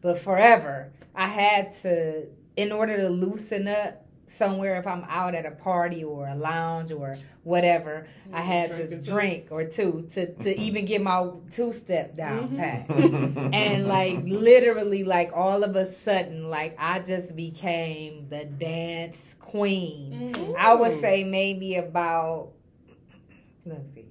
but 0.05 0.19
forever 0.19 0.93
I 1.15 1.29
had 1.29 1.73
to, 1.83 2.27
in 2.57 2.73
order 2.73 2.99
to 2.99 3.09
loosen 3.09 3.67
up 3.67 4.05
somewhere, 4.27 4.79
if 4.79 4.87
I'm 4.87 5.05
out 5.09 5.35
at 5.35 5.47
a 5.47 5.53
party 5.53 6.05
or 6.05 6.29
a 6.29 6.35
lounge 6.35 6.93
or 6.93 7.17
whatever, 7.43 8.07
I 8.31 8.43
had 8.43 8.73
to 8.73 9.01
drink 9.01 9.47
or 9.51 9.65
two 9.65 10.07
to, 10.13 10.35
to 10.35 10.61
even 10.61 10.85
get 10.85 11.01
my 11.01 11.31
two 11.51 11.73
step 11.73 12.19
down 12.19 12.51
mm-hmm. 12.51 13.35
pat. 13.35 13.55
and 13.55 13.87
like 13.87 14.19
literally, 14.25 15.05
like 15.05 15.31
all 15.35 15.65
of 15.65 15.75
a 15.75 15.87
sudden, 15.87 16.51
like 16.51 16.77
I 16.79 16.99
just 16.99 17.35
became 17.35 18.29
the 18.29 18.45
dance 18.45 19.37
queen. 19.41 20.33
Mm-hmm. 20.35 20.53
I 20.59 20.75
would 20.75 20.93
say 20.93 21.25
maybe 21.25 21.77
about, 21.77 22.51
let's 23.65 23.95
see, 23.95 24.05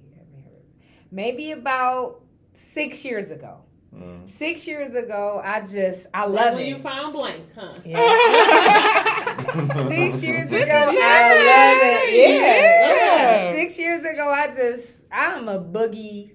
maybe 1.12 1.52
about 1.52 2.20
six 2.52 3.04
years 3.04 3.30
ago. 3.30 3.60
Mm. 3.94 4.28
Six 4.28 4.66
years 4.66 4.94
ago, 4.94 5.40
I 5.44 5.60
just 5.60 6.06
I 6.12 6.26
love 6.26 6.54
when 6.54 6.64
it. 6.64 6.68
you 6.68 6.78
found 6.78 7.12
blank, 7.12 7.44
huh? 7.54 7.74
Yeah. 7.84 7.98
Six 9.88 10.22
years 10.22 10.46
ago, 10.46 10.56
I 10.58 10.86
love 10.88 11.78
it. 11.82 12.14
Yeah. 12.14 13.52
yeah. 13.52 13.54
Six 13.54 13.78
years 13.78 14.04
ago, 14.04 14.30
I 14.30 14.48
just 14.48 15.04
I'm 15.12 15.48
a 15.48 15.60
boogie. 15.60 16.32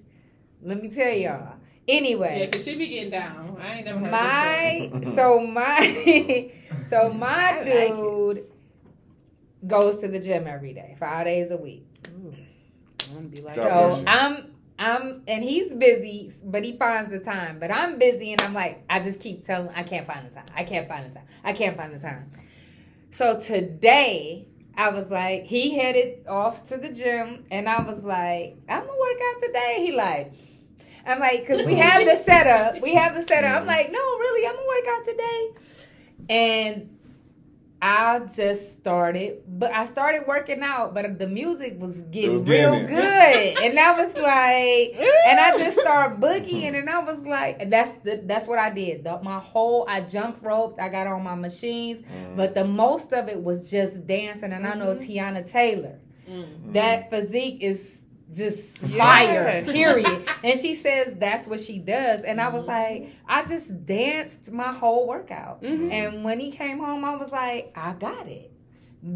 Let 0.62 0.82
me 0.82 0.88
tell 0.88 1.12
y'all. 1.12 1.56
Anyway, 1.86 2.40
yeah, 2.40 2.46
cause 2.46 2.64
she 2.64 2.76
be 2.76 2.86
getting 2.86 3.10
down. 3.10 3.44
I 3.60 3.74
ain't 3.74 3.84
never 3.84 3.98
heard 3.98 4.10
my 4.10 4.90
so 5.14 5.40
my 5.40 6.50
so 6.86 7.12
my 7.12 7.62
dude 7.64 8.36
like 8.36 8.46
goes 9.66 9.98
to 9.98 10.08
the 10.08 10.20
gym 10.20 10.46
every 10.46 10.72
day, 10.72 10.96
five 10.98 11.26
days 11.26 11.50
a 11.50 11.56
week. 11.56 11.84
Ooh. 12.08 12.32
I 13.10 13.14
wanna 13.14 13.28
be 13.28 13.40
like 13.42 13.54
so 13.56 14.04
I'm 14.06 14.49
I'm 14.80 15.22
and 15.28 15.44
he's 15.44 15.74
busy, 15.74 16.32
but 16.42 16.64
he 16.64 16.76
finds 16.78 17.10
the 17.10 17.20
time. 17.20 17.58
But 17.58 17.70
I'm 17.70 17.98
busy 17.98 18.32
and 18.32 18.40
I'm 18.40 18.54
like, 18.54 18.82
I 18.88 18.98
just 18.98 19.20
keep 19.20 19.44
telling 19.44 19.68
I 19.76 19.82
can't 19.82 20.06
find 20.06 20.26
the 20.26 20.34
time. 20.34 20.46
I 20.56 20.64
can't 20.64 20.88
find 20.88 21.10
the 21.10 21.14
time. 21.14 21.26
I 21.44 21.52
can't 21.52 21.76
find 21.76 21.94
the 21.94 21.98
time. 21.98 22.32
So 23.12 23.38
today 23.38 24.46
I 24.74 24.88
was 24.88 25.10
like, 25.10 25.44
he 25.44 25.76
headed 25.76 26.26
off 26.26 26.66
to 26.70 26.78
the 26.78 26.90
gym 26.90 27.44
and 27.50 27.68
I 27.68 27.82
was 27.82 28.02
like, 28.02 28.56
I'm 28.70 28.86
gonna 28.86 28.98
work 28.98 29.20
out 29.22 29.42
today. 29.42 29.76
He 29.84 29.92
like 29.92 30.32
I'm 31.06 31.18
like, 31.18 31.46
cause 31.46 31.62
we 31.62 31.74
have 31.74 32.06
the 32.06 32.16
setup. 32.16 32.80
We 32.80 32.94
have 32.94 33.14
the 33.14 33.22
setup. 33.22 33.50
I'm 33.50 33.58
mm-hmm. 33.58 33.66
like, 33.66 33.92
no, 33.92 33.98
really, 33.98 34.46
I'm 34.46 34.54
gonna 34.54 34.66
work 34.66 34.86
out 34.88 35.04
today. 35.04 35.50
And 36.30 36.99
I 37.82 38.20
just 38.34 38.74
started, 38.74 39.38
but 39.48 39.72
I 39.72 39.86
started 39.86 40.24
working 40.26 40.62
out, 40.62 40.92
but 40.94 41.18
the 41.18 41.26
music 41.26 41.76
was 41.78 42.02
getting 42.10 42.40
was 42.40 42.48
real 42.48 42.78
good. 42.86 43.58
and 43.58 43.78
I 43.78 43.92
was 43.92 44.14
like, 44.20 45.08
and 45.26 45.40
I 45.40 45.56
just 45.56 45.80
started 45.80 46.20
boogieing, 46.20 46.78
and 46.78 46.90
I 46.90 47.00
was 47.00 47.20
like, 47.24 47.70
that's 47.70 47.96
the, 47.96 48.20
that's 48.24 48.46
what 48.46 48.58
I 48.58 48.70
did. 48.70 49.04
The, 49.04 49.20
my 49.22 49.38
whole, 49.38 49.86
I 49.88 50.02
jump 50.02 50.38
roped, 50.42 50.78
I 50.78 50.90
got 50.90 51.06
on 51.06 51.22
my 51.22 51.34
machines, 51.34 52.02
mm. 52.02 52.36
but 52.36 52.54
the 52.54 52.64
most 52.64 53.14
of 53.14 53.28
it 53.28 53.42
was 53.42 53.70
just 53.70 54.06
dancing. 54.06 54.52
And 54.52 54.64
mm-hmm. 54.64 54.72
I 54.72 54.84
know 54.84 54.94
mm-hmm. 54.94 55.50
Taylor, 55.50 55.98
mm. 56.28 56.72
that 56.74 57.08
physique 57.08 57.58
is 57.62 57.99
just 58.32 58.82
yeah. 58.82 59.04
fire, 59.04 59.64
period. 59.64 60.28
and 60.42 60.58
she 60.58 60.74
says 60.74 61.14
that's 61.14 61.46
what 61.46 61.60
she 61.60 61.78
does. 61.78 62.22
And 62.22 62.40
I 62.40 62.48
was 62.48 62.66
mm-hmm. 62.66 63.04
like, 63.04 63.12
I 63.26 63.44
just 63.44 63.84
danced 63.86 64.52
my 64.52 64.72
whole 64.72 65.06
workout. 65.06 65.62
Mm-hmm. 65.62 65.90
And 65.90 66.24
when 66.24 66.40
he 66.40 66.50
came 66.50 66.78
home, 66.78 67.04
I 67.04 67.16
was 67.16 67.32
like, 67.32 67.72
I 67.76 67.92
got 67.94 68.28
it. 68.28 68.52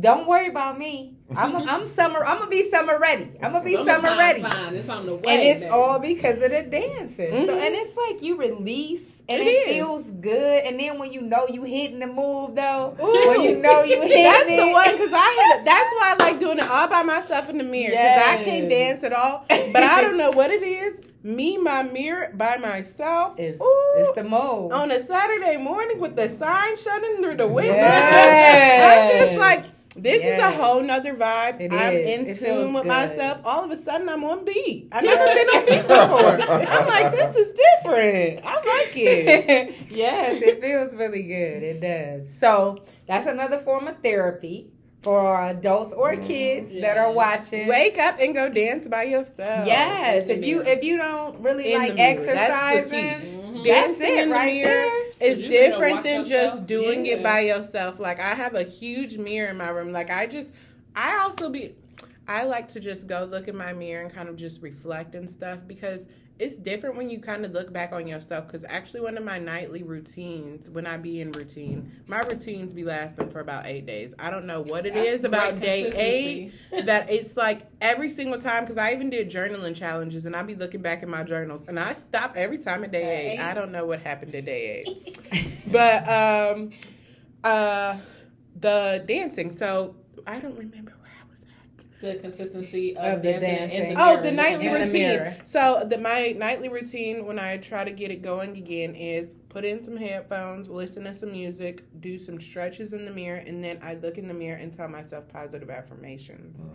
Don't 0.00 0.26
worry 0.26 0.48
about 0.48 0.78
me. 0.78 1.13
I'm 1.34 1.54
a, 1.54 1.58
I'm 1.58 1.86
summer. 1.86 2.24
I'm 2.24 2.38
gonna 2.38 2.50
be 2.50 2.68
summer 2.68 2.98
ready. 2.98 3.30
I'm 3.42 3.52
gonna 3.52 3.64
be 3.64 3.74
Summertime 3.76 4.00
summer 4.02 4.18
ready. 4.18 4.42
Fine. 4.42 4.74
It's 4.74 4.88
on 4.88 5.06
the 5.06 5.14
way. 5.14 5.22
And 5.26 5.42
it's 5.42 5.60
baby. 5.60 5.70
all 5.70 5.98
because 5.98 6.42
of 6.42 6.50
the 6.50 6.62
dancing. 6.62 7.30
Mm-hmm. 7.30 7.46
So 7.46 7.58
and 7.58 7.74
it's 7.74 7.96
like 7.96 8.22
you 8.22 8.36
release 8.36 9.22
and 9.28 9.40
it, 9.40 9.46
it 9.46 9.66
feels 9.66 10.06
good. 10.10 10.64
And 10.64 10.78
then 10.78 10.98
when 10.98 11.12
you 11.12 11.22
know 11.22 11.46
you 11.48 11.64
hitting 11.64 12.00
the 12.00 12.06
move 12.06 12.54
though, 12.54 12.96
Ooh. 13.00 13.28
when 13.28 13.42
you 13.42 13.56
know 13.56 13.82
you 13.82 14.02
hitting 14.02 14.22
that's 14.22 14.44
it. 14.48 14.56
the 14.56 14.72
one 14.72 14.92
because 14.92 15.12
I 15.12 15.54
had. 15.56 15.66
That's 15.66 15.92
why 15.94 16.14
I 16.18 16.30
like 16.30 16.40
doing 16.40 16.58
it 16.58 16.68
all 16.68 16.88
by 16.88 17.02
myself 17.02 17.48
in 17.48 17.58
the 17.58 17.64
mirror 17.64 17.90
because 17.90 18.04
yes. 18.04 18.40
I 18.40 18.44
can't 18.44 18.68
dance 18.68 19.04
at 19.04 19.12
all. 19.12 19.46
But 19.48 19.82
I 19.82 20.02
don't 20.02 20.18
know 20.18 20.30
what 20.30 20.50
it 20.50 20.62
is. 20.62 21.00
Me, 21.22 21.56
my 21.56 21.82
mirror 21.82 22.30
by 22.34 22.58
myself. 22.58 23.36
It's, 23.38 23.58
Ooh, 23.58 23.94
it's 23.96 24.14
the 24.14 24.24
mode. 24.24 24.72
On 24.72 24.90
a 24.90 25.04
Saturday 25.06 25.56
morning 25.56 25.98
with 25.98 26.16
the 26.16 26.28
sign 26.38 26.76
shining 26.76 27.22
through 27.22 27.36
the 27.36 27.48
window. 27.48 27.72
Yes. 27.72 29.22
I'm 29.22 29.28
just 29.28 29.40
like 29.40 29.73
this 29.96 30.22
yes. 30.22 30.38
is 30.38 30.44
a 30.44 30.62
whole 30.62 30.82
nother 30.82 31.14
vibe. 31.14 31.60
It 31.60 31.72
I'm 31.72 31.94
is. 31.94 32.06
in 32.06 32.26
it 32.26 32.38
tune 32.38 32.72
with 32.72 32.82
good. 32.82 32.88
myself. 32.88 33.40
All 33.44 33.64
of 33.64 33.70
a 33.70 33.82
sudden, 33.82 34.08
I'm 34.08 34.24
on 34.24 34.44
beat. 34.44 34.88
I've 34.90 35.04
never 35.04 35.24
been 35.26 35.48
on 35.48 35.66
beat 35.66 35.88
before. 35.88 36.68
I'm 36.68 36.86
like, 36.86 37.12
this 37.12 37.36
is 37.36 37.56
different. 37.56 38.44
I 38.44 38.54
like 38.54 38.96
it. 38.96 39.74
yes, 39.90 40.42
it 40.42 40.60
feels 40.60 40.94
really 40.96 41.22
good. 41.22 41.62
It 41.62 41.80
does. 41.80 42.38
So 42.38 42.82
that's 43.06 43.26
another 43.26 43.58
form 43.60 43.86
of 43.86 44.02
therapy 44.02 44.72
for 45.04 45.42
adults 45.42 45.92
or 45.92 46.12
mm-hmm. 46.12 46.26
kids 46.26 46.72
yeah. 46.72 46.80
that 46.80 46.98
are 46.98 47.12
watching. 47.12 47.68
Wake 47.68 47.98
up 47.98 48.18
and 48.18 48.34
go 48.34 48.48
dance 48.48 48.88
by 48.88 49.04
yourself. 49.04 49.66
Yes, 49.66 50.28
if 50.28 50.44
you 50.44 50.62
if 50.62 50.82
you 50.82 50.96
don't 50.96 51.38
really 51.40 51.74
in 51.74 51.78
like 51.78 51.98
exercising, 51.98 53.43
that's, 53.64 53.98
that's 53.98 54.00
it 54.00 54.30
right 54.30 54.62
there 54.62 55.04
it's 55.20 55.40
you 55.40 55.48
get 55.48 55.66
to 55.66 55.70
different 55.70 56.02
than 56.02 56.20
yourself. 56.26 56.54
just 56.54 56.66
doing 56.66 57.06
it 57.06 57.22
by 57.22 57.40
yourself. 57.40 57.98
Like 57.98 58.20
I 58.20 58.34
have 58.34 58.54
a 58.54 58.62
huge 58.62 59.16
mirror 59.16 59.50
in 59.50 59.56
my 59.56 59.70
room. 59.70 59.92
Like 59.92 60.10
I 60.10 60.26
just, 60.26 60.50
I 60.94 61.18
also 61.18 61.48
be, 61.48 61.74
I 62.26 62.44
like 62.44 62.72
to 62.72 62.80
just 62.80 63.06
go 63.06 63.24
look 63.24 63.48
in 63.48 63.56
my 63.56 63.72
mirror 63.72 64.02
and 64.04 64.12
kind 64.12 64.28
of 64.28 64.36
just 64.36 64.60
reflect 64.62 65.14
and 65.14 65.30
stuff 65.30 65.60
because 65.66 66.00
it's 66.38 66.56
different 66.56 66.96
when 66.96 67.08
you 67.10 67.20
kind 67.20 67.44
of 67.44 67.52
look 67.52 67.72
back 67.72 67.92
on 67.92 68.08
yourself. 68.08 68.46
Because 68.46 68.64
actually, 68.68 69.00
one 69.02 69.16
of 69.16 69.24
my 69.24 69.38
nightly 69.38 69.82
routines, 69.82 70.68
when 70.68 70.86
I 70.86 70.96
be 70.96 71.20
in 71.20 71.30
routine, 71.32 71.92
my 72.06 72.20
routines 72.20 72.74
be 72.74 72.84
lasting 72.84 73.30
for 73.30 73.40
about 73.40 73.66
eight 73.66 73.86
days. 73.86 74.14
I 74.18 74.30
don't 74.30 74.46
know 74.46 74.62
what 74.62 74.84
it 74.84 74.96
is 74.96 75.20
That's 75.20 75.24
about 75.24 75.60
day 75.60 75.92
eight 75.94 76.52
that 76.86 77.10
it's 77.10 77.36
like 77.36 77.66
every 77.80 78.10
single 78.10 78.40
time 78.40 78.64
because 78.64 78.78
I 78.78 78.92
even 78.92 79.10
did 79.10 79.30
journaling 79.30 79.76
challenges 79.76 80.26
and 80.26 80.34
I 80.34 80.42
be 80.42 80.56
looking 80.56 80.82
back 80.82 81.02
in 81.02 81.10
my 81.10 81.22
journals 81.22 81.62
and 81.68 81.78
I 81.78 81.94
stop 82.08 82.36
every 82.36 82.58
time 82.58 82.82
at 82.82 82.90
day 82.90 83.02
eight. 83.02 83.32
eight? 83.34 83.40
I 83.40 83.54
don't 83.54 83.70
know 83.70 83.86
what 83.86 84.00
happened 84.00 84.34
at 84.34 84.44
day 84.44 84.84
eight, 84.84 85.62
but 85.70 86.08
um, 86.08 86.70
uh, 87.44 87.96
the 88.58 89.04
dancing. 89.06 89.56
So 89.56 89.94
I 90.26 90.40
don't 90.40 90.56
remember 90.58 90.94
where 91.00 91.12
I 91.12 91.30
was 91.30 91.38
at. 91.42 91.84
The 92.04 92.16
consistency 92.16 92.96
of, 92.96 93.14
Of 93.14 93.22
the 93.22 93.32
dancing, 93.34 93.78
dancing. 93.80 93.96
Oh, 93.98 94.16
in 94.16 94.16
the 94.16 94.18
Oh, 94.20 94.22
the 94.22 94.32
nightly 94.32 94.68
at 94.68 94.72
routine. 94.74 94.92
mirror. 94.92 95.36
So 95.50 95.86
the 95.88 95.98
my 95.98 96.34
nightly 96.36 96.68
routine 96.68 97.26
when 97.26 97.38
I 97.38 97.56
try 97.58 97.84
to 97.84 97.90
get 97.90 98.10
it 98.10 98.22
going 98.22 98.56
again 98.56 98.94
is 98.94 99.28
put 99.48 99.64
in 99.64 99.84
some 99.84 99.96
headphones, 99.96 100.68
listen 100.68 101.04
to 101.04 101.14
some 101.14 101.32
music, 101.32 101.84
do 102.00 102.18
some 102.18 102.40
stretches 102.40 102.92
in 102.92 103.04
the 103.04 103.10
mirror, 103.10 103.38
and 103.38 103.62
then 103.62 103.78
I 103.82 103.94
look 103.94 104.18
in 104.18 104.28
the 104.28 104.34
mirror 104.34 104.58
and 104.58 104.72
tell 104.72 104.88
myself 104.88 105.28
positive 105.28 105.70
affirmations. 105.70 106.58
Mm. 106.60 106.70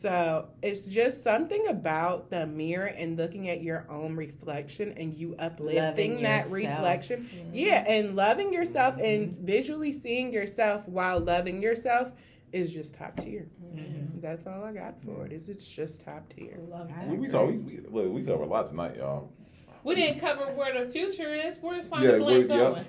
So 0.00 0.48
it's 0.62 0.80
just 0.82 1.22
something 1.22 1.68
about 1.68 2.28
the 2.30 2.44
mirror 2.46 2.86
and 2.86 3.16
looking 3.16 3.48
at 3.50 3.62
your 3.62 3.86
own 3.88 4.16
reflection 4.16 4.94
and 4.96 5.14
you 5.14 5.36
uplifting 5.38 5.76
Loving 5.82 6.22
that 6.22 6.48
yourself. 6.48 6.54
reflection. 6.54 7.28
Mm. 7.32 7.50
Yeah, 7.52 7.84
and 7.86 8.16
loving 8.16 8.52
yourself 8.52 8.96
and 8.98 9.32
visually 9.32 9.92
seeing 9.92 10.32
yourself 10.32 10.88
while 10.88 11.20
loving 11.20 11.62
yourself 11.62 12.08
is 12.52 12.72
just 12.72 12.94
top 12.94 13.16
tier. 13.20 13.46
That's 14.20 14.46
all 14.46 14.62
I 14.64 14.72
got 14.72 14.94
for 15.04 15.26
it. 15.26 15.32
Is 15.32 15.48
it's 15.48 15.66
just 15.66 16.04
top 16.04 16.32
tier. 16.34 16.58
Love 16.68 16.88
that. 16.88 17.08
We, 17.08 17.16
we 17.16 17.28
talk. 17.28 17.48
We, 17.48 17.56
we, 17.56 17.80
look, 17.88 18.12
we 18.12 18.22
cover 18.22 18.42
a 18.44 18.46
lot 18.46 18.68
tonight, 18.68 18.96
y'all. 18.96 19.30
We 19.84 19.94
didn't 19.96 20.20
cover 20.20 20.44
where 20.52 20.84
the 20.86 20.92
future 20.92 21.32
is. 21.32 21.56
Where's 21.60 21.86
Find 21.86 22.04
Yeah, 22.04 22.12
the 22.12 22.18
Blank 22.18 22.48
where- 22.48 22.58
yep. 22.58 22.72
going? 22.74 22.86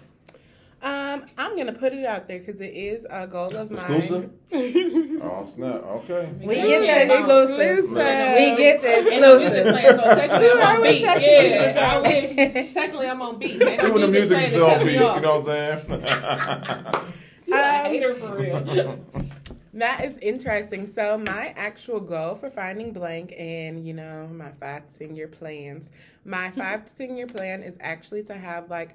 Um, 0.84 1.26
I'm 1.38 1.56
gonna 1.56 1.72
put 1.72 1.94
it 1.94 2.06
out 2.06 2.28
there 2.28 2.40
because 2.40 2.60
it 2.60 2.74
is 2.74 3.06
a 3.10 3.26
goal 3.26 3.56
of 3.56 3.72
Exclusive? 3.72 4.30
mine. 4.52 5.20
Oh 5.24 5.46
snap! 5.46 5.76
Okay. 5.86 6.30
We 6.42 6.58
Yeah. 6.58 6.66
get 6.66 6.80
the 6.82 6.86
Yeah. 6.86 7.18
exclusive. 7.20 7.60
Exclusive. 7.78 8.36
We 8.36 8.56
get 8.58 8.82
the 8.82 8.88
Ain't 8.90 9.22
no 9.22 9.38
music 9.40 9.66
exclusive. 9.66 9.74
playing, 9.74 9.96
so 9.96 10.04
technically 10.04 10.52
I'm 10.62 10.76
on 10.76 10.84
beat. 10.84 11.02
Yeah, 11.02 11.90
I 11.94 12.02
wish. 12.02 12.74
Technically 12.74 13.08
I'm 13.08 13.22
on 13.22 13.40
beat. 13.40 13.62
Ain't 13.62 13.82
no 13.82 13.88
Even 13.88 14.02
the 14.02 14.08
music 14.10 14.30
playing 14.30 14.46
is 14.48 14.52
to 14.52 14.58
still 14.58 14.68
cut 14.68 14.80
on 14.82 14.86
beat. 14.86 14.94
You 14.94 15.00
know 15.00 15.40
what 15.40 15.50
I'm 15.50 15.88
saying? 15.88 17.06
You 17.48 17.56
a 17.56 17.58
Um, 17.80 17.86
hater 17.86 18.16
for 18.16 18.38
real. 18.38 19.00
That 19.76 20.06
is 20.06 20.16
interesting. 20.22 20.92
So 20.94 21.18
my 21.18 21.48
actual 21.58 22.00
goal 22.00 22.36
for 22.36 22.52
finding 22.52 22.94
blank 22.94 23.34
and 23.36 23.84
you 23.88 23.94
know 23.96 24.28
my 24.32 24.52
five 24.60 24.84
to 24.94 25.00
ten 25.00 25.16
year 25.16 25.28
plans. 25.28 25.90
My 26.26 26.52
five 26.56 26.86
to 26.86 26.96
ten 26.96 27.18
year 27.18 27.26
plan 27.26 27.64
is 27.64 27.76
actually 27.80 28.22
to 28.26 28.36
have 28.36 28.70
like 28.70 28.92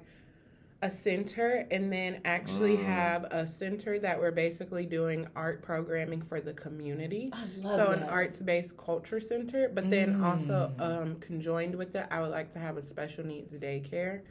a 0.81 0.89
center 0.89 1.67
and 1.69 1.91
then 1.91 2.21
actually 2.23 2.77
Mm. 2.77 2.85
have 2.85 3.25
a 3.25 3.45
center 3.45 3.99
that 3.99 4.17
we're 4.17 4.31
basically 4.31 4.85
doing 4.85 5.27
art 5.35 5.61
programming 5.61 6.21
for 6.21 6.39
the 6.39 6.53
community. 6.53 7.29
I 7.33 7.43
love 7.61 7.75
so 7.75 7.85
that. 7.91 7.97
an 7.97 8.03
arts 8.03 8.39
based 8.39 8.77
culture 8.77 9.19
center, 9.19 9.67
but 9.67 9.89
then 9.89 10.23
also 10.23 10.71
um, 10.79 11.17
conjoined 11.19 11.75
with 11.75 11.93
it, 11.93 12.05
I 12.09 12.21
would 12.21 12.31
like 12.31 12.53
to 12.53 12.59
have 12.59 12.77
a 12.77 12.83
special 12.83 13.25
needs 13.25 13.51
daycare 13.51 14.21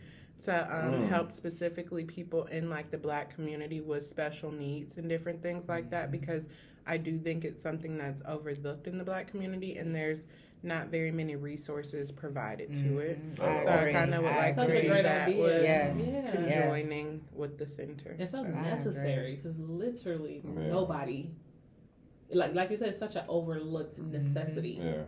to 0.44 0.62
um, 0.74 0.92
Mm. 0.92 1.08
help 1.08 1.32
specifically 1.32 2.04
people 2.04 2.44
in 2.44 2.70
like 2.70 2.90
the 2.90 2.98
black 2.98 3.34
community 3.34 3.80
with 3.80 4.08
special 4.08 4.50
needs 4.52 4.96
and 4.98 5.08
different 5.08 5.42
things 5.42 5.68
like 5.68 5.90
that 5.90 6.10
because 6.10 6.44
I 6.86 6.96
do 6.96 7.18
think 7.18 7.44
it's 7.44 7.62
something 7.62 7.98
that's 7.98 8.22
overlooked 8.26 8.86
in 8.86 8.98
the 8.98 9.04
black 9.04 9.28
community 9.28 9.76
and 9.76 9.94
there's 9.94 10.20
not 10.62 10.88
very 10.88 11.12
many 11.12 11.36
resources 11.36 12.10
provided 12.10 12.72
to 12.74 12.98
it. 12.98 13.18
I 13.40 13.62
So 13.62 13.68
I 13.70 13.92
kind 13.92 14.14
of 14.14 14.22
would 14.22 14.32
I 14.32 14.38
like 14.38 14.56
to 14.56 14.62
Such 14.62 14.70
a 14.70 14.82
do 14.82 14.88
that 14.88 15.28
idea. 15.28 15.42
with 15.42 15.62
Yes. 15.62 16.10
Yeah. 16.12 16.32
conjoining 16.66 17.20
with 17.32 17.58
the 17.58 17.66
center. 17.66 18.16
It's 18.18 18.32
so 18.32 18.38
I 18.44 18.48
necessary 18.48 19.36
because 19.36 19.56
literally 19.58 20.42
Yeah. 20.44 20.68
nobody, 20.68 21.30
like 22.32 22.54
like 22.54 22.70
you 22.70 22.76
said, 22.76 22.88
it's 22.88 22.98
such 22.98 23.16
an 23.16 23.24
overlooked 23.28 23.98
necessity. 23.98 24.80
Yeah. 24.82 25.02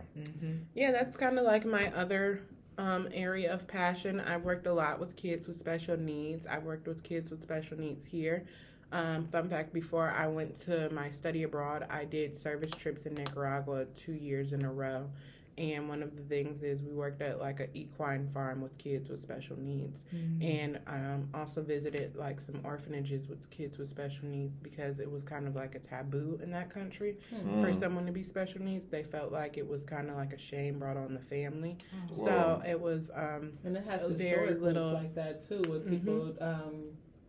Yeah, 0.73 0.91
that's 0.91 1.17
kind 1.17 1.37
of 1.37 1.45
like 1.45 1.65
my 1.65 1.91
other 1.95 2.41
um, 2.77 3.07
area 3.13 3.53
of 3.53 3.67
passion. 3.67 4.19
I've 4.19 4.43
worked 4.43 4.67
a 4.67 4.73
lot 4.73 4.99
with 4.99 5.15
kids 5.15 5.47
with 5.47 5.59
special 5.59 5.97
needs. 5.97 6.45
I've 6.47 6.63
worked 6.63 6.87
with 6.87 7.03
kids 7.03 7.29
with 7.29 7.41
special 7.41 7.77
needs 7.77 8.05
here. 8.05 8.45
Um, 8.91 9.27
fun 9.31 9.49
fact 9.49 9.73
before 9.73 10.09
I 10.09 10.27
went 10.27 10.59
to 10.65 10.89
my 10.89 11.11
study 11.11 11.43
abroad, 11.43 11.87
I 11.89 12.03
did 12.03 12.37
service 12.37 12.71
trips 12.71 13.05
in 13.05 13.13
Nicaragua 13.13 13.85
two 13.95 14.13
years 14.13 14.51
in 14.51 14.65
a 14.65 14.71
row. 14.71 15.09
And 15.57 15.89
one 15.89 16.01
of 16.01 16.15
the 16.15 16.21
things 16.23 16.63
is 16.63 16.81
we 16.81 16.93
worked 16.93 17.21
at 17.21 17.39
like 17.39 17.59
an 17.59 17.67
equine 17.73 18.29
farm 18.33 18.61
with 18.61 18.77
kids 18.77 19.09
with 19.09 19.21
special 19.21 19.57
needs, 19.59 20.01
and 20.41 20.79
um, 20.87 21.27
also 21.33 21.61
visited 21.61 22.15
like 22.15 22.39
some 22.39 22.59
orphanages 22.63 23.27
with 23.27 23.49
kids 23.49 23.77
with 23.77 23.89
special 23.89 24.27
needs 24.27 24.57
because 24.61 24.99
it 24.99 25.11
was 25.11 25.23
kind 25.23 25.47
of 25.47 25.55
like 25.55 25.75
a 25.75 25.79
taboo 25.79 26.39
in 26.41 26.51
that 26.51 26.69
country 26.73 27.17
for 27.29 27.35
Mm. 27.71 27.79
someone 27.79 28.05
to 28.05 28.11
be 28.11 28.23
special 28.23 28.61
needs. 28.61 28.87
They 28.87 29.03
felt 29.03 29.31
like 29.31 29.57
it 29.57 29.67
was 29.67 29.83
kind 29.83 30.09
of 30.09 30.15
like 30.15 30.33
a 30.33 30.37
shame 30.39 30.79
brought 30.79 30.97
on 30.97 31.13
the 31.13 31.19
family. 31.19 31.77
Whoa. 32.09 32.25
So 32.25 32.61
it 32.67 32.79
was 32.79 33.09
um, 33.13 33.53
And 33.65 33.75
it 33.75 33.83
has 33.85 34.03
A 34.05 34.09
very 34.09 34.55
little- 34.55 34.93
like 34.93 35.13
that 35.15 35.43
too, 35.47 35.61
with 35.69 35.85
Mhm. 35.85 35.89
people 35.89 36.37
um, 36.39 36.75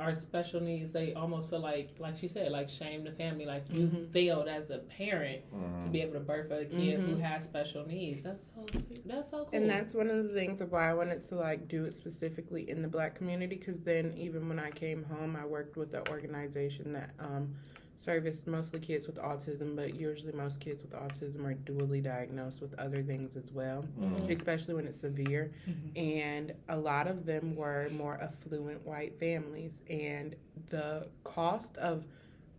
are 0.02 0.16
special 0.16 0.60
needs. 0.60 0.92
They 0.92 1.14
almost 1.14 1.48
feel 1.48 1.60
like, 1.60 1.90
like 1.98 2.16
she 2.18 2.26
said, 2.28 2.50
like 2.50 2.68
shame 2.68 3.04
the 3.04 3.12
family. 3.12 3.46
Like 3.46 3.64
you 3.70 3.86
Mhm. 3.86 4.10
failed 4.10 4.48
as 4.48 4.70
a 4.70 4.78
parent 4.78 5.42
to 5.50 5.88
Mm. 5.88 5.92
be 5.92 6.00
able 6.02 6.14
to 6.14 6.20
birth 6.20 6.50
a 6.50 6.64
kid 6.64 7.00
who 7.00 7.16
Mhm. 7.16 7.20
has 7.20 7.44
special 7.44 7.86
needs. 7.86 8.22
That's 8.22 8.44
so 8.54 8.66
that's 9.06 9.30
so 9.30 9.44
cool. 9.44 9.48
And 9.52 9.70
that's 9.70 9.94
one 9.94 10.10
of 10.10 10.24
the 10.28 10.34
things 10.34 10.60
of 10.60 10.72
why 10.72 10.90
I 10.90 10.94
wanted 10.94 11.26
to 11.28 11.36
like 11.36 11.68
do 11.68 11.84
it 11.84 11.94
specifically 11.94 12.68
in 12.68 12.82
the 12.82 12.88
black 12.88 13.14
community. 13.14 13.56
Because 13.56 13.80
then, 13.84 14.12
even 14.16 14.48
when 14.48 14.58
I 14.58 14.70
came 14.70 15.04
home, 15.04 15.36
I 15.36 15.46
worked 15.46 15.76
with 15.76 15.94
an 15.94 16.02
organization 16.10 16.92
that 16.94 17.10
um, 17.18 17.54
serviced 18.02 18.46
mostly 18.46 18.80
kids 18.80 19.06
with 19.06 19.16
autism, 19.16 19.76
but 19.76 19.94
usually 19.94 20.32
most 20.32 20.58
kids 20.60 20.82
with 20.82 20.92
autism 20.92 21.44
are 21.44 21.54
dually 21.54 22.02
diagnosed 22.02 22.60
with 22.60 22.74
other 22.78 23.02
things 23.02 23.36
as 23.36 23.52
well, 23.52 23.84
Mm. 24.00 24.30
especially 24.36 24.74
when 24.74 24.86
it's 24.86 25.00
severe. 25.00 25.52
And 25.94 26.52
a 26.68 26.76
lot 26.76 27.06
of 27.06 27.26
them 27.26 27.54
were 27.54 27.88
more 27.92 28.18
affluent 28.20 28.84
white 28.84 29.18
families, 29.20 29.72
and 29.88 30.34
the 30.70 31.06
cost 31.24 31.76
of 31.76 32.04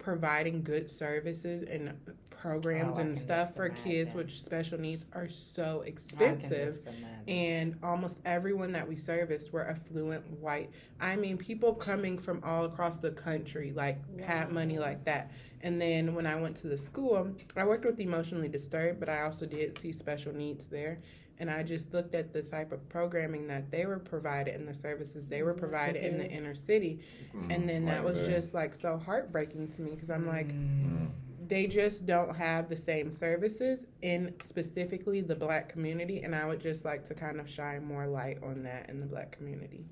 providing 0.04 0.62
good 0.62 0.90
services 0.90 1.64
and 1.70 1.94
programs 2.30 2.98
Oh, 2.98 3.02
and 3.02 3.18
stuff 3.18 3.56
for 3.56 3.70
kids 3.70 4.02
imagine. 4.02 4.18
with 4.18 4.32
special 4.32 4.78
needs 4.78 5.06
are 5.14 5.30
so 5.30 5.82
expensive 5.86 6.86
and 7.26 7.78
almost 7.82 8.18
everyone 8.26 8.74
that 8.74 8.86
we 8.88 8.98
serviced 8.98 9.54
were 9.54 9.66
affluent 9.66 10.30
white. 10.42 10.70
I 11.00 11.16
mean, 11.16 11.38
people 11.38 11.74
coming 11.74 12.18
from 12.18 12.42
all 12.44 12.66
across 12.66 12.98
the 12.98 13.12
country, 13.12 13.72
like 13.74 13.98
had 14.20 14.52
money 14.52 14.78
like 14.78 15.06
that. 15.06 15.32
And 15.62 15.80
then 15.82 16.14
when 16.14 16.28
I 16.28 16.36
went 16.36 16.58
to 16.58 16.68
the 16.68 16.78
school, 16.78 17.34
I 17.56 17.64
worked 17.64 17.86
with 17.86 17.98
emotionally 18.02 18.50
disturbed, 18.50 19.00
but 19.00 19.08
I 19.08 19.22
also 19.22 19.46
did 19.46 19.80
see 19.80 19.94
special 19.94 20.34
needs 20.34 20.66
there. 20.70 21.00
And 21.44 21.52
I 21.52 21.62
just 21.62 21.94
looked 21.94 22.16
at 22.16 22.32
the 22.32 22.42
type 22.42 22.72
of 22.72 22.88
programming 22.88 23.48
that 23.48 23.70
they 23.70 23.86
were 23.86 24.00
provided 24.00 24.56
and 24.56 24.66
the 24.66 24.74
services 24.74 25.26
they 25.28 25.44
were 25.44 25.54
provided 25.54 26.02
in 26.02 26.18
the 26.18 26.26
inner 26.26 26.56
city. 26.56 27.02
And 27.50 27.68
then 27.68 27.84
that 27.88 28.02
was 28.02 28.18
just 28.20 28.54
like 28.54 28.80
so 28.82 28.98
heartbreaking 29.06 29.74
to 29.74 29.82
me 29.82 29.92
because 29.92 30.10
I'm 30.10 30.26
like, 30.26 30.48
Mm. 30.48 31.10
they 31.50 31.68
just 31.68 32.06
don't 32.06 32.34
have 32.34 32.70
the 32.70 32.78
same 32.78 33.12
services 33.12 33.80
in 34.02 34.34
specifically 34.48 35.20
the 35.20 35.36
black 35.36 35.68
community 35.68 36.22
and 36.24 36.34
i 36.34 36.46
would 36.46 36.62
just 36.62 36.86
like 36.86 37.06
to 37.10 37.14
kind 37.14 37.38
of 37.42 37.50
shine 37.50 37.84
more 37.84 38.08
light 38.08 38.38
on 38.42 38.64
that 38.64 38.90
in 38.90 39.02
the 39.02 39.06
black 39.06 39.32
community 39.38 39.84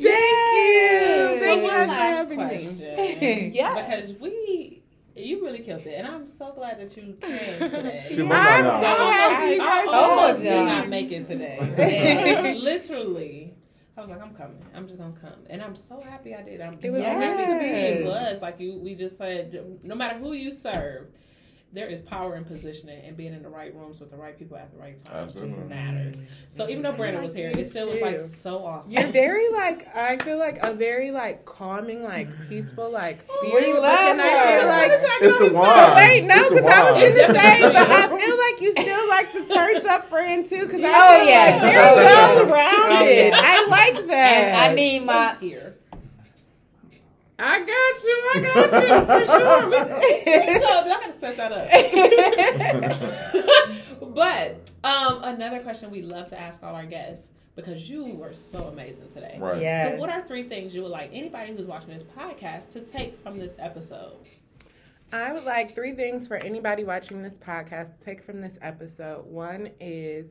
Thank 0.00 1.38
So 1.40 1.54
you 1.54 1.62
one 1.62 1.70
guys 1.70 1.88
last 1.88 2.16
having 2.16 2.38
me. 2.38 2.44
question. 2.46 3.52
Yeah. 3.54 3.74
Because 3.86 4.12
we, 4.20 4.79
you 5.24 5.44
really 5.44 5.60
killed 5.60 5.86
it, 5.86 5.94
and 5.98 6.06
I'm 6.06 6.28
so 6.30 6.52
glad 6.52 6.78
that 6.80 6.96
you 6.96 7.16
came 7.20 7.70
today. 7.70 8.06
She 8.10 8.22
looked 8.22 8.34
I'm 8.34 8.64
like 8.64 8.82
so 8.82 8.96
happy. 9.10 9.44
I 9.44 9.54
you 9.54 9.60
almost, 9.60 9.62
guys 9.62 9.88
I 9.88 9.92
almost 9.92 10.42
did 10.42 10.64
not 10.64 10.88
make 10.88 11.12
it 11.12 11.26
today. 11.26 11.58
And 12.46 12.58
literally, 12.60 13.54
I 13.96 14.00
was 14.00 14.10
like, 14.10 14.22
I'm 14.22 14.34
coming. 14.34 14.64
I'm 14.74 14.86
just 14.86 14.98
gonna 14.98 15.12
come, 15.20 15.40
and 15.48 15.62
I'm 15.62 15.76
so 15.76 16.00
happy 16.00 16.34
I 16.34 16.42
did. 16.42 16.60
I'm 16.60 16.74
It 16.74 16.86
so 16.86 16.92
was 16.92 17.02
happy 17.02 17.44
to 17.52 17.58
be 17.58 17.66
Yes. 17.66 18.00
in 18.00 18.06
Buzz. 18.06 18.42
Like 18.42 18.60
you, 18.60 18.78
we 18.78 18.94
just 18.94 19.18
said, 19.18 19.78
no 19.82 19.94
matter 19.94 20.18
who 20.18 20.32
you 20.32 20.52
serve, 20.52 21.08
there 21.72 21.86
is 21.86 22.00
power 22.00 22.34
in 22.36 22.44
positioning 22.44 23.04
and 23.04 23.16
being 23.16 23.32
in 23.32 23.42
the 23.42 23.48
right 23.48 23.72
rooms 23.74 24.00
with 24.00 24.10
the 24.10 24.16
right 24.16 24.36
people 24.36 24.56
at 24.56 24.72
the 24.72 24.78
right 24.78 24.98
time. 25.04 25.14
It 25.14 25.22
Absolutely. 25.26 25.54
just 25.54 25.68
matters. 25.68 26.16
Mm-hmm. 26.16 26.24
So 26.48 26.68
even 26.68 26.82
though 26.82 26.92
Brandon 26.92 27.22
was 27.22 27.32
here, 27.32 27.50
it 27.50 27.70
still 27.70 27.88
was 27.88 28.00
like 28.00 28.18
so 28.18 28.64
awesome. 28.64 28.92
You're 28.92 29.06
very 29.06 29.48
like 29.50 29.94
I 29.94 30.18
feel 30.18 30.38
like 30.38 30.58
a 30.64 30.72
very 30.74 31.12
like 31.12 31.44
calming, 31.44 32.02
like 32.02 32.28
mm-hmm. 32.28 32.48
peaceful, 32.48 32.90
like 32.90 33.20
oh, 33.30 33.36
spirit. 33.46 33.66
We 33.66 33.72
but 33.74 33.82
love 33.82 33.98
then 33.98 34.20
I 34.20 34.58
feel 34.58 34.68
like 34.68 34.90
It's 35.22 35.38
the 35.38 35.44
But 35.44 35.54
wine. 35.54 35.96
wait, 35.96 36.24
no, 36.24 36.34
It's 36.34 36.48
the 36.48 36.54
because 36.56 36.72
I 36.72 36.92
was 36.92 37.00
going 37.00 37.12
to 37.12 37.40
say, 37.40 37.62
but 37.62 37.90
I 37.90 38.08
feel 38.18 38.38
like 38.38 38.60
you 38.60 38.72
still 38.72 39.08
like 39.08 39.32
the 39.32 39.54
turned 39.54 39.86
up 39.86 40.08
friend 40.08 40.48
too, 40.48 40.66
because 40.66 40.82
I 40.82 40.92
Oh, 40.92 41.18
feel 41.18 41.28
yeah. 41.28 41.44
like 41.44 41.60
very 41.60 41.88
Oh, 41.88 41.96
well 41.96 42.46
yeah. 42.46 42.52
rounded. 42.52 43.32
Oh. 43.32 43.40
I 43.40 43.66
like 43.68 44.06
that. 44.08 44.42
And 44.42 44.56
I 44.56 44.74
need 44.74 45.04
my 45.04 45.36
here. 45.40 45.76
I 47.42 47.58
got 47.58 48.04
you. 48.04 48.16
I 48.34 48.40
got 48.40 48.70
you 48.82 48.88
for 49.06 49.24
sure. 49.26 49.70
So 50.60 50.66
y'all 50.66 50.84
gotta 50.84 51.18
set 51.18 51.36
that 51.36 51.52
up. 51.52 51.68
but 54.14 54.70
um, 54.84 55.22
another 55.22 55.60
question 55.60 55.90
we 55.90 56.02
love 56.02 56.28
to 56.28 56.40
ask 56.40 56.62
all 56.62 56.74
our 56.74 56.86
guests 56.86 57.28
because 57.56 57.88
you 57.88 58.04
were 58.14 58.34
so 58.34 58.64
amazing 58.64 59.08
today. 59.12 59.36
Right. 59.40 59.60
Yes. 59.60 59.92
But 59.92 60.00
what 60.00 60.10
are 60.10 60.22
three 60.26 60.48
things 60.48 60.74
you 60.74 60.82
would 60.82 60.90
like 60.90 61.10
anybody 61.12 61.54
who's 61.54 61.66
watching 61.66 61.90
this 61.90 62.02
podcast 62.02 62.72
to 62.72 62.80
take 62.80 63.16
from 63.18 63.38
this 63.38 63.56
episode? 63.58 64.16
I 65.12 65.32
would 65.32 65.44
like 65.44 65.74
three 65.74 65.94
things 65.94 66.28
for 66.28 66.36
anybody 66.36 66.84
watching 66.84 67.22
this 67.22 67.34
podcast 67.34 67.98
to 67.98 68.04
take 68.04 68.22
from 68.22 68.40
this 68.40 68.58
episode. 68.62 69.26
One 69.26 69.70
is 69.80 70.26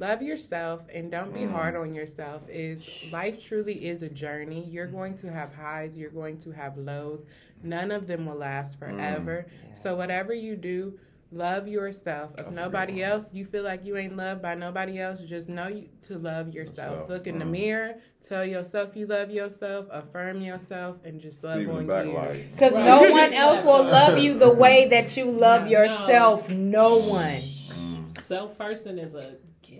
love 0.00 0.22
yourself 0.22 0.80
and 0.92 1.10
don't 1.10 1.32
be 1.32 1.44
hard 1.44 1.74
mm. 1.74 1.82
on 1.82 1.94
yourself. 1.94 2.42
Is 2.48 2.82
life 3.12 3.44
truly 3.44 3.86
is 3.86 4.02
a 4.02 4.08
journey. 4.08 4.66
You're 4.68 4.86
going 4.86 5.18
to 5.18 5.30
have 5.30 5.54
highs, 5.54 5.96
you're 5.96 6.10
going 6.10 6.40
to 6.42 6.50
have 6.50 6.76
lows. 6.76 7.20
None 7.62 7.90
of 7.90 8.06
them 8.06 8.26
will 8.26 8.36
last 8.36 8.74
mm. 8.74 8.78
forever. 8.80 9.46
So 9.82 9.94
whatever 9.94 10.32
you 10.34 10.56
do, 10.56 10.98
love 11.30 11.68
yourself. 11.68 12.30
If 12.32 12.36
That's 12.46 12.56
nobody 12.56 13.02
else, 13.02 13.24
you 13.32 13.44
feel 13.44 13.62
like 13.62 13.84
you 13.84 13.96
ain't 13.96 14.16
loved 14.16 14.42
by 14.42 14.54
nobody 14.54 14.98
else, 14.98 15.20
just 15.20 15.48
know 15.48 15.68
you, 15.68 15.88
to 16.04 16.18
love 16.18 16.48
yourself. 16.54 16.92
Yourself. 16.92 17.08
Look 17.10 17.26
in 17.26 17.38
the 17.38 17.44
Mm. 17.44 17.50
mirror, 17.50 17.94
tell 18.26 18.44
yourself 18.44 18.96
you 18.96 19.06
love 19.06 19.30
yourself, 19.30 19.86
affirm 19.90 20.40
yourself, 20.40 20.96
and 21.04 21.20
just 21.20 21.44
love 21.44 21.56
Steve 21.56 21.70
on 21.70 21.80
in 21.82 21.86
the 21.86 22.04
you. 22.04 22.44
Because 22.52 22.74
Right. 22.74 22.84
no 22.84 23.10
one 23.12 23.32
else 23.34 23.64
will 23.64 23.84
love 23.84 24.18
you 24.18 24.38
the 24.38 24.50
way 24.50 24.88
that 24.88 25.16
you 25.16 25.30
love 25.30 25.68
yourself. 25.76 26.48
No 26.48 26.96
one. 26.96 27.42
Mm. 27.68 28.20
Self 28.22 28.56
first 28.56 28.86
and 28.86 28.98
is 28.98 29.14
a 29.14 29.36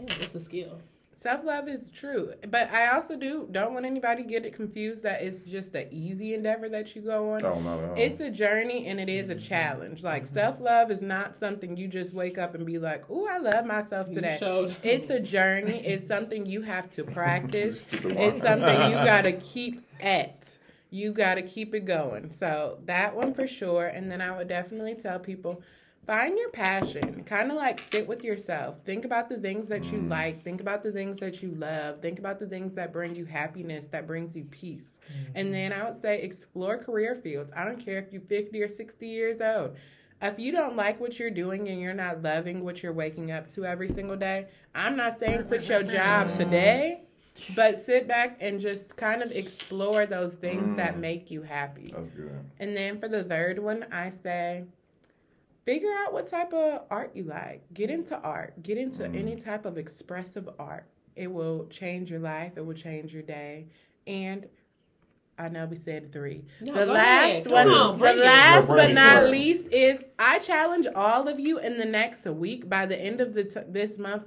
gift. 0.06 0.22
It's 0.22 0.34
a 0.34 0.40
skill. 0.40 0.80
Self 1.22 1.44
love 1.44 1.68
is 1.68 1.80
true, 1.92 2.32
but 2.48 2.70
I 2.72 2.96
also 2.96 3.14
do 3.14 3.46
don't 3.50 3.74
want 3.74 3.84
anybody 3.84 4.22
to 4.22 4.28
get 4.28 4.46
it 4.46 4.54
confused 4.54 5.02
that 5.02 5.20
it's 5.20 5.44
just 5.44 5.74
an 5.74 5.88
easy 5.90 6.32
endeavor 6.32 6.66
that 6.70 6.96
you 6.96 7.02
go 7.02 7.34
on. 7.34 7.44
Oh, 7.44 7.60
no, 7.60 7.78
no. 7.78 7.94
It's 7.94 8.20
a 8.20 8.30
journey 8.30 8.86
and 8.86 8.98
it 8.98 9.10
is 9.10 9.28
a 9.28 9.34
mm-hmm. 9.34 9.44
challenge. 9.44 10.02
Like 10.02 10.24
mm-hmm. 10.24 10.32
self 10.32 10.60
love 10.60 10.90
is 10.90 11.02
not 11.02 11.36
something 11.36 11.76
you 11.76 11.88
just 11.88 12.14
wake 12.14 12.38
up 12.38 12.54
and 12.54 12.64
be 12.64 12.78
like, 12.78 13.10
"Ooh, 13.10 13.26
I 13.26 13.36
love 13.36 13.66
myself 13.66 14.10
today." 14.10 14.38
It's 14.82 15.10
a 15.10 15.20
journey. 15.20 15.84
It's 15.84 16.08
something 16.08 16.46
you 16.46 16.62
have 16.62 16.90
to 16.92 17.04
practice. 17.04 17.80
It's 17.92 18.42
something 18.42 18.90
you 18.90 18.96
gotta 19.04 19.32
keep 19.32 19.86
at. 20.00 20.56
You 20.88 21.12
gotta 21.12 21.42
keep 21.42 21.74
it 21.74 21.84
going. 21.84 22.32
So 22.38 22.78
that 22.86 23.14
one 23.14 23.34
for 23.34 23.46
sure. 23.46 23.86
And 23.86 24.10
then 24.10 24.22
I 24.22 24.34
would 24.34 24.48
definitely 24.48 24.94
tell 24.94 25.18
people 25.18 25.62
find 26.10 26.36
your 26.36 26.50
passion. 26.50 27.22
Kind 27.22 27.52
of 27.52 27.56
like 27.56 27.84
sit 27.92 28.08
with 28.08 28.24
yourself. 28.24 28.74
Think 28.84 29.04
about 29.04 29.28
the 29.28 29.36
things 29.36 29.68
that 29.68 29.84
you 29.92 30.00
like. 30.00 30.42
Think 30.42 30.60
about 30.60 30.82
the 30.82 30.90
things 30.90 31.20
that 31.20 31.40
you 31.40 31.52
love. 31.52 31.98
Think 31.98 32.18
about 32.18 32.40
the 32.40 32.48
things 32.48 32.74
that 32.74 32.92
bring 32.92 33.14
you 33.14 33.26
happiness, 33.26 33.86
that 33.92 34.08
brings 34.08 34.34
you 34.34 34.42
peace. 34.42 34.98
And 35.36 35.46
mm-hmm. 35.46 35.52
then 35.52 35.72
I 35.72 35.88
would 35.88 36.02
say 36.02 36.20
explore 36.22 36.78
career 36.78 37.14
fields. 37.14 37.52
I 37.54 37.64
don't 37.64 37.78
care 37.78 37.98
if 37.98 38.12
you're 38.12 38.22
50 38.22 38.60
or 38.60 38.68
60 38.68 39.06
years 39.06 39.40
old. 39.40 39.76
If 40.20 40.40
you 40.40 40.50
don't 40.50 40.74
like 40.74 41.00
what 41.00 41.16
you're 41.16 41.30
doing 41.30 41.68
and 41.68 41.80
you're 41.80 41.94
not 41.94 42.22
loving 42.22 42.64
what 42.64 42.82
you're 42.82 42.92
waking 42.92 43.30
up 43.30 43.54
to 43.54 43.64
every 43.64 43.88
single 43.88 44.16
day, 44.16 44.48
I'm 44.74 44.96
not 44.96 45.20
saying 45.20 45.44
quit 45.44 45.68
your 45.68 45.84
job 45.84 46.36
today, 46.36 47.02
but 47.54 47.86
sit 47.86 48.08
back 48.08 48.36
and 48.40 48.58
just 48.58 48.96
kind 48.96 49.22
of 49.22 49.30
explore 49.30 50.06
those 50.06 50.32
things 50.32 50.76
that 50.76 50.96
mm. 50.96 51.00
make 51.02 51.30
you 51.30 51.42
happy. 51.42 51.92
That's 51.94 52.08
good. 52.08 52.44
And 52.58 52.76
then 52.76 52.98
for 52.98 53.06
the 53.06 53.22
third 53.22 53.60
one, 53.60 53.86
I 53.92 54.10
say 54.24 54.64
figure 55.64 55.92
out 56.04 56.12
what 56.12 56.30
type 56.30 56.52
of 56.52 56.82
art 56.90 57.12
you 57.14 57.24
like. 57.24 57.62
Get 57.74 57.90
into 57.90 58.16
art. 58.18 58.62
Get 58.62 58.78
into 58.78 59.04
any 59.06 59.36
type 59.36 59.64
of 59.66 59.78
expressive 59.78 60.48
art. 60.58 60.86
It 61.16 61.30
will 61.30 61.66
change 61.68 62.10
your 62.10 62.20
life, 62.20 62.52
it 62.56 62.64
will 62.64 62.74
change 62.74 63.12
your 63.12 63.22
day. 63.22 63.66
And 64.06 64.46
I 65.38 65.48
know 65.48 65.64
we 65.66 65.76
said 65.76 66.12
three. 66.12 66.42
No, 66.60 66.74
the 66.74 66.86
last 66.86 67.46
ahead. 67.46 67.46
One, 67.50 67.68
on, 67.68 67.98
the 67.98 68.04
it. 68.10 68.16
last 68.18 68.68
but 68.68 68.92
not 68.92 69.24
it. 69.24 69.30
least 69.30 69.66
is 69.72 69.98
I 70.18 70.38
challenge 70.38 70.86
all 70.94 71.28
of 71.28 71.40
you 71.40 71.58
in 71.58 71.78
the 71.78 71.84
next 71.86 72.24
week 72.26 72.68
by 72.68 72.84
the 72.86 72.98
end 73.00 73.20
of 73.20 73.32
the 73.34 73.44
t- 73.44 73.60
this 73.68 73.96
month. 73.96 74.24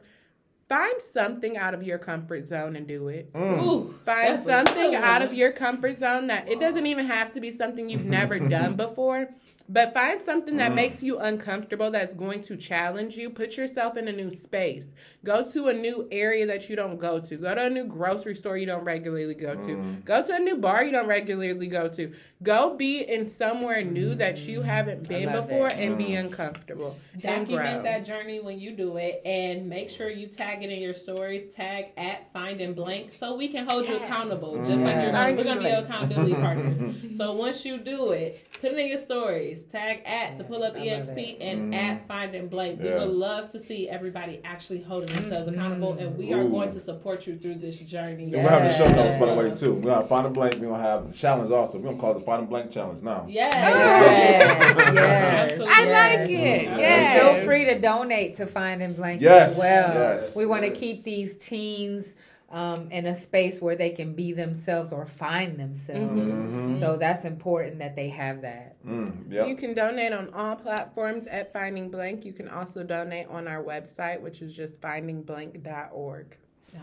Find 0.70 0.96
something 1.14 1.56
out 1.56 1.76
of 1.76 1.84
your 1.84 2.00
comfort 2.00 2.48
zone 2.48 2.76
and 2.76 2.88
do 2.88 3.10
it. 3.10 3.32
Mm. 3.34 3.62
Ooh, 3.64 3.94
Find 4.06 4.42
something 4.42 4.96
out 4.96 5.22
of 5.22 5.34
your 5.34 5.52
comfort 5.52 6.00
zone 6.00 6.28
that 6.28 6.50
it 6.50 6.60
doesn't 6.60 6.88
even 6.88 7.06
have 7.06 7.32
to 7.34 7.42
be 7.42 7.56
something 7.56 7.90
you've 7.90 8.06
never 8.06 8.40
done 8.50 8.76
before, 8.76 9.30
but 9.74 9.94
find 9.94 10.22
something 10.24 10.58
that 10.58 10.72
Mm. 10.72 10.76
makes 10.76 11.02
you 11.02 11.18
uncomfortable 11.18 11.90
that's 11.92 12.14
going 12.14 12.42
to 12.44 12.56
challenge 12.56 13.18
you. 13.18 13.30
Put 13.32 13.58
yourself 13.58 13.98
in 13.98 14.08
a 14.08 14.12
new 14.12 14.36
space. 14.36 14.86
Go 15.26 15.50
to 15.52 15.68
a 15.70 15.74
new 15.74 16.08
area 16.12 16.46
that 16.46 16.70
you 16.70 16.76
don't 16.76 16.98
go 16.98 17.20
to. 17.20 17.38
Go 17.38 17.56
to 17.56 17.66
a 17.66 17.70
new 17.70 17.86
grocery 17.86 18.36
store 18.36 18.58
you 18.58 18.66
don't 18.68 18.84
regularly 18.84 19.34
go 19.34 19.56
to. 19.56 19.62
Mm. 19.62 20.06
Go 20.06 20.22
to 20.24 20.36
a 20.36 20.40
new 20.40 20.58
bar 20.58 20.84
you 20.84 20.92
don't 20.92 21.08
regularly 21.08 21.68
go 21.68 21.88
to. 21.90 22.12
Go 22.44 22.76
be 22.76 23.00
in 23.02 23.30
somewhere 23.30 23.82
new 23.84 24.14
that 24.16 24.38
you 24.40 24.62
haven't 24.62 25.08
been 25.08 25.32
before 25.32 25.70
that. 25.70 25.80
and 25.80 25.98
be 25.98 26.10
Mm. 26.10 26.20
uncomfortable. 26.26 26.96
and. 27.14 27.22
Document 27.48 27.84
that 27.84 28.06
journey 28.06 28.40
when 28.42 28.60
you 28.60 28.72
do 28.72 28.98
it, 28.98 29.22
and 29.26 29.68
make 29.70 29.90
sure 29.90 30.10
you 30.10 30.28
tag 30.28 30.62
it 30.64 30.70
in 30.70 30.80
your 30.82 30.94
stories. 30.94 31.54
Tag 31.54 31.86
at 31.98 32.32
finding 32.34 32.74
blank, 32.74 33.14
so 33.14 33.36
we 33.36 33.48
can 33.48 33.66
hold 33.66 33.88
you 33.88 33.96
accountable. 33.96 34.58
Just 34.58 34.80
like 34.84 34.96
you're 35.02 35.12
gonna, 35.12 35.36
we're 35.38 35.44
gonna 35.44 35.62
be 35.62 35.68
your 35.70 35.80
accountability 35.80 36.34
partners. 36.36 36.80
So 37.18 37.34
once 37.34 37.64
you 37.64 37.78
do 37.78 38.12
it, 38.12 38.42
put 38.60 38.72
it 38.74 38.78
in 38.78 38.88
your 38.88 38.98
stories. 38.98 39.63
Tag 39.72 40.02
at 40.06 40.38
the 40.38 40.44
pull 40.44 40.64
up 40.64 40.74
Yes, 40.78 41.08
I 41.08 41.12
love 41.12 41.18
exp 41.18 41.30
it. 41.30 41.38
and 41.42 41.74
Mhm. 41.74 41.78
at 41.78 42.08
finding 42.08 42.48
blank. 42.48 42.80
We 42.82 42.90
Yes. 42.90 43.00
would 43.00 43.14
love 43.16 43.52
to 43.52 43.60
see 43.60 43.90
everybody 43.90 44.40
actually 44.44 44.82
holding 44.82 45.14
themselves 45.16 45.48
accountable, 45.48 45.94
and 45.94 46.18
we 46.18 46.34
are 46.34 46.44
going 46.44 46.70
to 46.72 46.80
support 46.80 47.26
you 47.28 47.38
through 47.38 47.56
this 47.56 47.78
journey. 47.80 48.24
And 48.26 48.34
we'll 48.34 48.42
have 48.48 48.64
the 48.64 48.74
show 48.74 48.86
notes 48.96 49.18
by 49.18 49.26
the 49.28 49.34
way 49.36 49.52
too. 49.56 49.76
We're 49.76 49.94
gonna 49.94 50.08
find 50.08 50.28
a 50.28 50.30
blank. 50.30 50.56
We're 50.60 50.70
gonna 50.70 50.84
have 50.84 51.12
the 51.12 51.18
challenge 51.18 51.52
also. 51.52 51.78
We're 51.78 51.86
gonna 51.90 51.98
call 51.98 52.12
it 52.12 52.20
the 52.20 52.26
find 52.26 52.44
a 52.44 52.46
blank 52.46 52.72
challenge 52.72 53.02
now. 53.04 53.26
Yes. 53.28 53.54
Yes, 53.54 54.94
yes. 54.94 55.62
I 55.68 55.86
like 56.20 56.30
it. 56.30 56.68
And 56.68 56.80
Yeah. 56.82 57.34
Feel 57.34 57.46
free 57.46 57.66
to 57.66 57.80
donate 57.80 58.36
to 58.36 58.46
Finding 58.48 58.94
Blank 58.94 59.22
Yes, 59.22 59.52
as 59.52 59.58
well. 59.58 59.94
yes, 59.94 60.36
we 60.36 60.46
want 60.46 60.64
to 60.64 60.70
keep 60.72 61.04
these 61.04 61.36
teens 61.36 62.16
um, 62.54 62.92
in 62.92 63.08
a 63.08 63.16
space 63.16 63.60
where 63.62 63.76
they 63.76 63.90
can 63.90 64.14
be 64.14 64.32
themselves 64.32 64.94
or 64.94 65.06
find 65.08 65.60
themselves. 65.60 66.36
Mhm. 66.36 66.80
So 66.80 66.98
that's 66.98 67.26
important 67.26 67.80
that 67.80 67.96
they 67.96 68.10
have 68.10 68.42
that. 68.44 68.76
Mm, 68.86 69.48
You 69.48 69.56
can 69.56 69.74
donate 69.74 70.14
on 70.14 70.32
all 70.34 70.56
platforms 70.56 71.26
at 71.28 71.52
Finding 71.52 71.90
Blank. 71.90 72.24
You 72.26 72.32
can 72.34 72.48
also 72.48 72.84
donate 72.84 73.28
on 73.28 73.48
our 73.48 73.64
website, 73.64 74.22
which 74.22 74.42
is 74.44 74.54
just 74.54 74.80
findingblank.org. 74.82 76.38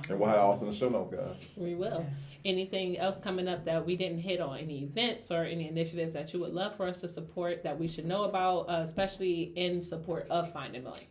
And 0.08 0.20
we'll 0.20 0.28
have 0.28 0.38
also 0.38 0.66
in 0.66 0.72
the 0.72 0.76
show 0.76 0.88
notes, 0.88 1.14
guys. 1.14 1.48
We 1.56 1.74
will. 1.74 2.04
Anything 2.44 2.96
else 2.98 3.18
coming 3.18 3.48
up 3.48 3.64
that 3.64 3.84
we 3.84 3.96
didn't 3.96 4.18
hit 4.20 4.40
on? 4.40 4.58
Any 4.58 4.82
events 4.84 5.30
or 5.30 5.44
any 5.44 5.68
initiatives 5.68 6.14
that 6.14 6.32
you 6.32 6.40
would 6.40 6.52
love 6.52 6.76
for 6.76 6.86
us 6.86 7.00
to 7.00 7.08
support 7.08 7.62
that 7.64 7.78
we 7.78 7.86
should 7.88 8.06
know 8.06 8.24
about, 8.24 8.68
uh, 8.68 8.82
especially 8.84 9.52
in 9.56 9.82
support 9.84 10.26
of 10.30 10.52
Finding 10.52 10.82
Blank? 10.82 11.08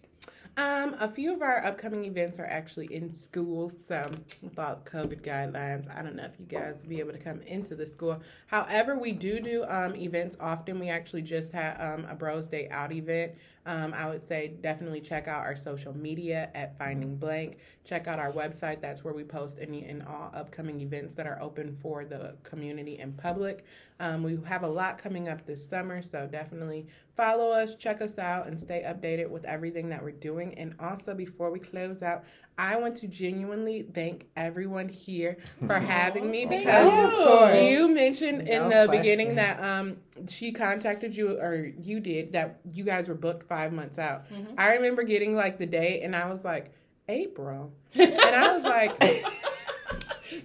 Um, 0.60 0.98
a 1.00 1.10
few 1.10 1.34
of 1.34 1.42
our 1.42 1.64
upcoming 1.64 2.04
events 2.04 2.38
are 2.38 2.46
actually 2.46 2.94
in 2.94 3.18
schools. 3.18 3.72
So, 3.88 4.12
without 4.42 4.84
COVID 4.84 5.22
guidelines, 5.22 5.90
I 5.98 6.02
don't 6.02 6.18
know 6.18 6.26
if 6.26 6.38
you 6.38 6.46
guys 6.48 6.76
will 6.82 6.90
be 6.90 7.00
able 7.00 7.14
to 7.14 7.18
come 7.18 7.42
into 7.44 7.76
the 7.76 7.86
school. 7.86 8.20
However, 8.48 9.00
we 9.00 9.14
do 9.14 9.40
do 9.40 9.64
um, 9.70 9.96
events 9.96 10.36
often. 10.38 10.78
We 10.78 10.90
actually 10.90 11.22
just 11.22 11.54
had 11.54 11.80
um, 11.80 12.06
a 12.10 12.14
Bros 12.14 12.48
Day 12.48 12.68
Out 12.68 12.92
event. 12.92 13.36
Um, 13.70 13.94
I 13.94 14.10
would 14.10 14.28
say 14.28 14.56
definitely 14.62 15.00
check 15.00 15.28
out 15.28 15.46
our 15.46 15.56
social 15.56 15.96
media 15.96 16.50
at 16.56 16.76
Finding 16.80 17.18
Blank. 17.18 17.60
Check 17.86 18.08
out 18.08 18.18
our 18.18 18.32
website. 18.32 18.82
That's 18.82 19.04
where 19.04 19.14
we 19.14 19.24
post 19.24 19.58
any 19.62 19.86
and 19.86 20.02
all 20.02 20.32
upcoming 20.34 20.82
events 20.82 21.14
that 21.14 21.28
are 21.28 21.40
open 21.40 21.78
for 21.80 22.04
the 22.04 22.34
community 22.42 22.98
and 22.98 23.16
public. 23.16 23.64
Um, 24.00 24.24
we 24.24 24.40
have 24.46 24.64
a 24.64 24.68
lot 24.68 24.98
coming 24.98 25.30
up 25.30 25.46
this 25.46 25.70
summer, 25.70 26.02
so 26.02 26.28
definitely 26.32 26.88
follow 27.16 27.52
us, 27.52 27.76
check 27.76 28.02
us 28.02 28.18
out, 28.18 28.48
and 28.48 28.60
stay 28.60 28.84
updated 28.88 29.30
with 29.30 29.46
everything 29.46 29.88
that 29.90 30.02
we're 30.02 30.12
doing. 30.14 30.58
And 30.58 30.74
also, 30.80 31.14
before 31.14 31.52
we 31.52 31.60
close 31.60 32.02
out, 32.02 32.24
I 32.60 32.76
want 32.76 32.98
to 32.98 33.08
genuinely 33.08 33.84
thank 33.94 34.28
everyone 34.36 34.90
here 34.90 35.38
for 35.66 35.80
having 35.80 36.30
me 36.30 36.46
because 36.46 36.92
you. 36.92 37.30
Of 37.30 37.64
you 37.64 37.88
mentioned 37.88 38.50
in 38.50 38.68
No 38.68 38.86
the 38.86 38.92
beginning 38.92 39.36
that 39.36 39.64
um 39.64 39.96
she 40.28 40.52
contacted 40.52 41.16
you 41.16 41.40
or 41.40 41.72
you 41.82 42.02
did 42.02 42.34
that 42.34 42.60
you 42.74 42.84
guys 42.84 43.08
were 43.08 43.16
booked 43.16 43.48
five 43.48 43.72
months 43.72 43.98
out. 43.98 44.30
Mhm. 44.30 44.56
I 44.58 44.74
remember 44.76 45.04
getting 45.04 45.36
like 45.36 45.58
the 45.58 45.66
date 45.66 46.02
and 46.04 46.14
I 46.14 46.30
was 46.30 46.44
like 46.44 46.74
April, 47.08 47.72
and 47.96 48.14
I 48.20 48.54
was 48.54 48.64
like. 48.64 49.24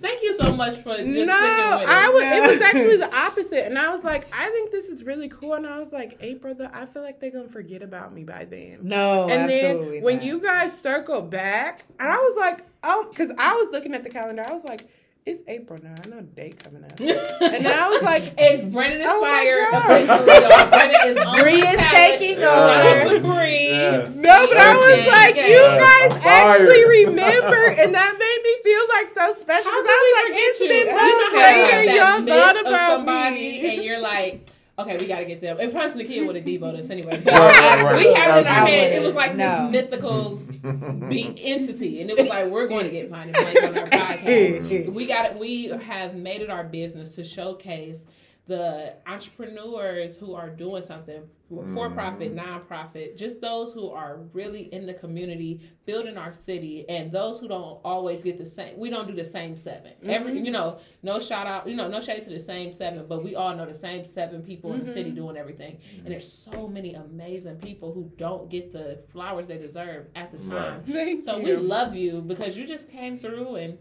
Thank 0.00 0.22
you 0.22 0.34
so 0.34 0.52
much 0.52 0.76
for 0.76 0.96
just 0.96 1.06
no, 1.06 1.12
sticking 1.12 1.26
with 1.26 1.88
I 1.88 2.08
it. 2.08 2.14
was. 2.14 2.22
It 2.24 2.52
was 2.52 2.60
actually 2.60 2.96
the 2.96 3.14
opposite, 3.16 3.66
and 3.66 3.78
I 3.78 3.94
was 3.94 4.04
like, 4.04 4.26
I 4.32 4.50
think 4.50 4.70
this 4.70 4.86
is 4.86 5.04
really 5.04 5.28
cool, 5.28 5.54
and 5.54 5.66
I 5.66 5.78
was 5.78 5.92
like, 5.92 6.16
April, 6.20 6.54
the, 6.54 6.74
I 6.74 6.86
feel 6.86 7.02
like 7.02 7.20
they're 7.20 7.30
gonna 7.30 7.48
forget 7.48 7.82
about 7.82 8.12
me 8.14 8.24
by 8.24 8.44
then. 8.44 8.80
No, 8.82 9.28
and 9.28 9.50
absolutely. 9.50 9.94
then 9.96 10.02
when 10.02 10.16
not. 10.16 10.24
you 10.24 10.40
guys 10.40 10.78
circled 10.78 11.30
back, 11.30 11.84
and 11.98 12.08
I 12.08 12.16
was 12.16 12.36
like, 12.38 12.64
oh, 12.82 13.08
because 13.10 13.30
I 13.38 13.54
was 13.54 13.68
looking 13.72 13.94
at 13.94 14.02
the 14.02 14.10
calendar, 14.10 14.44
I 14.46 14.52
was 14.52 14.64
like, 14.64 14.86
it's 15.26 15.42
April 15.48 15.80
now. 15.82 15.94
I 16.04 16.08
know 16.08 16.16
the 16.16 16.22
date 16.36 16.62
coming 16.62 16.84
up, 16.84 17.00
and 17.00 17.66
I 17.66 17.88
was 17.88 18.02
like, 18.02 18.34
and 18.38 18.70
Brennan 18.70 19.00
is 19.00 19.06
Oh 19.08 19.20
fired 19.22 19.72
officially. 19.72 20.26
Y'all. 20.36 20.68
Brennan 20.68 21.00
is 21.08 21.16
on 21.16 21.40
Bree 21.40 21.54
is 21.64 21.76
talent. 21.80 21.90
taking 22.20 22.36
Shout 22.36 22.44
out 22.44 23.06
over. 23.06 23.14
to 23.14 23.20
Bree. 23.20 23.68
Yes. 23.70 24.14
no, 24.16 24.46
but 24.48 24.56
I 24.58 24.76
was 24.76 25.06
like, 25.08 25.36
yeah. 25.36 25.48
you 25.48 25.60
guys 25.80 26.20
actually 26.24 26.84
remember, 27.08 27.56
and 27.72 27.94
that 27.94 28.12
made 28.18 28.40
me 28.44 28.54
feel 28.62 28.84
like 28.88 29.08
so 29.14 29.40
special 29.40 29.70
How 29.70 29.82
because 29.82 29.88
can 29.88 29.96
I 29.96 30.02
we 30.04 30.12
was 30.12 30.16
like, 30.20 30.28
forget 30.28 30.44
it's 30.44 30.60
you? 30.60 30.68
been 30.68 30.86
You 30.88 30.92
months 30.92 31.32
know 31.32 31.40
later, 31.40 31.86
that 31.86 31.96
y'all 31.96 32.20
myth 32.20 32.28
thought 32.36 32.56
of 32.60 32.66
about 32.66 32.90
somebody, 32.90 33.34
me. 33.34 33.74
and 33.76 33.84
you're 33.84 34.00
like, 34.00 34.48
okay, 34.78 34.96
we 34.98 35.06
got 35.06 35.18
to 35.20 35.24
get 35.24 35.40
them. 35.40 35.58
And 35.60 35.72
first, 35.72 35.96
the 35.96 36.04
kid 36.04 36.26
would 36.26 36.36
have 36.36 36.44
demoted 36.44 36.80
us 36.80 36.90
anyway. 36.90 37.20
But 37.24 37.32
Right, 37.34 37.82
right, 37.82 37.96
we 37.96 38.12
had 38.14 38.38
it 38.38 38.40
in 38.40 38.46
our 38.46 38.52
absolutely. 38.52 38.70
head. 38.72 38.92
It 38.92 39.02
was 39.02 39.14
like 39.14 39.34
No. 39.36 39.70
this 39.70 39.82
mythical 39.82 40.36
being 41.08 41.38
entity, 41.38 42.00
and 42.00 42.10
it 42.10 42.18
was 42.18 42.28
like 42.28 42.46
we're 42.46 42.66
going 42.68 42.84
to 42.84 42.90
get 42.90 43.10
Finding 43.10 43.32
Blank 43.34 43.62
on 43.62 43.78
our 43.78 43.86
podcast. 43.90 44.92
we 44.92 45.06
got 45.06 45.38
we 45.38 45.66
have 45.68 46.16
made 46.16 46.40
it 46.42 46.50
our 46.50 46.64
business 46.64 47.14
to 47.16 47.24
showcase 47.24 48.04
the 48.46 48.94
entrepreneurs 49.06 50.18
who 50.18 50.34
are 50.34 50.50
doing 50.50 50.82
something 50.82 51.22
for 51.72 51.88
profit, 51.90 52.34
mm. 52.34 52.42
nonprofit, 52.42 53.16
just 53.16 53.40
those 53.40 53.72
who 53.72 53.90
are 53.90 54.18
really 54.32 54.72
in 54.72 54.86
the 54.86 54.92
community, 54.92 55.60
building 55.86 56.18
our 56.18 56.32
city, 56.32 56.84
and 56.88 57.10
those 57.10 57.40
who 57.40 57.48
don't 57.48 57.80
always 57.84 58.22
get 58.22 58.36
the 58.36 58.44
same. 58.44 58.78
We 58.78 58.90
don't 58.90 59.06
do 59.06 59.14
the 59.14 59.24
same 59.24 59.56
7 59.56 59.82
mm-hmm. 59.82 60.10
Every 60.10 60.38
you 60.38 60.50
know, 60.50 60.78
no 61.02 61.20
shout 61.20 61.46
out, 61.46 61.66
you 61.68 61.74
know, 61.74 61.88
no 61.88 62.00
shade 62.00 62.22
to 62.22 62.30
the 62.30 62.40
same 62.40 62.72
seven, 62.72 63.06
but 63.08 63.24
we 63.24 63.34
all 63.34 63.54
know 63.54 63.66
the 63.66 63.74
same 63.74 64.04
seven 64.04 64.42
people 64.42 64.74
in 64.74 64.80
the 64.80 64.86
city 64.86 65.10
mm-hmm. 65.10 65.16
doing 65.16 65.36
everything. 65.36 65.78
And 65.96 66.06
mm. 66.06 66.08
there's 66.08 66.30
so 66.30 66.68
many 66.68 66.94
amazing 66.94 67.56
people 67.56 67.92
who 67.94 68.10
don't 68.18 68.50
get 68.50 68.72
the 68.72 69.02
flowers 69.10 69.46
they 69.46 69.58
deserve 69.58 70.06
at 70.14 70.32
the 70.32 70.38
time. 70.48 70.82
Thank 70.84 71.24
So 71.24 71.38
you. 71.38 71.44
we 71.44 71.56
love 71.56 71.94
you 71.94 72.20
because 72.20 72.56
you 72.56 72.66
just 72.66 72.90
came 72.90 73.18
through 73.18 73.56
and 73.56 73.78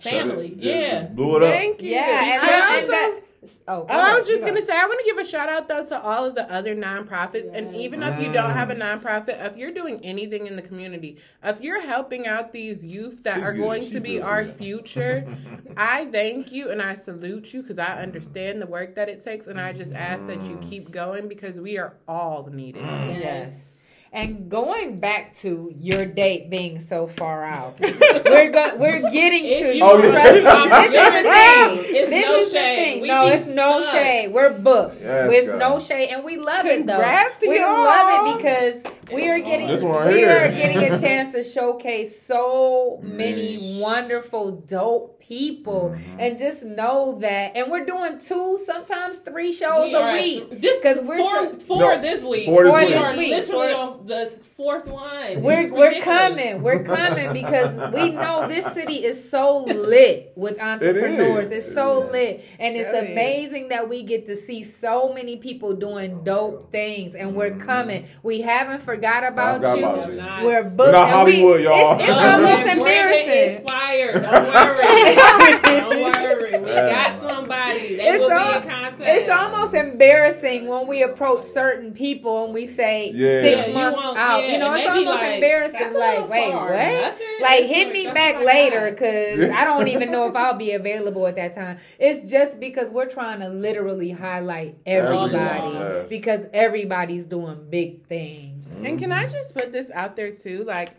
Shut 0.00 0.12
family. 0.12 0.48
it. 0.48 0.56
Yeah. 0.56 1.02
Just 1.02 1.14
Blew 1.14 1.36
it 1.36 1.42
up. 1.42 1.52
Thank 1.52 1.82
you. 1.82 1.90
yeah, 1.90 2.34
and, 2.34 2.42
I 2.42 2.46
that, 2.46 2.72
and 2.72 2.84
also- 2.84 2.90
that. 2.90 3.29
Oh, 3.42 3.48
oh 3.68 3.84
go 3.84 3.86
Oh, 3.88 3.98
I 3.98 4.18
was 4.18 4.26
just 4.26 4.40
go. 4.40 4.46
gonna 4.48 4.64
say 4.66 4.72
I 4.76 4.84
want 4.86 4.98
to 5.00 5.04
give 5.06 5.16
a 5.18 5.24
shout 5.24 5.48
out 5.48 5.66
though 5.68 5.84
to 5.86 6.02
all 6.02 6.26
of 6.26 6.34
the 6.34 6.50
other 6.52 6.74
nonprofits, 6.76 7.50
and 7.54 7.72
Yes. 7.72 7.80
even 7.82 8.02
if 8.02 8.20
you 8.20 8.30
don't 8.32 8.50
have 8.50 8.68
a 8.70 8.74
nonprofit, 8.74 9.42
if 9.46 9.56
you're 9.56 9.72
doing 9.72 10.00
anything 10.04 10.46
in 10.46 10.56
the 10.56 10.62
community, 10.62 11.16
if 11.42 11.60
you're 11.60 11.80
helping 11.80 12.26
out 12.26 12.52
these 12.52 12.84
youth 12.84 13.22
that 13.22 13.36
She 13.36 13.42
are 13.42 13.54
going 13.54 13.84
she 13.84 13.90
to 13.92 14.00
be 14.00 14.14
good. 14.16 14.22
our 14.22 14.44
future, 14.44 15.26
I 15.76 16.06
thank 16.06 16.52
you 16.52 16.70
and 16.70 16.82
I 16.82 16.94
salute 16.96 17.54
you 17.54 17.62
because 17.62 17.78
I 17.78 18.02
understand 18.02 18.60
the 18.60 18.66
work 18.66 18.94
that 18.96 19.08
it 19.08 19.24
takes, 19.24 19.46
and 19.46 19.58
I 19.60 19.72
just 19.72 19.92
ask 19.92 20.26
that 20.26 20.42
you 20.42 20.58
keep 20.58 20.90
going 20.90 21.26
because 21.28 21.56
we 21.56 21.78
are 21.78 21.94
all 22.06 22.46
needed. 22.52 22.82
Yes. 22.84 23.69
And 24.12 24.50
going 24.50 24.98
back 24.98 25.36
to 25.38 25.72
your 25.78 26.04
date 26.04 26.50
being 26.50 26.80
so 26.80 27.06
far 27.06 27.44
out, 27.44 27.78
we're 27.78 28.50
go- 28.50 28.74
we're 28.74 29.08
getting 29.08 29.44
If 29.44 29.58
to 29.60 29.76
you 29.76 29.84
Oh, 29.84 29.98
you. 29.98 30.08
yeah. 30.12 30.24
Me, 30.24 30.30
this 30.32 30.34
is 30.34 30.42
the 30.42 31.22
thing. 31.30 31.94
It's 31.94 32.08
this 32.10 32.24
no 32.26 32.34
is 32.38 32.52
the 32.52 32.58
thing. 32.58 33.00
We 33.02 33.08
no, 33.08 33.28
be 33.28 33.34
it's 33.36 33.46
no 33.46 33.80
stuck. 33.82 33.94
shade. 33.94 34.32
We're 34.32 34.50
booked. 34.58 35.00
Yes, 35.00 35.30
it's 35.32 35.48
God. 35.50 35.58
no 35.60 35.78
shade, 35.78 36.08
and 36.08 36.24
we 36.24 36.38
love 36.38 36.66
it 36.66 36.88
though. 36.88 36.98
to 36.98 37.48
We 37.48 37.60
y'all. 37.60 37.72
love 37.72 38.26
it 38.26 38.36
because 38.36 38.82
we 39.12 39.28
are 39.30 39.38
getting 39.38 39.68
This 39.68 39.80
one 39.82 39.94
right 40.00 40.12
we 40.12 40.18
here. 40.18 40.44
are 40.44 40.48
getting 40.50 40.78
a 40.92 40.98
chance 40.98 41.32
to 41.36 41.44
showcase 41.44 42.20
so 42.20 42.98
many 43.04 43.78
wonderful, 43.80 44.50
dope 44.50 45.19
people, 45.40 45.94
Mm-hmm. 45.94 46.20
and 46.20 46.36
just 46.36 46.64
know 46.64 47.18
that. 47.20 47.56
And 47.56 47.70
we're 47.70 47.84
doing 47.86 48.18
two, 48.18 48.58
sometimes 48.66 49.18
three 49.18 49.52
shows 49.52 49.84
We 49.88 49.94
a 49.94 50.00
are- 50.00 50.12
week. 50.12 50.60
This 50.60 50.80
'Cause 50.82 50.96
because 50.96 51.08
we're 51.08 51.22
we're 51.22 51.50
tr- 51.52 51.60
four, 51.60 51.78
No, 51.78 52.00
this 52.02 52.22
week. 52.24 52.46
four 52.46 52.64
this 52.64 52.70
Four 52.72 52.78
week. 52.80 52.88
This 52.90 52.98
are 53.04 53.16
week. 53.16 53.30
literally 53.30 53.72
Four- 53.72 53.80
on 53.80 54.06
the 54.06 54.32
fourth 54.56 54.86
one. 54.86 55.42
We're 55.42 55.60
It's 55.62 55.70
we're 55.70 55.88
ridiculous. 55.88 56.04
coming. 56.04 56.62
We're 56.62 56.82
coming 56.96 57.32
because 57.32 57.80
we 57.94 58.10
know 58.10 58.48
this 58.48 58.66
city 58.74 59.04
is 59.04 59.30
so 59.30 59.58
lit 59.64 60.32
with 60.36 60.60
entrepreneurs. 60.60 61.46
is. 61.46 61.52
It's 61.66 61.74
so 61.74 62.00
lit. 62.10 62.44
And 62.58 62.76
it's 62.76 62.88
Sure 62.90 63.04
is. 63.04 63.10
amazing 63.12 63.68
that 63.68 63.88
we 63.88 64.02
get 64.02 64.26
to 64.26 64.36
see 64.36 64.64
so 64.64 65.12
many 65.14 65.36
people 65.36 65.72
doing 65.74 66.22
dope 66.24 66.72
things 66.72 67.14
and 67.14 67.34
we're 67.36 67.56
coming. 67.56 68.06
We 68.24 68.40
haven't 68.40 68.82
forgot 68.82 69.24
about 69.24 69.58
forgot 69.64 69.78
you. 69.78 69.84
about 70.18 70.42
We're 70.44 70.64
booked. 70.64 70.78
We're 70.78 70.92
not 70.92 71.08
and 71.08 71.24
we- 71.26 71.32
Hollywood, 71.40 71.60
y'all. 71.62 71.94
It's, 71.94 72.04
it's 72.04 72.12
Oh, 72.18 72.32
almost 72.32 72.66
embarrassing. 72.66 73.28
is 73.64 73.70
fired. 73.70 74.22
Don't 74.22 74.32
worry. 74.48 75.16
Don't 75.20 75.88
worry. 75.90 76.58
We 76.58 76.70
uh, 76.70 76.88
got 76.90 77.20
somebody. 77.20 77.96
They 77.96 78.08
It's 78.08 78.20
will 78.20 78.30
al- 78.32 78.60
be 78.60 78.66
in 78.66 78.72
contact. 78.72 79.00
It's 79.00 79.30
almost 79.30 79.74
embarrassing 79.74 80.66
when 80.66 80.86
we 80.86 81.02
approach 81.02 81.42
certain 81.44 81.92
people 81.92 82.44
and 82.44 82.54
we 82.54 82.66
say 82.66 83.10
Yeah. 83.12 83.42
six 83.42 83.68
Yeah, 83.68 83.74
months 83.74 83.98
won't- 84.02 84.18
out. 84.18 84.42
yeah, 84.42 84.52
you 84.52 84.58
know, 84.58 84.70
and 84.72 84.80
it's 84.80 84.88
almost 84.90 85.22
like, 85.22 85.34
embarrassing. 85.34 85.94
Like, 85.98 86.28
wait, 86.28 86.50
far." 86.52 86.70
what? 86.72 86.76
Nothing. 86.76 87.26
Like, 87.40 87.64
hit 87.64 87.86
like, 87.88 87.92
me 87.94 88.06
back 88.06 88.40
later 88.44 88.90
because 88.90 89.50
I 89.50 89.64
don't 89.64 89.88
even 89.88 90.10
know 90.10 90.26
if 90.28 90.36
I'll 90.36 90.54
be 90.56 90.72
available 90.80 91.26
at 91.26 91.36
that 91.36 91.54
time. 91.54 91.78
It's 91.98 92.30
just 92.30 92.60
because 92.60 92.90
we're 92.90 93.08
trying 93.08 93.40
to 93.40 93.48
literally 93.48 94.10
highlight 94.10 94.76
everybody 94.86 95.38
Everyone, 95.76 96.06
because 96.08 96.46
everybody's 96.52 97.26
doing 97.26 97.66
big 97.70 98.06
things. 98.06 98.74
And 98.84 98.98
can 98.98 99.12
I 99.12 99.26
just 99.26 99.54
put 99.54 99.72
this 99.72 99.90
out 99.92 100.16
there 100.16 100.30
too? 100.32 100.64
Like, 100.64 100.90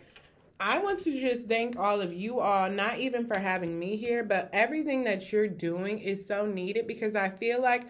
I 0.64 0.78
want 0.78 1.02
to 1.02 1.20
just 1.20 1.48
thank 1.48 1.76
all 1.76 2.00
of 2.00 2.12
you 2.12 2.38
all, 2.38 2.70
not 2.70 3.00
even 3.00 3.26
for 3.26 3.36
having 3.36 3.76
me 3.76 3.96
here, 3.96 4.22
but 4.22 4.48
everything 4.52 5.02
that 5.04 5.32
you're 5.32 5.48
doing 5.48 5.98
is 5.98 6.24
so 6.24 6.46
needed 6.46 6.86
because 6.86 7.16
I 7.16 7.30
feel 7.30 7.60
like 7.60 7.82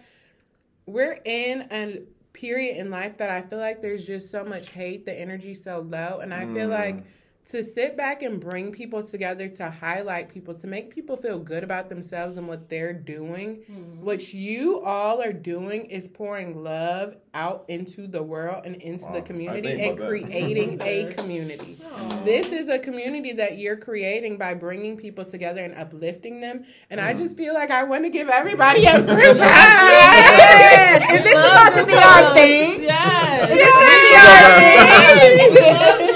we're 0.87 1.19
in 1.23 1.67
a 1.71 2.01
period 2.33 2.77
in 2.77 2.89
life 2.89 3.19
that 3.19 3.29
I 3.29 3.43
feel 3.43 3.59
like 3.59 3.83
there's 3.83 4.07
just 4.07 4.31
so 4.31 4.43
much 4.43 4.69
hate, 4.69 5.05
the 5.05 5.13
energy 5.13 5.53
so 5.53 5.81
low, 5.87 6.19
and 6.19 6.33
I 6.33 6.45
feel 6.47 6.67
Mm. 6.67 6.71
like 6.71 7.03
to 7.51 7.63
sit 7.63 7.95
back 7.95 8.23
and 8.23 8.39
bring 8.39 8.71
people 8.71 9.03
together 9.03 9.47
to 9.47 9.69
highlight 9.69 10.29
people 10.33 10.53
to 10.55 10.65
make 10.65 10.93
people 10.95 11.17
feel 11.17 11.37
good 11.37 11.63
about 11.63 11.87
themselves 11.89 12.37
and 12.37 12.47
what 12.47 12.67
they're 12.69 12.93
doing. 12.93 13.61
What 14.01 14.33
you 14.33 14.81
all 14.81 15.21
are 15.21 15.33
doing 15.33 15.85
is 15.85 16.07
pouring 16.07 16.63
love 16.63 17.15
out 17.35 17.65
into 17.67 18.07
the 18.07 18.23
world 18.23 18.63
and 18.65 18.75
into 18.77 19.05
Wow, 19.05 19.13
the 19.13 19.21
community 19.21 19.69
and 19.81 19.97
creating 19.97 20.79
a 20.83 21.13
community. 21.13 21.77
This 22.23 22.47
is 22.47 22.69
a 22.69 22.79
community 22.79 23.33
that 23.33 23.57
you're 23.57 23.77
creating 23.77 24.37
by 24.37 24.53
bringing 24.53 24.97
people 24.97 25.25
together 25.25 25.61
and 25.63 25.75
uplifting 25.75 26.41
them. 26.41 26.63
And 26.89 26.99
i 27.01 27.13
just 27.13 27.35
feel 27.37 27.53
like 27.53 27.71
i 27.71 27.83
want 27.83 28.03
to 28.03 28.09
give 28.09 28.29
everybody 28.29 28.85
a 28.85 29.01
group 29.05 29.37
Yes! 29.37 31.11
Is 31.11 31.23
this 31.23 31.33
about 31.33 31.75
to 31.75 31.85
be 31.85 31.93
our 31.93 32.33
thing? 32.35 32.83
yes. 32.83 33.49
Is 33.49 33.57
this 33.57 33.73
gonna 33.81 34.01
be 34.07 34.15
our 34.15 35.99
thing? 36.07 36.12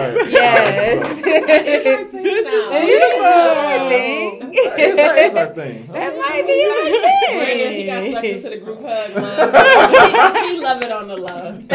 yes 0.28 1.22
Right. 2.70 2.88
Yes. 2.88 3.20
Now, 3.20 3.88
thing. 3.88 4.50
It's 4.52 5.34
our 5.34 5.54
thing. 5.54 5.86
That 5.92 6.16
might 6.16 6.46
be 6.46 6.64
our 6.64 7.44
Brandon, 7.44 7.72
he 7.72 7.86
got 7.86 8.04
sucked 8.12 8.20
thing. 8.24 8.36
into 8.36 8.50
the 8.50 8.56
group 8.58 8.80
hug. 8.82 9.14
Love. 9.14 10.34
he, 10.42 10.54
he 10.54 10.60
love 10.60 10.82
it 10.82 10.92
on 10.92 11.08
the 11.08 11.16
love. 11.16 11.68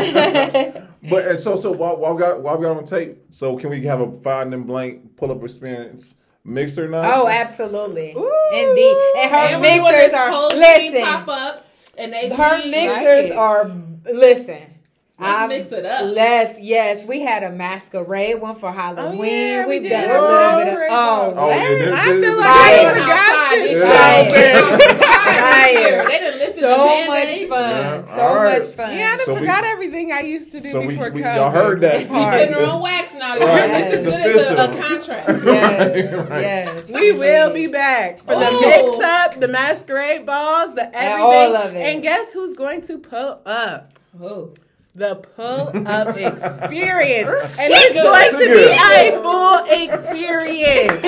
But 1.10 1.27
and 1.27 1.39
so 1.39 1.56
so 1.56 1.72
while, 1.72 1.97
while 1.97 2.14
we 2.15 2.19
got 2.22 2.41
while 2.41 2.57
we 2.57 2.64
got 2.65 2.77
on 2.77 2.85
tape, 2.85 3.18
so 3.31 3.57
can 3.57 3.69
we 3.69 3.81
have 3.84 4.02
a 4.02 4.11
Finding 4.22 4.64
Blank 4.64 5.15
pull 5.18 5.31
up 5.31 5.43
experience 5.43 6.15
mixer 6.43 6.88
not? 6.89 7.06
Oh, 7.06 7.27
absolutely. 7.27 8.14
Ooh. 8.14 8.49
Indeed. 8.53 8.97
And 9.18 9.31
her 9.31 9.38
And 9.53 9.61
mixers 9.61 10.14
are 10.14 10.31
listen. 10.49 11.02
pop 11.02 11.27
up, 11.27 11.65
and 11.97 12.11
they 12.14 12.30
Her 12.30 12.57
mixers 12.69 13.26
it. 13.31 13.38
are 13.38 13.72
listen. 14.11 14.74
Let's 15.17 15.31
I've- 15.39 15.57
mix 15.57 15.71
it 15.71 15.85
up. 15.85 16.13
Let's 16.13 16.59
yes, 16.59 17.05
we 17.05 17.21
had 17.21 17.43
a 17.43 17.49
masquerade 17.49 18.41
one 18.41 18.55
for 18.57 18.69
Halloween. 18.69 19.21
Oh, 19.21 19.23
yeah, 19.23 19.65
we 19.65 19.79
We've 19.79 19.83
did. 19.83 19.89
done 19.91 20.09
a 20.09 20.21
little 20.21 20.27
oh, 20.37 20.57
bit 20.57 20.67
of 20.67 20.75
Great 20.75 20.89
oh, 20.91 21.23
one. 21.29 21.33
Oh, 21.37 21.49
yeah, 21.49 21.67
this 21.69 21.91
I 21.91 22.11
is- 22.11 22.21
feel 22.23 22.35
like 22.35 22.45
Fire. 22.45 22.89
I 22.89 22.93
forgot 22.93 23.09
outside 23.11 23.57
this 23.59 23.79
this 23.79 23.87
Yeah. 23.87 24.35
year. 24.35 24.77
Fire. 25.35 26.07
They 26.07 26.19
done 26.19 26.33
lifted 26.39 26.53
so 26.59 26.67
the 26.69 27.07
much 27.07 27.27
Band-Aid. 27.27 27.49
fun. 27.49 27.71
Yeah, 27.71 28.05
So 28.05 28.21
all 28.21 28.35
right. 28.35 28.59
much 28.59 28.71
fun. 28.71 28.97
yeah, 28.97 29.17
I 29.19 29.23
So 29.23 29.33
we- 29.35 29.39
forgot 29.39 29.63
everything 29.63 30.11
I 30.11 30.19
used 30.19 30.51
to 30.51 30.59
do 30.59 30.69
So 30.69 30.85
before 30.85 31.09
we 31.11 31.21
COVID. 31.21 31.35
y'all 31.37 31.51
heard 31.51 31.79
that. 31.81 31.99
He's 32.01 32.07
putting 32.09 32.53
her 32.53 32.65
on 32.65 32.81
wax 32.81 33.13
now. 33.13 33.35
y'all. 33.35 33.47
Right. 33.47 33.67
This 33.71 33.93
is 33.99 34.05
It's 34.05 34.05
good 34.05 34.35
as 34.35 34.49
a, 34.51 34.63
a 34.63 34.81
contract. 34.81 35.29
Yes, 35.45 36.29
Right. 36.29 36.41
yes. 36.41 36.89
We 36.89 37.11
will 37.13 37.53
be 37.53 37.67
back 37.67 38.19
for 38.19 38.35
the 38.35 38.49
Oh. 38.51 38.59
mix 38.59 39.03
up, 39.05 39.39
the 39.39 39.47
masquerade 39.47 40.25
balls, 40.25 40.75
the 40.75 40.93
everything. 40.93 41.21
all 41.21 41.55
of 41.55 41.73
it. 41.73 41.77
And 41.79 42.03
guess 42.03 42.33
who's 42.33 42.55
going 42.55 42.85
to 42.87 42.97
pull 42.97 43.39
up? 43.45 43.93
Oh. 44.21 44.49
The 44.95 45.15
pull 45.35 45.72
up 45.88 46.15
experience. 46.17 47.59
and 47.59 47.67
She 47.67 47.73
it's 47.73 47.95
going 47.95 48.31
to 48.31 48.38
be 48.38 48.72
a 48.72 49.22
full 49.22 49.65
experience. 49.69 51.01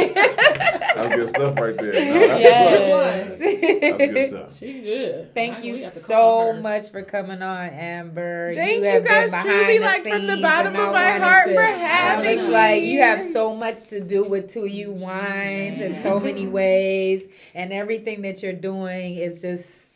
That's 0.95 1.15
good 1.15 1.29
stuff 1.29 1.59
right 1.59 1.77
there. 1.77 1.93
No, 1.93 2.99
that's 2.99 3.39
Yes. 3.39 3.39
good. 3.39 3.81
That's 3.81 4.11
good 4.11 4.29
stuff. 4.29 4.57
She 4.59 4.73
good. 4.81 5.33
Thank 5.33 5.59
I- 5.59 5.61
you 5.63 5.73
we 5.73 5.81
have 5.83 5.93
to 5.93 5.99
call 6.01 6.53
so 6.53 6.61
much 6.61 6.89
for 6.91 7.03
coming 7.03 7.41
on, 7.41 7.69
Amber. 7.69 8.53
Thank 8.55 8.83
you 8.83 8.89
have 8.89 9.05
guys 9.05 9.31
been 9.31 9.43
truly, 9.43 9.79
behind 9.79 10.05
the 10.05 10.09
like, 10.09 10.19
from 10.19 10.27
the 10.35 10.41
bottom 10.41 10.75
of 10.75 10.93
my 10.93 11.11
heart 11.19 11.47
to- 11.47 11.53
for 11.53 11.61
I 11.61 11.71
having 11.71 12.37
was 12.43 12.47
like, 12.53 12.83
you 12.83 13.01
have 13.01 13.23
so 13.23 13.55
much 13.55 13.83
to 13.89 14.01
do 14.01 14.23
with 14.23 14.49
Two 14.49 14.65
You 14.65 14.91
Wines 14.91 15.79
in 15.81 16.01
so 16.03 16.19
many 16.19 16.45
ways, 16.47 17.27
and 17.55 17.71
everything 17.71 18.21
that 18.23 18.43
you're 18.43 18.51
doing 18.53 19.15
is 19.15 19.41
just 19.41 19.86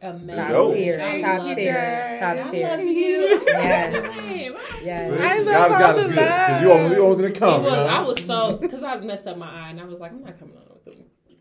Amazing. 0.00 0.44
top 0.44 0.74
tier, 0.74 1.00
I 1.00 1.20
top 1.20 1.56
tier, 1.56 2.12
it. 2.14 2.20
top 2.20 2.36
I 2.36 2.42
love 2.76 2.84
you. 2.84 3.40
Yes. 3.48 4.54
Yes. 4.84 5.10
See? 5.20 5.26
I 5.26 5.38
love 5.38 5.46
God, 5.46 5.72
all 5.72 5.78
God 5.78 5.92
the 5.96 6.00
is 6.02 6.14
good. 6.14 6.28
'Cause 6.28 6.62
you 6.62 6.70
almost, 6.72 6.94
you 6.94 7.02
almost 7.02 7.20
didn't 7.20 7.36
It 7.36 7.40
come. 7.40 7.62
was, 7.64 7.72
you 7.72 7.76
know? 7.78 7.86
I 7.86 8.00
was 8.02 8.24
so 8.24 8.56
because 8.58 8.82
I 8.84 8.96
messed 9.00 9.26
up 9.26 9.36
my 9.38 9.50
eye 9.50 9.70
and 9.70 9.80
I 9.80 9.84
was 9.84 9.98
like, 9.98 10.12
I'm 10.12 10.22
not 10.24 10.38
coming 10.38 10.54
on 10.56 10.62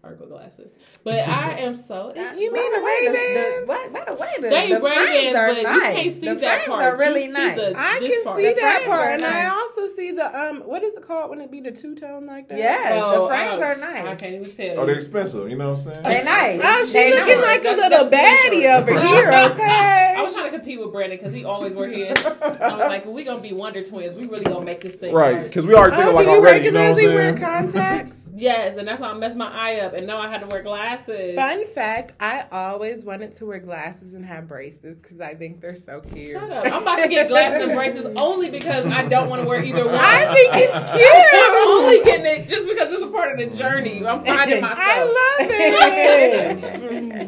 with 0.09 0.19
the 0.19 0.25
Argo 0.25 0.37
glasses. 0.37 0.71
But 1.03 1.19
I 1.27 1.59
am 1.59 1.75
so. 1.75 2.13
You 2.15 2.53
mean 2.53 2.73
the 2.73 2.81
way 2.81 2.99
Ray-Bans? 3.07 3.61
the, 3.61 3.65
what, 3.67 3.93
by 3.93 4.03
the 4.07 4.15
way, 4.15 4.29
the, 4.37 4.49
They 4.49 4.73
the 4.73 4.79
Ray-Bans, 4.81 5.09
frames 5.09 5.35
are 5.35 5.47
but 5.47 5.57
you 5.57 5.63
nice. 5.63 5.95
can't 5.95 6.13
see 6.13 6.19
the 6.29 6.35
that 6.35 6.63
frames 6.63 6.67
part. 6.67 6.83
are 6.83 6.97
really 6.97 7.25
You 7.25 7.33
nice. 7.33 7.55
the- 7.57 7.73
I 7.77 7.99
can 7.99 8.23
part. 8.23 8.37
see 8.39 8.47
The 8.49 8.55
that 8.61 8.85
part, 8.85 8.99
are 9.07 9.09
and 9.13 9.25
I 9.25 9.47
also 9.47 9.95
see 9.95 10.11
the 10.11 10.39
um. 10.39 10.61
What 10.61 10.83
is 10.83 10.93
it 10.95 11.05
called 11.07 11.29
when 11.29 11.41
it 11.41 11.51
be 11.51 11.61
the 11.61 11.71
two 11.71 11.95
tone 11.95 12.25
like 12.25 12.47
that? 12.49 12.57
Yes, 12.57 13.01
Oh, 13.03 13.23
the 13.23 13.27
frames 13.27 13.61
I- 13.61 13.65
are 13.71 13.75
nice. 13.77 14.05
I 14.05 14.15
can't 14.15 14.35
even 14.35 14.51
tell. 14.55 14.79
Oh, 14.81 14.85
they're 14.85 14.95
expensive. 14.97 15.49
You 15.49 15.57
know 15.57 15.71
what 15.71 15.79
I'm 15.79 15.83
saying? 15.85 16.03
They're 16.03 16.23
nice. 16.25 16.61
Oh, 16.63 16.85
she 16.85 16.93
They 16.93 17.11
looking 17.13 17.41
nice. 17.41 17.63
like 17.63 17.77
a 17.77 17.77
little 17.77 18.09
baddie 18.09 18.77
over 18.77 18.99
here. 19.07 19.27
Okay. 19.51 20.15
I 20.17 20.21
was 20.23 20.33
trying 20.33 20.51
to 20.51 20.57
compete 20.57 20.79
with 20.79 20.91
Brandon 20.91 21.17
because 21.17 21.33
he 21.33 21.45
always 21.45 21.73
wear 21.73 21.87
his. 21.89 22.17
I 22.25 22.75
was 22.75 22.87
like, 22.87 23.05
we 23.05 23.23
gonna 23.23 23.39
be 23.41 23.53
Wonder 23.53 23.83
Twins. 23.83 24.15
We 24.15 24.25
really 24.27 24.43
gonna 24.45 24.65
make 24.65 24.81
this 24.81 24.95
thing 24.95 25.13
Right, 25.13 25.43
because 25.43 25.65
we 25.65 25.73
already 25.75 25.95
thinking 25.95 26.11
Oh, 26.13 26.15
like 26.15 26.25
do 26.25 26.31
you 26.31 26.37
already. 26.37 26.65
You 26.65 26.71
know 26.71 26.79
what 26.81 26.89
I'm 26.89 26.95
regularly 26.95 27.15
wear 27.15 27.37
saying? 27.37 27.71
contacts? 27.71 28.16
Yes, 28.37 28.77
and 28.77 28.87
that's 28.87 29.01
why 29.01 29.09
I 29.09 29.13
messed 29.15 29.35
my 29.35 29.49
eye 29.51 29.79
up, 29.79 29.93
and 29.93 30.05
now 30.05 30.19
I 30.19 30.27
had 30.29 30.41
to 30.41 30.47
wear 30.47 30.61
glasses. 30.61 31.35
Fun 31.35 31.65
fact: 31.73 32.13
I 32.19 32.45
always 32.51 33.03
wanted 33.03 33.35
to 33.37 33.45
wear 33.47 33.57
glasses 33.59 34.13
and 34.13 34.23
have 34.23 34.47
braces 34.47 34.95
because 34.97 35.19
I 35.19 35.33
think 35.33 35.59
they're 35.59 35.75
so 35.75 36.01
cute. 36.01 36.33
Shut 36.33 36.51
up! 36.51 36.65
I'm 36.71 36.83
about 36.83 36.97
to 36.97 37.07
get 37.07 37.29
glasses 37.29 37.63
and 37.63 37.73
braces 37.73 38.05
only 38.19 38.51
because 38.51 38.85
I 38.85 39.07
don't 39.07 39.27
want 39.29 39.41
to 39.41 39.47
wear 39.47 39.63
either 39.63 39.87
one. 39.87 39.95
I 39.95 40.31
think 40.33 40.51
it's 40.53 40.71
cute. 40.93 41.33
I'm 41.33 41.67
only 41.67 42.03
getting 42.03 42.25
it 42.27 42.47
just 42.47 42.67
because 42.67 42.93
it's 42.93 43.01
a 43.01 43.07
part 43.07 43.31
of 43.31 43.39
the 43.39 43.57
journey. 43.57 44.05
I'm 44.05 44.21
finding 44.21 44.61
myself. 44.67 44.77
I 44.79 45.03
love 45.03 45.47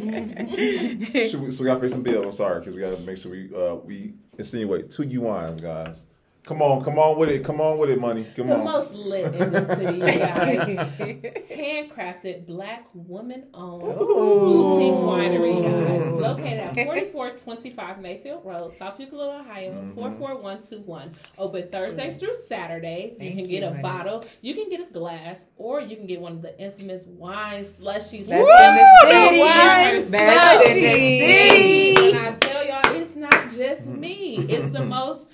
it. 0.03 1.31
Should 1.31 1.41
we, 1.41 1.52
so 1.52 1.64
we 1.64 1.68
got 1.69 1.76
to 1.76 1.80
pay 1.81 1.90
some 1.90 2.03
bills. 2.03 2.26
I'm 2.26 2.34
sorry, 2.34 2.60
because 2.60 2.76
we 2.76 2.81
got 2.81 2.95
to 2.95 3.02
make 3.03 3.18
sure 3.18 3.31
we 3.31 3.49
uh, 3.56 3.76
we 3.76 4.14
insinuate 4.38 4.91
Two 4.91 5.03
You 5.03 5.22
Wines, 5.22 5.61
guys. 5.61 6.03
Come 6.49 6.63
on, 6.63 6.84
come 6.84 6.97
on 6.97 7.19
with 7.19 7.30
it. 7.30 7.43
Come 7.45 7.61
on 7.61 7.77
with 7.77 7.91
it, 7.91 8.01
money. 8.01 8.26
Come 8.35 8.47
the 8.47 8.55
on. 8.57 8.63
most 8.63 8.91
lit 8.95 9.35
in 9.35 9.51
the 9.51 9.65
city, 9.76 9.97
you 9.97 10.01
guys. 10.01 10.67
Handcrafted, 11.51 12.47
black 12.47 12.88
woman 12.95 13.45
owned 13.53 13.84
boutique 13.84 14.93
winery, 14.93 15.61
guys. 15.61 16.11
Located 16.11 16.59
at 16.59 16.73
4425 16.85 17.99
Mayfield 18.01 18.43
Road, 18.43 18.73
South 18.73 18.99
Euclid, 18.99 19.21
Ohio, 19.41 19.69
Mm-hmm. 19.69 19.93
44121. 19.93 21.15
Open 21.38 21.67
Thursdays 21.71 22.17
through 22.17 22.34
Saturday. 22.34 23.11
You 23.13 23.17
Thank 23.19 23.30
can 23.35 23.39
you, 23.41 23.47
get 23.47 23.63
a 23.63 23.69
honey. 23.69 23.81
bottle, 23.84 24.26
you 24.41 24.55
can 24.55 24.69
get 24.71 24.81
a 24.81 24.91
glass, 24.91 25.45
or 25.55 25.81
you 25.81 25.95
can 25.97 26.07
get 26.07 26.19
one 26.19 26.31
of 26.31 26.41
the 26.41 26.59
infamous 26.59 27.05
wine 27.05 27.63
slushies. 27.63 28.27
Best 28.27 28.31
Woo! 28.31 28.39
in 28.39 28.76
the 28.76 28.88
city. 29.03 29.39
Wine 29.39 30.09
Best 30.11 30.67
in 30.67 30.76
the 30.81 30.89
city. 30.93 32.09
And 32.17 32.17
I 32.26 32.31
tell 32.39 32.65
y'all, 32.65 32.95
it's 32.99 33.15
not 33.15 33.51
just 33.55 33.85
me. 33.85 34.38
It's 34.49 34.65
the 34.73 34.84
most 34.97 35.27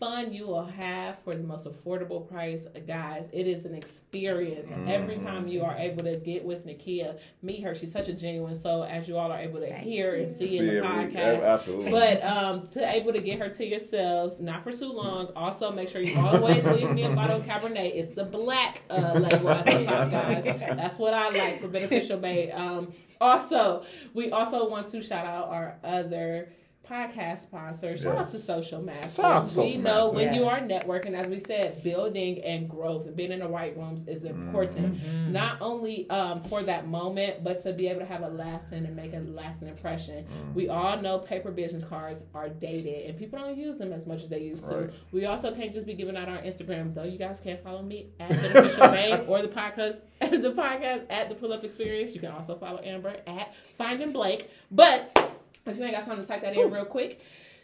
fun 0.00 0.32
you 0.32 0.46
will 0.46 0.64
have 0.64 1.18
for 1.22 1.34
the 1.34 1.42
most 1.42 1.66
affordable 1.66 2.26
price, 2.26 2.66
guys. 2.88 3.28
It 3.32 3.46
is 3.46 3.66
an 3.66 3.74
experience, 3.74 4.66
and 4.72 4.90
every 4.90 5.18
time 5.18 5.46
you 5.46 5.62
are 5.62 5.76
able 5.76 6.02
to 6.04 6.16
get 6.16 6.42
with 6.42 6.66
Nakia, 6.66 7.18
meet 7.42 7.62
her. 7.62 7.74
She's 7.74 7.92
such 7.92 8.08
a 8.08 8.14
genuine 8.14 8.54
soul, 8.54 8.82
as 8.84 9.06
you 9.06 9.18
all 9.18 9.30
are 9.30 9.38
able 9.38 9.60
to 9.60 9.72
hear 9.74 10.14
and 10.14 10.30
see, 10.30 10.48
See 10.48 10.58
in 10.58 10.66
the 10.66 10.78
it, 10.78 10.84
podcast. 10.84 11.42
absolutely. 11.44 11.90
But 11.90 12.24
um, 12.24 12.68
to 12.68 12.88
able 12.88 13.12
to 13.12 13.20
get 13.20 13.38
her 13.38 13.50
to 13.50 13.66
yourselves, 13.66 14.40
not 14.40 14.64
for 14.64 14.72
too 14.72 14.90
long. 14.90 15.28
Also, 15.36 15.70
make 15.70 15.90
sure 15.90 16.00
you 16.00 16.18
always 16.18 16.64
leave 16.64 16.90
me 16.92 17.04
a 17.04 17.14
bottle 17.14 17.36
of 17.36 17.46
Cabernet. 17.46 17.92
It's 17.94 18.08
the 18.08 18.24
black 18.24 18.82
uh, 18.88 19.12
label 19.14 19.50
at 19.50 19.66
the 19.66 19.84
top, 19.84 20.10
guys. 20.10 20.44
That's 20.44 20.98
what 20.98 21.12
I 21.12 21.28
like 21.28 21.60
for 21.60 21.68
Beneficial 21.68 22.18
Bae. 22.18 22.50
Um, 22.54 22.92
also, 23.20 23.84
we 24.14 24.30
also 24.30 24.68
want 24.68 24.88
to 24.88 25.02
shout 25.02 25.26
out 25.26 25.48
our 25.48 25.78
other 25.84 26.52
podcast 26.90 27.38
sponsors. 27.38 28.00
Shout 28.02 28.16
out 28.16 28.20
Yes. 28.20 28.32
to 28.32 28.38
Social 28.38 28.82
Masters. 28.82 29.14
Shout 29.14 29.24
out 29.24 29.48
to 29.48 29.60
we 29.60 29.68
Social 29.68 29.82
know 29.82 30.12
Masters. 30.12 30.14
when 30.14 30.34
you 30.34 30.44
are 30.46 30.58
networking, 30.60 31.14
as 31.14 31.28
we 31.28 31.38
said, 31.38 31.82
building 31.82 32.42
and 32.42 32.68
growth 32.68 33.06
and 33.06 33.14
being 33.16 33.30
in 33.32 33.38
the 33.38 33.48
right 33.48 33.76
rooms 33.76 34.06
is 34.08 34.24
important. 34.24 34.94
Mm-hmm. 34.96 35.32
Not 35.32 35.58
only 35.60 36.08
um, 36.10 36.40
for 36.42 36.62
that 36.62 36.88
moment, 36.88 37.44
but 37.44 37.60
to 37.60 37.72
be 37.72 37.86
able 37.88 38.00
to 38.00 38.06
have 38.06 38.22
a 38.22 38.28
lasting 38.28 38.84
and 38.86 38.96
make 38.96 39.14
a 39.14 39.18
lasting 39.18 39.68
impression. 39.68 40.24
Mm-hmm. 40.24 40.54
We 40.54 40.68
all 40.68 41.00
know 41.00 41.18
paper 41.18 41.50
business 41.52 41.84
cards 41.84 42.20
are 42.34 42.48
dated 42.48 43.08
and 43.08 43.18
people 43.18 43.38
don't 43.38 43.56
use 43.56 43.78
them 43.78 43.92
as 43.92 44.06
much 44.06 44.22
as 44.22 44.28
they 44.28 44.40
used 44.40 44.66
to. 44.66 44.90
We 45.12 45.26
also 45.26 45.54
can't 45.54 45.72
just 45.72 45.86
be 45.86 45.94
giving 45.94 46.16
out 46.16 46.28
our 46.28 46.38
Instagram, 46.38 46.94
though. 46.94 47.04
You 47.04 47.18
guys 47.18 47.40
can 47.40 47.58
follow 47.58 47.82
me 47.82 48.08
at 48.18 48.30
the 48.30 48.58
official 48.58 48.80
Bae 48.88 49.24
or 49.28 49.42
the 49.42 49.48
podcast, 49.48 50.00
the 50.20 50.52
podcast 50.52 51.06
at 51.10 51.28
the 51.28 51.34
Pull 51.34 51.52
Up 51.52 51.62
Experience. 51.62 52.14
You 52.14 52.20
can 52.20 52.32
also 52.32 52.56
follow 52.56 52.80
Amber 52.82 53.16
at 53.26 53.54
Finding 53.78 54.12
Blank. 54.12 54.48
But 54.70 55.39
if 55.66 55.76
you 55.76 55.84
ain't 55.84 55.94
got 55.94 56.04
time 56.04 56.18
to 56.18 56.26
type 56.26 56.42
that 56.42 56.56
in 56.56 56.70
real 56.70 56.84
quick. 56.84 57.20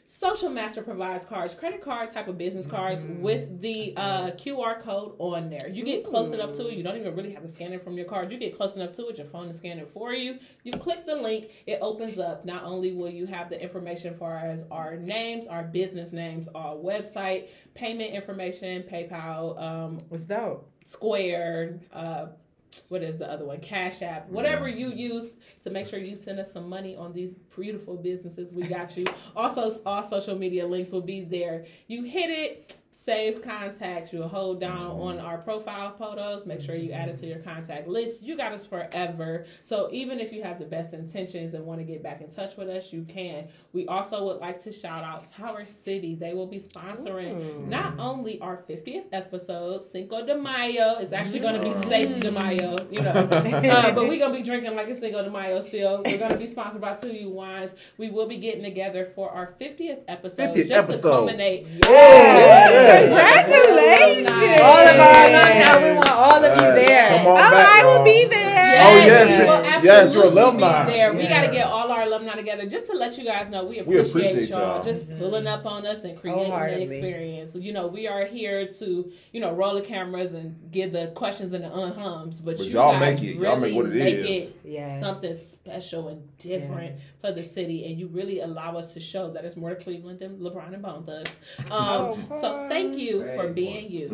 Social 0.08 0.48
Master 0.48 0.82
provides 0.82 1.24
cards, 1.24 1.52
credit 1.52 1.82
card 1.82 2.10
type 2.10 2.28
of 2.28 2.38
business 2.38 2.64
cards 2.64 3.02
with 3.02 3.60
the 3.60 3.92
uh, 3.96 4.30
QR 4.32 4.80
code 4.80 5.16
on 5.18 5.50
there. 5.50 5.68
You 5.68 5.84
get 5.84 6.04
close 6.04 6.30
enough 6.30 6.52
to 6.54 6.68
it, 6.68 6.74
you 6.74 6.84
don't 6.84 6.96
even 6.96 7.16
really 7.16 7.32
have 7.32 7.42
to 7.42 7.48
scan 7.48 7.72
it 7.72 7.82
from 7.82 7.96
your 7.96 8.06
card. 8.06 8.30
You 8.30 8.38
get 8.38 8.56
close 8.56 8.76
enough 8.76 8.92
to 8.94 9.08
it, 9.08 9.16
your 9.18 9.26
phone 9.26 9.48
is 9.48 9.56
scanning 9.56 9.82
it 9.82 9.88
for 9.88 10.12
you. 10.12 10.38
You 10.62 10.74
click 10.74 11.06
the 11.06 11.16
link, 11.16 11.50
it 11.66 11.80
opens 11.82 12.20
up. 12.20 12.44
Not 12.44 12.62
only 12.62 12.92
will 12.92 13.10
you 13.10 13.26
have 13.26 13.50
the 13.50 13.60
information 13.60 14.14
for 14.16 14.32
as 14.36 14.64
our 14.70 14.96
names, 14.96 15.48
our 15.48 15.64
business 15.64 16.12
names, 16.12 16.48
our 16.54 16.76
website, 16.76 17.48
payment 17.74 18.14
information, 18.14 18.84
PayPal, 18.84 19.60
um, 19.60 19.98
It's 20.12 20.26
dope. 20.26 20.70
Square, 20.84 21.80
uh, 21.92 22.26
what 22.88 23.02
is 23.02 23.18
the 23.18 23.30
other 23.30 23.44
one? 23.44 23.60
Cash 23.60 24.02
App, 24.02 24.28
whatever 24.28 24.68
you 24.68 24.88
mm-hmm. 24.88 24.98
use 24.98 25.28
to 25.62 25.70
make 25.70 25.86
sure 25.86 25.98
you 25.98 26.18
send 26.22 26.38
us 26.38 26.52
some 26.52 26.68
money 26.68 26.96
on 26.96 27.12
these 27.12 27.34
beautiful 27.54 27.96
businesses. 27.96 28.52
We 28.52 28.62
got 28.62 28.96
you. 28.96 29.04
also, 29.36 29.70
all 29.84 30.02
social 30.02 30.36
media 30.36 30.66
links 30.66 30.90
will 30.90 31.02
be 31.02 31.22
there. 31.22 31.66
You 31.86 32.04
hit 32.04 32.30
it, 32.30 32.76
save 32.96 33.42
contacts. 33.42 34.10
You'll 34.10 34.26
hold 34.26 34.58
down 34.58 34.86
on 34.86 35.18
our 35.18 35.36
profile 35.36 35.94
photos. 35.98 36.46
Make 36.46 36.62
sure 36.62 36.74
you 36.74 36.92
add 36.92 37.10
it 37.10 37.18
to 37.18 37.26
your 37.26 37.40
contact 37.40 37.86
list. 37.86 38.22
You 38.22 38.38
got 38.38 38.52
us 38.52 38.64
forever. 38.64 39.44
So 39.60 39.90
even 39.92 40.18
if 40.18 40.32
you 40.32 40.42
have 40.42 40.58
the 40.58 40.64
best 40.64 40.94
intentions 40.94 41.52
and 41.52 41.66
want 41.66 41.78
to 41.80 41.84
get 41.84 42.02
back 42.02 42.22
in 42.22 42.30
touch 42.30 42.56
with 42.56 42.70
us, 42.70 42.94
you 42.94 43.02
can. 43.02 43.48
We 43.74 43.86
also 43.86 44.24
would 44.24 44.38
like 44.38 44.58
to 44.60 44.72
shout 44.72 45.02
out 45.04 45.28
Tower 45.28 45.66
City. 45.66 46.14
They 46.14 46.32
will 46.32 46.46
be 46.46 46.58
sponsoring 46.58 47.68
not 47.68 47.98
only 47.98 48.40
our 48.40 48.64
50th 48.68 49.04
episode, 49.12 49.82
Cinco 49.82 50.24
de 50.24 50.34
Mayo. 50.34 50.96
It's 50.98 51.12
actually 51.12 51.40
going 51.40 51.60
to 51.60 51.68
be 51.68 51.88
Seis 51.88 52.18
de 52.18 52.32
Mayo, 52.32 52.88
you 52.90 53.02
know. 53.02 53.28
Uh, 53.66 53.92
but 53.92 54.08
we're 54.08 54.18
going 54.18 54.32
to 54.32 54.38
be 54.38 54.42
drinking 54.42 54.74
like 54.74 54.88
a 54.88 54.94
Cinco 54.94 55.22
de 55.22 55.30
Mayo 55.30 55.60
still. 55.60 56.02
We're 56.04 56.18
going 56.18 56.32
to 56.32 56.38
be 56.38 56.46
sponsored 56.46 56.80
by 56.80 56.94
Two 56.94 57.12
You 57.12 57.30
Wines. 57.30 57.74
We 57.98 58.10
will 58.10 58.26
be 58.26 58.36
getting 58.38 58.62
together 58.62 59.10
for 59.14 59.30
our 59.30 59.54
50th 59.60 60.00
episode 60.08 60.56
50th 60.56 60.68
just 60.68 60.88
episode. 60.88 61.02
to 61.02 61.16
culminate. 61.16 61.66
Congratulations. 62.86 64.30
All 64.60 64.86
of 64.86 64.98
our 65.00 65.26
alumni, 65.26 65.84
we 65.84 65.92
want 65.96 66.10
all 66.10 66.42
of 66.44 66.52
you 66.54 66.72
there. 66.86 67.08
Come 67.18 67.26
on 67.26 67.32
Oh, 67.32 67.50
back, 67.50 67.66
I 67.80 67.84
will 67.84 67.94
y'all. 67.96 68.04
be 68.04 68.24
there. 68.26 68.80
Oh, 68.82 68.94
Yes, 68.94 69.06
yes, 69.06 69.38
you 69.38 69.46
will 69.46 69.62
yes, 69.64 69.84
absolutely 69.84 70.14
you're 70.14 70.24
alumni. 70.32 70.84
be 70.84 70.92
there. 70.92 71.12
We 71.12 71.22
Yes. 71.22 71.32
got 71.32 71.46
to 71.46 71.52
get 71.52 71.66
all 71.66 71.75
our 72.28 72.34
alumni 72.34 72.40
together 72.52 72.68
just 72.68 72.86
to 72.86 72.92
let 72.94 73.16
you 73.18 73.24
guys 73.24 73.48
know 73.50 73.64
we 73.64 73.80
We 73.82 73.98
appreciate, 73.98 74.30
appreciate 74.32 74.48
y'all, 74.50 74.74
y'all. 74.76 74.82
just 74.82 75.08
pulling 75.18 75.46
up 75.46 75.66
on 75.66 75.86
us 75.86 76.04
and 76.04 76.18
creating 76.18 76.44
the 76.44 76.48
Wholeheartedly. 76.50 76.82
experience. 76.96 77.54
You 77.54 77.72
know, 77.72 77.86
we 77.86 78.06
are 78.06 78.24
here 78.24 78.66
to 78.74 79.12
you 79.32 79.40
know 79.40 79.52
roll 79.52 79.74
the 79.74 79.80
cameras 79.82 80.32
and 80.34 80.70
give 80.70 80.92
the 80.92 81.08
questions 81.14 81.52
and 81.52 81.64
the 81.64 81.68
unhums, 81.68 82.44
but, 82.44 82.58
But 82.58 82.66
you 82.66 82.72
y'all 82.74 82.92
guys 82.98 83.20
make 83.20 83.22
it. 83.30 83.36
really 83.38 83.46
Y'all 83.48 83.56
make 83.60 83.74
what 83.74 83.86
it 83.86 83.94
make 83.94 84.14
is. 84.14 84.48
it 84.48 84.60
Yes. 84.64 85.00
something 85.00 85.34
special 85.34 86.08
and 86.08 86.22
different 86.38 86.96
for 87.20 87.32
the 87.32 87.42
city, 87.42 87.86
and 87.86 87.98
you 87.98 88.08
really 88.08 88.40
allow 88.40 88.76
us 88.76 88.92
to 88.94 89.00
show 89.00 89.30
that 89.32 89.44
it's 89.44 89.56
more 89.56 89.70
to 89.70 89.76
Cleveland 89.76 90.18
than 90.20 90.38
LeBron 90.38 90.72
and 90.74 90.82
Bone 90.82 91.04
Thugs. 91.04 91.38
Um, 91.70 91.96
Oh, 91.96 92.18
so 92.40 92.66
thank 92.68 92.96
you 92.96 93.20
for 93.36 93.46
Hey, 93.48 93.52
being 93.52 93.90
you. 93.90 94.06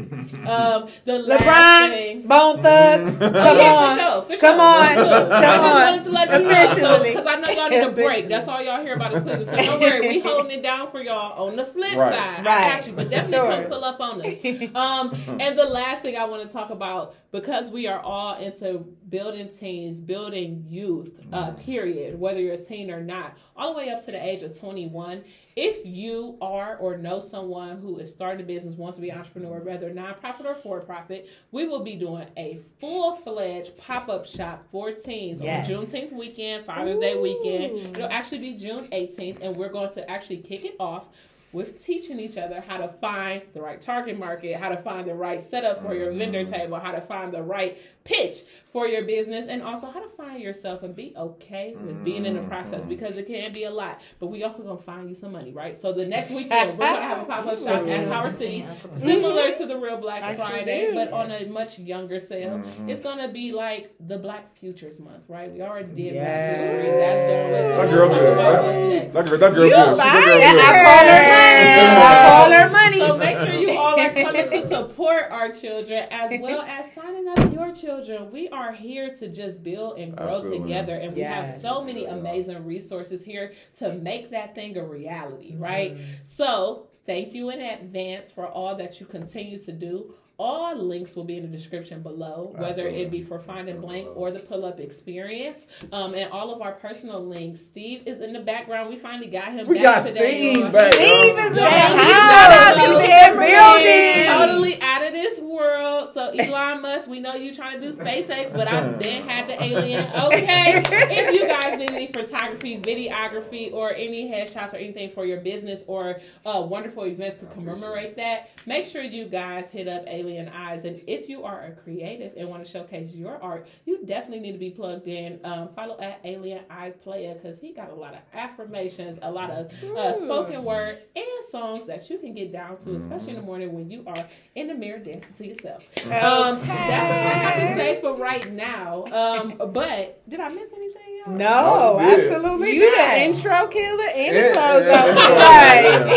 Um, 0.47 0.89
the 1.05 1.19
last 1.19 1.91
thing. 1.93 2.23
LeBron, 2.23 2.29
Bone 2.29 2.63
Thugs, 2.63 3.19
come 3.19 3.35
yeah, 3.35 3.75
on. 3.75 3.97
for 3.97 4.01
sure, 4.01 4.23
for 4.23 4.41
Come 4.41 4.61
on. 4.61 4.97
Look, 4.97 5.29
Come 5.31 5.33
I 5.33 5.41
just 5.43 5.65
on. 5.65 5.73
wanted 5.73 6.05
to 6.05 6.11
let 6.11 6.33
you 6.41 6.49
know 6.49 6.63
Officially. 6.65 7.11
because 7.11 7.27
I 7.27 7.35
know 7.37 7.49
y'all 7.51 7.69
need 7.69 7.83
a 7.83 7.91
break. 7.91 8.09
That's 8.21 8.47
all 8.49 8.63
y'all 8.63 8.83
hear 8.85 8.95
about 8.95 9.15
is 9.15 9.23
Cleveland. 9.23 9.47
So 9.49 9.57
don't 9.57 9.81
worry, 9.81 10.01
we 10.09 10.21
holding 10.21 10.51
it 10.59 10.63
down 10.63 10.89
for 10.91 11.01
y'all 11.03 11.47
on 11.49 11.57
the 11.57 11.65
flip 11.65 11.97
Right. 11.97 12.13
side. 12.13 12.47
I 12.47 12.63
got 12.63 12.87
you, 12.87 12.93
but 12.93 13.11
definitely 13.11 13.49
Sure. 13.49 13.63
come 13.63 13.65
pull 13.71 13.85
up 13.85 14.01
on 14.01 14.21
us. 14.21 14.75
Um, 14.75 15.39
and 15.41 15.59
the 15.59 15.65
last 15.65 16.03
thing 16.03 16.17
I 16.17 16.25
want 16.27 16.47
to 16.47 16.53
talk 16.53 16.71
about, 16.71 17.15
because 17.33 17.71
we 17.71 17.87
are 17.87 18.01
all 18.01 18.37
into 18.37 18.85
building 19.09 19.49
teens, 19.49 20.01
building 20.01 20.65
youth, 20.69 21.21
uh, 21.33 21.51
period, 21.53 22.19
whether 22.21 22.41
you're 22.41 22.55
a 22.55 22.63
teen 22.63 22.91
or 22.91 23.01
not, 23.01 23.37
all 23.57 23.73
the 23.73 23.79
way 23.79 23.91
up 23.91 24.05
to 24.05 24.11
the 24.11 24.23
age 24.23 24.43
of 24.43 24.59
21. 24.59 25.23
If 25.55 25.85
you 25.85 26.39
are 26.41 26.77
or 26.79 26.97
know 26.97 27.21
someone 27.21 27.77
who 27.79 27.99
is 27.99 28.11
starting 28.11 28.41
a 28.43 28.47
business, 28.47 28.75
wants 28.75 28.97
to 28.97 29.03
be 29.03 29.11
an 29.11 29.19
entrepreneur, 29.19 29.59
whether 29.61 29.91
nonprofit 29.91 30.47
or 30.47 30.55
for 30.55 30.81
profit, 30.81 31.29
we 31.51 31.67
will 31.69 31.83
be 31.85 31.95
doing 31.95 32.27
a 32.39 32.59
full 32.81 33.17
fledged 33.17 33.77
pop 33.77 34.09
up 34.09 34.27
shop 34.27 34.65
for 34.73 34.93
teens 34.93 35.43
Yes. 35.43 35.69
on 35.69 35.75
Juneteenth 35.77 36.13
weekend, 36.13 36.65
Father's 36.65 36.99
Day 36.99 37.17
weekend. 37.17 37.92
It'll 37.93 38.05
mm-hmm. 38.05 38.13
actually 38.13 38.39
be 38.39 38.53
June 38.55 38.87
18th, 38.87 39.39
and 39.43 39.57
we're 39.57 39.71
going 39.71 39.91
to 39.93 40.11
actually 40.11 40.39
kick 40.39 40.65
it 40.65 40.77
off 40.81 41.07
with 41.53 41.85
teaching 41.85 42.19
each 42.19 42.39
other 42.39 42.63
how 42.67 42.79
to 42.79 42.89
find 42.89 43.43
the 43.53 43.61
right 43.61 43.81
target 43.81 44.19
market, 44.19 44.57
how 44.57 44.71
to 44.71 44.79
find 44.79 45.07
the 45.07 45.15
right 45.15 45.43
setup 45.43 45.83
for 45.83 45.95
your 45.95 46.09
mm-hmm. 46.09 46.19
vendor 46.19 46.45
table, 46.45 46.79
how 46.79 46.93
to 46.93 47.01
find 47.03 47.33
the 47.33 47.43
right 47.43 47.79
pitch 48.05 48.45
for 48.73 48.89
your 48.89 49.05
business, 49.05 49.47
and 49.47 49.63
also 49.63 49.91
how 49.91 50.01
to 50.01 50.09
find 50.17 50.43
yourself 50.43 50.83
and 50.83 50.97
be 50.97 51.13
okay 51.17 51.75
with 51.79 52.03
being 52.05 52.25
in 52.25 52.35
the 52.35 52.43
process 52.43 52.81
mm-hmm. 52.81 52.89
because 52.89 53.17
it 53.17 53.27
can 53.27 53.53
be 53.53 53.65
a 53.65 53.71
lot. 53.71 54.01
But 54.19 54.29
we 54.29 54.45
also 54.45 54.63
gonna 54.63 54.79
find 54.79 55.09
you 55.09 55.15
some 55.15 55.33
money, 55.33 55.53
right? 55.53 55.77
So 55.77 55.93
the 55.93 56.07
next 56.07 56.31
weekend 56.31 56.79
we're 56.79 56.87
gonna 56.87 57.03
have 57.03 57.21
a 57.21 57.25
pop 57.25 57.47
up 57.47 57.59
shop 57.59 57.87
at 57.87 58.09
Tower 58.09 58.31
City, 58.31 58.67
similar 58.93 59.55
to 59.57 59.67
the 59.67 59.77
real 59.77 59.99
Black 59.99 60.37
Friday, 60.37 60.93
but 60.95 61.13
on 61.13 61.31
a 61.31 61.45
much 61.47 61.79
younger 61.79 62.19
scale. 62.19 62.59
Mm-hmm. 62.59 62.89
It's 62.89 63.03
gonna 63.03 63.31
be 63.31 63.53
like 63.53 63.95
the 64.01 64.19
Black 64.19 64.57
Futures 64.57 65.01
Month, 65.01 65.25
right? 65.29 65.53
We 65.53 65.61
already 65.63 65.93
did 65.93 66.15
Black 66.15 66.61
History. 66.61 66.87
That's 66.87 67.21
done 67.21 67.51
with. 67.51 67.77
That 67.77 67.91
girl 67.91 68.09
talk 68.09 68.19
good. 68.19 68.33
about 68.33 68.65
what's 68.65 68.89
next. 68.89 69.15
That 69.15 69.27
girl, 69.27 69.39
that 69.39 69.55
girl 69.55 69.67
You 69.67 69.75
good. 69.75 69.97
She- 69.97 70.03
that 70.03 70.25
girl 70.25 70.39
lying. 70.39 70.53
good. 70.53 70.63
I 70.63 70.83
call 70.83 71.13
her 71.13 71.29
money. 71.33 71.73
I 72.03 72.29
call 72.29 72.53
her 72.53 72.69
money. 72.71 72.99
So 72.99 73.19
make 73.19 73.37
sure 73.37 73.53
you 73.53 73.79
all 73.79 74.01
are 74.01 74.13
coming 74.13 74.49
to 74.49 74.67
support 74.67 75.25
our 75.31 75.53
children 75.53 76.07
as 76.11 76.41
well 76.41 76.63
as 76.63 76.93
signing 76.93 77.29
up 77.29 77.52
your 77.73 77.97
children. 77.97 78.31
We 78.31 78.49
are 78.49 78.73
here 78.73 79.15
to 79.15 79.29
just 79.29 79.63
build 79.63 79.99
and 79.99 80.17
grow 80.17 80.29
Absolutely. 80.29 80.61
together, 80.61 80.95
and 80.95 81.15
we 81.15 81.23
have 81.23 81.49
so 81.49 81.83
many 81.85 82.05
amazing 82.07 82.65
resources 82.65 83.23
here 83.23 83.53
to 83.75 83.95
make 83.95 84.31
that 84.31 84.55
thing 84.55 84.77
a 84.77 84.85
reality, 84.85 85.55
right? 85.57 85.95
Mm-hmm. 85.95 86.05
So 86.25 86.89
thank 87.07 87.35
you 87.35 87.51
in 87.51 87.61
advance 87.61 88.31
for 88.31 88.47
all 88.47 88.77
that 88.77 89.01
you 89.01 89.07
continue 89.07 89.59
to 89.63 89.73
do. 89.73 90.15
All 90.39 90.75
links 90.75 91.15
will 91.15 91.25
be 91.25 91.37
in 91.37 91.43
the 91.43 91.57
description 91.57 92.03
below, 92.03 92.53
whether 92.57 92.89
Absolutely. 92.89 93.03
it 93.03 93.11
be 93.13 93.23
for 93.23 93.39
Finding 93.39 93.81
Blank 93.81 94.09
or 94.17 94.33
the 94.33 94.41
Pull 94.41 94.65
Up 94.65 94.81
Experience. 94.81 95.69
Um, 95.93 96.15
and 96.15 96.33
all 96.33 96.53
of 96.53 96.61
our 96.63 96.73
personal 96.73 97.25
links. 97.25 97.61
Steve 97.61 98.03
is 98.07 98.21
in 98.21 98.33
the 98.33 98.41
background. 98.41 98.89
We 98.89 98.97
finally 98.97 99.29
got 99.29 99.53
him 99.53 99.69
We 99.69 99.77
back 99.77 100.03
got 100.03 100.07
today. 100.07 100.55
Steve 100.55 100.73
back. 100.73 100.95
Steve 100.95 101.39
is 101.39 101.47
in 101.47 101.55
the 101.55 101.71
house. 101.71 102.81
he's 102.81 102.89
He's 102.89 102.99
in 102.99 103.13
in 103.13 103.31
the 103.31 103.39
building. 103.39 104.27
Totally 104.27 104.81
out 104.81 105.07
of 105.07 105.13
this 105.13 105.39
world. 105.39 106.09
So 106.13 106.22
Elon 106.39 106.83
Musk, 106.83 107.09
we 107.09 107.21
know 107.21 107.35
you 107.35 107.55
trying 107.55 107.81
to 107.81 107.91
do 107.91 107.97
SpaceX, 107.97 108.53
but 108.53 108.69
I've 108.69 108.99
been 109.03 109.29
had 109.29 109.49
the 109.49 109.63
alien. 109.63 110.11
Okay. 110.13 110.83
if 110.87 111.35
you 111.35 111.47
guys 111.47 111.79
need 111.79 111.91
any 111.91 112.07
photography, 112.07 112.79
videography, 112.79 113.73
or 113.73 113.93
any 113.93 114.31
headshots 114.31 114.73
or 114.73 114.77
anything 114.77 115.11
for 115.11 115.25
your 115.25 115.41
business 115.41 115.85
or 115.87 116.21
uh, 116.45 116.65
wonderful 116.69 117.05
events 117.07 117.41
to 117.41 117.47
commemorate 117.47 118.17
that, 118.17 118.51
make 118.67 118.87
sure 118.87 119.03
you 119.03 119.27
guys 119.27 119.69
hit 119.69 119.89
up 119.89 120.05
Alien 120.07 120.49
Eyes. 120.49 120.85
And 120.85 121.03
if 121.07 121.29
you 121.29 121.45
are 121.45 121.65
a 121.65 121.73
creative 121.73 122.33
and 122.37 122.49
want 122.49 122.65
to 122.65 122.71
showcase 122.71 123.15
your 123.15 123.43
art, 123.43 123.67
you 123.85 124.05
definitely 124.05 124.41
need 124.41 124.53
to 124.53 124.59
be 124.59 124.71
plugged 124.71 125.07
in. 125.09 125.41
Um, 125.45 125.69
follow 125.75 125.99
at 126.01 126.21
Alien 126.25 126.65
Eye 126.71 126.91
Player 127.03 127.35
because 127.35 127.59
he 127.59 127.73
got 127.73 127.91
a 127.91 127.95
lot 127.95 128.15
of 128.15 128.21
affirmations, 128.33 129.19
a 129.23 129.31
lot 129.31 129.51
of 129.51 129.73
uh, 129.97 130.13
spoken 130.13 130.65
word, 130.65 130.99
and 131.15 131.27
songs 131.51 131.87
that 131.87 132.09
you 132.11 132.19
can 132.19 132.35
get 132.35 132.53
down 132.53 132.79
to, 132.79 132.95
especially 132.97 133.31
in 133.31 133.37
the 133.37 133.43
morning 133.43 133.73
when 133.73 133.91
you 133.91 134.05
are 134.07 134.27
in 134.55 134.67
the 134.69 134.75
mirror 134.75 134.99
dancing 134.99 135.33
to 135.35 135.47
yourself. 135.47 135.89
Um, 136.23 136.61
that's 136.67 137.11
all 137.11 137.27
I 137.27 137.43
got 137.43 137.55
to 137.57 137.75
say 137.75 138.01
for 138.01 138.17
right 138.17 138.53
now. 138.53 139.05
Um, 139.07 139.73
but 139.73 140.29
did 140.29 140.41
I 140.41 140.49
miss 140.49 140.69
anything? 140.75 141.03
Y'all? 141.27 141.35
No, 141.37 141.49
Oh, 141.81 142.01
you 142.01 142.17
did. 142.17 142.33
absolutely 142.33 142.71
You 142.77 142.97
not. 142.97 143.09
the 143.15 143.23
intro 143.23 143.67
killer 143.69 144.05
and 144.15 144.35
Yeah, 144.35 144.49
the 144.49 144.55
close 144.55 144.87
yeah, 144.87 145.05
up. 145.05 145.17
yeah. 145.17 145.39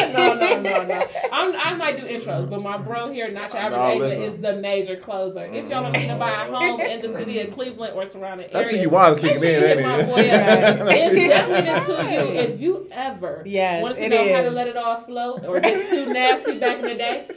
Right. 0.01 0.13
no, 0.13 0.33
no, 0.33 0.61
no, 0.61 0.83
no. 0.83 1.07
I'm, 1.31 1.55
I 1.55 1.73
might 1.75 1.97
do 1.97 2.07
intros, 2.07 2.49
but 2.49 2.61
my 2.63 2.77
bro 2.77 3.11
here, 3.11 3.29
not 3.29 3.53
your 3.53 3.61
average 3.61 3.99
No, 3.99 4.05
agent, 4.07 4.23
is 4.23 4.37
the 4.41 4.55
major 4.55 4.95
closer. 4.95 5.43
If 5.45 5.69
y'all 5.69 5.83
don't 5.83 5.93
need 5.93 6.07
to 6.07 6.15
buy 6.15 6.45
a 6.47 6.51
home 6.51 6.79
in 6.81 7.01
the 7.01 7.15
city 7.17 7.39
of 7.41 7.51
Cleveland 7.53 7.93
or 7.95 8.05
surrounding 8.05 8.47
That's 8.51 8.71
areas, 8.71 8.71
who 8.71 8.77
you 8.81 8.89
want 8.89 9.17
is 9.17 9.23
make 9.23 9.33
kicking 9.33 9.49
in, 9.49 9.61
you 9.61 9.67
ain't 9.67 9.79
it? 9.79 10.81
It's 11.15 11.27
definitely 11.27 11.95
to 11.95 12.11
you. 12.11 12.19
If 12.39 12.59
you 12.61 12.87
ever 12.91 13.43
Yes, 13.45 13.83
want 13.83 13.97
to 13.97 14.05
it 14.05 14.09
know 14.09 14.33
how 14.33 14.41
to 14.41 14.51
let 14.51 14.67
it 14.67 14.77
all 14.77 15.01
flow 15.01 15.33
or 15.37 15.59
get 15.59 15.87
too 15.89 16.11
nasty 16.11 16.57
back 16.57 16.79
in 16.79 16.85
the 16.85 16.95
day, 16.95 17.27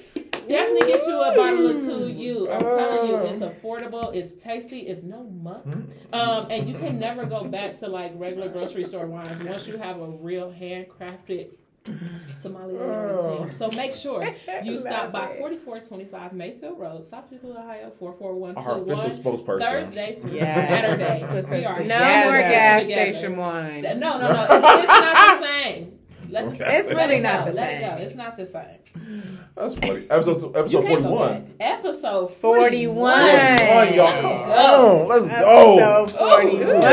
definitely 0.48 0.88
get 0.88 1.06
you 1.06 1.20
a 1.20 1.36
bottle 1.36 1.66
of 1.70 1.82
two 1.82 2.08
you. 2.08 2.50
I'm 2.50 2.60
telling 2.60 3.10
you, 3.10 3.16
it's 3.18 3.38
affordable, 3.38 4.14
it's 4.14 4.32
tasty, 4.32 4.80
it's 4.80 5.02
no 5.02 5.24
muck. 5.24 5.64
Um, 6.12 6.46
and 6.50 6.68
you 6.68 6.76
can 6.78 6.98
never 6.98 7.24
go 7.26 7.44
back 7.44 7.76
to 7.78 7.88
like 7.88 8.12
regular 8.16 8.48
grocery 8.48 8.84
store 8.84 9.06
wines 9.06 9.42
once 9.42 9.66
you 9.66 9.76
have 9.76 10.00
a 10.00 10.06
real 10.06 10.50
handcrafted 10.52 11.50
sommelier 12.38 12.92
on 12.92 13.16
the 13.16 13.38
team. 13.44 13.52
So 13.52 13.68
make 13.70 13.92
sure 13.92 14.22
you 14.62 14.76
stop 14.78 15.10
by 15.12 15.36
4425 15.38 16.32
Mayfield 16.32 16.78
Road, 16.78 17.04
South 17.04 17.24
Euclid, 17.30 17.56
Ohio, 17.56 17.84
Our 17.84 17.90
44121. 17.98 18.98
official 19.06 19.38
spokesperson. 19.38 19.60
Thursday 19.60 20.18
through 20.20 20.32
Yes. 20.32 20.68
Saturday. 20.68 21.58
We 21.58 21.64
are 21.64 21.76
No 21.78 21.82
Together. 21.82 22.30
more 22.30 22.40
gas 22.40 22.82
Together. 22.82 23.12
station 23.14 23.36
wine. 23.36 23.82
No, 23.82 23.94
no, 23.94 24.18
no. 24.18 24.42
It's, 24.50 24.52
it's 24.52 24.86
not 24.88 25.40
the 25.40 25.46
same. 25.46 25.97
Let 26.30 26.44
the, 26.44 26.64
Okay. 26.64 26.76
It's 26.78 26.90
really 26.90 27.16
it 27.16 27.22
not 27.22 27.44
go. 27.46 27.50
the 27.52 27.56
Let 27.56 27.70
it 27.70 27.80
go. 27.96 28.02
It's 28.04 28.14
not 28.14 28.36
the 28.36 28.46
same. 28.46 29.38
That's 29.56 29.74
funny. 29.76 30.06
Episode 30.10 30.42
You 30.42 30.52
episode 30.54 30.80
can't 30.82 30.88
forty 30.88 31.02
go 31.02 31.10
one. 31.10 31.44
back. 31.44 31.78
Episode 31.78 32.34
41. 32.34 33.58
41, 33.58 33.94
y'all. 33.94 34.22
Come 34.22 34.30
on, 34.30 35.06
let's 35.06 35.26
go. 35.26 35.78
Episode 35.78 36.18
41. 36.18 36.84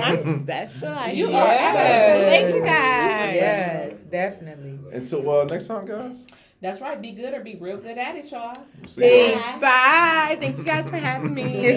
I'm 0.00 0.42
special. 0.42 1.08
You 1.14 1.28
am. 1.28 1.34
are 1.34 1.48
absolutely- 1.48 2.30
Thank 2.30 2.54
you 2.54 2.60
guys. 2.62 3.34
Yes, 3.34 4.00
definitely. 4.00 4.78
And 4.92 5.06
so 5.06 5.40
uh, 5.40 5.44
next 5.44 5.66
time, 5.68 5.86
guys. 5.86 6.16
That's 6.60 6.80
right. 6.80 7.00
Be 7.02 7.10
good 7.12 7.34
or 7.34 7.40
be 7.40 7.56
real 7.56 7.76
good 7.78 7.98
at 7.98 8.14
it, 8.16 8.30
y'all. 8.30 8.56
See 8.86 9.02
you. 9.04 9.34
Thanks. 9.34 9.60
Bye. 9.60 10.36
Thank 10.40 10.58
you 10.58 10.64
guys 10.64 10.88
for 10.88 10.96
having 10.96 11.34
me. 11.34 11.76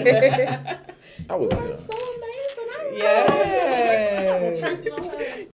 I 1.28 1.34
was 1.34 1.50
You 1.52 1.58
are 1.58 1.72
so 1.72 1.92
amazing. 1.92 2.70
I 2.72 2.90
Yes. 4.62 5.48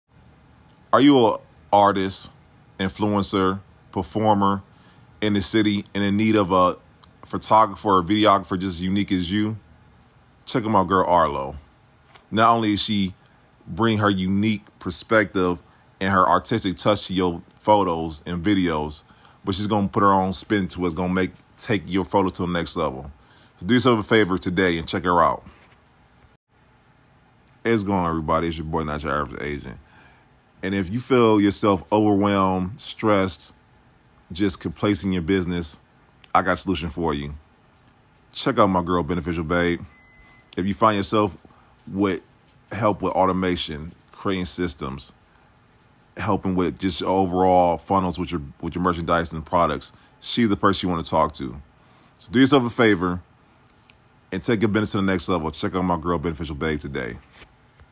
Are 0.93 1.01
you 1.01 1.27
a 1.27 1.39
artist, 1.73 2.31
influencer, 2.79 3.59
performer 3.93 4.63
in 5.23 5.33
the 5.33 5.41
city 5.41 5.87
and 5.95 6.05
in 6.05 6.19
need 6.19 6.37
of 6.37 6.53
a 6.53 6.77
photographer 7.25 7.89
or 7.89 8.03
videographer 8.03 8.59
just 8.59 8.75
as 8.75 8.83
unique 8.83 9.11
as 9.11 9.31
you? 9.31 9.57
Check 10.45 10.65
out 10.65 10.71
my 10.71 10.85
girl 10.85 11.07
Rlo. 11.07 11.57
Not 12.31 12.55
only 12.55 12.75
is 12.75 12.83
she 12.83 13.15
bring 13.69 13.97
her 13.97 14.11
unique 14.11 14.67
perspective 14.81 15.59
and 16.03 16.13
her 16.13 16.29
artistic 16.29 16.77
touch 16.77 17.07
to 17.07 17.15
your 17.15 17.41
photos 17.59 18.23
and 18.27 18.45
videos, 18.45 19.03
but 19.47 19.55
she's 19.55 19.67
gonna 19.67 19.89
put 19.89 20.03
her 20.03 20.13
own 20.13 20.35
spin 20.35 20.69
to 20.69 20.85
it. 20.85 20.89
It's 20.89 20.95
gonna 20.95 21.15
make 21.15 21.33
take 21.57 21.85
your 21.87 22.05
photo 22.05 22.29
to 22.29 22.43
the 22.43 22.53
next 22.53 22.77
level. 22.77 23.11
So 23.57 23.65
do 23.65 23.73
yourself 23.73 24.01
a 24.01 24.03
favor 24.03 24.37
today 24.37 24.77
and 24.77 24.87
check 24.87 25.05
her 25.05 25.23
out. 25.23 25.43
It's 27.65 27.83
going 27.83 28.01
on, 28.01 28.11
everybody. 28.11 28.49
It's 28.49 28.59
your 28.59 28.67
boy, 28.67 28.85
not 28.85 29.03
your 29.03 29.23
average 29.23 29.43
agent. 29.43 29.79
And 30.63 30.75
if 30.75 30.93
you 30.93 31.01
feel 31.01 31.41
yourself 31.41 31.85
overwhelmed, 31.93 32.81
stressed, 32.81 33.53
just 34.31 34.61
complacent 34.61 35.09
in 35.09 35.13
your 35.13 35.23
business, 35.23 35.79
I 36.35 36.43
got 36.43 36.53
a 36.53 36.57
solution 36.57 36.89
for 36.89 37.15
you. 37.15 37.35
Check 38.33 38.59
out 38.59 38.69
my 38.69 38.83
girl 38.83 39.03
Beneficial 39.03 39.45
Bae. 39.45 39.79
If 40.57 40.67
you 40.67 40.75
find 40.75 40.97
yourself 40.97 41.37
with 41.93 42.21
help 42.71 43.03
with 43.03 43.13
automation, 43.13 43.93
creating 44.13 44.47
systems, 44.47 45.13
helping 46.17 46.55
with 46.55 46.79
just 46.79 47.03
overall 47.03 47.79
funnels 47.79 48.19
with 48.19 48.31
your 48.31 48.41
with 48.61 48.75
your 48.75 48.83
merchandise 48.85 49.33
and 49.33 49.45
products, 49.45 49.93
she's 50.21 50.49
the 50.49 50.57
person 50.57 50.89
you 50.89 50.95
want 50.95 51.05
to 51.05 51.11
talk 51.11 51.33
to. 51.35 51.61
So 52.19 52.33
do 52.33 52.39
yourself 52.39 52.65
a 52.65 52.71
favor 52.71 53.21
and 54.31 54.43
take 54.43 54.63
your 54.63 54.69
business 54.69 54.93
to 54.93 54.99
the 54.99 55.03
next 55.03 55.29
level. 55.29 55.51
Check 55.51 55.75
out 55.75 55.83
my 55.83 55.99
girl 55.99 56.19
Beneficial 56.19 56.55
Bae 56.55 56.77
today. 56.77 57.17